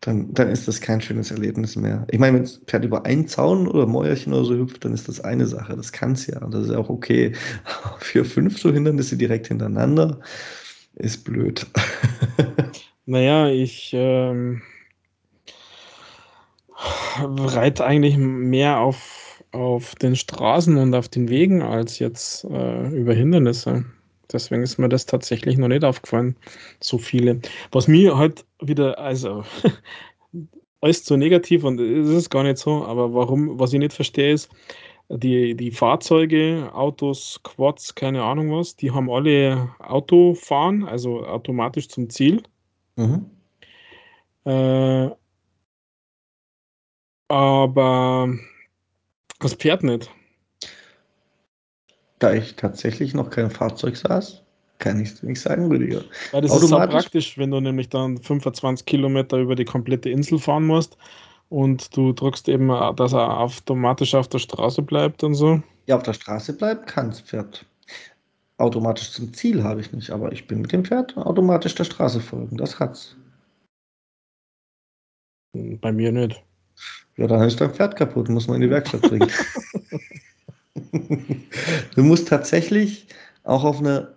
dann 0.00 0.32
dann 0.34 0.48
ist 0.50 0.68
das 0.68 0.80
kein 0.80 1.00
schönes 1.00 1.32
Erlebnis 1.32 1.74
mehr. 1.76 2.06
Ich 2.10 2.20
meine, 2.20 2.38
wenn's 2.38 2.58
Pferd 2.66 2.84
über 2.84 3.04
einen 3.06 3.26
Zaun 3.26 3.66
oder 3.66 3.86
Mäuerchen 3.86 4.32
oder 4.32 4.44
so 4.44 4.54
hüpft, 4.56 4.84
dann 4.84 4.94
ist 4.94 5.08
das 5.08 5.20
eine 5.20 5.46
Sache. 5.46 5.76
Das 5.76 5.90
kann's 5.92 6.26
ja 6.28 6.40
und 6.42 6.54
das 6.54 6.66
ist 6.66 6.72
ja 6.72 6.78
auch 6.78 6.90
okay. 6.90 7.32
Für 7.98 8.24
5 8.24 8.58
so 8.60 8.72
Hindernisse 8.72 9.16
direkt 9.16 9.48
hintereinander 9.48 10.20
ist 10.96 11.24
blöd. 11.24 11.66
Na 13.06 13.20
ja, 13.20 13.48
ich, 13.48 13.90
ähm 13.94 14.62
reite 17.18 17.84
eigentlich 17.84 18.16
mehr 18.16 18.80
auf 18.80 19.26
auf 19.56 19.94
den 19.96 20.16
Straßen 20.16 20.76
und 20.76 20.94
auf 20.94 21.08
den 21.08 21.28
Wegen 21.28 21.62
als 21.62 21.98
jetzt, 21.98 22.44
äh, 22.44 22.88
über 22.90 23.14
Hindernisse. 23.14 23.84
Deswegen 24.32 24.62
ist 24.62 24.78
mir 24.78 24.88
das 24.88 25.06
tatsächlich 25.06 25.56
noch 25.56 25.68
nicht 25.68 25.84
aufgefallen, 25.84 26.36
so 26.80 26.98
viele. 26.98 27.40
Was 27.72 27.88
mir 27.88 28.16
halt 28.16 28.44
wieder 28.60 28.98
also, 28.98 29.44
alles 30.80 31.04
zu 31.04 31.16
negativ 31.16 31.64
und 31.64 31.80
es 31.80 32.08
ist 32.08 32.30
gar 32.30 32.42
nicht 32.42 32.58
so, 32.58 32.84
aber 32.84 33.14
warum 33.14 33.58
was 33.58 33.72
ich 33.72 33.78
nicht 33.78 33.92
verstehe, 33.92 34.32
ist, 34.32 34.50
die 35.08 35.54
die 35.54 35.70
Fahrzeuge, 35.70 36.70
Autos, 36.74 37.40
Quads, 37.44 37.94
keine 37.94 38.22
Ahnung 38.24 38.50
was, 38.52 38.76
die 38.76 38.90
haben 38.90 39.08
alle 39.10 39.70
Autofahren, 39.78 40.84
also, 40.84 41.24
automatisch 41.24 41.88
zum 41.88 42.10
Ziel. 42.10 42.42
Mhm. 42.96 43.30
Äh 44.44 45.10
aber 47.28 48.34
das 49.40 49.54
Pferd 49.54 49.82
nicht. 49.82 50.10
Da 52.18 52.32
ich 52.32 52.56
tatsächlich 52.56 53.12
noch 53.12 53.30
kein 53.30 53.50
Fahrzeug 53.50 53.96
saß, 53.96 54.42
kann 54.78 55.00
ich's 55.00 55.20
dir 55.20 55.26
nicht 55.26 55.40
sagen, 55.40 55.66
Rüdiger. 55.66 56.02
Weil 56.32 56.42
das 56.42 56.50
ist 56.50 56.64
Automatisch 56.64 56.92
saupraktisch, 56.94 57.38
wenn 57.38 57.50
du 57.50 57.60
nämlich 57.60 57.88
dann 57.88 58.18
25 58.18 58.86
Kilometer 58.86 59.38
über 59.38 59.54
die 59.54 59.64
komplette 59.64 60.08
Insel 60.10 60.38
fahren 60.38 60.66
musst 60.66 60.96
und 61.48 61.94
du 61.96 62.12
drückst 62.12 62.48
eben, 62.48 62.68
dass 62.68 63.12
er 63.12 63.38
automatisch 63.38 64.14
auf 64.14 64.28
der 64.28 64.38
Straße 64.38 64.82
bleibt 64.82 65.22
und 65.24 65.34
so. 65.34 65.62
Ja, 65.86 65.96
auf 65.96 66.02
der 66.02 66.14
Straße 66.14 66.56
bleiben 66.56 66.84
kann's 66.86 67.20
Pferd. 67.20 67.66
Automatisch 68.58 69.12
zum 69.12 69.34
Ziel 69.34 69.62
habe 69.62 69.82
ich 69.82 69.92
nicht, 69.92 70.10
aber 70.10 70.32
ich 70.32 70.46
bin 70.46 70.62
mit 70.62 70.72
dem 70.72 70.84
Pferd 70.84 71.14
automatisch 71.18 71.74
der 71.74 71.84
Straße 71.84 72.20
folgen, 72.20 72.56
das 72.56 72.80
hat's. 72.80 73.14
Bei 75.52 75.92
mir 75.92 76.12
nicht. 76.12 76.42
Ja, 77.18 77.26
dann 77.26 77.42
ist 77.42 77.60
dein 77.60 77.72
Pferd 77.72 77.96
kaputt, 77.96 78.28
muss 78.28 78.46
man 78.46 78.56
in 78.56 78.62
die 78.62 78.70
Werkstatt 78.70 79.06
bringen. 79.06 79.32
Du 81.96 82.02
musst 82.04 82.28
tatsächlich 82.28 83.08
auch 83.44 83.64
auf 83.64 83.80
'ner 83.80 84.14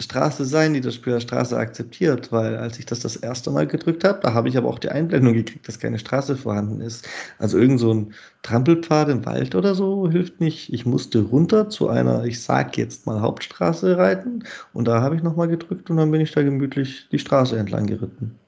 Straße 0.00 0.44
sein, 0.44 0.74
die 0.74 0.80
das 0.80 0.94
Spiel 0.96 1.14
als 1.14 1.22
Straße 1.24 1.56
akzeptiert, 1.56 2.32
weil 2.32 2.56
als 2.56 2.78
ich 2.80 2.86
das 2.86 3.00
das 3.00 3.16
1. 3.16 3.50
Mal 3.52 3.66
gedrückt 3.68 4.04
habe, 4.04 4.20
da 4.22 4.34
habe 4.34 4.48
ich 4.48 4.56
aber 4.58 4.68
auch 4.68 4.78
die 4.80 4.90
Einblendung 4.90 5.34
gekriegt, 5.34 5.68
dass 5.68 5.78
keine 5.80 5.98
Straße 6.00 6.36
vorhanden 6.36 6.80
ist. 6.80 7.08
Also, 7.38 7.58
irgend 7.58 7.80
so 7.80 7.92
'n 7.92 8.14
Trampelpfad 8.42 9.08
im 9.10 9.24
Wald 9.26 9.54
oder 9.54 9.74
so 9.76 10.10
hilft 10.10 10.40
nicht. 10.40 10.72
Ich 10.72 10.86
musste 10.86 11.20
runter 11.22 11.70
zu 11.70 11.88
einer, 11.88 12.24
ich 12.24 12.42
sage 12.42 12.72
jetzt 12.82 13.06
mal, 13.06 13.20
Hauptstraße 13.22 13.96
reiten 13.98 14.44
und 14.74 14.88
da 14.88 15.00
habe 15.02 15.16
ich 15.16 15.22
noch 15.22 15.36
mal 15.36 15.48
gedrückt 15.48 15.90
und 15.90 15.96
dann 15.98 16.10
bin 16.10 16.20
ich 16.22 16.32
da 16.32 16.42
gemütlich 16.42 17.08
die 17.12 17.18
Straße 17.20 17.56
entlang 17.58 17.86
geritten. 17.86 18.38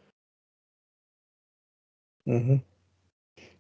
Mhm. 2.27 2.67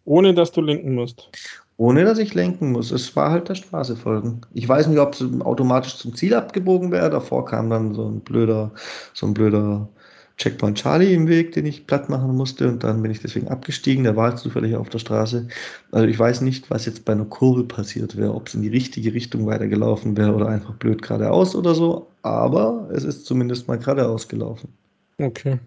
Ohne 0.07 0.33
dass 0.33 0.53
du 0.53 0.63
lenken 0.63 0.95
musst? 0.95 1.29
Ohne 1.77 2.05
dass 2.05 2.19
ich 2.19 2.33
lenken 2.33 2.73
muss. 2.73 2.91
Es 2.91 3.15
war 3.17 3.31
halt 3.31 3.49
der 3.51 3.57
Straße 3.57 3.97
folgen. 3.97 4.41
Ich 4.55 4.67
weiß 4.67 4.87
nicht, 4.87 4.99
ob 4.99 5.15
es 5.15 5.25
automatisch 5.41 5.97
zum 5.97 6.15
Ziel 6.15 6.33
abgebogen 6.35 6.91
wäre. 6.91 7.11
Davor 7.11 7.45
kam 7.45 7.69
dann 7.69 7.93
so 7.93 8.09
ein 8.09 8.21
blöder, 8.21 8.73
so 9.13 9.27
ein 9.27 9.35
blöder 9.35 9.87
Checkpoint 10.39 10.79
Charlie 10.79 11.13
im 11.13 11.29
Weg, 11.29 11.53
den 11.53 11.67
ich 11.67 11.87
platt 11.87 12.09
machen 12.09 12.35
musste. 12.37 12.69
Und 12.69 12.85
dann 12.85 13.03
bin 13.03 13.11
ich 13.11 13.21
deswegen 13.21 13.49
abgestiegen. 13.49 14.05
Der 14.05 14.17
war 14.17 14.37
zufällig 14.37 14.77
auf 14.77 14.89
der 14.89 15.01
Straße. 15.01 15.49
Also 15.91 16.07
ich 16.07 16.19
weiß 16.19 16.41
nicht, 16.41 16.71
was 16.71 16.87
jetzt 16.87 17.05
bei 17.05 17.13
einer 17.13 17.25
Kurve 17.25 17.65
passiert 17.65 18.17
wäre, 18.17 18.33
ob 18.33 18.47
es 18.47 18.55
in 18.55 18.63
die 18.63 18.69
richtige 18.69 19.13
Richtung 19.13 19.45
weitergelaufen 19.47 20.17
wäre 20.17 20.35
oder 20.35 20.49
einfach 20.49 20.75
blöd 20.75 21.03
geradeaus 21.03 21.55
oder 21.57 21.75
so. 21.75 22.07
Aber 22.23 22.89
es 22.93 23.05
ist 23.05 23.27
zumindest 23.27 23.67
mal 23.67 23.79
geradeaus 23.79 24.29
gelaufen. 24.29 24.69
Okay. 25.19 25.59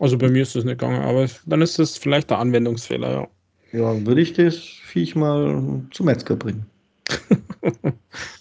Also 0.00 0.16
bei 0.16 0.30
mir 0.30 0.42
ist 0.42 0.56
das 0.56 0.64
nicht 0.64 0.78
gegangen, 0.78 1.02
aber 1.02 1.28
dann 1.44 1.60
ist 1.60 1.78
das 1.78 1.98
vielleicht 1.98 2.30
der 2.30 2.38
Anwendungsfehler, 2.38 3.10
ja. 3.12 3.28
Ja, 3.72 4.06
würde 4.06 4.22
ich 4.22 4.32
das 4.32 4.56
Viech 4.56 5.14
mal 5.14 5.82
zum 5.92 6.06
Metzger 6.06 6.36
bringen. 6.36 6.66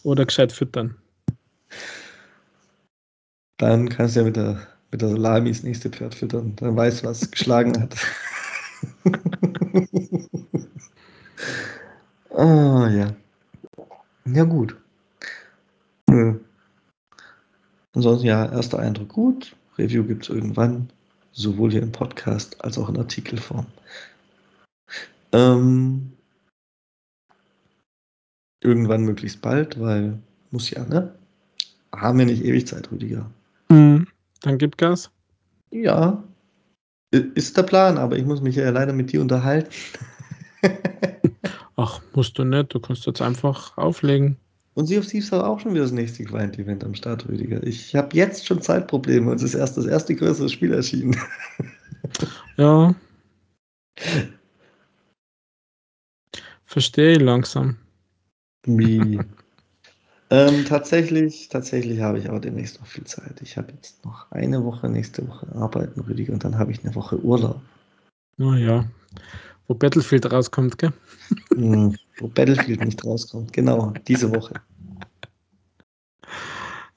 Oder 0.03 0.25
gescheit 0.25 0.53
füttern. 0.53 0.95
Dann 3.57 3.89
kannst 3.89 4.15
du 4.15 4.21
ja 4.21 4.25
mit 4.25 4.37
der, 4.37 4.67
mit 4.91 5.01
der 5.01 5.09
Salami 5.09 5.49
das 5.49 5.63
nächste 5.63 5.89
Pferd 5.89 6.15
füttern. 6.15 6.55
Dann 6.55 6.77
weißt 6.77 7.03
du, 7.03 7.07
was 7.07 7.29
geschlagen 7.29 7.79
hat. 7.79 7.95
ah, 12.35 12.89
ja. 12.89 13.13
Ja, 14.25 14.43
gut. 14.45 14.77
Nö. 16.09 16.39
Ansonsten, 17.93 18.27
ja, 18.27 18.49
erster 18.49 18.79
Eindruck 18.79 19.09
gut. 19.09 19.55
Review 19.77 20.05
gibt 20.05 20.23
es 20.23 20.29
irgendwann. 20.29 20.89
Sowohl 21.31 21.71
hier 21.71 21.83
im 21.83 21.91
Podcast 21.91 22.63
als 22.63 22.77
auch 22.77 22.89
in 22.89 22.97
Artikelform. 22.97 23.65
Ähm, 25.31 26.11
irgendwann 28.61 29.03
möglichst 29.03 29.41
bald, 29.41 29.79
weil 29.79 30.19
muss 30.51 30.69
ja, 30.69 30.83
ne? 30.85 31.13
Haben 31.95 32.19
wir 32.19 32.25
nicht 32.25 32.43
ewig 32.43 32.67
Zeit, 32.67 32.91
Rüdiger. 32.91 33.29
Mhm. 33.69 34.07
Dann 34.41 34.57
gib 34.57 34.77
Gas. 34.77 35.11
Ja, 35.71 36.23
ist 37.11 37.57
der 37.57 37.63
Plan, 37.63 37.97
aber 37.97 38.17
ich 38.17 38.25
muss 38.25 38.41
mich 38.41 38.55
ja 38.55 38.69
leider 38.69 38.93
mit 38.93 39.11
dir 39.11 39.21
unterhalten. 39.21 39.73
Ach, 41.75 42.01
musst 42.13 42.37
du 42.37 42.43
nicht. 42.43 42.73
Du 42.73 42.79
kannst 42.79 43.05
jetzt 43.05 43.21
einfach 43.21 43.77
auflegen. 43.77 44.37
Und 44.79 44.85
Sea 44.85 44.99
of 44.99 45.07
Thieves 45.07 45.29
hat 45.33 45.43
auch 45.43 45.59
schon 45.59 45.73
wieder 45.73 45.83
das 45.83 45.91
nächste 45.91 46.23
Client-Event 46.23 46.85
am 46.85 46.95
Start, 46.95 47.27
Rüdiger. 47.27 47.61
Ich 47.63 47.93
habe 47.95 48.15
jetzt 48.15 48.47
schon 48.47 48.61
Zeitprobleme 48.61 49.29
und 49.29 49.35
es 49.35 49.43
ist 49.43 49.55
erst 49.55 49.75
das 49.75 49.85
erste 49.85 50.15
größere 50.15 50.47
Spiel 50.47 50.73
erschienen. 50.73 51.17
Ja. 52.55 52.95
Verstehe 56.65 57.13
ich 57.13 57.19
langsam. 57.19 57.75
Wie? 58.65 59.19
ähm, 60.29 60.65
tatsächlich, 60.65 61.49
tatsächlich 61.49 61.99
habe 61.99 62.19
ich 62.19 62.29
aber 62.29 62.39
demnächst 62.39 62.79
noch 62.79 62.87
viel 62.87 63.03
Zeit. 63.03 63.41
Ich 63.41 63.57
habe 63.57 63.73
jetzt 63.73 64.05
noch 64.05 64.31
eine 64.31 64.63
Woche, 64.63 64.89
nächste 64.89 65.27
Woche 65.27 65.47
arbeiten, 65.55 65.99
Rüdiger, 65.99 66.31
und 66.31 66.45
dann 66.45 66.57
habe 66.57 66.71
ich 66.71 66.85
eine 66.85 66.95
Woche 66.95 67.19
Urlaub. 67.19 67.61
Naja, 68.37 68.85
wo 69.67 69.73
Battlefield 69.73 70.31
rauskommt, 70.31 70.77
gell? 70.77 70.93
Hm, 71.53 71.97
wo 72.17 72.27
Battlefield 72.29 72.83
nicht 72.83 73.03
rauskommt. 73.03 73.51
Genau, 73.51 73.93
diese 74.07 74.33
Woche. 74.33 74.53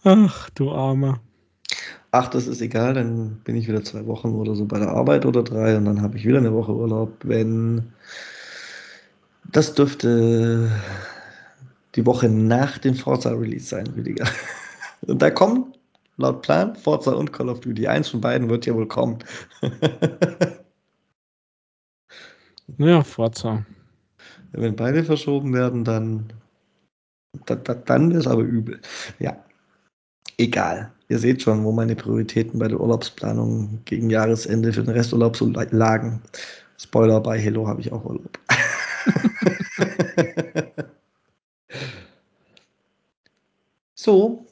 Ach, 0.04 0.50
du 0.50 0.72
Armer. 0.72 1.20
Ach, 2.10 2.28
das 2.28 2.46
ist 2.46 2.60
egal, 2.60 2.94
dann 2.94 3.36
bin 3.44 3.56
ich 3.56 3.68
wieder 3.68 3.84
zwei 3.84 4.04
Wochen 4.06 4.34
oder 4.34 4.54
so 4.54 4.66
bei 4.66 4.78
der 4.78 4.90
Arbeit 4.90 5.24
oder 5.24 5.42
drei 5.42 5.76
und 5.76 5.84
dann 5.84 6.02
habe 6.02 6.18
ich 6.18 6.26
wieder 6.26 6.38
eine 6.38 6.52
Woche 6.52 6.74
Urlaub, 6.74 7.12
wenn 7.22 7.92
das 9.50 9.74
dürfte 9.74 10.70
die 11.94 12.04
Woche 12.04 12.28
nach 12.28 12.78
dem 12.78 12.94
Forza-Release 12.94 13.66
sein, 13.66 13.86
Rüdiger. 13.88 14.26
Und 15.06 15.20
da 15.20 15.30
kommen, 15.30 15.74
laut 16.16 16.42
Plan, 16.42 16.76
Forza 16.76 17.10
und 17.10 17.32
Call 17.32 17.48
of 17.48 17.58
Duty. 17.58 17.88
Eins 17.88 18.08
von 18.08 18.20
beiden 18.20 18.48
wird 18.48 18.66
ja 18.66 18.74
wohl 18.74 18.86
kommen. 18.86 19.18
Naja, 22.78 23.02
Forza. 23.02 23.66
Wenn 24.52 24.76
beide 24.76 25.04
verschoben 25.04 25.52
werden, 25.52 25.84
dann, 25.84 26.32
da, 27.44 27.54
da, 27.56 27.74
dann 27.74 28.12
ist 28.12 28.26
aber 28.26 28.42
übel. 28.42 28.80
Ja, 29.18 29.36
egal. 30.43 30.90
Ihr 31.09 31.19
seht 31.19 31.43
schon, 31.43 31.64
wo 31.64 31.73
meine 31.73 31.94
Prioritäten 31.94 32.59
bei 32.59 32.69
der 32.69 32.81
Urlaubsplanung 32.81 33.81
gegen 33.85 34.10
Jahresende 34.10 34.73
für 34.73 34.82
den 34.82 34.94
Resturlaub 34.94 35.36
so 35.36 35.47
lagen. 35.48 36.23
Spoiler, 36.78 37.20
bei 37.20 37.39
Hello 37.39 37.69
habe 37.69 37.81
ich 37.81 37.93
auch 37.93 38.05
Urlaub. 38.05 38.39
so, 43.94 44.47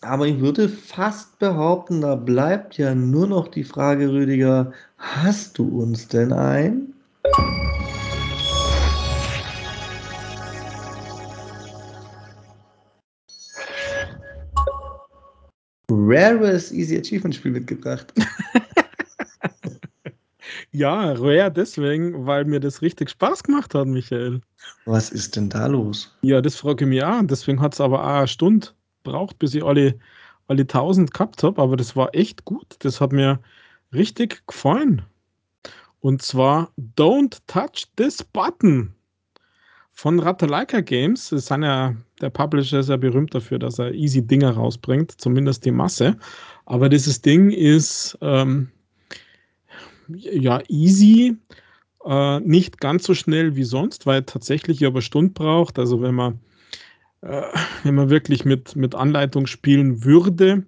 aber 0.00 0.26
ich 0.26 0.40
würde 0.40 0.68
fast 0.68 1.38
behaupten, 1.38 2.02
da 2.02 2.14
bleibt 2.14 2.78
ja 2.78 2.94
nur 2.94 3.26
noch 3.26 3.48
die 3.48 3.64
Frage, 3.64 4.12
Rüdiger, 4.12 4.72
hast 4.96 5.58
du 5.58 5.80
uns 5.80 6.06
denn 6.06 6.32
ein? 6.32 6.94
Rares 16.08 16.72
Easy 16.72 16.96
Achievement 16.96 17.34
Spiel 17.34 17.52
mitgebracht. 17.52 18.12
ja, 20.72 21.12
Rare 21.12 21.52
deswegen, 21.52 22.26
weil 22.26 22.46
mir 22.46 22.60
das 22.60 22.80
richtig 22.80 23.10
Spaß 23.10 23.42
gemacht 23.42 23.74
hat, 23.74 23.86
Michael. 23.86 24.40
Was 24.86 25.10
ist 25.10 25.36
denn 25.36 25.50
da 25.50 25.66
los? 25.66 26.16
Ja, 26.22 26.40
das 26.40 26.56
frage 26.56 26.84
ich 26.84 26.88
mich 26.88 27.04
auch. 27.04 27.20
Deswegen 27.24 27.60
hat 27.60 27.74
es 27.74 27.80
aber 27.80 28.02
auch 28.02 28.20
eine 28.20 28.28
Stunde 28.28 28.68
braucht, 29.02 29.38
bis 29.38 29.54
ich 29.54 29.62
alle, 29.62 29.98
alle 30.46 30.62
1000 30.62 31.12
gehabt 31.12 31.42
habe. 31.42 31.60
Aber 31.60 31.76
das 31.76 31.94
war 31.94 32.14
echt 32.14 32.46
gut. 32.46 32.76
Das 32.78 33.02
hat 33.02 33.12
mir 33.12 33.38
richtig 33.92 34.46
gefallen. 34.46 35.02
Und 36.00 36.22
zwar 36.22 36.72
Don't 36.96 37.36
Touch 37.48 37.86
This 37.96 38.24
Button 38.24 38.94
von 39.92 40.20
Ratalaika 40.20 40.80
Games. 40.80 41.28
Das 41.28 41.46
sind 41.46 41.64
ja, 41.64 41.94
der 42.20 42.30
Publisher 42.30 42.80
ist 42.80 42.88
ja 42.88 42.96
berühmt 42.96 43.34
dafür, 43.34 43.58
dass 43.58 43.78
er 43.78 43.94
easy 43.94 44.26
Dinger 44.26 44.50
rausbringt, 44.50 45.20
zumindest 45.20 45.64
die 45.64 45.70
Masse. 45.70 46.16
Aber 46.66 46.88
dieses 46.88 47.22
Ding 47.22 47.50
ist 47.50 48.18
ähm, 48.20 48.68
ja 50.08 50.60
easy, 50.68 51.36
äh, 52.04 52.40
nicht 52.40 52.80
ganz 52.80 53.04
so 53.04 53.14
schnell 53.14 53.56
wie 53.56 53.64
sonst, 53.64 54.06
weil 54.06 54.22
tatsächlich 54.22 54.84
aber 54.84 55.02
Stunden 55.02 55.34
braucht. 55.34 55.78
Also 55.78 56.02
wenn 56.02 56.14
man, 56.14 56.40
äh, 57.22 57.42
wenn 57.84 57.94
man 57.94 58.10
wirklich 58.10 58.44
mit, 58.44 58.76
mit 58.76 58.94
Anleitung 58.94 59.46
spielen 59.46 60.04
würde, 60.04 60.64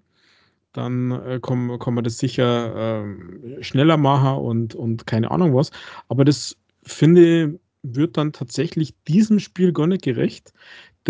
dann 0.73 1.11
äh, 1.11 1.41
kann, 1.43 1.79
kann 1.79 1.95
man 1.95 2.05
das 2.05 2.19
sicher 2.19 3.05
äh, 3.05 3.63
schneller 3.63 3.97
machen 3.97 4.39
und, 4.39 4.75
und 4.75 5.07
keine 5.07 5.31
Ahnung 5.31 5.55
was. 5.55 5.71
Aber 6.09 6.25
das 6.25 6.57
finde 6.83 7.59
wird 7.83 8.17
dann 8.17 8.33
tatsächlich 8.33 8.95
diesem 9.09 9.39
Spiel 9.39 9.73
gar 9.73 9.87
nicht 9.87 10.03
gerecht. 10.03 10.53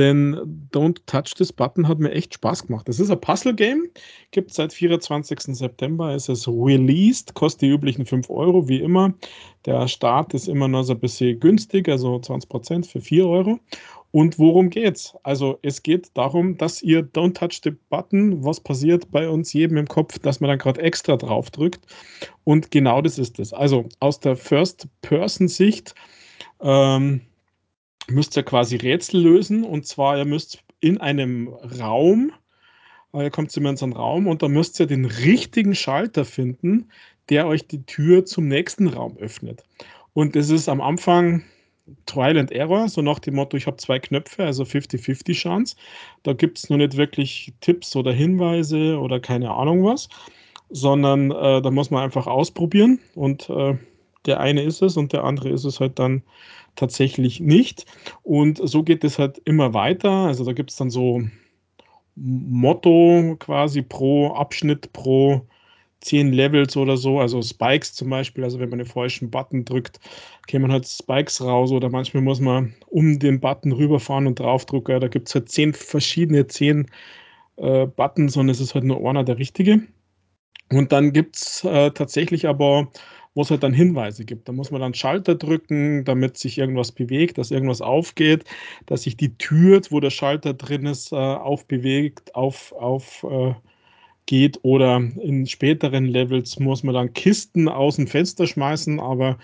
Denn 0.01 0.35
Don't 0.73 0.99
Touch 1.05 1.35
This 1.37 1.53
Button 1.53 1.87
hat 1.87 1.99
mir 1.99 2.11
echt 2.13 2.33
Spaß 2.33 2.69
gemacht. 2.69 2.89
Das 2.89 2.99
ist 2.99 3.11
ein 3.11 3.21
Puzzle-Game, 3.21 3.91
gibt 4.31 4.55
seit 4.55 4.73
24. 4.73 5.55
September, 5.55 6.15
ist 6.15 6.31
es 6.31 6.49
released, 6.49 7.35
kostet 7.35 7.61
die 7.61 7.69
üblichen 7.69 8.07
5 8.07 8.31
Euro, 8.31 8.67
wie 8.67 8.81
immer. 8.81 9.13
Der 9.67 9.87
Start 9.89 10.33
ist 10.33 10.49
immer 10.49 10.69
noch 10.69 10.85
so 10.85 10.95
ein 10.95 11.01
bisschen 11.01 11.39
günstig, 11.39 11.87
also 11.87 12.15
20% 12.15 12.87
für 12.87 13.03
4 13.03 13.27
Euro. 13.27 13.61
Und 14.11 14.39
worum 14.39 14.71
geht's? 14.71 15.15
Also 15.23 15.59
es 15.61 15.83
geht 15.83 16.09
darum, 16.15 16.57
dass 16.57 16.81
ihr 16.81 17.03
Don't 17.03 17.35
Touch 17.35 17.61
the 17.63 17.73
Button, 17.91 18.43
was 18.43 18.59
passiert 18.59 19.11
bei 19.11 19.29
uns 19.29 19.53
jedem 19.53 19.77
im 19.77 19.87
Kopf, 19.87 20.19
dass 20.19 20.41
man 20.41 20.49
dann 20.49 20.59
gerade 20.59 20.81
extra 20.81 21.19
drauf 21.19 21.51
drückt. 21.51 21.85
Und 22.45 22.71
genau 22.71 23.03
das 23.03 23.19
ist 23.19 23.39
es. 23.39 23.53
Also 23.53 23.85
aus 23.99 24.19
der 24.19 24.35
First-Person-Sicht 24.35 25.95
ähm, 26.63 27.21
müsst 28.09 28.37
ihr 28.37 28.43
quasi 28.43 28.77
Rätsel 28.77 29.23
lösen. 29.23 29.65
Und 29.65 29.87
zwar, 29.87 30.19
ihr 30.19 30.25
müsst 30.25 30.63
in 30.81 31.01
einem 31.01 31.49
Raum, 31.49 32.33
äh, 33.15 33.25
ihr 33.25 33.31
kommt 33.31 33.57
immer 33.57 33.71
in 33.71 33.77
so 33.77 33.85
einen 33.87 33.93
Raum 33.93 34.27
und 34.27 34.43
da 34.43 34.49
müsst 34.49 34.81
ihr 34.81 34.87
den 34.87 35.05
richtigen 35.05 35.75
Schalter 35.75 36.25
finden, 36.25 36.89
der 37.29 37.47
euch 37.47 37.67
die 37.67 37.85
Tür 37.85 38.25
zum 38.25 38.49
nächsten 38.49 38.89
Raum 38.89 39.17
öffnet. 39.19 39.63
Und 40.15 40.35
das 40.35 40.51
ist 40.51 40.69
am 40.69 40.81
Anfang 40.81 41.45
Trial 42.07 42.39
and 42.39 42.53
Error, 42.53 42.89
so 42.89 43.03
nach 43.03 43.19
dem 43.19 43.35
Motto, 43.35 43.57
ich 43.57 43.67
habe 43.67 43.77
zwei 43.77 43.99
Knöpfe, 43.99 44.45
also 44.45 44.65
50-50 44.65 45.35
Chance. 45.35 45.77
Da 46.23 46.33
gibt 46.33 46.59
es 46.59 46.71
noch 46.71 46.77
nicht 46.77 46.97
wirklich 46.97 47.53
Tipps 47.61 47.97
oder 47.97 48.13
Hinweise 48.13 48.99
oder 48.99 49.21
keine 49.21 49.51
Ahnung 49.51 49.85
was, 49.85 50.09
sondern 50.69 51.31
äh, 51.31 51.63
da 51.63 51.71
muss 51.71 51.91
man 51.91 52.05
einfach 52.05 52.27
ausprobieren 52.27 53.01
und 53.15 53.49
äh, 53.51 53.77
der 54.27 54.41
eine 54.41 54.63
ist 54.63 54.83
es 54.83 54.97
und 54.97 55.13
der 55.13 55.25
andere 55.25 55.51
ist 55.51 55.65
es 55.65 55.81
halt 55.81 55.99
dann 55.99 56.23
tatsächlich 56.77 57.41
nicht. 57.41 57.87
Und 58.23 58.61
so 58.63 58.83
geht 58.83 59.05
es 59.05 59.19
halt 59.19 59.39
immer 59.45 59.75
weiter. 59.75 60.11
Also 60.11 60.45
da 60.45 60.53
gibt 60.53 60.71
es 60.71 60.77
dann 60.77 60.91
so 60.91 61.23
Motto 62.17 63.37
quasi 63.39 63.83
pro 63.83 64.29
Abschnitt, 64.35 64.93
pro 64.93 65.47
zehn 66.01 66.33
Levels 66.33 66.77
oder 66.77 66.97
so, 66.97 67.21
also 67.21 67.43
Spikes 67.43 67.93
zum 67.93 68.09
Beispiel, 68.11 68.43
also 68.45 68.59
wenn 68.59 68.71
man 68.71 68.79
den 68.79 68.89
falschen 68.89 69.31
Button 69.31 69.65
drückt, 69.65 70.01
kämen 70.47 70.73
halt 70.73 70.89
Spikes 70.89 71.43
raus 71.43 71.73
oder 71.73 71.91
manchmal 71.91 72.23
muss 72.23 72.41
man 72.41 72.75
um 72.89 73.19
den 73.19 73.41
Button 73.41 73.73
rüberfahren 73.73 74.27
und 74.27 74.39
draufdrücken. 74.39 75.01
Da 75.01 75.09
gibt 75.09 75.29
es 75.29 75.35
halt 75.35 75.51
zehn 75.51 75.75
verschiedene, 75.75 76.47
zehn 76.47 76.91
äh, 77.57 77.87
Buttons 77.87 78.37
und 78.37 78.49
es 78.49 78.61
ist 78.61 78.75
halt 78.75 78.85
nur 78.85 79.07
einer 79.09 79.25
der 79.25 79.39
richtige. 79.39 79.83
Und 80.73 80.93
dann 80.93 81.13
gibt 81.13 81.37
es 81.37 81.65
äh, 81.65 81.91
tatsächlich 81.91 82.47
aber, 82.47 82.89
wo 83.35 83.43
es 83.43 83.51
halt 83.51 83.63
dann 83.63 83.73
Hinweise 83.73 84.25
gibt. 84.25 84.49
Da 84.49 84.53
muss 84.53 84.71
man 84.71 84.81
dann 84.81 84.95
Schalter 84.95 85.35
drücken, 85.35 86.05
damit 86.05 86.37
sich 86.37 86.59
irgendwas 86.59 86.93
bewegt, 86.93 87.39
dass 87.39 87.51
irgendwas 87.51 87.81
aufgeht, 87.81 88.45
dass 88.87 89.03
sich 89.05 89.17
die 89.17 89.37
Tür, 89.39 89.81
wo 89.91 90.01
der 90.01 90.11
Schalter 90.11 90.55
drin 90.55 90.87
ist, 90.87 91.13
äh, 91.13 91.17
aufbewegt, 91.17 92.35
auf, 92.35 92.73
auf 92.73 93.25
äh, 93.31 93.55
oder 94.63 95.03
in 95.21 95.45
späteren 95.47 96.05
Levels 96.05 96.59
muss 96.61 96.85
man 96.85 96.95
dann 96.95 97.13
Kisten 97.15 97.69
aus 97.69 97.97
dem 97.97 98.07
Fenster 98.07 98.47
schmeißen, 98.47 99.01
aber 99.01 99.39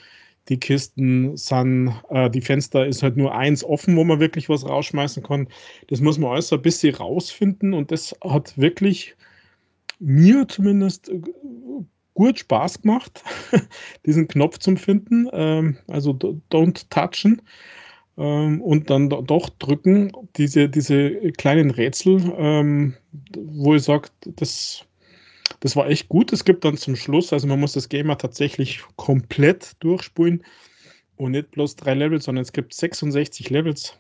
die 0.49 0.59
Kisten 0.59 1.37
sind, 1.37 1.93
äh, 2.11 2.31
die 2.31 2.41
Fenster 2.41 2.87
ist 2.87 3.03
halt 3.03 3.17
nur 3.17 3.35
eins 3.35 3.65
offen, 3.65 3.97
wo 3.97 4.05
man 4.05 4.21
wirklich 4.21 4.49
was 4.49 4.65
rausschmeißen 4.65 5.23
kann. 5.23 5.49
Das 5.89 6.01
muss 6.01 6.19
man 6.19 6.31
alles 6.31 6.49
so 6.49 6.57
ein 6.57 6.63
bisschen 6.63 6.95
rausfinden 6.95 7.75
und 7.75 7.91
das 7.91 8.15
hat 8.23 8.57
wirklich 8.57 9.17
mir 9.99 10.47
zumindest 10.47 11.09
äh, 11.09 11.21
gut 12.17 12.41
Spaß 12.41 12.83
gemacht, 12.83 13.23
diesen 14.07 14.27
Knopf 14.27 14.59
zu 14.59 14.75
finden, 14.75 15.29
ähm, 15.33 15.77
also 15.87 16.11
don't 16.51 16.87
touchen 16.91 17.43
ähm, 18.17 18.61
und 18.63 18.91
dann 18.91 19.09
doch 19.11 19.51
drücken, 19.51 20.11
diese, 20.37 20.69
diese 20.69 21.31
kleinen 21.33 21.71
Rätsel, 21.71 22.35
ähm, 22.37 22.95
wo 23.37 23.75
ich 23.75 23.83
sage, 23.83 24.09
das, 24.25 24.85
das 25.61 25.77
war 25.77 25.89
echt 25.89 26.09
gut. 26.09 26.33
Es 26.33 26.45
gibt 26.45 26.65
dann 26.65 26.77
zum 26.77 26.97
Schluss, 26.97 27.33
also 27.33 27.47
man 27.47 27.61
muss 27.61 27.75
das 27.75 27.89
Gamer 27.89 28.19
tatsächlich 28.19 28.83
komplett 28.97 29.77
durchspulen 29.81 30.43
und 31.17 31.33
nicht 31.33 31.51
bloß 31.51 31.77
drei 31.77 31.95
Levels, 31.95 32.25
sondern 32.25 32.43
es 32.43 32.53
gibt 32.53 32.75
66 32.75 33.51
Levels. 33.51 33.99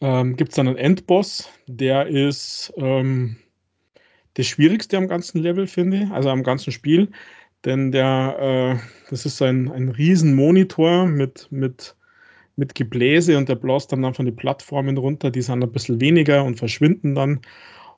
Ähm, 0.00 0.36
gibt 0.36 0.52
es 0.52 0.56
dann 0.56 0.68
einen 0.68 0.78
Endboss, 0.78 1.50
der 1.66 2.06
ist 2.06 2.72
ähm, 2.78 3.36
das 4.34 4.46
Schwierigste 4.46 4.96
am 4.96 5.08
ganzen 5.08 5.40
Level, 5.40 5.66
finde 5.66 6.04
ich, 6.04 6.10
also 6.10 6.30
am 6.30 6.42
ganzen 6.42 6.72
Spiel. 6.72 7.10
Denn 7.64 7.92
der, 7.92 8.78
äh, 8.80 9.10
das 9.10 9.26
ist 9.26 9.42
ein, 9.42 9.70
ein 9.70 9.90
riesen 9.90 10.34
Monitor 10.34 11.06
mit, 11.06 11.48
mit 11.50 11.96
mit 12.60 12.74
Gebläse 12.74 13.36
und 13.38 13.48
der 13.48 13.56
bläst 13.56 13.90
dann, 13.90 14.02
dann 14.02 14.14
von 14.14 14.26
den 14.26 14.36
Plattformen 14.36 14.96
runter. 14.98 15.30
Die 15.30 15.42
sind 15.42 15.64
ein 15.64 15.72
bisschen 15.72 16.00
weniger 16.00 16.44
und 16.44 16.58
verschwinden 16.58 17.16
dann. 17.16 17.40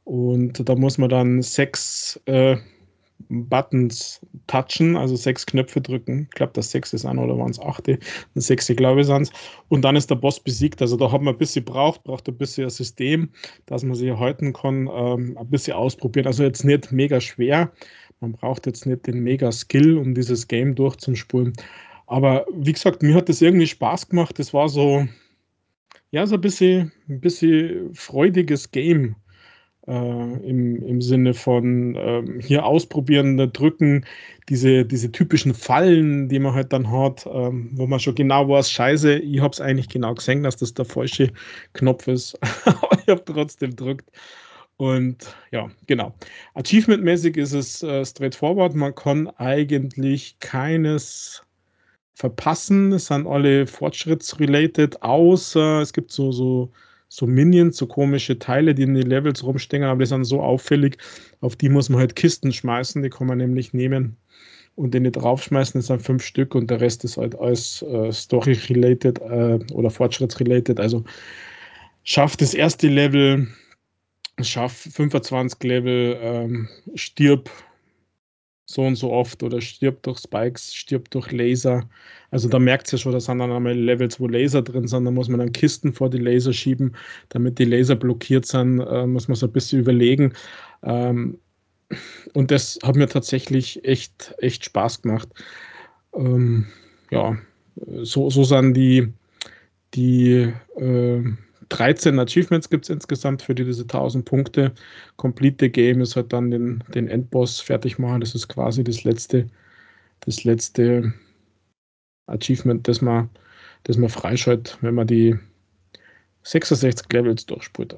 Und 0.04 0.66
da 0.68 0.74
muss 0.74 0.98
man 0.98 1.10
dann 1.10 1.42
sechs 1.42 2.20
äh, 2.26 2.56
Buttons 3.28 4.20
touchen, 4.46 4.96
also 4.96 5.16
sechs 5.16 5.46
Knöpfe 5.46 5.80
drücken. 5.80 6.26
Ich 6.30 6.34
glaube, 6.34 6.52
das 6.54 6.70
sechs 6.70 6.92
ist 6.92 7.04
an 7.04 7.18
oder 7.18 7.38
waren 7.38 7.50
es 7.50 7.60
achte? 7.60 7.98
Das 8.34 8.46
sechste, 8.46 8.74
glaube 8.74 9.00
ich, 9.00 9.06
sind. 9.06 9.30
Und 9.68 9.82
dann 9.82 9.96
ist 9.96 10.10
der 10.10 10.16
Boss 10.16 10.40
besiegt. 10.40 10.80
Also 10.80 10.96
da 10.96 11.10
hat 11.10 11.22
man 11.22 11.34
ein 11.34 11.38
bisschen 11.38 11.64
braucht, 11.64 12.04
braucht 12.04 12.28
ein 12.28 12.36
bisschen 12.36 12.64
ein 12.64 12.70
System, 12.70 13.30
dass 13.66 13.82
man 13.82 13.94
sich 13.94 14.08
erhalten 14.08 14.52
kann, 14.52 14.88
ähm, 14.92 15.36
ein 15.38 15.50
bisschen 15.50 15.74
ausprobieren. 15.74 16.26
Also 16.26 16.42
jetzt 16.42 16.64
nicht 16.64 16.92
mega 16.92 17.20
schwer. 17.20 17.72
Man 18.20 18.32
braucht 18.32 18.66
jetzt 18.66 18.86
nicht 18.86 19.06
den 19.06 19.20
mega 19.20 19.50
Skill, 19.50 19.98
um 19.98 20.14
dieses 20.14 20.46
Game 20.46 20.74
durchzuspulen. 20.74 21.52
Aber 22.06 22.46
wie 22.54 22.72
gesagt, 22.72 23.02
mir 23.02 23.14
hat 23.14 23.28
das 23.28 23.42
irgendwie 23.42 23.66
Spaß 23.66 24.08
gemacht. 24.08 24.38
Das 24.38 24.54
war 24.54 24.68
so, 24.68 25.06
ja, 26.10 26.26
so 26.26 26.34
ein 26.34 26.40
bisschen, 26.40 26.92
ein 27.08 27.20
bisschen 27.20 27.94
freudiges 27.94 28.70
Game. 28.70 29.16
Äh, 29.88 30.48
im, 30.48 30.80
im 30.86 31.02
Sinne 31.02 31.34
von 31.34 31.96
ähm, 31.98 32.38
hier 32.40 32.64
ausprobieren, 32.64 33.36
drücken, 33.52 34.04
diese, 34.48 34.84
diese 34.84 35.10
typischen 35.10 35.54
Fallen, 35.54 36.28
die 36.28 36.38
man 36.38 36.54
halt 36.54 36.72
dann 36.72 36.88
hat, 36.88 37.26
ähm, 37.26 37.70
wo 37.72 37.88
man 37.88 37.98
schon 37.98 38.14
genau 38.14 38.48
weiß, 38.48 38.70
scheiße, 38.70 39.18
ich 39.18 39.40
habe 39.40 39.52
es 39.52 39.60
eigentlich 39.60 39.88
genau 39.88 40.14
gesehen, 40.14 40.44
dass 40.44 40.56
das 40.56 40.74
der 40.74 40.84
falsche 40.84 41.32
Knopf 41.72 42.06
ist, 42.06 42.38
aber 42.64 42.96
ich 43.00 43.08
habe 43.08 43.24
trotzdem 43.24 43.74
drückt. 43.74 44.08
Und 44.76 45.34
ja, 45.50 45.68
genau. 45.86 46.14
Achievement-mäßig 46.54 47.36
ist 47.36 47.52
es 47.52 47.82
äh, 47.82 48.04
straightforward. 48.04 48.74
Man 48.74 48.94
kann 48.94 49.28
eigentlich 49.36 50.38
keines 50.40 51.44
verpassen. 52.14 52.92
Es 52.92 53.06
sind 53.06 53.26
alle 53.26 53.66
fortschrittsrelated, 53.66 55.02
außer 55.02 55.80
es 55.80 55.92
gibt 55.92 56.12
so, 56.12 56.32
so, 56.32 56.70
so 57.12 57.26
Minions, 57.26 57.76
so 57.76 57.86
komische 57.86 58.38
Teile, 58.38 58.74
die 58.74 58.84
in 58.84 58.94
den 58.94 59.06
Levels 59.06 59.44
rumstehen, 59.44 59.82
aber 59.82 59.98
die 60.02 60.06
sind 60.06 60.24
so 60.24 60.40
auffällig, 60.40 60.96
auf 61.42 61.56
die 61.56 61.68
muss 61.68 61.90
man 61.90 62.00
halt 62.00 62.16
Kisten 62.16 62.52
schmeißen, 62.52 63.02
die 63.02 63.10
kann 63.10 63.26
man 63.26 63.36
nämlich 63.36 63.74
nehmen 63.74 64.16
und 64.76 64.94
den 64.94 65.02
nicht 65.02 65.16
draufschmeißen, 65.16 65.78
das 65.78 65.88
sind 65.88 66.00
fünf 66.00 66.24
Stück 66.24 66.54
und 66.54 66.70
der 66.70 66.80
Rest 66.80 67.04
ist 67.04 67.18
halt 67.18 67.38
alles 67.38 67.82
äh, 67.82 68.10
Story-related 68.10 69.18
äh, 69.20 69.58
oder 69.74 69.90
Fortschrittsrelated. 69.90 70.80
Also 70.80 71.04
schafft 72.02 72.40
das 72.40 72.54
erste 72.54 72.88
Level, 72.88 73.46
schaff 74.40 74.72
25 74.72 75.62
Level, 75.64 76.18
ähm, 76.18 76.68
stirb 76.94 77.50
so 78.72 78.82
und 78.82 78.96
so 78.96 79.12
oft 79.12 79.42
oder 79.42 79.60
stirbt 79.60 80.06
durch 80.06 80.18
Spikes, 80.18 80.74
stirbt 80.74 81.14
durch 81.14 81.30
Laser. 81.30 81.88
Also 82.30 82.48
da 82.48 82.58
merkt 82.58 82.86
es 82.86 82.92
ja 82.92 82.98
schon, 82.98 83.12
da 83.12 83.20
sind 83.20 83.38
dann 83.38 83.52
einmal 83.52 83.76
Levels, 83.78 84.18
wo 84.18 84.26
Laser 84.26 84.62
drin 84.62 84.88
sind, 84.88 85.04
da 85.04 85.10
muss 85.10 85.28
man 85.28 85.40
dann 85.40 85.52
Kisten 85.52 85.92
vor 85.92 86.08
die 86.10 86.18
Laser 86.18 86.52
schieben, 86.52 86.94
damit 87.28 87.58
die 87.58 87.64
Laser 87.64 87.96
blockiert 87.96 88.46
sind, 88.46 88.80
äh, 88.80 89.06
muss 89.06 89.28
man 89.28 89.36
so 89.36 89.46
ein 89.46 89.52
bisschen 89.52 89.80
überlegen. 89.80 90.32
Ähm, 90.82 91.38
und 92.32 92.50
das 92.50 92.78
hat 92.82 92.96
mir 92.96 93.08
tatsächlich 93.08 93.84
echt, 93.84 94.34
echt 94.38 94.64
Spaß 94.64 95.02
gemacht. 95.02 95.28
Ähm, 96.14 96.66
ja, 97.10 97.36
so, 98.02 98.30
so 98.30 98.44
sind 98.44 98.74
die, 98.74 99.12
die 99.94 100.52
äh, 100.76 101.22
13 101.72 102.18
Achievements 102.18 102.68
gibt 102.68 102.84
es 102.84 102.90
insgesamt 102.90 103.40
für 103.42 103.54
die, 103.54 103.64
diese 103.64 103.82
1000 103.82 104.26
Punkte. 104.26 104.72
Complete 105.16 105.56
the 105.60 105.72
Game 105.72 106.02
ist 106.02 106.16
halt 106.16 106.32
dann 106.32 106.50
den, 106.50 106.84
den 106.94 107.08
Endboss 107.08 107.60
fertig 107.60 107.98
machen. 107.98 108.20
Das 108.20 108.34
ist 108.34 108.48
quasi 108.48 108.84
das 108.84 109.04
letzte, 109.04 109.46
das 110.20 110.44
letzte 110.44 111.14
Achievement, 112.26 112.86
das 112.86 113.00
man, 113.00 113.30
das 113.84 113.96
man 113.96 114.10
freischaltet, 114.10 114.76
wenn 114.82 114.94
man 114.94 115.06
die 115.06 115.38
66 116.42 117.10
Levels 117.10 117.46
durchspult. 117.46 117.96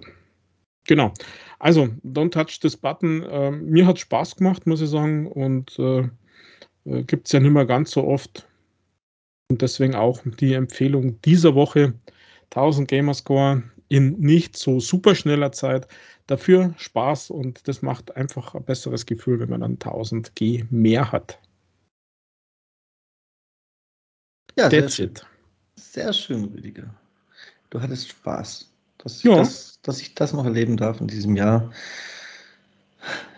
Genau. 0.87 1.13
Also, 1.59 1.89
don't 2.05 2.31
touch 2.31 2.61
this 2.61 2.77
button. 2.77 3.27
Ähm, 3.29 3.67
mir 3.67 3.87
hat 3.87 3.99
Spaß 3.99 4.37
gemacht, 4.37 4.67
muss 4.69 4.83
ich 4.83 4.91
sagen. 4.91 5.27
Und 5.27 5.77
äh, 5.81 6.09
äh 6.85 7.03
gibt 7.05 7.27
es 7.27 7.33
ja 7.33 7.41
nicht 7.41 7.53
mehr 7.53 7.67
ganz 7.67 7.91
so 7.91 8.05
oft. 8.05 8.47
Und 9.51 9.63
deswegen 9.63 9.97
auch 9.97 10.21
die 10.39 10.55
Empfehlung 10.55 11.21
dieser 11.23 11.55
Woche 11.57 11.95
1000 12.55 12.89
Gamerscore 12.89 13.63
in 13.89 14.19
nicht 14.21 14.57
so 14.57 14.81
super 14.81 15.15
schneller 15.15 15.53
Zeit. 15.53 15.89
Dafür 16.27 16.75
Spaß 16.79 17.31
und 17.31 17.67
das 17.69 17.83
macht 17.83 18.17
einfach 18.17 18.55
ein 18.55 18.65
besseres 18.65 19.05
Gefühl, 19.07 19.41
wenn 19.41 19.51
man 19.51 19.61
dann 19.61 19.73
1000 19.73 20.35
G 20.35 20.65
mehr 20.71 21.13
hat. 21.13 21.39
Ja, 24.57 24.71
sehr 24.71 24.89
schön. 24.89 25.15
Sehr 25.77 26.13
schön, 26.13 26.45
Rüdiger. 26.45 26.95
Du 27.71 27.81
hattest 27.81 28.09
Spaß, 28.09 28.71
dass 28.99 29.19
ich, 29.19 29.25
ja. 29.25 29.37
das, 29.37 29.81
dass 29.83 30.01
ich 30.01 30.15
das 30.15 30.33
noch 30.33 30.45
erleben 30.45 30.77
darf 30.77 31.01
in 31.01 31.09
diesem 31.09 31.35
Jahr. 31.37 31.73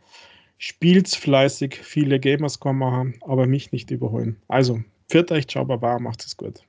Spielt's 0.63 1.17
fleißig, 1.17 1.81
viele 1.83 2.21
Gamers 2.21 2.61
kommen 2.61 2.81
machen, 2.81 3.15
aber 3.23 3.47
mich 3.47 3.73
nicht 3.73 3.91
überholen. 3.91 4.37
Also, 4.47 4.83
pfiat 5.09 5.33
euch, 5.33 5.49
ciao, 5.49 5.65
baba, 5.65 5.99
macht 5.99 6.23
es 6.23 6.37
gut. 6.37 6.63